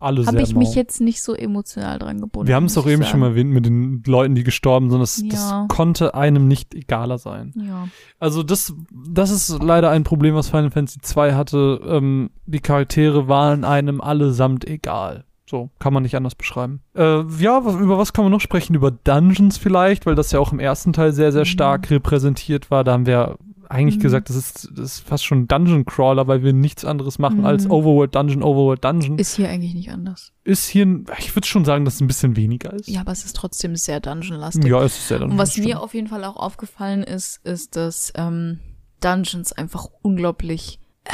Alle 0.00 0.24
habe 0.26 0.36
sehr 0.36 0.40
ich 0.46 0.54
mich 0.54 0.68
mau. 0.70 0.74
jetzt 0.74 1.00
nicht 1.00 1.22
so 1.22 1.34
emotional 1.34 1.98
dran 1.98 2.20
gebunden. 2.20 2.46
Wir 2.48 2.54
haben 2.54 2.66
es 2.66 2.76
ich 2.76 2.86
eben 2.86 3.02
sagen. 3.02 3.04
schon 3.10 3.20
mal 3.20 3.26
erwähnt 3.30 3.50
mit 3.50 3.66
den 3.66 4.02
Leuten, 4.06 4.34
die 4.34 4.44
gestorben 4.44 4.90
sind. 4.90 5.00
Das, 5.00 5.22
das 5.28 5.50
Ja. 5.50 5.66
konnte 5.68 6.14
einem 6.14 6.46
nicht 6.48 6.74
egaler 6.74 7.18
sein. 7.18 7.52
Ja. 7.56 7.88
Also 8.18 8.42
das, 8.42 8.74
das 8.92 9.30
ist 9.30 9.62
leider 9.62 9.90
ein 9.90 10.04
Problem, 10.04 10.34
was 10.34 10.48
Final 10.48 10.70
Fantasy 10.70 11.00
2 11.00 11.34
hatte. 11.34 11.80
Ähm, 11.86 12.30
die 12.46 12.60
Charaktere 12.60 13.28
waren 13.28 13.64
einem 13.64 14.00
allesamt 14.00 14.66
egal. 14.66 15.24
So, 15.50 15.70
kann 15.78 15.94
man 15.94 16.02
nicht 16.02 16.14
anders 16.14 16.34
beschreiben. 16.34 16.82
Äh, 16.94 17.22
ja, 17.38 17.64
was, 17.64 17.74
über 17.76 17.96
was 17.96 18.12
kann 18.12 18.22
man 18.24 18.30
noch 18.32 18.40
sprechen? 18.42 18.74
Über 18.74 18.90
Dungeons 18.90 19.56
vielleicht, 19.56 20.04
weil 20.04 20.14
das 20.14 20.30
ja 20.30 20.40
auch 20.40 20.52
im 20.52 20.60
ersten 20.60 20.92
Teil 20.92 21.12
sehr, 21.14 21.32
sehr 21.32 21.40
Mhm. 21.42 21.46
stark 21.46 21.90
repräsentiert 21.90 22.70
war. 22.70 22.84
Da 22.84 22.92
haben 22.92 23.06
wir 23.06 23.38
eigentlich 23.70 23.96
Mhm. 23.98 24.02
gesagt, 24.02 24.28
das 24.30 24.36
ist, 24.36 24.70
das 24.74 24.84
ist 24.96 25.00
fast 25.00 25.24
schon 25.24 25.46
Dungeon 25.48 25.84
Crawler, 25.84 26.26
weil 26.26 26.42
wir 26.42 26.52
nichts 26.52 26.84
anderes 26.84 27.18
machen 27.18 27.38
Mhm. 27.38 27.46
als 27.46 27.68
Overworld 27.68 28.14
Dungeon, 28.14 28.42
Overworld 28.42 28.84
Dungeon. 28.84 29.18
Ist, 29.18 29.30
Ist 29.30 29.36
hier 29.36 29.48
eigentlich 29.48 29.74
nicht 29.74 29.90
anders. 29.90 30.32
hier, 30.46 30.86
ein- 30.86 31.06
ich 31.18 31.34
würde 31.36 31.46
schon 31.46 31.64
sagen, 31.64 31.84
dass 31.84 31.96
es 31.96 32.00
ein 32.00 32.06
bisschen 32.06 32.36
weniger 32.36 32.72
ist. 32.72 32.88
Ja, 32.88 33.00
aber 33.00 33.12
es 33.12 33.24
ist 33.24 33.36
trotzdem 33.36 33.76
sehr 33.76 34.00
Dungeon-lastig. 34.00 34.64
ja 34.64 34.82
es 34.82 34.96
ist 34.98 35.08
sehr 35.08 35.18
Dungeon. 35.18 35.32
Und 35.32 35.38
was 35.38 35.56
mir 35.56 35.80
auf 35.80 35.94
jeden 35.94 36.08
Fall 36.08 36.24
auch 36.24 36.36
aufgefallen 36.36 37.02
ist, 37.02 37.44
ist, 37.44 37.76
dass 37.76 38.12
ähm, 38.16 38.58
Dungeons 39.00 39.52
einfach 39.52 39.86
unglaublich. 40.02 40.80
Äh, 41.04 41.12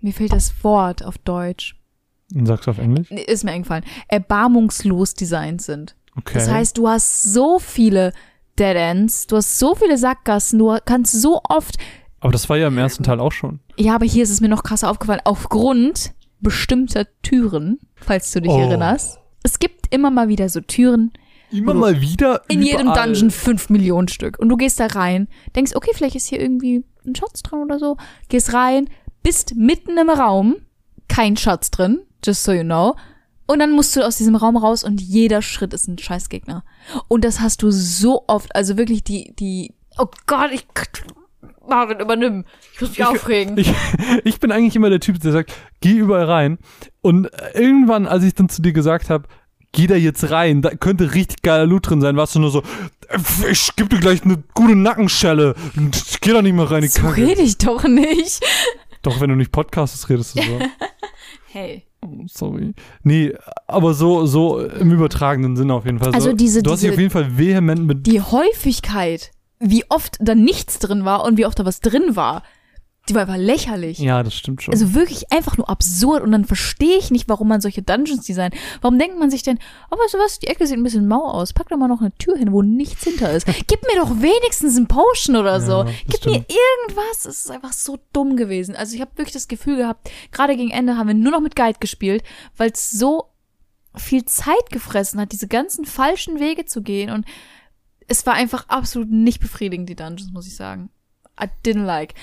mir 0.00 0.12
fehlt 0.12 0.32
das 0.32 0.52
Wort 0.62 1.04
auf 1.04 1.18
Deutsch. 1.18 1.74
Sagst 2.44 2.66
du 2.66 2.70
auf 2.72 2.78
Englisch? 2.78 3.10
Ist 3.10 3.42
mir 3.44 3.52
eingefallen. 3.52 3.84
Erbarmungslos 4.08 5.14
designt 5.14 5.62
sind. 5.62 5.96
Okay. 6.16 6.34
Das 6.34 6.50
heißt, 6.50 6.76
du 6.78 6.88
hast 6.88 7.22
so 7.24 7.58
viele 7.58 8.12
Dead 8.58 8.76
Ends, 8.76 9.26
du 9.26 9.36
hast 9.36 9.58
so 9.58 9.74
viele 9.74 9.96
Sackgassen, 9.98 10.58
du 10.58 10.76
kannst 10.84 11.20
so 11.20 11.40
oft. 11.48 11.76
aber 12.20 12.32
das 12.32 12.48
war 12.48 12.56
ja 12.56 12.68
im 12.68 12.78
ersten 12.78 13.02
Teil 13.04 13.20
auch 13.20 13.32
schon. 13.32 13.60
Ja, 13.76 13.94
aber 13.94 14.04
hier 14.06 14.22
ist 14.24 14.30
es 14.30 14.40
mir 14.40 14.48
noch 14.48 14.62
krasser 14.64 14.90
aufgefallen, 14.90 15.20
aufgrund 15.24 16.12
bestimmter 16.40 17.06
Türen, 17.22 17.78
falls 17.96 18.30
du 18.32 18.40
dich 18.40 18.50
Oh. 18.52 18.58
erinnerst. 18.60 19.18
Es 19.42 19.58
gibt 19.58 19.92
immer 19.94 20.10
mal 20.10 20.28
wieder 20.28 20.48
so 20.48 20.60
Türen, 20.60 21.12
Immer 21.50 21.72
mal 21.74 22.00
wieder. 22.00 22.42
in 22.48 22.62
jedem 22.62 22.88
überall. 22.88 23.06
Dungeon 23.06 23.30
fünf 23.30 23.70
Millionen 23.70 24.08
Stück. 24.08 24.38
Und 24.38 24.48
du 24.50 24.56
gehst 24.56 24.78
da 24.80 24.86
rein, 24.86 25.28
denkst, 25.56 25.72
okay, 25.74 25.90
vielleicht 25.94 26.16
ist 26.16 26.26
hier 26.26 26.40
irgendwie 26.40 26.84
ein 27.06 27.14
Schatz 27.14 27.42
drin 27.42 27.60
oder 27.60 27.78
so. 27.78 27.96
Gehst 28.28 28.52
rein, 28.52 28.88
bist 29.22 29.54
mitten 29.56 29.96
im 29.96 30.10
Raum, 30.10 30.56
kein 31.08 31.36
Schatz 31.36 31.70
drin, 31.70 32.00
just 32.24 32.44
so 32.44 32.52
you 32.52 32.64
know. 32.64 32.96
Und 33.50 33.60
dann 33.60 33.72
musst 33.72 33.96
du 33.96 34.04
aus 34.06 34.18
diesem 34.18 34.36
Raum 34.36 34.58
raus 34.58 34.84
und 34.84 35.00
jeder 35.00 35.40
Schritt 35.40 35.72
ist 35.72 35.88
ein 35.88 35.96
Scheißgegner. 35.98 36.64
Und 37.08 37.24
das 37.24 37.40
hast 37.40 37.62
du 37.62 37.70
so 37.70 38.24
oft, 38.26 38.54
also 38.54 38.76
wirklich 38.76 39.02
die, 39.02 39.32
die, 39.38 39.72
oh 39.96 40.06
Gott, 40.26 40.50
ich, 40.52 40.66
Marvin, 41.66 41.98
übernimm. 41.98 42.44
Ich 42.74 42.80
muss 42.82 42.90
mich 42.90 43.04
aufregen. 43.04 43.56
Ich, 43.58 43.72
ich 44.24 44.38
bin 44.40 44.52
eigentlich 44.52 44.76
immer 44.76 44.90
der 44.90 45.00
Typ, 45.00 45.18
der 45.20 45.32
sagt, 45.32 45.52
geh 45.80 45.92
überall 45.92 46.24
rein. 46.26 46.58
Und 47.00 47.30
irgendwann, 47.54 48.06
als 48.06 48.22
ich 48.24 48.34
dann 48.34 48.50
zu 48.50 48.60
dir 48.60 48.72
gesagt 48.74 49.08
habe, 49.08 49.26
geh 49.72 49.86
da 49.86 49.94
jetzt 49.96 50.30
rein, 50.30 50.60
da 50.60 50.70
könnte 50.70 51.14
richtig 51.14 51.40
geiler 51.42 51.64
Loot 51.66 51.88
drin 51.88 52.02
sein, 52.02 52.16
warst 52.16 52.34
du 52.34 52.40
nur 52.40 52.50
so, 52.50 52.62
"Äh, 53.08 53.50
ich 53.50 53.74
geb 53.76 53.88
dir 53.88 53.98
gleich 53.98 54.24
eine 54.24 54.42
gute 54.54 54.76
Nackenschelle. 54.76 55.54
Und 55.74 56.18
Geh 56.20 56.32
da 56.32 56.42
nicht 56.42 56.54
mehr 56.54 56.70
rein, 56.70 56.82
die 56.82 56.88
so 56.88 57.00
Kacke. 57.00 57.16
rede 57.26 57.40
ich 57.42 57.56
doch 57.56 57.84
nicht. 57.84 58.44
Doch, 59.00 59.20
wenn 59.20 59.30
du 59.30 59.36
nicht 59.36 59.52
podcastest, 59.52 60.08
redest 60.10 60.36
du 60.38 60.42
so. 60.42 60.58
Hey. 61.50 61.84
Sorry. 62.26 62.74
Nee, 63.02 63.34
aber 63.66 63.92
so, 63.94 64.26
so 64.26 64.60
im 64.60 64.92
übertragenen 64.92 65.56
Sinne 65.56 65.74
auf 65.74 65.84
jeden 65.84 65.98
Fall. 65.98 66.12
Also 66.14 66.30
so. 66.30 66.36
diese- 66.36 66.62
du 66.62 66.70
hast 66.70 66.82
dich 66.82 66.90
auf 66.90 66.98
jeden 66.98 67.10
Fall 67.10 67.36
vehement 67.38 67.86
mit 67.86 68.06
die 68.06 68.20
Häufigkeit, 68.20 69.30
wie 69.58 69.84
oft 69.88 70.16
da 70.20 70.34
nichts 70.34 70.78
drin 70.78 71.04
war 71.04 71.24
und 71.24 71.36
wie 71.38 71.46
oft 71.46 71.58
da 71.58 71.64
was 71.64 71.80
drin 71.80 72.14
war, 72.16 72.42
die 73.08 73.14
war 73.14 73.22
einfach 73.22 73.36
lächerlich. 73.36 73.98
Ja, 73.98 74.22
das 74.22 74.34
stimmt 74.34 74.62
schon. 74.62 74.72
Also 74.72 74.94
wirklich 74.94 75.32
einfach 75.32 75.56
nur 75.56 75.68
absurd 75.68 76.22
und 76.22 76.32
dann 76.32 76.44
verstehe 76.44 76.98
ich 76.98 77.10
nicht, 77.10 77.28
warum 77.28 77.48
man 77.48 77.60
solche 77.60 77.82
Dungeons 77.82 78.26
designt. 78.26 78.54
Warum 78.80 78.98
denkt 78.98 79.18
man 79.18 79.30
sich 79.30 79.42
denn, 79.42 79.58
oh, 79.90 79.96
weißt 79.96 80.14
du 80.14 80.18
was, 80.18 80.38
die 80.38 80.48
Ecke 80.48 80.66
sieht 80.66 80.76
ein 80.76 80.82
bisschen 80.82 81.08
mau 81.08 81.26
aus, 81.28 81.52
pack 81.52 81.68
doch 81.68 81.76
mal 81.76 81.88
noch 81.88 82.00
eine 82.00 82.12
Tür 82.14 82.36
hin, 82.36 82.52
wo 82.52 82.62
nichts 82.62 83.04
hinter 83.04 83.32
ist. 83.32 83.46
Gib 83.66 83.82
mir 83.82 84.00
doch 84.00 84.10
wenigstens 84.20 84.76
ein 84.76 84.86
Potion 84.88 85.36
oder 85.36 85.60
so. 85.60 85.84
Ja, 85.84 85.90
Gib 86.08 86.26
mir 86.26 86.32
stimmt. 86.32 86.52
irgendwas. 86.52 87.24
Es 87.24 87.44
ist 87.44 87.50
einfach 87.50 87.72
so 87.72 87.98
dumm 88.12 88.36
gewesen. 88.36 88.76
Also 88.76 88.94
ich 88.94 89.00
habe 89.00 89.12
wirklich 89.16 89.34
das 89.34 89.48
Gefühl 89.48 89.76
gehabt, 89.76 90.10
gerade 90.32 90.56
gegen 90.56 90.70
Ende 90.70 90.96
haben 90.96 91.08
wir 91.08 91.14
nur 91.14 91.32
noch 91.32 91.40
mit 91.40 91.56
Guide 91.56 91.78
gespielt, 91.80 92.22
weil 92.56 92.70
es 92.70 92.90
so 92.90 93.30
viel 93.94 94.24
Zeit 94.24 94.70
gefressen 94.70 95.20
hat, 95.20 95.32
diese 95.32 95.48
ganzen 95.48 95.84
falschen 95.84 96.38
Wege 96.40 96.66
zu 96.66 96.82
gehen 96.82 97.10
und 97.10 97.24
es 98.06 98.24
war 98.26 98.34
einfach 98.34 98.68
absolut 98.68 99.10
nicht 99.10 99.40
befriedigend, 99.40 99.88
die 99.88 99.96
Dungeons, 99.96 100.32
muss 100.32 100.46
ich 100.46 100.56
sagen. 100.56 100.90
I 101.40 101.46
didn't 101.64 101.84
like. 101.84 102.14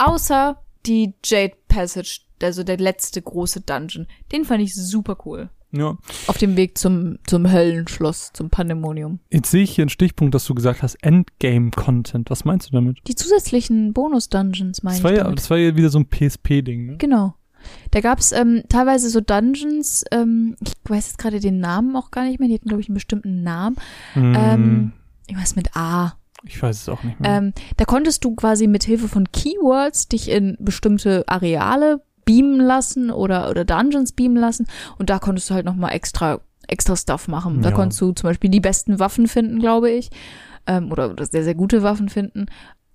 Außer 0.00 0.56
die 0.86 1.14
Jade 1.24 1.54
Passage, 1.68 2.20
also 2.42 2.62
der 2.62 2.78
letzte 2.78 3.20
große 3.22 3.60
Dungeon. 3.60 4.06
Den 4.32 4.44
fand 4.44 4.62
ich 4.62 4.74
super 4.74 5.16
cool. 5.26 5.50
ja. 5.72 5.96
Auf 6.26 6.38
dem 6.38 6.56
Weg 6.56 6.78
zum, 6.78 7.18
zum 7.26 7.50
Höllenschloss, 7.52 8.30
zum 8.32 8.48
Pandemonium. 8.50 9.20
Jetzt 9.30 9.50
sehe 9.50 9.62
ich 9.62 9.72
hier 9.74 9.82
einen 9.82 9.90
Stichpunkt, 9.90 10.34
dass 10.34 10.46
du 10.46 10.54
gesagt 10.54 10.82
hast, 10.82 10.96
Endgame-Content. 11.02 12.30
Was 12.30 12.44
meinst 12.44 12.68
du 12.68 12.72
damit? 12.72 12.98
Die 13.06 13.14
zusätzlichen 13.14 13.92
Bonus-Dungeons 13.92 14.82
meine 14.82 14.96
ich 14.96 15.04
war, 15.04 15.12
ja, 15.12 15.30
das 15.30 15.50
war 15.50 15.58
ja 15.58 15.76
wieder 15.76 15.90
so 15.90 15.98
ein 15.98 16.06
PSP-Ding, 16.08 16.86
ne? 16.86 16.96
Genau. 16.98 17.34
Da 17.90 18.00
gab's 18.00 18.32
ähm, 18.32 18.62
teilweise 18.70 19.10
so 19.10 19.20
Dungeons, 19.20 20.02
ähm, 20.12 20.56
ich 20.62 20.72
weiß 20.88 21.08
jetzt 21.08 21.18
gerade 21.18 21.40
den 21.40 21.60
Namen 21.60 21.94
auch 21.94 22.10
gar 22.10 22.24
nicht 22.24 22.40
mehr, 22.40 22.48
die 22.48 22.54
hatten, 22.54 22.68
glaube 22.68 22.80
ich, 22.80 22.88
einen 22.88 22.94
bestimmten 22.94 23.42
Namen. 23.42 23.76
Mm, 24.14 24.34
Ähm, 24.34 24.92
irgendwas 25.28 25.56
mit 25.56 25.76
A. 25.76 26.14
ich 26.44 26.62
weiß 26.62 26.76
es 26.82 26.88
auch 26.88 27.02
nicht 27.02 27.20
mehr. 27.20 27.36
Ähm, 27.38 27.52
da 27.76 27.84
konntest 27.84 28.24
du 28.24 28.34
quasi 28.34 28.66
mit 28.66 28.84
Hilfe 28.84 29.08
von 29.08 29.30
Keywords 29.32 30.08
dich 30.08 30.30
in 30.30 30.56
bestimmte 30.58 31.24
Areale 31.28 32.02
beamen 32.24 32.60
lassen 32.60 33.10
oder, 33.10 33.50
oder 33.50 33.64
Dungeons 33.64 34.12
beamen 34.12 34.36
lassen 34.36 34.66
und 34.98 35.10
da 35.10 35.18
konntest 35.18 35.50
du 35.50 35.54
halt 35.54 35.66
nochmal 35.66 35.92
extra, 35.92 36.40
extra 36.68 36.96
Stuff 36.96 37.28
machen. 37.28 37.62
Da 37.62 37.70
Ja. 37.70 37.74
konntest 37.74 38.00
du 38.00 38.12
zum 38.12 38.28
Beispiel 38.28 38.50
die 38.50 38.60
besten 38.60 38.98
Waffen 38.98 39.26
finden, 39.26 39.58
glaube 39.58 39.90
ich, 39.90 40.10
ähm, 40.66 40.92
oder, 40.92 41.10
oder 41.10 41.26
sehr, 41.26 41.44
sehr 41.44 41.54
gute 41.54 41.82
Waffen 41.82 42.08
finden. 42.08 42.46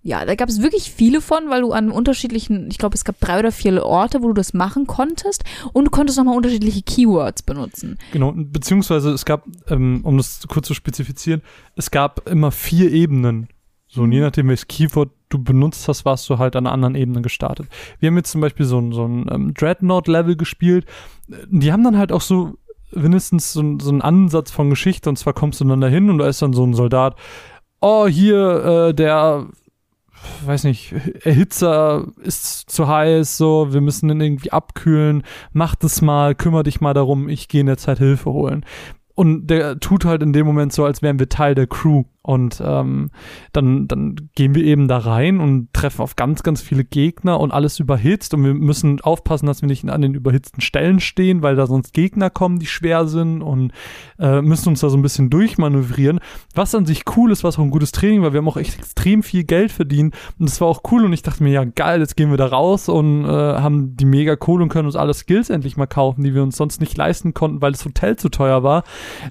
Ja, 0.05 0.23
da 0.23 0.35
gab 0.35 0.49
es 0.49 0.61
wirklich 0.61 0.91
viele 0.91 1.19
von, 1.19 1.49
weil 1.49 1.61
du 1.61 1.71
an 1.71 1.89
unterschiedlichen, 1.89 2.67
ich 2.69 2.77
glaube, 2.77 2.93
es 2.93 3.05
gab 3.05 3.19
drei 3.19 3.39
oder 3.39 3.51
vier 3.51 3.83
Orte, 3.83 4.21
wo 4.21 4.27
du 4.27 4.33
das 4.35 4.53
machen 4.53 4.85
konntest 4.85 5.43
und 5.73 5.85
du 5.85 5.89
konntest 5.89 6.19
nochmal 6.19 6.37
unterschiedliche 6.37 6.83
Keywords 6.83 7.41
benutzen. 7.41 7.97
Genau, 8.11 8.31
beziehungsweise 8.35 9.09
es 9.09 9.25
gab, 9.25 9.47
ähm, 9.67 10.01
um 10.03 10.17
das 10.17 10.45
kurz 10.47 10.67
zu 10.67 10.75
spezifizieren, 10.75 11.41
es 11.75 11.89
gab 11.89 12.29
immer 12.29 12.51
vier 12.51 12.91
Ebenen. 12.91 13.47
So, 13.87 14.03
und 14.03 14.11
je 14.11 14.19
mhm. 14.19 14.25
nachdem, 14.25 14.47
welches 14.47 14.67
Keyword 14.67 15.09
du 15.29 15.43
benutzt 15.43 15.87
hast, 15.87 16.05
warst 16.05 16.29
du 16.29 16.37
halt 16.37 16.55
an 16.55 16.67
einer 16.67 16.73
anderen 16.73 16.93
Ebene 16.93 17.23
gestartet. 17.23 17.67
Wir 17.99 18.07
haben 18.07 18.17
jetzt 18.17 18.29
zum 18.29 18.41
Beispiel 18.41 18.67
so 18.67 18.77
ein, 18.77 18.91
so 18.91 19.07
ein 19.07 19.25
ähm, 19.31 19.53
Dreadnought-Level 19.55 20.35
gespielt. 20.35 20.85
Die 21.49 21.73
haben 21.73 21.83
dann 21.83 21.97
halt 21.97 22.11
auch 22.11 22.21
so 22.21 22.59
wenigstens 22.91 23.53
so, 23.53 23.79
so 23.79 23.89
einen 23.89 24.03
Ansatz 24.03 24.51
von 24.51 24.69
Geschichte 24.69 25.09
und 25.09 25.17
zwar 25.17 25.33
kommst 25.33 25.61
du 25.61 25.65
dann 25.65 25.81
dahin 25.81 26.11
und 26.11 26.19
da 26.19 26.27
ist 26.27 26.43
dann 26.43 26.53
so 26.53 26.63
ein 26.63 26.75
Soldat, 26.75 27.15
oh, 27.81 28.05
hier, 28.05 28.89
äh, 28.89 28.93
der 28.93 29.47
weiß 30.45 30.63
nicht, 30.63 30.93
Erhitzer 31.23 32.07
ist 32.23 32.69
zu 32.69 32.87
heiß, 32.87 33.37
so, 33.37 33.73
wir 33.73 33.81
müssen 33.81 34.09
ihn 34.09 34.21
irgendwie 34.21 34.51
abkühlen, 34.51 35.23
mach 35.53 35.75
das 35.75 36.01
mal, 36.01 36.35
kümmere 36.35 36.63
dich 36.63 36.81
mal 36.81 36.93
darum, 36.93 37.29
ich 37.29 37.47
gehe 37.47 37.61
in 37.61 37.67
der 37.67 37.77
Zeit 37.77 37.99
Hilfe 37.99 38.31
holen. 38.31 38.65
Und 39.13 39.47
der 39.47 39.79
tut 39.79 40.05
halt 40.05 40.21
in 40.23 40.33
dem 40.33 40.45
Moment 40.45 40.73
so, 40.73 40.83
als 40.83 41.01
wären 41.01 41.19
wir 41.19 41.29
Teil 41.29 41.55
der 41.55 41.67
Crew. 41.67 42.03
Und 42.25 42.59
ähm, 42.65 43.11
dann, 43.53 43.87
dann 43.87 44.15
gehen 44.33 44.55
wir 44.55 44.63
eben 44.63 44.87
da 44.87 44.97
rein 44.97 45.39
und 45.39 45.71
treffen 45.73 46.01
auf 46.01 46.15
ganz, 46.15 46.41
ganz 46.41 46.59
viele 46.59 46.83
Gegner 46.83 47.39
und 47.39 47.51
alles 47.51 47.79
überhitzt. 47.79 48.33
Und 48.33 48.43
wir 48.43 48.55
müssen 48.55 48.99
aufpassen, 49.01 49.45
dass 49.45 49.61
wir 49.61 49.67
nicht 49.67 49.87
an 49.87 50.01
den 50.01 50.15
überhitzten 50.15 50.61
Stellen 50.61 50.99
stehen, 50.99 51.43
weil 51.43 51.55
da 51.55 51.67
sonst 51.67 51.93
Gegner 51.93 52.31
kommen, 52.31 52.57
die 52.57 52.65
schwer 52.65 53.05
sind 53.05 53.43
und 53.43 53.73
äh, 54.17 54.41
müssen 54.41 54.69
uns 54.69 54.79
da 54.79 54.89
so 54.89 54.97
ein 54.97 55.03
bisschen 55.03 55.29
durchmanövrieren. 55.29 56.19
Was 56.55 56.73
an 56.73 56.87
sich 56.87 57.03
cool 57.15 57.31
ist, 57.31 57.43
was 57.43 57.59
auch 57.59 57.63
ein 57.63 57.69
gutes 57.69 57.91
Training 57.91 58.23
war. 58.23 58.33
Wir 58.33 58.39
haben 58.39 58.49
auch 58.49 58.57
echt 58.57 58.79
extrem 58.79 59.21
viel 59.21 59.43
Geld 59.43 59.71
verdient. 59.71 60.15
Und 60.39 60.49
das 60.49 60.59
war 60.61 60.67
auch 60.67 60.81
cool. 60.91 61.05
Und 61.05 61.13
ich 61.13 61.21
dachte 61.21 61.43
mir, 61.43 61.51
ja 61.51 61.63
geil, 61.63 61.99
jetzt 61.99 62.17
gehen 62.17 62.31
wir 62.31 62.37
da 62.37 62.47
raus 62.47 62.89
und 62.89 63.25
äh, 63.25 63.27
haben 63.27 63.95
die 63.97 64.05
mega 64.05 64.35
cool 64.47 64.63
und 64.63 64.69
können 64.69 64.87
uns 64.87 64.95
alle 64.95 65.13
Skills 65.13 65.51
endlich 65.51 65.77
mal 65.77 65.85
kaufen, 65.85 66.23
die 66.23 66.33
wir 66.33 66.41
uns 66.41 66.57
sonst 66.57 66.81
nicht 66.81 66.97
leisten 66.97 67.35
konnten, 67.35 67.61
weil 67.61 67.71
das 67.71 67.85
Hotel 67.85 68.15
zu 68.15 68.29
teuer 68.29 68.63
war. 68.63 68.83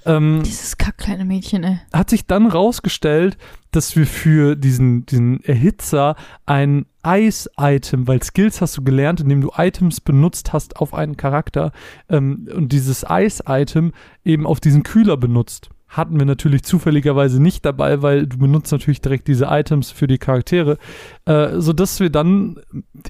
Ähm, 0.06 0.42
Dieses 0.44 0.78
kack 0.78 0.98
kleine 0.98 1.24
Mädchen, 1.24 1.64
ey. 1.64 1.80
Hat 1.92 2.08
sich 2.08 2.26
dann 2.26 2.46
raus 2.46 2.82
herausgestellt, 2.84 3.36
dass 3.70 3.96
wir 3.96 4.06
für 4.06 4.56
diesen, 4.56 5.06
diesen 5.06 5.42
Erhitzer 5.44 6.16
ein 6.46 6.86
Ice-Item, 7.04 8.06
weil 8.06 8.22
Skills 8.22 8.60
hast 8.60 8.76
du 8.76 8.84
gelernt, 8.84 9.20
indem 9.20 9.40
du 9.40 9.50
Items 9.56 10.00
benutzt 10.00 10.52
hast 10.52 10.76
auf 10.76 10.94
einen 10.94 11.16
Charakter 11.16 11.72
ähm, 12.08 12.48
und 12.54 12.72
dieses 12.72 13.04
Ice-Item 13.08 13.92
eben 14.24 14.46
auf 14.46 14.60
diesen 14.60 14.82
Kühler 14.82 15.16
benutzt 15.16 15.70
hatten 15.96 16.18
wir 16.18 16.26
natürlich 16.26 16.62
zufälligerweise 16.64 17.42
nicht 17.42 17.64
dabei, 17.64 18.02
weil 18.02 18.26
du 18.26 18.38
benutzt 18.38 18.72
natürlich 18.72 19.00
direkt 19.00 19.28
diese 19.28 19.46
Items 19.46 19.90
für 19.90 20.06
die 20.06 20.18
Charaktere, 20.18 20.78
äh, 21.24 21.60
so 21.60 21.72
dass 21.72 22.00
wir 22.00 22.10
dann, 22.10 22.56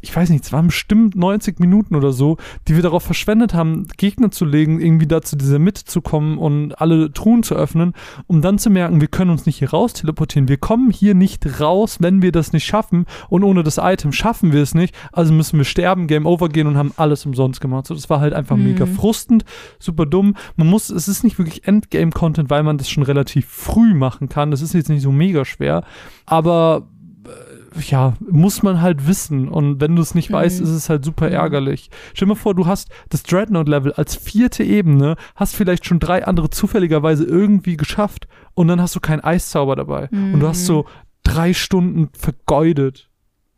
ich 0.02 0.14
weiß 0.14 0.30
nicht, 0.30 0.44
es 0.44 0.52
waren 0.52 0.66
bestimmt 0.66 1.16
90 1.16 1.60
Minuten 1.60 1.96
oder 1.96 2.12
so, 2.12 2.36
die 2.68 2.76
wir 2.76 2.82
darauf 2.82 3.02
verschwendet 3.02 3.54
haben, 3.54 3.88
Gegner 3.96 4.30
zu 4.30 4.44
legen, 4.44 4.80
irgendwie 4.80 5.06
da 5.06 5.22
zu 5.22 5.36
dieser 5.36 5.58
Mitte 5.58 5.84
zu 5.84 6.00
kommen 6.00 6.38
und 6.38 6.80
alle 6.80 7.12
Truhen 7.12 7.42
zu 7.42 7.54
öffnen, 7.54 7.94
um 8.26 8.42
dann 8.42 8.58
zu 8.58 8.70
merken, 8.70 9.00
wir 9.00 9.08
können 9.08 9.30
uns 9.30 9.46
nicht 9.46 9.58
hier 9.58 9.70
raus 9.70 9.94
teleportieren, 9.94 10.48
wir 10.48 10.58
kommen 10.58 10.90
hier 10.90 11.14
nicht 11.14 11.60
raus, 11.60 11.98
wenn 12.00 12.22
wir 12.22 12.32
das 12.32 12.52
nicht 12.52 12.64
schaffen 12.64 13.06
und 13.28 13.44
ohne 13.44 13.62
das 13.62 13.78
Item 13.78 14.12
schaffen 14.12 14.52
wir 14.52 14.62
es 14.62 14.74
nicht, 14.74 14.94
also 15.12 15.32
müssen 15.32 15.58
wir 15.58 15.64
sterben, 15.64 16.06
Game 16.06 16.26
Over 16.26 16.48
gehen 16.48 16.66
und 16.66 16.76
haben 16.76 16.92
alles 16.96 17.24
umsonst 17.26 17.60
gemacht. 17.60 17.86
So, 17.86 17.94
das 17.94 18.10
war 18.10 18.20
halt 18.20 18.34
einfach 18.34 18.56
mhm. 18.56 18.64
mega 18.64 18.86
frustend, 18.86 19.44
super 19.78 20.06
dumm. 20.06 20.36
Man 20.56 20.68
muss, 20.68 20.90
es 20.90 21.08
ist 21.08 21.24
nicht 21.24 21.38
wirklich 21.38 21.66
Endgame-Content, 21.66 22.50
weil 22.50 22.62
man 22.62 22.73
man 22.74 22.78
das 22.78 22.90
schon 22.90 23.02
relativ 23.02 23.46
früh 23.46 23.94
machen 23.94 24.28
kann. 24.28 24.50
Das 24.50 24.62
ist 24.62 24.74
jetzt 24.74 24.88
nicht 24.88 25.02
so 25.02 25.12
mega 25.12 25.44
schwer, 25.44 25.84
aber 26.26 26.86
äh, 27.26 27.80
ja, 27.88 28.14
muss 28.20 28.62
man 28.62 28.80
halt 28.80 29.06
wissen. 29.06 29.48
Und 29.48 29.80
wenn 29.80 29.96
du 29.96 30.02
es 30.02 30.14
nicht 30.14 30.30
mhm. 30.30 30.34
weißt, 30.34 30.60
ist 30.60 30.70
es 30.70 30.88
halt 30.88 31.04
super 31.04 31.30
ärgerlich. 31.30 31.90
Stell 32.12 32.26
dir 32.26 32.34
mal 32.34 32.40
vor, 32.40 32.54
du 32.54 32.66
hast 32.66 32.88
das 33.08 33.22
Dreadnought-Level 33.22 33.92
als 33.92 34.16
vierte 34.16 34.64
Ebene, 34.64 35.16
hast 35.36 35.54
vielleicht 35.54 35.86
schon 35.86 36.00
drei 36.00 36.26
andere 36.26 36.50
zufälligerweise 36.50 37.24
irgendwie 37.24 37.76
geschafft 37.76 38.28
und 38.54 38.68
dann 38.68 38.80
hast 38.80 38.94
du 38.96 39.00
keinen 39.00 39.22
Eiszauber 39.22 39.76
dabei. 39.76 40.08
Mhm. 40.10 40.34
Und 40.34 40.40
du 40.40 40.48
hast 40.48 40.66
so 40.66 40.82
mhm. 40.82 40.86
drei 41.22 41.54
Stunden 41.54 42.10
vergeudet. 42.16 43.08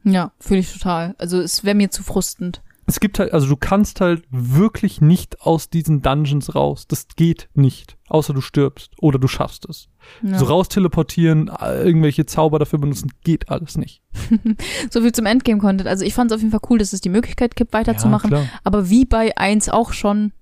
Ja, 0.05 0.33
fühle 0.39 0.61
ich 0.61 0.73
total. 0.73 1.15
Also 1.19 1.41
es 1.41 1.65
wäre 1.65 1.75
mir 1.75 1.91
zu 1.91 2.03
frustend 2.03 2.63
es 2.87 3.01
gibt 3.01 3.19
halt, 3.19 3.33
also 3.33 3.49
du 3.49 3.57
kannst 3.57 4.01
halt 4.01 4.23
wirklich 4.31 5.01
nicht 5.01 5.41
aus 5.41 5.69
diesen 5.71 6.03
Dungeons 6.03 6.55
raus. 6.55 6.87
Das 6.87 7.09
geht 7.17 7.49
nicht. 7.55 7.99
Außer 8.09 8.33
du 8.33 8.41
stirbst 8.41 8.93
oder 9.01 9.19
du 9.19 9.27
schaffst 9.27 9.69
es. 9.69 9.89
Ja. 10.23 10.39
So 10.39 10.45
raus 10.45 10.69
teleportieren, 10.69 11.51
irgendwelche 11.61 12.27
Zauber 12.27 12.61
dafür 12.61 12.79
benutzen, 12.79 13.11
geht 13.25 13.49
alles 13.49 13.77
nicht. 13.77 14.03
so 14.91 15.01
viel 15.01 15.11
zum 15.11 15.27
Endgame-Content. 15.27 15.89
Also 15.89 16.05
ich 16.05 16.15
fand 16.15 16.31
es 16.31 16.37
auf 16.37 16.41
jeden 16.41 16.53
Fall 16.53 16.61
cool, 16.71 16.79
dass 16.79 16.93
es 16.93 17.01
die 17.01 17.09
Möglichkeit 17.09 17.57
gibt, 17.57 17.73
weiterzumachen. 17.73 18.31
Ja, 18.31 18.45
aber 18.63 18.89
wie 18.89 19.05
bei 19.05 19.37
1 19.37 19.69
auch 19.69 19.93
schon 19.93 20.33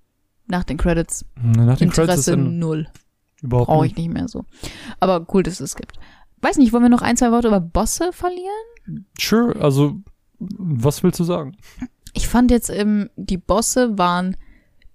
nach 0.47 0.65
den 0.65 0.77
Credits. 0.77 1.25
Nach 1.43 1.79
den 1.79 1.89
Interesse 1.89 2.07
Credits 2.07 2.29
ist 2.29 2.37
null. 2.37 2.87
Überhaupt 3.41 3.69
Brauche 3.69 3.87
ich 3.87 3.97
nicht 3.97 4.13
mehr 4.13 4.29
so. 4.29 4.45
Aber 5.01 5.27
cool, 5.33 5.43
dass 5.43 5.61
es 5.61 5.77
gibt. 5.77 5.99
Weiß 6.43 6.59
nicht, 6.59 6.75
wollen 6.75 6.83
wir 6.83 6.91
noch 6.91 7.01
ein, 7.01 7.17
zwei 7.17 7.31
Worte 7.31 7.49
über 7.49 7.61
Bosse 7.61 8.13
verlieren? 8.13 9.07
Sure, 9.19 9.59
also 9.61 10.03
was 10.39 11.03
willst 11.03 11.21
du 11.21 11.25
sagen? 11.25 11.57
Ich 12.15 12.29
fand 12.29 12.51
jetzt, 12.51 12.71
ähm, 12.71 13.11
die 13.17 13.37
Bosse 13.37 13.99
waren 13.99 14.37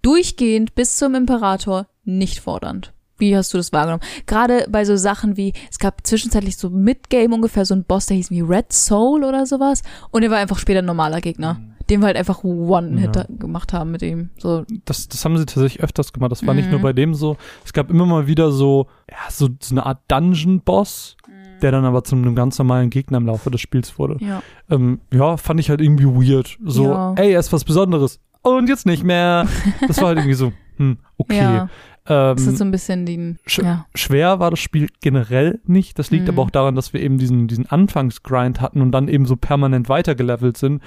durchgehend 0.01 0.73
bis 0.73 0.97
zum 0.97 1.13
Imperator 1.15 1.87
nicht 2.05 2.39
fordernd. 2.39 2.93
Wie 3.17 3.35
hast 3.35 3.53
du 3.53 3.57
das 3.57 3.73
wahrgenommen? 3.73 4.03
Gerade 4.25 4.65
bei 4.69 4.85
so 4.85 4.95
Sachen 4.95 5.35
wie, 5.35 5.53
es 5.69 5.77
gab 5.77 6.07
zwischenzeitlich 6.07 6.57
so 6.57 6.69
Mid-Game 6.69 7.33
ungefähr 7.33 7.65
so 7.65 7.75
ein 7.75 7.83
Boss, 7.83 8.05
der 8.05 8.15
hieß 8.15 8.31
wie 8.31 8.39
Red 8.39 8.71
Soul 8.71 9.25
oder 9.25 9.45
sowas. 9.45 9.83
Und 10.11 10.23
er 10.23 10.31
war 10.31 10.37
einfach 10.37 10.57
später 10.57 10.79
ein 10.79 10.85
normaler 10.85 11.19
Gegner. 11.19 11.55
Mhm. 11.55 11.73
Den 11.89 12.01
wir 12.01 12.05
halt 12.05 12.17
einfach 12.17 12.43
One-Hit 12.43 13.15
ja. 13.15 13.25
gemacht 13.27 13.73
haben 13.73 13.91
mit 13.91 14.03
ihm. 14.03 14.29
So. 14.37 14.63
Das, 14.85 15.09
das 15.09 15.25
haben 15.25 15.37
sie 15.37 15.45
tatsächlich 15.45 15.83
öfters 15.83 16.13
gemacht. 16.13 16.31
Das 16.31 16.45
war 16.45 16.53
mhm. 16.53 16.59
nicht 16.59 16.69
nur 16.69 16.79
mhm. 16.79 16.83
bei 16.83 16.93
dem 16.93 17.13
so. 17.13 17.35
Es 17.65 17.73
gab 17.73 17.89
immer 17.89 18.05
mal 18.05 18.27
wieder 18.27 18.51
so, 18.51 18.87
ja, 19.09 19.17
so, 19.29 19.49
so 19.59 19.73
eine 19.73 19.85
Art 19.85 19.99
Dungeon-Boss, 20.07 21.17
der 21.61 21.71
dann 21.71 21.85
aber 21.85 22.03
zu 22.03 22.15
einem 22.15 22.35
ganz 22.35 22.57
normalen 22.57 22.89
Gegner 22.89 23.17
im 23.17 23.25
Laufe 23.25 23.51
des 23.51 23.61
Spiels 23.61 23.97
wurde. 23.99 24.17
Ja, 24.19 24.41
ähm, 24.69 24.99
ja 25.11 25.37
fand 25.37 25.59
ich 25.59 25.69
halt 25.69 25.81
irgendwie 25.81 26.05
weird. 26.05 26.57
So, 26.63 26.85
ja. 26.85 27.13
ey, 27.15 27.33
er 27.33 27.39
ist 27.39 27.53
was 27.53 27.63
Besonderes. 27.63 28.19
Und 28.41 28.69
jetzt 28.69 28.85
nicht 28.85 29.03
mehr. 29.03 29.47
Das 29.87 29.99
war 29.99 30.07
halt 30.09 30.19
irgendwie 30.19 30.35
so, 30.35 30.53
hm, 30.77 30.97
okay. 31.17 31.37
Ja. 31.37 31.69
Ähm, 32.09 32.35
das 32.35 32.47
ist 32.47 32.57
so 32.57 32.63
ein 32.63 32.71
bisschen 32.71 33.05
die, 33.05 33.35
sch 33.45 33.59
ja. 33.59 33.85
Schwer 33.93 34.39
war 34.39 34.49
das 34.49 34.59
Spiel 34.59 34.87
generell 35.01 35.59
nicht. 35.65 35.99
Das 35.99 36.09
liegt 36.09 36.23
mhm. 36.23 36.31
aber 36.31 36.41
auch 36.43 36.49
daran, 36.49 36.75
dass 36.75 36.91
wir 36.91 37.01
eben 37.01 37.17
diesen, 37.17 37.47
diesen 37.47 37.67
Anfangsgrind 37.67 38.59
hatten 38.61 38.81
und 38.81 38.91
dann 38.91 39.07
eben 39.07 39.25
so 39.25 39.35
permanent 39.35 39.89
weitergelevelt 39.89 40.57
sind. 40.57 40.81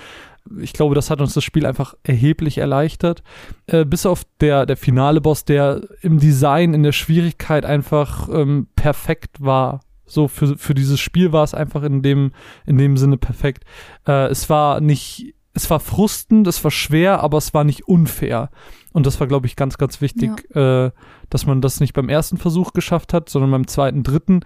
Ich 0.61 0.73
glaube, 0.73 0.97
das 0.97 1.11
hat 1.11 1.20
uns 1.20 1.35
das 1.35 1.44
Spiel 1.44 1.65
einfach 1.65 1.94
erheblich 2.03 2.59
erleichtert. 2.59 3.23
Äh, 3.66 3.85
bis 3.85 4.05
auf 4.05 4.24
der, 4.40 4.66
der 4.66 4.77
finale 4.77 5.20
Boss, 5.20 5.44
der 5.44 5.82
im 6.01 6.19
Design, 6.19 6.74
in 6.74 6.82
der 6.82 6.93
Schwierigkeit 6.93 7.65
einfach 7.65 8.28
ähm, 8.32 8.66
perfekt 8.74 9.40
war. 9.40 9.81
So 10.05 10.29
für, 10.29 10.59
für 10.59 10.74
dieses 10.74 11.01
Spiel 11.01 11.33
war 11.33 11.45
es 11.45 11.55
einfach 11.55 11.83
in 11.83 12.03
dem, 12.03 12.33
in 12.66 12.79
dem 12.79 12.97
Sinne 12.97 13.16
perfekt. 13.16 13.65
Äh, 14.07 14.27
es 14.27 14.51
war 14.51 14.81
nicht, 14.81 15.35
es 15.55 15.70
war 15.70 15.81
frustend, 15.81 16.47
es 16.47 16.62
war 16.65 16.70
schwer, 16.70 17.20
aber 17.20 17.39
es 17.39 17.55
war 17.55 17.65
nicht 17.65 17.89
unfair. 17.89 18.51
Und 18.93 19.07
das 19.07 19.20
war, 19.20 19.27
glaube 19.27 19.47
ich, 19.47 19.57
ganz, 19.57 19.79
ganz 19.79 20.01
wichtig, 20.01 20.47
ja. 20.55 20.87
äh, 20.87 20.91
dass 21.31 21.47
man 21.47 21.61
das 21.61 21.81
nicht 21.81 21.95
beim 21.95 22.09
ersten 22.09 22.37
Versuch 22.37 22.73
geschafft 22.73 23.15
hat, 23.15 23.29
sondern 23.29 23.51
beim 23.51 23.66
zweiten, 23.66 24.03
dritten. 24.03 24.41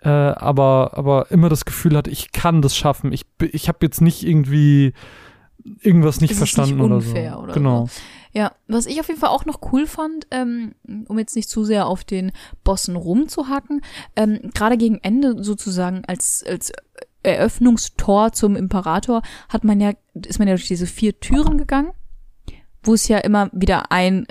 Äh, 0.00 0.08
aber, 0.08 0.92
aber 0.94 1.30
immer 1.30 1.48
das 1.48 1.64
Gefühl 1.64 1.96
hatte, 1.96 2.10
ich 2.10 2.30
kann 2.30 2.62
das 2.62 2.76
schaffen. 2.76 3.12
Ich, 3.12 3.26
ich 3.40 3.68
habe 3.68 3.78
jetzt 3.82 4.00
nicht 4.00 4.24
irgendwie 4.24 4.92
irgendwas 5.80 6.20
nicht 6.20 6.34
verstanden 6.34 6.76
nicht 6.76 6.84
oder 6.84 7.00
so. 7.00 7.16
Oder 7.16 7.52
genau. 7.52 7.86
So. 7.86 8.00
Ja, 8.32 8.52
was 8.66 8.86
ich 8.86 9.00
auf 9.00 9.08
jeden 9.08 9.20
Fall 9.20 9.30
auch 9.30 9.46
noch 9.46 9.60
cool 9.72 9.86
fand, 9.86 10.26
ähm, 10.30 10.74
um 11.08 11.18
jetzt 11.18 11.36
nicht 11.36 11.48
zu 11.48 11.64
sehr 11.64 11.86
auf 11.86 12.04
den 12.04 12.32
Bossen 12.64 12.96
rumzuhacken, 12.96 13.80
ähm, 14.16 14.50
gerade 14.54 14.76
gegen 14.76 14.98
Ende 14.98 15.42
sozusagen 15.42 16.02
als, 16.06 16.44
als 16.46 16.72
Eröffnungstor 17.22 18.32
zum 18.32 18.56
Imperator 18.56 19.22
hat 19.48 19.64
man 19.64 19.80
ja, 19.80 19.92
ist 20.14 20.38
man 20.38 20.48
ja 20.48 20.54
durch 20.54 20.68
diese 20.68 20.86
vier 20.86 21.18
Türen 21.20 21.58
gegangen, 21.58 21.92
wo 22.82 22.94
es 22.94 23.08
ja 23.08 23.18
immer 23.18 23.50
wieder 23.52 23.90
einen 23.90 24.26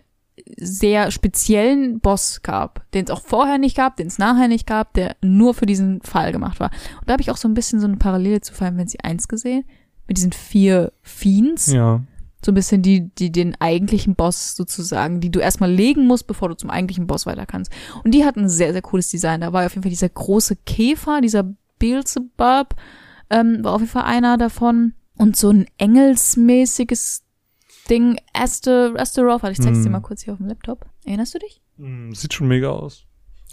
sehr 0.56 1.12
speziellen 1.12 2.00
Boss 2.00 2.42
gab, 2.44 2.90
den 2.94 3.06
es 3.06 3.12
auch 3.12 3.22
vorher 3.22 3.58
nicht 3.58 3.76
gab, 3.76 3.98
den 3.98 4.08
es 4.08 4.18
nachher 4.18 4.48
nicht 4.48 4.68
gab, 4.68 4.94
der 4.94 5.16
nur 5.22 5.54
für 5.54 5.66
diesen 5.66 6.02
Fall 6.02 6.32
gemacht 6.32 6.60
war. 6.60 6.72
Und 7.00 7.10
da 7.10 7.14
habe 7.14 7.22
ich 7.22 7.32
auch 7.32 7.38
so 7.38 7.48
ein 7.48 7.54
bisschen 7.54 7.80
so 7.80 7.88
eine 7.88 7.98
Parallele 7.98 8.42
zu 8.42 8.54
Final 8.54 8.76
Fantasy 8.76 9.00
1 9.04 9.28
gesehen, 9.28 9.66
mit 10.08 10.18
diesen 10.18 10.32
vier 10.32 10.94
Fiends. 11.02 11.72
Ja 11.72 12.02
so 12.44 12.52
ein 12.52 12.56
bisschen 12.56 12.82
die, 12.82 13.10
die 13.16 13.32
den 13.32 13.60
eigentlichen 13.60 14.16
Boss 14.16 14.56
sozusagen, 14.56 15.20
die 15.20 15.32
du 15.32 15.40
erstmal 15.40 15.72
legen 15.72 16.06
musst, 16.06 16.28
bevor 16.28 16.50
du 16.50 16.56
zum 16.56 16.70
eigentlichen 16.70 17.08
Boss 17.08 17.26
weiter 17.26 17.46
kannst. 17.46 17.72
Und 18.04 18.14
die 18.14 18.26
hatten 18.26 18.42
ein 18.42 18.50
sehr, 18.50 18.74
sehr 18.74 18.82
cooles 18.82 19.10
Design. 19.10 19.42
Da 19.42 19.54
war 19.54 19.66
auf 19.66 19.74
jeden 19.74 19.84
Fall 19.84 19.90
dieser 19.90 20.10
große 20.10 20.56
Käfer, 20.66 21.22
dieser 21.22 21.52
Beelzebub, 21.80 22.76
ähm, 23.30 23.64
war 23.64 23.74
auf 23.74 23.82
jeden 23.82 23.92
Fall 23.92 24.04
einer 24.04 24.38
davon. 24.38 24.94
Und 25.18 25.36
so 25.36 25.50
ein 25.50 25.66
engelsmäßiges 25.78 27.24
Ding, 27.90 28.20
Aster, 28.34 28.94
Asteroth, 28.96 29.44
ich 29.46 29.60
zeig's 29.60 29.80
dir 29.80 29.86
hm. 29.86 29.94
mal 29.94 30.02
kurz 30.02 30.24
hier 30.24 30.34
auf 30.34 30.40
dem 30.40 30.48
Laptop. 30.48 30.86
Erinnerst 31.06 31.34
du 31.34 31.40
dich? 31.40 31.62
Hm, 31.78 32.14
sieht 32.14 32.34
schon 32.34 32.48
mega 32.48 32.70
aus. 32.70 33.06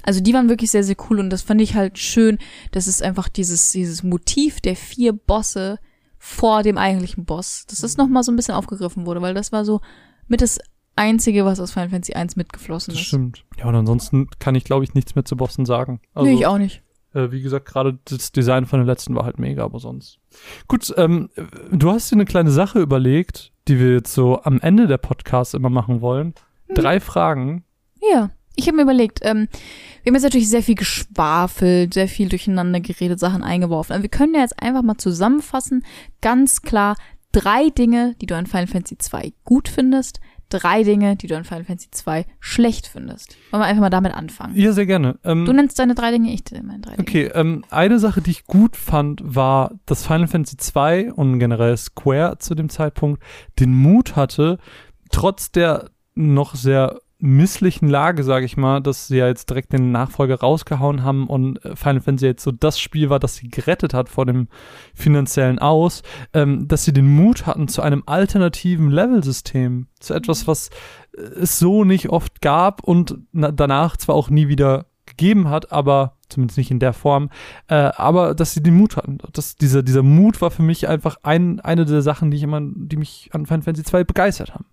Also 0.02 0.20
die 0.20 0.34
waren 0.34 0.50
wirklich 0.50 0.70
sehr, 0.70 0.84
sehr 0.84 0.96
cool 1.08 1.18
und 1.20 1.30
das 1.30 1.42
fand 1.42 1.60
ich 1.62 1.74
halt 1.74 1.98
schön, 1.98 2.38
dass 2.72 2.86
es 2.86 3.00
einfach 3.00 3.28
dieses, 3.28 3.72
dieses 3.72 4.02
Motiv 4.02 4.60
der 4.60 4.76
vier 4.76 5.14
Bosse 5.14 5.78
vor 6.26 6.62
dem 6.62 6.78
eigentlichen 6.78 7.26
Boss, 7.26 7.66
dass 7.68 7.80
das 7.80 7.98
nochmal 7.98 8.22
so 8.22 8.32
ein 8.32 8.36
bisschen 8.36 8.54
aufgegriffen 8.54 9.04
wurde, 9.04 9.20
weil 9.20 9.34
das 9.34 9.52
war 9.52 9.66
so 9.66 9.82
mit 10.26 10.40
das 10.40 10.58
Einzige, 10.96 11.44
was 11.44 11.60
aus 11.60 11.72
Final 11.72 11.90
Fantasy 11.90 12.14
1 12.14 12.36
mitgeflossen 12.36 12.94
Das 12.94 13.02
ist. 13.02 13.08
stimmt. 13.08 13.44
Ja, 13.58 13.66
und 13.66 13.74
ansonsten 13.74 14.28
kann 14.38 14.54
ich, 14.54 14.64
glaube 14.64 14.84
ich, 14.84 14.94
nichts 14.94 15.14
mehr 15.14 15.26
zu 15.26 15.36
Bossen 15.36 15.66
sagen. 15.66 16.00
Also, 16.14 16.30
nee, 16.30 16.36
ich 16.36 16.46
auch 16.46 16.56
nicht. 16.56 16.82
Äh, 17.12 17.30
wie 17.30 17.42
gesagt, 17.42 17.66
gerade 17.66 17.98
das 18.06 18.32
Design 18.32 18.64
von 18.64 18.80
den 18.80 18.86
letzten 18.86 19.14
war 19.14 19.26
halt 19.26 19.38
mega, 19.38 19.64
aber 19.64 19.78
sonst. 19.80 20.18
Gut, 20.66 20.94
ähm, 20.96 21.28
du 21.70 21.90
hast 21.90 22.10
dir 22.10 22.16
eine 22.16 22.24
kleine 22.24 22.50
Sache 22.50 22.80
überlegt, 22.80 23.52
die 23.68 23.78
wir 23.78 23.92
jetzt 23.92 24.14
so 24.14 24.40
am 24.44 24.60
Ende 24.60 24.86
der 24.86 24.96
Podcasts 24.98 25.52
immer 25.52 25.68
machen 25.68 26.00
wollen. 26.00 26.32
Hm. 26.68 26.74
Drei 26.74 27.00
Fragen. 27.00 27.64
Ja. 28.00 28.30
Ich 28.56 28.66
habe 28.66 28.76
mir 28.76 28.82
überlegt, 28.82 29.20
ähm, 29.22 29.48
wir 30.02 30.10
haben 30.10 30.14
jetzt 30.14 30.22
natürlich 30.24 30.48
sehr 30.48 30.62
viel 30.62 30.74
geschwafelt, 30.74 31.94
sehr 31.94 32.08
viel 32.08 32.28
durcheinander 32.28 32.80
geredet, 32.80 33.18
Sachen 33.18 33.42
eingeworfen. 33.42 33.94
Aber 33.94 34.02
wir 34.02 34.10
können 34.10 34.34
ja 34.34 34.40
jetzt 34.40 34.60
einfach 34.62 34.82
mal 34.82 34.96
zusammenfassen, 34.98 35.84
ganz 36.20 36.62
klar, 36.62 36.96
drei 37.32 37.70
Dinge, 37.70 38.14
die 38.20 38.26
du 38.26 38.36
an 38.36 38.46
Final 38.46 38.66
Fantasy 38.66 38.98
2 38.98 39.32
gut 39.44 39.68
findest, 39.68 40.20
drei 40.50 40.84
Dinge, 40.84 41.16
die 41.16 41.26
du 41.26 41.36
an 41.36 41.44
Final 41.44 41.64
Fantasy 41.64 41.88
2 41.90 42.26
schlecht 42.38 42.86
findest. 42.86 43.36
Wollen 43.50 43.62
wir 43.62 43.66
einfach 43.66 43.80
mal 43.80 43.90
damit 43.90 44.14
anfangen. 44.14 44.54
Ja, 44.56 44.72
sehr 44.72 44.86
gerne. 44.86 45.18
Ähm, 45.24 45.44
Du 45.44 45.52
nennst 45.52 45.78
deine 45.78 45.94
drei 45.94 46.12
Dinge, 46.12 46.32
ich 46.32 46.42
nenne 46.52 46.64
meine 46.66 46.80
drei 46.80 46.92
Dinge. 46.96 47.02
Okay, 47.02 47.24
ähm, 47.34 47.64
eine 47.70 47.98
Sache, 47.98 48.20
die 48.20 48.30
ich 48.30 48.44
gut 48.44 48.76
fand, 48.76 49.20
war, 49.24 49.72
dass 49.86 50.06
Final 50.06 50.28
Fantasy 50.28 50.56
2 50.58 51.12
und 51.12 51.38
generell 51.38 51.76
Square 51.76 52.38
zu 52.38 52.54
dem 52.54 52.68
Zeitpunkt 52.68 53.22
den 53.58 53.74
Mut 53.74 54.16
hatte, 54.16 54.58
trotz 55.10 55.50
der 55.50 55.90
noch 56.14 56.54
sehr 56.54 57.00
misslichen 57.24 57.88
Lage, 57.88 58.22
sage 58.22 58.44
ich 58.44 58.56
mal, 58.56 58.80
dass 58.80 59.08
sie 59.08 59.16
ja 59.16 59.26
jetzt 59.26 59.48
direkt 59.48 59.72
den 59.72 59.92
Nachfolger 59.92 60.40
rausgehauen 60.40 61.02
haben 61.02 61.26
und 61.26 61.64
äh, 61.64 61.74
Final 61.74 62.02
Fantasy 62.02 62.26
jetzt 62.26 62.44
so 62.44 62.52
das 62.52 62.78
Spiel 62.78 63.08
war, 63.10 63.18
das 63.18 63.36
sie 63.36 63.48
gerettet 63.48 63.94
hat 63.94 64.08
vor 64.08 64.26
dem 64.26 64.48
finanziellen 64.94 65.58
Aus, 65.58 66.02
ähm, 66.34 66.68
dass 66.68 66.84
sie 66.84 66.92
den 66.92 67.08
Mut 67.08 67.46
hatten 67.46 67.66
zu 67.66 67.82
einem 67.82 68.02
alternativen 68.06 68.90
Level-System, 68.90 69.86
zu 70.00 70.12
etwas, 70.12 70.46
was 70.46 70.68
äh, 71.16 71.22
es 71.22 71.58
so 71.58 71.84
nicht 71.84 72.10
oft 72.10 72.42
gab 72.42 72.84
und 72.84 73.18
na, 73.32 73.50
danach 73.50 73.96
zwar 73.96 74.14
auch 74.14 74.28
nie 74.28 74.48
wieder 74.48 74.86
gegeben 75.16 75.48
hat, 75.48 75.72
aber 75.72 76.16
zumindest 76.28 76.58
nicht 76.58 76.70
in 76.70 76.78
der 76.78 76.92
Form, 76.92 77.30
äh, 77.68 77.74
aber 77.74 78.34
dass 78.34 78.52
sie 78.52 78.62
den 78.62 78.76
Mut 78.76 78.96
hatten. 78.96 79.18
Das, 79.32 79.56
dieser, 79.56 79.82
dieser 79.82 80.02
Mut 80.02 80.40
war 80.40 80.50
für 80.50 80.62
mich 80.62 80.88
einfach 80.88 81.16
ein, 81.22 81.60
eine 81.60 81.84
der 81.84 82.02
Sachen, 82.02 82.30
die 82.30 82.36
ich 82.36 82.42
immer, 82.42 82.60
die 82.62 82.96
mich 82.96 83.30
an 83.32 83.46
Final 83.46 83.62
Fantasy 83.62 83.84
2 83.84 84.04
begeistert 84.04 84.54
haben. 84.54 84.66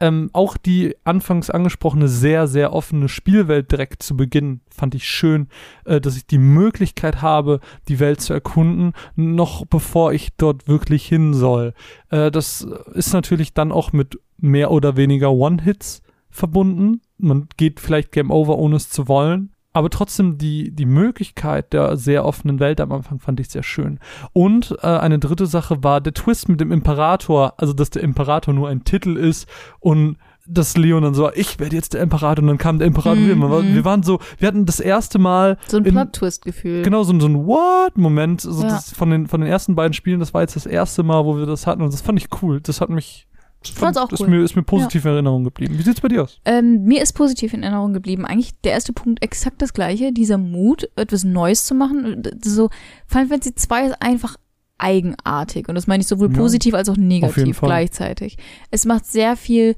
Ähm, 0.00 0.30
auch 0.32 0.56
die 0.56 0.96
anfangs 1.04 1.50
angesprochene 1.50 2.08
sehr, 2.08 2.46
sehr 2.48 2.72
offene 2.72 3.08
Spielwelt 3.08 3.70
direkt 3.70 4.02
zu 4.02 4.16
Beginn 4.16 4.60
fand 4.70 4.94
ich 4.94 5.06
schön, 5.06 5.48
äh, 5.84 6.00
dass 6.00 6.16
ich 6.16 6.26
die 6.26 6.38
Möglichkeit 6.38 7.22
habe, 7.22 7.60
die 7.88 8.00
Welt 8.00 8.20
zu 8.20 8.32
erkunden, 8.32 8.92
noch 9.16 9.66
bevor 9.66 10.12
ich 10.12 10.30
dort 10.36 10.66
wirklich 10.68 11.06
hin 11.06 11.34
soll. 11.34 11.74
Äh, 12.10 12.30
das 12.30 12.66
ist 12.94 13.12
natürlich 13.12 13.54
dann 13.54 13.72
auch 13.72 13.92
mit 13.92 14.18
mehr 14.38 14.70
oder 14.70 14.96
weniger 14.96 15.30
One-Hits 15.30 16.02
verbunden. 16.30 17.00
Man 17.18 17.48
geht 17.56 17.78
vielleicht 17.78 18.10
Game 18.10 18.30
Over, 18.30 18.58
ohne 18.58 18.76
es 18.76 18.90
zu 18.90 19.06
wollen. 19.06 19.53
Aber 19.74 19.90
trotzdem 19.90 20.38
die, 20.38 20.70
die 20.70 20.86
Möglichkeit 20.86 21.72
der 21.72 21.96
sehr 21.96 22.24
offenen 22.24 22.60
Welt 22.60 22.80
am 22.80 22.92
Anfang 22.92 23.18
fand 23.18 23.40
ich 23.40 23.48
sehr 23.50 23.62
schön. 23.64 23.98
Und 24.32 24.74
äh, 24.82 24.86
eine 24.86 25.18
dritte 25.18 25.46
Sache 25.46 25.82
war 25.84 26.00
der 26.00 26.14
Twist 26.14 26.48
mit 26.48 26.60
dem 26.60 26.72
Imperator, 26.72 27.54
also 27.58 27.72
dass 27.74 27.90
der 27.90 28.02
Imperator 28.02 28.54
nur 28.54 28.68
ein 28.68 28.84
Titel 28.84 29.16
ist 29.16 29.48
und 29.80 30.16
dass 30.46 30.76
Leon 30.76 31.02
dann 31.02 31.14
so, 31.14 31.30
ich 31.32 31.58
werde 31.58 31.74
jetzt 31.74 31.94
der 31.94 32.02
Imperator 32.02 32.42
und 32.42 32.48
dann 32.48 32.58
kam 32.58 32.78
der 32.78 32.86
Imperator 32.86 33.16
Mhm, 33.16 33.26
wieder. 33.40 33.50
War, 33.50 33.62
mhm. 33.62 33.74
wir 33.74 33.84
waren 33.84 34.02
so, 34.02 34.20
wir 34.38 34.46
hatten 34.46 34.66
das 34.66 34.78
erste 34.78 35.18
Mal 35.18 35.56
So 35.66 35.78
ein 35.78 35.84
in- 35.86 35.92
Plot-Twist-Gefühl. 35.94 36.82
Genau, 36.82 37.02
so, 37.02 37.12
ein- 37.12 37.20
so 37.20 37.26
ein 37.26 37.46
What-Moment 37.46 38.42
so 38.42 38.62
Ja. 38.62 38.78
von, 38.78 39.10
den, 39.10 39.26
von 39.26 39.40
den 39.40 39.50
ersten 39.50 39.74
beiden 39.74 39.94
Spielen. 39.94 40.20
Das 40.20 40.34
war 40.34 40.42
jetzt 40.42 40.54
das 40.54 40.66
erste 40.66 41.02
Mal, 41.02 41.24
wo 41.24 41.36
wir 41.38 41.46
das 41.46 41.66
hatten. 41.66 41.82
Und 41.82 41.92
das 41.92 42.02
fand 42.02 42.18
ich 42.20 42.28
cool. 42.42 42.60
Das 42.60 42.80
hat 42.80 42.90
mich. 42.90 43.26
Das 43.68 43.78
fand's 43.78 43.98
auch 43.98 44.10
ist 44.10 44.20
cool. 44.20 44.28
Mir, 44.28 44.44
ist 44.44 44.56
mir 44.56 44.62
positiv 44.62 45.04
in 45.04 45.12
Erinnerung 45.12 45.44
geblieben. 45.44 45.78
Wie 45.78 45.82
sieht's 45.82 46.00
bei 46.00 46.08
dir 46.08 46.22
aus? 46.22 46.40
Ähm, 46.44 46.84
mir 46.84 47.02
ist 47.02 47.12
positiv 47.12 47.54
in 47.54 47.62
Erinnerung 47.62 47.92
geblieben. 47.92 48.24
Eigentlich 48.24 48.60
der 48.62 48.72
erste 48.72 48.92
Punkt 48.92 49.22
exakt 49.22 49.62
das 49.62 49.72
gleiche. 49.72 50.12
Dieser 50.12 50.38
Mut, 50.38 50.88
etwas 50.96 51.24
Neues 51.24 51.64
zu 51.64 51.74
machen. 51.74 52.22
So, 52.42 52.70
Final 53.06 53.28
Fantasy 53.28 53.54
2 53.54 53.86
ist 53.86 54.02
einfach 54.02 54.36
eigenartig. 54.78 55.68
Und 55.68 55.74
das 55.74 55.86
meine 55.86 56.02
ich 56.02 56.06
sowohl 56.06 56.30
Ja, 56.30 56.36
positiv 56.36 56.74
als 56.74 56.88
auch 56.88 56.96
negativ 56.96 57.60
gleichzeitig. 57.60 58.36
Es 58.70 58.84
macht 58.84 59.06
sehr 59.06 59.36
viel, 59.36 59.76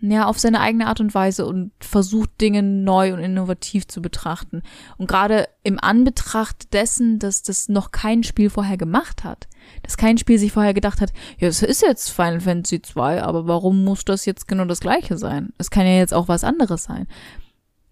ja, 0.00 0.26
auf 0.26 0.38
seine 0.38 0.60
eigene 0.60 0.86
Art 0.86 1.00
und 1.00 1.14
Weise 1.14 1.46
und 1.46 1.72
versucht 1.80 2.40
Dinge 2.40 2.62
neu 2.62 3.12
und 3.12 3.20
innovativ 3.20 3.86
zu 3.86 4.00
betrachten. 4.00 4.62
Und 4.96 5.08
gerade 5.08 5.48
im 5.62 5.78
Anbetracht 5.78 6.72
dessen, 6.72 7.18
dass 7.18 7.42
das 7.42 7.68
noch 7.68 7.90
kein 7.90 8.22
Spiel 8.22 8.50
vorher 8.50 8.76
gemacht 8.78 9.24
hat, 9.24 9.48
dass 9.82 9.96
kein 9.96 10.18
Spiel 10.18 10.38
sich 10.38 10.52
vorher 10.52 10.74
gedacht 10.74 11.00
hat, 11.00 11.12
ja, 11.38 11.48
es 11.48 11.62
ist 11.62 11.82
jetzt 11.82 12.10
Final 12.10 12.40
Fantasy 12.40 12.82
2, 12.82 13.22
aber 13.22 13.46
warum 13.46 13.84
muss 13.84 14.04
das 14.04 14.24
jetzt 14.26 14.48
genau 14.48 14.64
das 14.64 14.80
gleiche 14.80 15.16
sein? 15.18 15.52
Es 15.58 15.70
kann 15.70 15.86
ja 15.86 15.96
jetzt 15.96 16.14
auch 16.14 16.28
was 16.28 16.44
anderes 16.44 16.84
sein. 16.84 17.06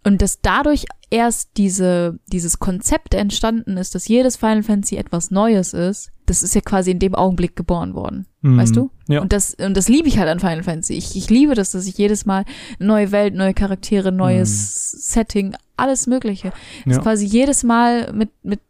Und 0.05 0.23
dass 0.23 0.40
dadurch 0.40 0.86
erst 1.11 1.51
diese, 1.57 2.19
dieses 2.28 2.59
Konzept 2.61 3.15
entstanden 3.15 3.77
ist, 3.77 3.95
dass 3.95 4.09
jedes 4.09 4.36
Final 4.36 4.62
Fantasy 4.62 4.97
etwas 4.97 5.31
Neues 5.31 5.74
ist, 5.74 6.11
das 6.24 6.43
ist 6.43 6.55
ja 6.55 6.61
quasi 6.61 6.90
in 6.93 6.99
dem 6.99 7.15
Augenblick 7.15 7.57
geboren 7.57 7.95
worden. 7.95 8.27
Weißt 8.43 8.77
du? 8.77 8.90
Mhm. 9.07 9.12
Ja. 9.15 9.20
Und 9.23 9.32
das, 9.32 9.55
und 9.55 9.77
das 9.77 9.89
liebe 9.89 10.07
ich 10.09 10.19
halt 10.19 10.28
an 10.28 10.39
Final 10.40 10.62
Fantasy. 10.62 10.95
Ich, 10.95 11.16
ich 11.16 11.28
liebe 11.31 11.55
das, 11.55 11.73
dass 11.73 11.86
ich 11.86 11.99
jedes 11.99 12.24
Mal 12.27 12.45
eine 12.78 12.86
neue 12.86 13.11
Welt, 13.12 13.35
neue 13.35 13.55
Charaktere, 13.55 14.12
neues 14.12 14.90
Setting, 14.93 15.57
alles 15.77 16.07
Mögliche. 16.07 16.53
Dass 16.85 16.97
Ja. 16.97 17.03
quasi 17.03 17.24
jedes 17.27 17.65
Mal 17.65 18.12
mit, 18.12 18.31
mit 18.45 18.61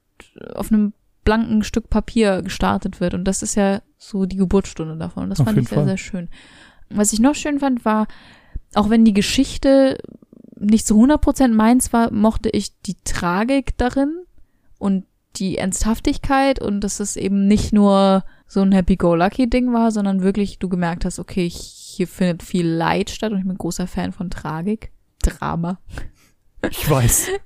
auf 0.55 0.73
einem 0.73 0.93
blanken 1.29 1.63
Stück 1.63 1.91
Papier 1.91 2.41
gestartet 2.41 3.01
wird. 3.01 3.13
Und 3.13 3.25
das 3.25 3.43
ist 3.43 3.55
ja 3.55 3.83
so 3.99 4.25
die 4.25 4.39
Geburtsstunde 4.39 4.97
davon. 4.97 5.25
Und 5.25 5.29
das 5.29 5.41
Auf 5.41 5.45
fand 5.45 5.59
ich 5.59 5.69
sehr, 5.69 5.77
Fall. 5.77 5.87
sehr 5.87 5.99
schön. 5.99 6.29
Was 6.89 7.13
ich 7.13 7.21
noch 7.21 7.35
schön 7.35 7.59
fand, 7.59 7.85
war, 7.85 8.07
auch 8.75 8.89
wenn 8.89 9.05
die 9.05 9.13
Geschichte 9.13 9.99
nicht 10.59 10.87
zu 10.87 10.95
100% 10.95 11.49
meins 11.49 11.93
war, 11.93 12.11
mochte 12.15 12.49
ich 12.49 12.81
die 12.81 12.97
Tragik 13.05 13.77
darin 13.77 14.25
und 14.79 15.05
die 15.37 15.59
Ernsthaftigkeit 15.59 16.63
und 16.63 16.81
dass 16.81 16.99
es 16.99 17.17
eben 17.17 17.47
nicht 17.47 17.75
nur 17.75 18.25
so 18.47 18.63
ein 18.63 18.73
Happy-Go-Lucky-Ding 18.73 19.71
war, 19.75 19.91
sondern 19.91 20.23
wirklich 20.23 20.59
du 20.59 20.71
gemerkt 20.71 21.05
hast, 21.05 21.19
okay, 21.19 21.47
hier 21.47 22.09
findet 22.09 22.43
viel 22.43 22.67
Leid 22.67 23.11
statt 23.11 23.33
und 23.33 23.39
ich 23.39 23.45
bin 23.45 23.53
ein 23.53 23.59
großer 23.59 23.87
Fan 23.87 24.13
von 24.13 24.31
Tragik. 24.31 24.93
Drama. 25.23 25.79
Ich 26.71 26.89
weiß. 26.89 27.29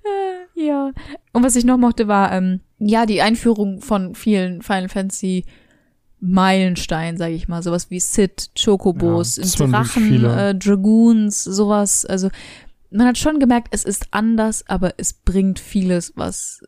Ja. 0.54 0.92
Und 1.32 1.42
was 1.42 1.56
ich 1.56 1.64
noch 1.64 1.78
mochte, 1.78 2.08
war, 2.08 2.30
ähm, 2.30 2.60
ja, 2.78 3.06
die 3.06 3.22
Einführung 3.22 3.80
von 3.80 4.14
vielen 4.14 4.62
Final 4.62 4.88
Fantasy 4.88 5.44
Meilensteinen, 6.20 7.16
sage 7.16 7.34
ich 7.34 7.48
mal. 7.48 7.62
Sowas 7.62 7.90
wie 7.90 7.98
Sid, 7.98 8.50
Chocobos, 8.56 9.38
Ja, 9.38 9.66
Drachen, 9.66 10.24
äh, 10.24 10.54
Dragoons, 10.54 11.42
sowas. 11.42 12.04
Also 12.04 12.28
man 12.90 13.08
hat 13.08 13.18
schon 13.18 13.40
gemerkt, 13.40 13.68
es 13.72 13.84
ist 13.84 14.08
anders, 14.12 14.68
aber 14.68 14.94
es 14.98 15.14
bringt 15.14 15.58
vieles, 15.58 16.12
was 16.14 16.62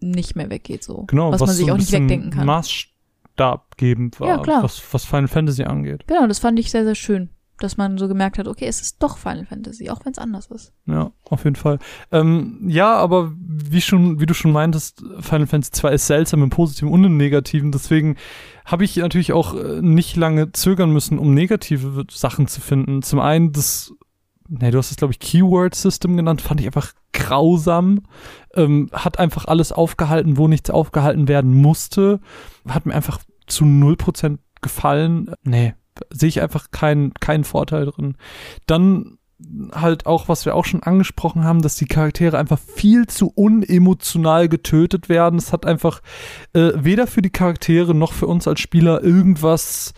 nicht 0.00 0.36
mehr 0.36 0.48
weggeht, 0.48 0.82
so. 0.82 1.04
Genau, 1.08 1.30
was, 1.32 1.40
man 1.40 1.50
sich 1.50 1.66
so 1.66 1.72
auch 1.72 1.78
nicht 1.78 1.92
wegdenken 1.92 2.30
kann. 2.30 2.46
Maßstabgebend 2.46 4.18
war, 4.20 4.28
Ja, 4.28 4.38
klar. 4.38 4.62
Was, 4.62 4.82
was 4.92 5.04
Final 5.04 5.28
Fantasy 5.28 5.64
angeht. 5.64 6.04
Genau, 6.06 6.26
das 6.26 6.38
fand 6.38 6.58
ich 6.58 6.70
sehr, 6.70 6.84
sehr 6.84 6.94
schön. 6.94 7.28
Dass 7.58 7.76
man 7.76 7.96
so 7.96 8.06
gemerkt 8.08 8.38
hat, 8.38 8.48
okay, 8.48 8.66
es 8.66 8.82
ist 8.82 9.02
doch 9.02 9.16
Final 9.16 9.46
Fantasy, 9.46 9.88
auch 9.88 10.04
wenn 10.04 10.12
es 10.12 10.18
anders 10.18 10.46
ist. 10.46 10.72
Ja, 10.86 11.10
auf 11.24 11.44
jeden 11.44 11.56
Fall. 11.56 11.78
Ähm, 12.12 12.58
ja, 12.66 12.94
aber 12.94 13.32
wie 13.36 13.80
schon, 13.80 14.20
wie 14.20 14.26
du 14.26 14.34
schon 14.34 14.52
meintest, 14.52 15.02
Final 15.20 15.46
Fantasy 15.46 15.72
2 15.72 15.92
ist 15.92 16.06
seltsam 16.06 16.42
im 16.42 16.50
Positiven 16.50 16.90
und 16.90 17.04
im 17.04 17.16
Negativen. 17.16 17.72
Deswegen 17.72 18.16
habe 18.66 18.84
ich 18.84 18.96
natürlich 18.96 19.32
auch 19.32 19.54
äh, 19.54 19.80
nicht 19.80 20.16
lange 20.16 20.52
zögern 20.52 20.90
müssen, 20.90 21.18
um 21.18 21.32
negative 21.32 22.04
Sachen 22.10 22.46
zu 22.46 22.60
finden. 22.60 23.02
Zum 23.02 23.20
einen 23.20 23.52
das, 23.52 23.92
ne, 24.48 24.70
du 24.70 24.78
hast 24.78 24.90
es 24.90 24.96
glaube 24.96 25.12
ich 25.12 25.18
Keyword 25.18 25.74
System 25.74 26.16
genannt, 26.16 26.42
fand 26.42 26.60
ich 26.60 26.66
einfach 26.66 26.92
grausam. 27.12 28.02
Ähm, 28.54 28.90
hat 28.92 29.18
einfach 29.18 29.46
alles 29.46 29.72
aufgehalten, 29.72 30.36
wo 30.36 30.48
nichts 30.48 30.70
aufgehalten 30.70 31.28
werden 31.28 31.54
musste. 31.54 32.20
Hat 32.68 32.86
mir 32.86 32.94
einfach 32.94 33.20
zu 33.46 33.64
0% 33.64 34.38
gefallen. 34.60 35.32
Nee, 35.44 35.74
sehe 36.10 36.28
ich 36.28 36.42
einfach 36.42 36.70
keinen 36.70 37.14
keinen 37.14 37.44
Vorteil 37.44 37.86
drin. 37.86 38.16
Dann 38.66 39.18
halt 39.72 40.06
auch, 40.06 40.28
was 40.28 40.46
wir 40.46 40.54
auch 40.54 40.64
schon 40.64 40.82
angesprochen 40.82 41.44
haben, 41.44 41.60
dass 41.60 41.76
die 41.76 41.86
Charaktere 41.86 42.38
einfach 42.38 42.58
viel 42.58 43.06
zu 43.06 43.30
unemotional 43.34 44.48
getötet 44.48 45.08
werden. 45.08 45.38
Es 45.38 45.52
hat 45.52 45.66
einfach 45.66 46.00
äh, 46.54 46.72
weder 46.76 47.06
für 47.06 47.20
die 47.20 47.30
Charaktere 47.30 47.94
noch 47.94 48.12
für 48.12 48.26
uns 48.26 48.48
als 48.48 48.60
Spieler 48.60 49.02
irgendwas 49.02 49.92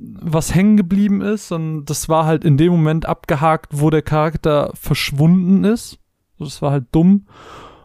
was 0.00 0.54
hängen 0.54 0.78
geblieben 0.78 1.20
ist, 1.20 1.48
sondern 1.48 1.84
das 1.84 2.08
war 2.08 2.24
halt 2.24 2.44
in 2.44 2.56
dem 2.56 2.72
Moment 2.72 3.04
abgehakt, 3.06 3.80
wo 3.80 3.90
der 3.90 4.02
Charakter 4.02 4.70
verschwunden 4.74 5.64
ist. 5.64 5.98
Das 6.38 6.62
war 6.62 6.70
halt 6.70 6.86
dumm. 6.92 7.26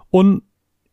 Und 0.10 0.44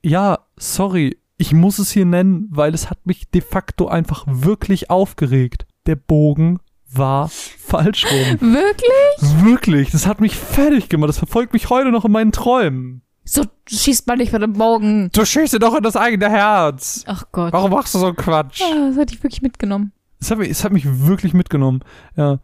ja, 0.02 0.40
sorry, 0.56 1.16
ich 1.36 1.52
muss 1.52 1.78
es 1.78 1.92
hier 1.92 2.06
nennen, 2.06 2.48
weil 2.50 2.74
es 2.74 2.90
hat 2.90 3.06
mich 3.06 3.30
de 3.30 3.40
facto 3.40 3.86
einfach 3.86 4.24
wirklich 4.26 4.90
aufgeregt. 4.90 5.66
Der 5.86 5.96
Bogen 5.96 6.58
war 6.92 7.28
falsch 7.28 8.06
rum. 8.06 8.40
Wirklich? 8.52 9.44
Wirklich, 9.44 9.90
das 9.90 10.06
hat 10.06 10.20
mich 10.20 10.36
fertig 10.36 10.88
gemacht. 10.88 11.08
Das 11.08 11.18
verfolgt 11.18 11.52
mich 11.52 11.70
heute 11.70 11.90
noch 11.90 12.04
in 12.04 12.12
meinen 12.12 12.32
Träumen. 12.32 13.02
So 13.24 13.44
schießt 13.68 14.06
man 14.06 14.18
nicht 14.18 14.32
mit 14.32 14.42
dem 14.42 14.52
Bogen. 14.54 15.10
Du 15.12 15.24
schießt 15.24 15.54
dir 15.54 15.58
doch 15.58 15.74
in 15.76 15.82
das 15.82 15.96
eigene 15.96 16.28
Herz. 16.28 17.04
Ach 17.06 17.24
Gott. 17.32 17.52
Warum 17.52 17.70
machst 17.70 17.94
du 17.94 17.98
so 17.98 18.06
einen 18.06 18.16
Quatsch? 18.16 18.60
Ah, 18.62 18.88
das 18.88 18.96
hat 18.96 19.10
dich 19.10 19.22
wirklich 19.22 19.42
mitgenommen. 19.42 19.92
Es 20.20 20.30
hat, 20.30 20.38
mich, 20.38 20.50
es 20.50 20.62
hat 20.64 20.72
mich 20.72 20.84
wirklich 20.86 21.34
mitgenommen. 21.34 21.80
Ja. 22.16 22.38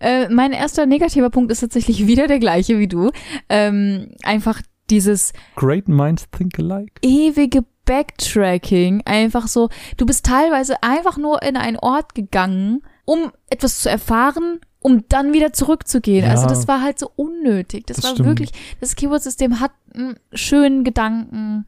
Äh, 0.00 0.28
mein 0.28 0.52
erster 0.52 0.84
negativer 0.84 1.30
Punkt 1.30 1.50
ist 1.50 1.60
tatsächlich 1.60 2.06
wieder 2.06 2.26
der 2.26 2.38
gleiche 2.38 2.78
wie 2.78 2.88
du. 2.88 3.10
Ähm, 3.48 4.12
einfach 4.22 4.60
dieses 4.90 5.32
Great 5.56 5.88
minds 5.88 6.26
think 6.30 6.58
alike. 6.58 6.92
ewige 7.02 7.64
Backtracking. 7.90 9.02
Einfach 9.04 9.48
so, 9.48 9.68
du 9.96 10.06
bist 10.06 10.24
teilweise 10.24 10.80
einfach 10.82 11.16
nur 11.16 11.42
in 11.42 11.56
einen 11.56 11.76
Ort 11.76 12.14
gegangen, 12.14 12.82
um 13.04 13.32
etwas 13.48 13.80
zu 13.80 13.90
erfahren, 13.90 14.60
um 14.78 15.04
dann 15.08 15.32
wieder 15.32 15.52
zurückzugehen. 15.52 16.24
Ja. 16.24 16.30
Also 16.30 16.46
das 16.46 16.68
war 16.68 16.82
halt 16.82 17.00
so 17.00 17.10
unnötig. 17.16 17.86
Das, 17.86 17.96
Das 17.96 18.04
war 18.04 18.12
stimmt. 18.12 18.28
wirklich, 18.28 18.52
das 18.80 18.94
Keyword-System 18.94 19.58
hat 19.58 19.72
einen 19.92 20.14
schönen 20.32 20.84
Gedanken, 20.84 21.66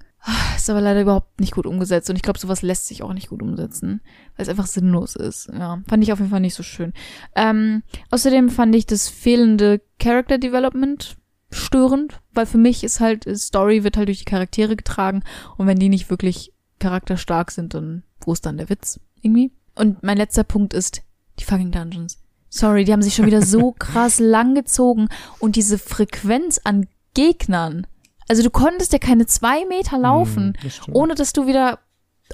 ist 0.57 0.70
aber 0.70 0.81
leider 0.81 1.03
überhaupt 1.03 1.40
nicht 1.40 1.55
gut 1.55 1.66
umgesetzt. 1.66 2.09
Und 2.09 2.15
ich 2.15 2.23
glaube, 2.23 2.39
sowas 2.39 2.62
lässt 2.62 2.86
sich 2.86 3.03
auch 3.03 3.12
nicht 3.12 3.28
gut 3.31 3.43
umsetzen, 3.43 4.01
weil 4.36 4.44
es 4.44 4.49
einfach 4.49 4.66
sinnlos 4.66 5.16
ist. 5.16 5.51
Ja, 5.53 5.82
fand 5.89 6.05
ich 6.05 6.12
auf 6.12 6.20
jeden 6.20 6.31
Fall 6.31 6.39
nicht 6.39 6.55
so 6.55 6.62
schön. 6.62 6.93
Ähm, 7.35 7.82
außerdem 8.12 8.49
fand 8.49 8.77
ich 8.77 8.86
das 8.86 9.09
fehlende 9.09 9.81
Character 9.99 10.39
Development 10.39 11.16
störend, 11.53 12.20
weil 12.33 12.47
für 12.47 12.59
mich 12.59 12.83
ist 12.83 13.01
halt, 13.01 13.27
Story 13.37 13.85
wird 13.85 13.97
halt 13.97 14.09
durch 14.09 14.19
die 14.20 14.24
Charaktere 14.24 14.77
getragen 14.77 15.23
und 15.57 15.66
wenn 15.66 15.79
die 15.79 15.89
nicht 15.89 16.11
wirklich 16.11 16.53
charakterstark 16.79 17.51
sind, 17.51 17.74
dann 17.74 18.03
wo 18.20 18.33
ist 18.33 18.47
dann 18.47 18.57
der 18.57 18.69
Witz 18.69 19.01
irgendwie? 19.20 19.53
Und 19.74 20.03
mein 20.03 20.16
letzter 20.16 20.45
Punkt 20.45 20.74
ist 20.74 21.03
die 21.39 21.45
fucking 21.45 21.70
Dungeons. 21.70 22.19
Sorry, 22.49 22.85
die 22.85 22.93
haben 22.93 23.03
sich 23.03 23.15
schon 23.15 23.27
wieder 23.27 23.43
so 23.43 23.73
krass 23.79 24.19
lang 24.19 24.55
gezogen 24.55 25.09
und 25.39 25.57
diese 25.57 25.79
Frequenz 25.79 26.61
an 26.65 26.87
Gegnern. 27.15 27.87
Also 28.29 28.43
du 28.43 28.51
konntest 28.51 28.93
ja 28.93 28.99
keine 28.99 29.27
zwei 29.27 29.65
Meter 29.66 29.99
laufen, 29.99 30.55
Hm, 30.61 30.62
das 30.62 30.81
ohne 30.93 31.15
dass 31.15 31.33
du 31.33 31.47
wieder. 31.47 31.79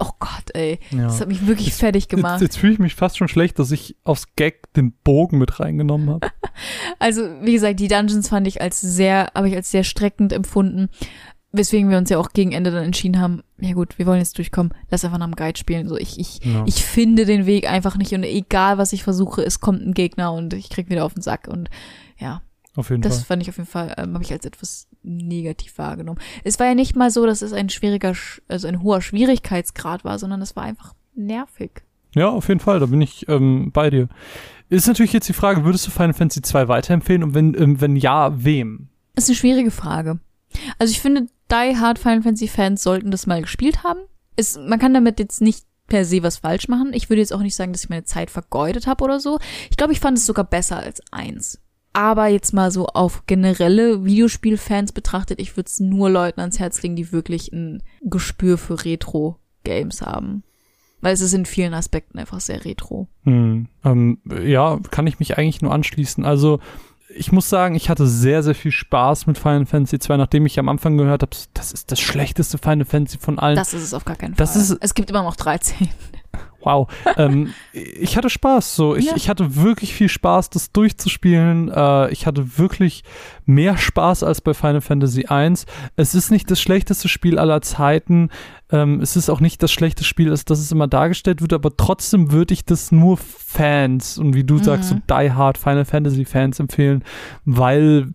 Oh 0.00 0.10
Gott, 0.18 0.54
ey. 0.54 0.78
Ja. 0.90 1.04
Das 1.04 1.20
hat 1.20 1.28
mich 1.28 1.46
wirklich 1.46 1.74
fertig 1.74 2.08
gemacht. 2.08 2.40
Jetzt, 2.40 2.54
jetzt 2.54 2.58
fühle 2.58 2.72
ich 2.74 2.78
mich 2.78 2.94
fast 2.94 3.16
schon 3.18 3.28
schlecht, 3.28 3.58
dass 3.58 3.70
ich 3.70 3.96
aufs 4.04 4.34
Gag 4.36 4.72
den 4.74 4.92
Bogen 5.04 5.38
mit 5.38 5.60
reingenommen 5.60 6.10
habe. 6.10 6.28
Also, 6.98 7.22
wie 7.42 7.52
gesagt, 7.52 7.78
die 7.78 7.86
Dungeons 7.86 8.28
fand 8.30 8.46
ich 8.48 8.60
als 8.60 8.80
sehr, 8.80 9.30
habe 9.32 9.48
ich 9.48 9.54
als 9.54 9.70
sehr 9.70 9.84
streckend 9.84 10.32
empfunden. 10.32 10.88
Weswegen 11.52 11.88
wir 11.88 11.96
uns 11.98 12.10
ja 12.10 12.18
auch 12.18 12.30
gegen 12.32 12.50
Ende 12.50 12.72
dann 12.72 12.82
entschieden 12.84 13.20
haben, 13.20 13.42
ja 13.60 13.72
gut, 13.74 13.96
wir 13.98 14.06
wollen 14.06 14.18
jetzt 14.18 14.36
durchkommen, 14.36 14.74
lass 14.90 15.04
einfach 15.04 15.18
nach 15.18 15.26
dem 15.28 15.36
Guide 15.36 15.56
spielen. 15.58 15.86
So, 15.88 15.96
ich, 15.96 16.18
ich, 16.18 16.44
Ja. 16.44 16.64
ich 16.66 16.84
finde 16.84 17.24
den 17.26 17.46
Weg 17.46 17.70
einfach 17.70 17.96
nicht 17.96 18.12
und 18.12 18.24
egal 18.24 18.76
was 18.76 18.92
ich 18.92 19.04
versuche, 19.04 19.42
es 19.42 19.60
kommt 19.60 19.80
ein 19.86 19.94
Gegner 19.94 20.32
und 20.32 20.52
ich 20.52 20.68
krieg 20.68 20.90
wieder 20.90 21.04
auf 21.04 21.14
den 21.14 21.22
Sack 21.22 21.46
und 21.48 21.70
ja, 22.18 22.42
Auf 22.74 22.90
jeden 22.90 23.02
das 23.02 23.18
Fall. 23.18 23.24
fand 23.26 23.42
ich 23.42 23.48
auf 23.50 23.56
jeden 23.56 23.68
Fall, 23.70 23.94
ähm, 23.96 24.14
habe 24.14 24.24
ich 24.24 24.32
als 24.32 24.44
etwas 24.44 24.88
negativ 25.08 25.78
wahrgenommen. 25.78 26.20
Es 26.44 26.58
war 26.60 26.66
ja 26.66 26.74
nicht 26.74 26.94
mal 26.96 27.10
so, 27.10 27.26
dass 27.26 27.42
es 27.42 27.52
ein 27.52 27.68
schwieriger, 27.70 28.10
Sch- 28.10 28.40
also 28.48 28.68
ein 28.68 28.82
hoher 28.82 29.00
Schwierigkeitsgrad 29.02 30.04
war, 30.04 30.18
sondern 30.18 30.42
es 30.42 30.54
war 30.56 30.64
einfach 30.64 30.94
nervig. 31.14 31.82
Ja, 32.14 32.28
auf 32.28 32.48
jeden 32.48 32.60
Fall, 32.60 32.80
da 32.80 32.86
bin 32.86 33.00
ich 33.00 33.28
ähm, 33.28 33.70
bei 33.72 33.90
dir. 33.90 34.08
Ist 34.70 34.86
natürlich 34.86 35.12
jetzt 35.12 35.28
die 35.28 35.32
Frage, 35.34 35.64
würdest 35.64 35.86
du 35.86 35.90
Final 35.90 36.12
Fantasy 36.14 36.42
2 36.42 36.68
weiterempfehlen 36.68 37.22
und 37.22 37.34
wenn, 37.34 37.54
ähm, 37.54 37.80
wenn 37.80 37.96
ja, 37.96 38.32
wem? 38.44 38.88
Das 39.14 39.24
ist 39.24 39.30
eine 39.30 39.36
schwierige 39.36 39.70
Frage. 39.70 40.18
Also 40.78 40.90
ich 40.90 41.00
finde, 41.00 41.26
Die 41.50 41.76
Hard 41.76 41.98
Final 41.98 42.22
Fantasy 42.22 42.48
Fans 42.48 42.82
sollten 42.82 43.10
das 43.10 43.26
mal 43.26 43.42
gespielt 43.42 43.82
haben. 43.84 44.00
Es, 44.36 44.58
man 44.58 44.78
kann 44.78 44.94
damit 44.94 45.18
jetzt 45.18 45.40
nicht 45.40 45.64
per 45.86 46.04
se 46.04 46.22
was 46.22 46.36
falsch 46.38 46.68
machen. 46.68 46.92
Ich 46.92 47.08
würde 47.08 47.20
jetzt 47.20 47.32
auch 47.32 47.40
nicht 47.40 47.56
sagen, 47.56 47.72
dass 47.72 47.84
ich 47.84 47.88
meine 47.90 48.04
Zeit 48.04 48.30
vergeudet 48.30 48.86
habe 48.86 49.02
oder 49.04 49.20
so. 49.20 49.38
Ich 49.70 49.76
glaube, 49.76 49.92
ich 49.92 50.00
fand 50.00 50.18
es 50.18 50.26
sogar 50.26 50.44
besser 50.44 50.78
als 50.78 51.00
eins. 51.10 51.60
Aber 51.98 52.28
jetzt 52.28 52.52
mal 52.54 52.70
so 52.70 52.86
auf 52.86 53.26
generelle 53.26 54.04
Videospielfans 54.04 54.92
betrachtet, 54.92 55.40
ich 55.40 55.56
würde 55.56 55.66
es 55.66 55.80
nur 55.80 56.08
Leuten 56.08 56.38
ans 56.38 56.60
Herz 56.60 56.80
legen, 56.82 56.94
die 56.94 57.10
wirklich 57.10 57.52
ein 57.52 57.82
Gespür 58.02 58.56
für 58.56 58.84
Retro-Games 58.84 60.02
haben. 60.02 60.44
Weil 61.00 61.12
es 61.14 61.20
ist 61.20 61.32
in 61.34 61.44
vielen 61.44 61.74
Aspekten 61.74 62.18
einfach 62.20 62.38
sehr 62.40 62.64
retro. 62.64 63.08
Hm, 63.24 63.66
ähm, 63.84 64.18
ja, 64.44 64.78
kann 64.92 65.08
ich 65.08 65.18
mich 65.18 65.38
eigentlich 65.38 65.60
nur 65.60 65.72
anschließen. 65.72 66.24
Also, 66.24 66.60
ich 67.16 67.32
muss 67.32 67.48
sagen, 67.48 67.74
ich 67.74 67.88
hatte 67.90 68.06
sehr, 68.06 68.42
sehr 68.44 68.54
viel 68.54 68.70
Spaß 68.70 69.26
mit 69.26 69.36
Final 69.38 69.66
Fantasy 69.66 69.98
2, 69.98 70.16
nachdem 70.18 70.46
ich 70.46 70.58
am 70.60 70.68
Anfang 70.68 70.96
gehört 70.98 71.22
habe, 71.22 71.36
das 71.54 71.72
ist 71.72 71.90
das 71.90 71.98
schlechteste 72.00 72.58
Final 72.58 72.84
Fantasy 72.84 73.18
von 73.18 73.38
allen. 73.40 73.56
Das 73.56 73.74
ist 73.74 73.82
es 73.82 73.94
auf 73.94 74.04
gar 74.04 74.14
keinen 74.16 74.34
Fall. 74.36 74.46
Das 74.46 74.54
ist- 74.54 74.76
es 74.80 74.94
gibt 74.94 75.10
immer 75.10 75.22
noch 75.24 75.34
13. 75.36 75.88
Wow. 76.60 76.88
ähm, 77.16 77.54
ich 77.72 78.16
hatte 78.16 78.30
Spaß. 78.30 78.74
So, 78.74 78.96
ich, 78.96 79.06
Ja. 79.06 79.12
ich 79.16 79.28
hatte 79.28 79.56
wirklich 79.56 79.94
viel 79.94 80.08
Spaß, 80.08 80.50
das 80.50 80.72
durchzuspielen. 80.72 81.70
Äh, 81.70 82.10
ich 82.10 82.26
hatte 82.26 82.58
wirklich 82.58 83.04
mehr 83.48 83.76
Spaß 83.76 84.22
als 84.22 84.40
bei 84.40 84.54
Final 84.54 84.80
Fantasy 84.80 85.26
1. 85.26 85.66
Es 85.96 86.14
ist 86.14 86.30
nicht 86.30 86.50
das 86.50 86.60
schlechteste 86.60 87.08
Spiel 87.08 87.38
aller 87.38 87.60
Zeiten. 87.62 88.28
Ähm, 88.70 89.00
es 89.00 89.16
ist 89.16 89.30
auch 89.30 89.40
nicht 89.40 89.62
das 89.62 89.72
schlechte 89.72 90.04
Spiel, 90.04 90.30
als 90.30 90.44
das 90.44 90.58
es 90.60 90.70
immer 90.70 90.86
dargestellt 90.86 91.40
wird, 91.40 91.54
aber 91.54 91.74
trotzdem 91.76 92.30
würde 92.30 92.52
ich 92.52 92.66
das 92.66 92.92
nur 92.92 93.16
Fans 93.16 94.18
und 94.18 94.34
wie 94.34 94.44
du 94.44 94.58
sagst, 94.58 94.90
so 94.90 94.96
Mhm. 94.96 95.02
Die 95.10 95.32
Hard 95.32 95.56
Final 95.56 95.86
Fantasy 95.86 96.26
Fans 96.26 96.60
empfehlen, 96.60 97.02
weil, 97.46 98.08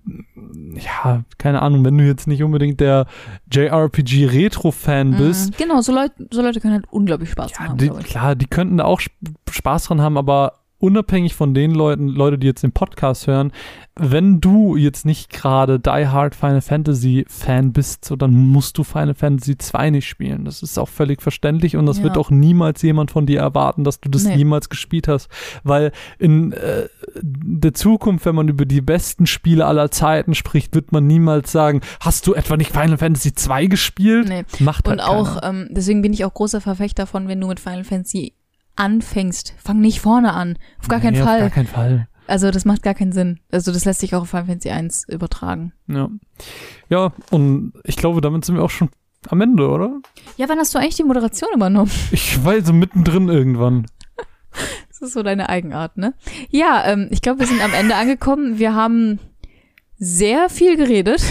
ja, 0.75 1.23
keine 1.37 1.61
Ahnung, 1.61 1.83
wenn 1.83 1.97
du 1.97 2.05
jetzt 2.05 2.27
nicht 2.27 2.43
unbedingt 2.43 2.79
der 2.79 3.07
JRPG 3.51 4.25
Retro-Fan 4.27 5.17
bist, 5.17 5.51
Mhm. 5.51 5.55
Genau, 5.57 5.81
so 5.81 5.91
Leute, 5.93 6.27
so 6.31 6.41
Leute 6.41 6.59
können 6.59 6.73
halt 6.73 6.85
unglaublich 6.91 7.31
Spaß 7.31 7.51
ja, 7.53 7.59
haben. 7.69 7.77
die, 7.77 7.89
klar, 7.89 8.35
die 8.35 8.45
könnten 8.47 8.77
da 8.77 8.85
auch 8.85 8.99
sp- 9.01 9.17
Spaß 9.49 9.85
dran 9.85 10.01
haben, 10.01 10.17
aber 10.17 10.59
unabhängig 10.83 11.33
von 11.33 11.53
den 11.53 11.71
Leuten, 11.71 12.07
Leute, 12.09 12.37
die 12.37 12.47
jetzt 12.47 12.61
den 12.63 12.73
Podcast 12.73 13.25
hören, 13.27 13.51
wenn 13.95 14.41
du 14.41 14.75
jetzt 14.75 15.05
nicht 15.05 15.31
gerade 15.31 15.79
Die 15.79 16.07
Hard 16.07 16.35
Final 16.35 16.61
Fantasy 16.61 17.25
Fan 17.29 17.71
bist, 17.71 18.03
so 18.05 18.15
dann 18.15 18.33
musst 18.33 18.77
du 18.77 18.83
Final 18.83 19.13
Fantasy 19.13 19.57
2 19.57 19.91
nicht 19.91 20.07
spielen. 20.09 20.43
Das 20.45 20.61
ist 20.61 20.77
auch 20.77 20.89
völlig 20.89 21.21
verständlich 21.21 21.77
und 21.77 21.85
das 21.85 21.99
Ja. 21.99 22.03
wird 22.05 22.17
auch 22.17 22.29
niemals 22.31 22.81
jemand 22.81 23.11
von 23.11 23.25
dir 23.25 23.39
erwarten, 23.39 23.83
dass 23.83 24.01
du 24.01 24.09
das 24.09 24.25
Nee. 24.25 24.35
jemals 24.35 24.67
gespielt 24.69 25.07
hast, 25.07 25.29
weil 25.63 25.91
in 26.19 26.51
äh, 26.51 26.87
der 27.21 27.73
Zukunft, 27.73 28.25
wenn 28.25 28.35
man 28.35 28.49
über 28.49 28.65
die 28.65 28.81
besten 28.81 29.25
Spiele 29.25 29.65
aller 29.65 29.89
Zeiten 29.91 30.35
spricht, 30.35 30.75
wird 30.75 30.91
man 30.91 31.07
niemals 31.07 31.51
sagen, 31.51 31.79
hast 32.01 32.27
du 32.27 32.33
etwa 32.33 32.57
nicht 32.57 32.71
Final 32.71 32.97
Fantasy 32.97 33.33
2 33.33 33.67
gespielt? 33.67 34.27
Nee. 34.27 34.43
Macht 34.59 34.87
halt 34.89 34.99
Und 34.99 35.05
auch, 35.05 35.39
ähm, 35.43 35.67
deswegen 35.71 36.01
bin 36.01 36.11
ich 36.11 36.25
auch 36.25 36.33
großer 36.33 36.59
Verfechter 36.61 37.07
von, 37.07 37.27
wenn 37.29 37.39
du 37.39 37.47
mit 37.47 37.59
Final 37.61 37.83
Fantasy 37.85 38.33
anfängst, 38.75 39.53
fang 39.57 39.79
nicht 39.79 39.99
vorne 40.01 40.33
an. 40.33 40.57
Auf 40.79 40.87
gar 40.87 40.99
keinen 40.99 41.17
Nee, 41.17 41.23
Fall. 41.23 41.35
Auf 41.35 41.41
gar 41.41 41.49
keinen 41.49 41.67
Fall. 41.67 42.07
Also 42.27 42.51
das 42.51 42.65
macht 42.65 42.83
gar 42.83 42.93
keinen 42.93 43.11
Sinn. 43.11 43.39
Also 43.51 43.71
das 43.71 43.85
lässt 43.85 43.99
sich 43.99 44.15
auch 44.15 44.21
auf 44.21 44.29
Final 44.29 44.45
Fantasy 44.45 44.69
1 44.69 45.09
übertragen. 45.09 45.73
Ja. 45.87 46.09
Ja, 46.89 47.11
und 47.31 47.73
ich 47.83 47.97
glaube, 47.97 48.21
damit 48.21 48.45
sind 48.45 48.55
wir 48.55 48.63
auch 48.63 48.69
schon 48.69 48.89
am 49.29 49.41
Ende, 49.41 49.69
oder? 49.69 49.99
Ja, 50.37 50.47
wann 50.49 50.57
hast 50.57 50.73
du 50.73 50.79
eigentlich 50.79 50.95
die 50.95 51.03
Moderation 51.03 51.49
übernommen? 51.53 51.91
Ich 52.11 52.43
war 52.43 52.59
so 52.61 52.73
mittendrin 52.73 53.29
irgendwann. 53.29 53.85
Das 54.89 55.01
ist 55.01 55.13
so 55.13 55.23
deine 55.23 55.49
Eigenart, 55.49 55.97
ne? 55.97 56.13
Ja, 56.49 56.83
ähm, 56.85 57.07
ich 57.11 57.21
glaube, 57.21 57.39
wir 57.39 57.47
sind 57.47 57.61
am 57.63 57.73
Ende 57.73 57.95
angekommen. 57.95 58.59
Wir 58.59 58.73
haben 58.75 59.19
sehr 59.97 60.49
viel 60.49 60.75
geredet. 60.77 61.23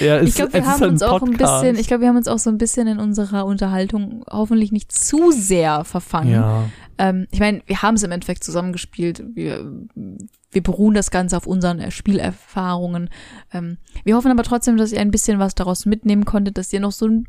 Ja, 0.00 0.18
es, 0.18 0.28
Ich 0.28 0.34
glaube, 0.36 0.54
wir 0.54 0.66
haben 0.66 0.82
uns 0.82 1.02
auch 1.02 1.22
ein 1.22 1.36
bisschen, 1.36 1.76
ich 1.76 1.86
glaube, 1.86 2.02
wir 2.02 2.08
haben 2.08 2.16
uns 2.16 2.28
auch 2.28 2.38
so 2.38 2.48
ein 2.50 2.56
bisschen 2.58 2.86
in 2.86 2.98
unserer 2.98 3.44
Unterhaltung 3.44 4.24
hoffentlich 4.30 4.72
nicht 4.72 4.92
zu 4.92 5.30
sehr 5.32 5.84
verfangen. 5.84 6.32
Ja, 6.32 6.64
Ähm, 6.98 7.26
ich 7.30 7.40
meine, 7.40 7.62
wir 7.66 7.82
haben 7.82 7.94
es 7.96 8.02
im 8.02 8.10
Endeffekt 8.12 8.44
zusammengespielt. 8.44 9.22
Wir, 9.34 9.70
wir 10.50 10.62
beruhen 10.62 10.94
das 10.94 11.10
Ganze 11.10 11.36
auf 11.36 11.46
unseren 11.46 11.90
Spielerfahrungen. 11.90 13.10
Ähm, 13.52 13.78
wir 14.04 14.16
hoffen 14.16 14.30
aber 14.30 14.42
trotzdem, 14.42 14.76
dass 14.76 14.92
ihr 14.92 15.00
ein 15.00 15.10
bisschen 15.10 15.38
was 15.38 15.54
daraus 15.54 15.86
mitnehmen 15.86 16.24
konntet, 16.24 16.58
dass 16.58 16.72
ihr 16.72 16.80
noch 16.80 16.92
so 16.92 17.06
ein 17.06 17.26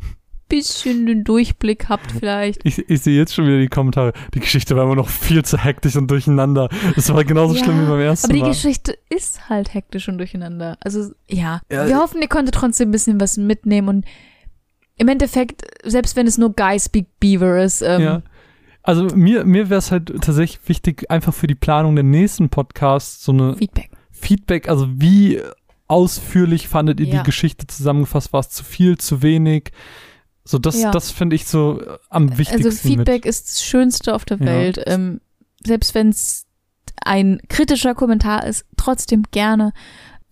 bisschen 0.51 1.05
den 1.05 1.23
Durchblick 1.23 1.89
habt 1.89 2.11
vielleicht. 2.11 2.61
ich, 2.63 2.87
ich 2.89 3.01
sehe 3.01 3.17
jetzt 3.17 3.33
schon 3.33 3.45
wieder 3.47 3.57
die 3.59 3.67
Kommentare. 3.67 4.13
Die 4.33 4.39
Geschichte 4.39 4.75
war 4.75 4.83
immer 4.83 4.95
noch 4.95 5.09
viel 5.09 5.43
zu 5.43 5.57
hektisch 5.57 5.95
und 5.95 6.09
durcheinander. 6.11 6.69
Das 6.95 7.11
war 7.13 7.23
genauso 7.23 7.55
Ja, 7.55 7.63
schlimm 7.63 7.81
wie 7.81 7.89
beim 7.89 7.99
ersten 7.99 8.27
Aber 8.27 8.33
die 8.33 8.41
Mal. 8.41 8.49
Geschichte 8.49 8.95
ist 9.09 9.49
halt 9.49 9.73
hektisch 9.73 10.07
und 10.09 10.17
durcheinander. 10.17 10.77
Also 10.81 11.11
ja, 11.27 11.61
Ja, 11.71 11.87
wir 11.87 11.97
hoffen, 11.97 12.21
ihr 12.21 12.27
konntet 12.27 12.53
trotzdem 12.55 12.89
ein 12.89 12.91
bisschen 12.91 13.19
was 13.19 13.37
mitnehmen 13.37 13.87
und 13.87 14.05
im 14.97 15.07
Endeffekt, 15.07 15.63
selbst 15.83 16.15
wenn 16.15 16.27
es 16.27 16.37
nur 16.37 16.53
Guy 16.53 16.79
Speak 16.79 17.07
Beaver 17.19 17.63
ist, 17.63 17.81
ähm, 17.81 18.01
ja. 18.01 18.21
Also 18.83 19.03
mir, 19.15 19.45
mir 19.45 19.69
wäre 19.69 19.77
es 19.79 19.91
halt 19.91 20.07
tatsächlich 20.21 20.59
wichtig, 20.67 21.09
einfach 21.09 21.33
für 21.33 21.47
die 21.47 21.55
Planung 21.55 21.95
der 21.95 22.03
nächsten 22.03 22.49
Podcasts 22.49 23.23
so 23.23 23.31
eine 23.31 23.55
Feedback. 23.55 23.89
Feedback, 24.11 24.69
also 24.69 24.87
wie 24.91 25.39
ausführlich 25.87 26.67
fandet 26.67 26.99
ihr 26.99 27.07
Ja. 27.07 27.17
die 27.19 27.23
Geschichte 27.25 27.67
zusammengefasst? 27.67 28.31
War 28.33 28.39
es 28.39 28.49
zu 28.49 28.63
viel, 28.63 28.97
zu 28.97 29.21
wenig? 29.21 29.71
So, 30.43 30.57
das, 30.57 30.79
Ja. 30.81 30.91
das 30.91 31.11
finde 31.11 31.35
ich 31.35 31.45
so 31.45 31.81
äh, 31.81 31.97
am 32.09 32.37
wichtigsten. 32.37 32.65
Also 32.65 32.71
Feedback 32.71 33.25
ist 33.25 33.49
das 33.49 33.63
Schönste 33.63 34.13
auf 34.15 34.25
der 34.25 34.37
Ja. 34.39 34.45
Welt. 34.45 34.81
Ähm, 34.85 35.21
selbst 35.63 35.93
wenn 35.93 36.09
es 36.09 36.45
ein 37.03 37.39
kritischer 37.49 37.95
Kommentar 37.95 38.45
ist, 38.45 38.65
trotzdem 38.77 39.23
gerne. 39.31 39.73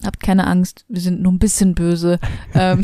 Habt 0.04 0.22
keine 0.22 0.48
Angst, 0.48 0.86
wir 0.88 1.02
sind 1.02 1.22
nur 1.22 1.32
ein 1.32 1.40
bisschen 1.40 1.76
böse. 1.76 2.20
ähm, 2.54 2.84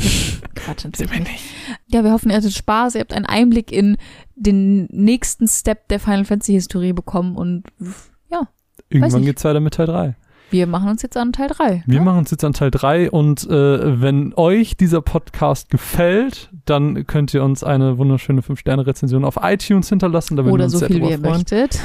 Quatsch, 0.55 0.83
natürlich 0.83 1.11
wir 1.13 1.19
nicht. 1.21 1.43
Ja, 1.87 2.03
wir 2.03 2.11
hoffen, 2.11 2.29
ihr 2.29 2.35
hattet 2.37 2.53
Spaß, 2.53 2.95
ihr 2.95 3.01
habt 3.01 3.13
einen 3.13 3.25
Einblick 3.25 3.71
in 3.71 3.97
den 4.35 4.85
nächsten 4.91 5.47
Step 5.47 5.87
der 5.87 5.99
Final 6.01 6.25
Fantasy 6.25 6.51
Historie 6.53 6.91
bekommen 6.93 7.37
und 7.37 7.63
ja, 8.29 8.49
Irgendwann 8.89 9.23
geht's 9.23 9.43
weiter 9.45 9.61
mit 9.61 9.75
Teil 9.75 9.85
3. 9.87 10.15
Wir 10.51 10.67
machen 10.67 10.89
uns 10.89 11.01
jetzt 11.01 11.17
an 11.17 11.33
Teil 11.33 11.47
3. 11.49 11.83
Wir 11.85 11.99
ne? 11.99 12.05
machen 12.05 12.19
uns 12.19 12.31
jetzt 12.31 12.43
an 12.43 12.53
Teil 12.53 12.71
3 12.71 13.11
und 13.11 13.43
äh, 13.49 14.01
wenn 14.01 14.33
euch 14.35 14.77
dieser 14.77 15.01
Podcast 15.01 15.69
gefällt, 15.69 16.49
dann 16.65 17.05
könnt 17.07 17.33
ihr 17.33 17.43
uns 17.43 17.63
eine 17.63 17.97
wunderschöne 17.97 18.41
5-Sterne-Rezension 18.41 19.25
auf 19.25 19.37
iTunes 19.41 19.89
hinterlassen. 19.89 20.37
Da 20.37 20.43
Oder 20.43 20.65
uns 20.65 20.73
so 20.73 20.79
sehr 20.79 20.87
viel, 20.87 21.01
wie 21.01 21.09
ihr 21.09 21.19
freuen. 21.19 21.33
möchtet. 21.33 21.79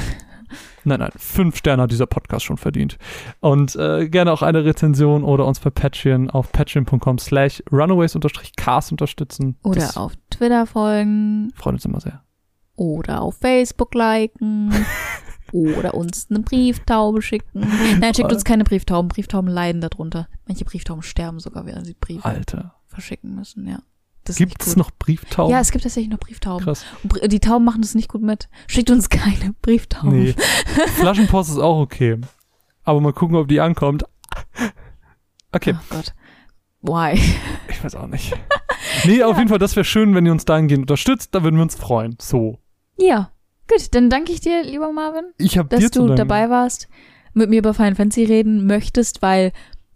Nein, 0.83 0.99
nein, 0.99 1.11
5 1.15 1.55
Sterne 1.55 1.83
hat 1.83 1.91
dieser 1.91 2.07
Podcast 2.07 2.43
schon 2.45 2.57
verdient. 2.57 2.97
Und 3.39 3.75
äh, 3.75 4.09
gerne 4.09 4.31
auch 4.33 4.41
eine 4.41 4.65
Rezension 4.65 5.23
oder 5.23 5.45
uns 5.45 5.59
bei 5.59 5.69
Patreon 5.69 6.29
auf 6.29 6.51
patreon.com 6.51 7.19
slash 7.19 7.63
runaways-cast 7.71 8.91
unterstützen. 8.91 9.57
Oder 9.63 9.81
Das 9.81 9.95
auf 9.97 10.13
Twitter 10.29 10.65
folgen. 10.65 11.51
freut 11.55 11.75
uns 11.75 11.85
immer 11.85 11.99
sehr. 11.99 12.23
Oder 12.75 13.21
auf 13.21 13.37
Facebook 13.37 13.93
liken. 13.93 14.73
oder 15.51 15.93
uns 15.93 16.27
eine 16.29 16.39
Brieftaube 16.39 17.21
schicken. 17.21 17.61
Nein, 17.99 18.13
schickt 18.13 18.31
uns 18.31 18.43
keine 18.43 18.63
Brieftauben. 18.63 19.09
Brieftauben 19.09 19.49
leiden 19.49 19.81
darunter. 19.81 20.27
Manche 20.47 20.65
Brieftauben 20.65 21.03
sterben 21.03 21.39
sogar, 21.39 21.65
während 21.65 21.85
sie 21.85 21.93
Briefe 21.99 22.25
Alter. 22.25 22.75
verschicken 22.87 23.35
müssen, 23.35 23.67
ja. 23.67 23.79
Gibt 24.35 24.61
es 24.65 24.75
noch 24.75 24.91
Brieftauben? 24.91 25.51
Ja, 25.51 25.59
es 25.59 25.71
gibt 25.71 25.83
tatsächlich 25.83 26.11
noch 26.11 26.19
Brieftauben. 26.19 26.63
Krass. 26.63 26.85
Und 27.03 27.31
Die 27.31 27.39
Tauben 27.39 27.65
machen 27.65 27.81
das 27.81 27.95
nicht 27.95 28.07
gut 28.07 28.21
mit. 28.21 28.49
Schickt 28.67 28.91
uns 28.91 29.09
keine 29.09 29.53
Brieftauben. 29.61 30.11
Nee. 30.23 30.35
Flaschenpost 30.97 31.49
ist 31.49 31.57
auch 31.57 31.79
okay. 31.79 32.17
Aber 32.83 33.01
mal 33.01 33.13
gucken, 33.13 33.35
ob 33.35 33.47
die 33.47 33.59
ankommt. 33.59 34.05
Okay, 35.51 35.75
Oh 35.77 35.83
Gott. 35.95 36.13
Why? 36.81 37.19
ich 37.67 37.83
weiß 37.83 37.95
auch 37.95 38.07
nicht. 38.07 38.33
Nee, 39.05 39.23
auf 39.23 39.37
jeden 39.37 39.49
Fall, 39.49 39.59
das 39.59 39.75
wäre 39.75 39.83
schön, 39.83 40.15
wenn 40.15 40.25
ihr 40.25 40.31
uns 40.31 40.45
dahingehend 40.45 40.83
unterstützt. 40.83 41.33
Da 41.35 41.43
würden 41.43 41.55
wir 41.57 41.63
uns 41.63 41.75
freuen. 41.75 42.15
So. 42.19 42.59
Ja. 42.97 43.31
Gut, 43.71 43.93
dann 43.95 44.09
danke 44.09 44.31
ich 44.31 44.41
dir, 44.41 44.63
lieber 44.63 44.91
Marvin, 44.91 45.25
Ich 45.37 45.57
habe 45.57 45.69
dass 45.69 45.79
dir 45.79 45.91
zu 45.91 46.01
du 46.01 46.07
danken. 46.07 46.17
dabei 46.27 46.49
warst, 46.49 46.87
mit 47.33 47.49
mir 47.49 47.59
über 47.59 47.73
Final 47.73 47.95
Fantasy 47.95 48.25
reden 48.25 48.65
möchtest, 48.65 49.21
weil 49.21 49.51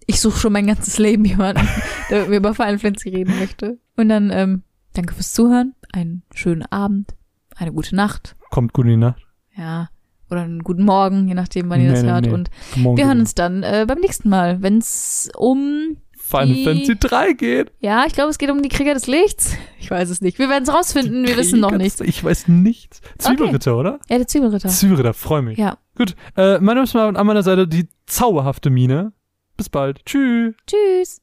ich 0.07 0.19
suche 0.21 0.39
schon 0.39 0.53
mein 0.53 0.67
ganzes 0.67 0.97
Leben 0.99 1.25
jemanden, 1.25 1.67
der 2.09 2.21
mit 2.21 2.29
mir 2.29 2.37
über 2.37 2.53
Final 2.53 2.79
Fantasy 2.79 3.09
reden 3.09 3.37
möchte. 3.39 3.77
Und 3.97 4.09
dann, 4.09 4.29
ähm, 4.31 4.63
danke 4.93 5.13
fürs 5.13 5.33
Zuhören, 5.33 5.73
einen 5.91 6.23
schönen 6.33 6.63
Abend, 6.63 7.15
eine 7.55 7.71
gute 7.73 7.95
Nacht, 7.95 8.35
Kommt 8.51 8.71
gut 8.73 8.85
in 8.85 8.91
die 8.91 8.97
Nacht. 8.97 9.21
ja, 9.57 9.89
oder 10.31 10.41
einen 10.41 10.63
guten 10.63 10.83
Morgen, 10.85 11.27
je 11.27 11.33
nachdem, 11.33 11.69
wann 11.69 11.81
ihr 11.81 11.87
Nee, 11.87 11.93
das 11.93 12.03
nee, 12.03 12.09
hört. 12.09 12.25
nee. 12.25 12.31
Und 12.31 12.49
Morgen 12.77 12.97
wir 12.97 13.05
hören 13.07 13.19
uns 13.19 13.35
dann 13.35 13.63
äh, 13.63 13.85
beim 13.87 13.99
nächsten 13.99 14.29
Mal, 14.29 14.61
wenn 14.61 14.77
es 14.77 15.29
um 15.37 15.97
Final 16.27 16.47
die- 16.47 16.63
Fantasy 16.63 16.95
3 16.97 17.33
geht. 17.33 17.71
Ja, 17.79 18.05
ich 18.07 18.13
glaube, 18.13 18.31
es 18.31 18.37
geht 18.37 18.49
um 18.49 18.61
die 18.61 18.69
Krieger 18.69 18.93
des 18.95 19.05
Lichts. 19.07 19.55
Ich 19.79 19.91
weiß 19.91 20.09
es 20.09 20.21
nicht. 20.21 20.39
Wir 20.39 20.49
werden 20.49 20.63
es 20.63 20.73
rausfinden. 20.73 21.27
Wir 21.27 21.37
wissen 21.37 21.59
noch 21.59 21.69
Krieger- 21.69 21.83
nicht. 21.83 22.01
Ich 22.01 22.23
weiß 22.23 22.47
nichts. 22.47 23.01
Zwiebelritter, 23.19 23.77
oder? 23.77 23.99
Ja, 24.09 24.17
der 24.17 24.27
Zwiebelritter. 24.27 24.69
Zwiebelritter, 24.69 25.13
freu 25.13 25.41
mich. 25.43 25.57
Ja. 25.59 25.77
Gut, 25.95 26.15
äh, 26.35 26.53
mein 26.59 26.75
Name 26.75 26.83
ist 26.83 26.93
Marvin, 26.95 27.15
an 27.15 27.27
meiner 27.27 27.43
Seite 27.43 27.67
die 27.67 27.87
zauberhafte 28.07 28.69
Mine. 28.69 29.13
Bis 29.57 29.69
bald. 29.69 30.03
Tschüss. 30.05 30.53
Tschüss. 30.67 31.21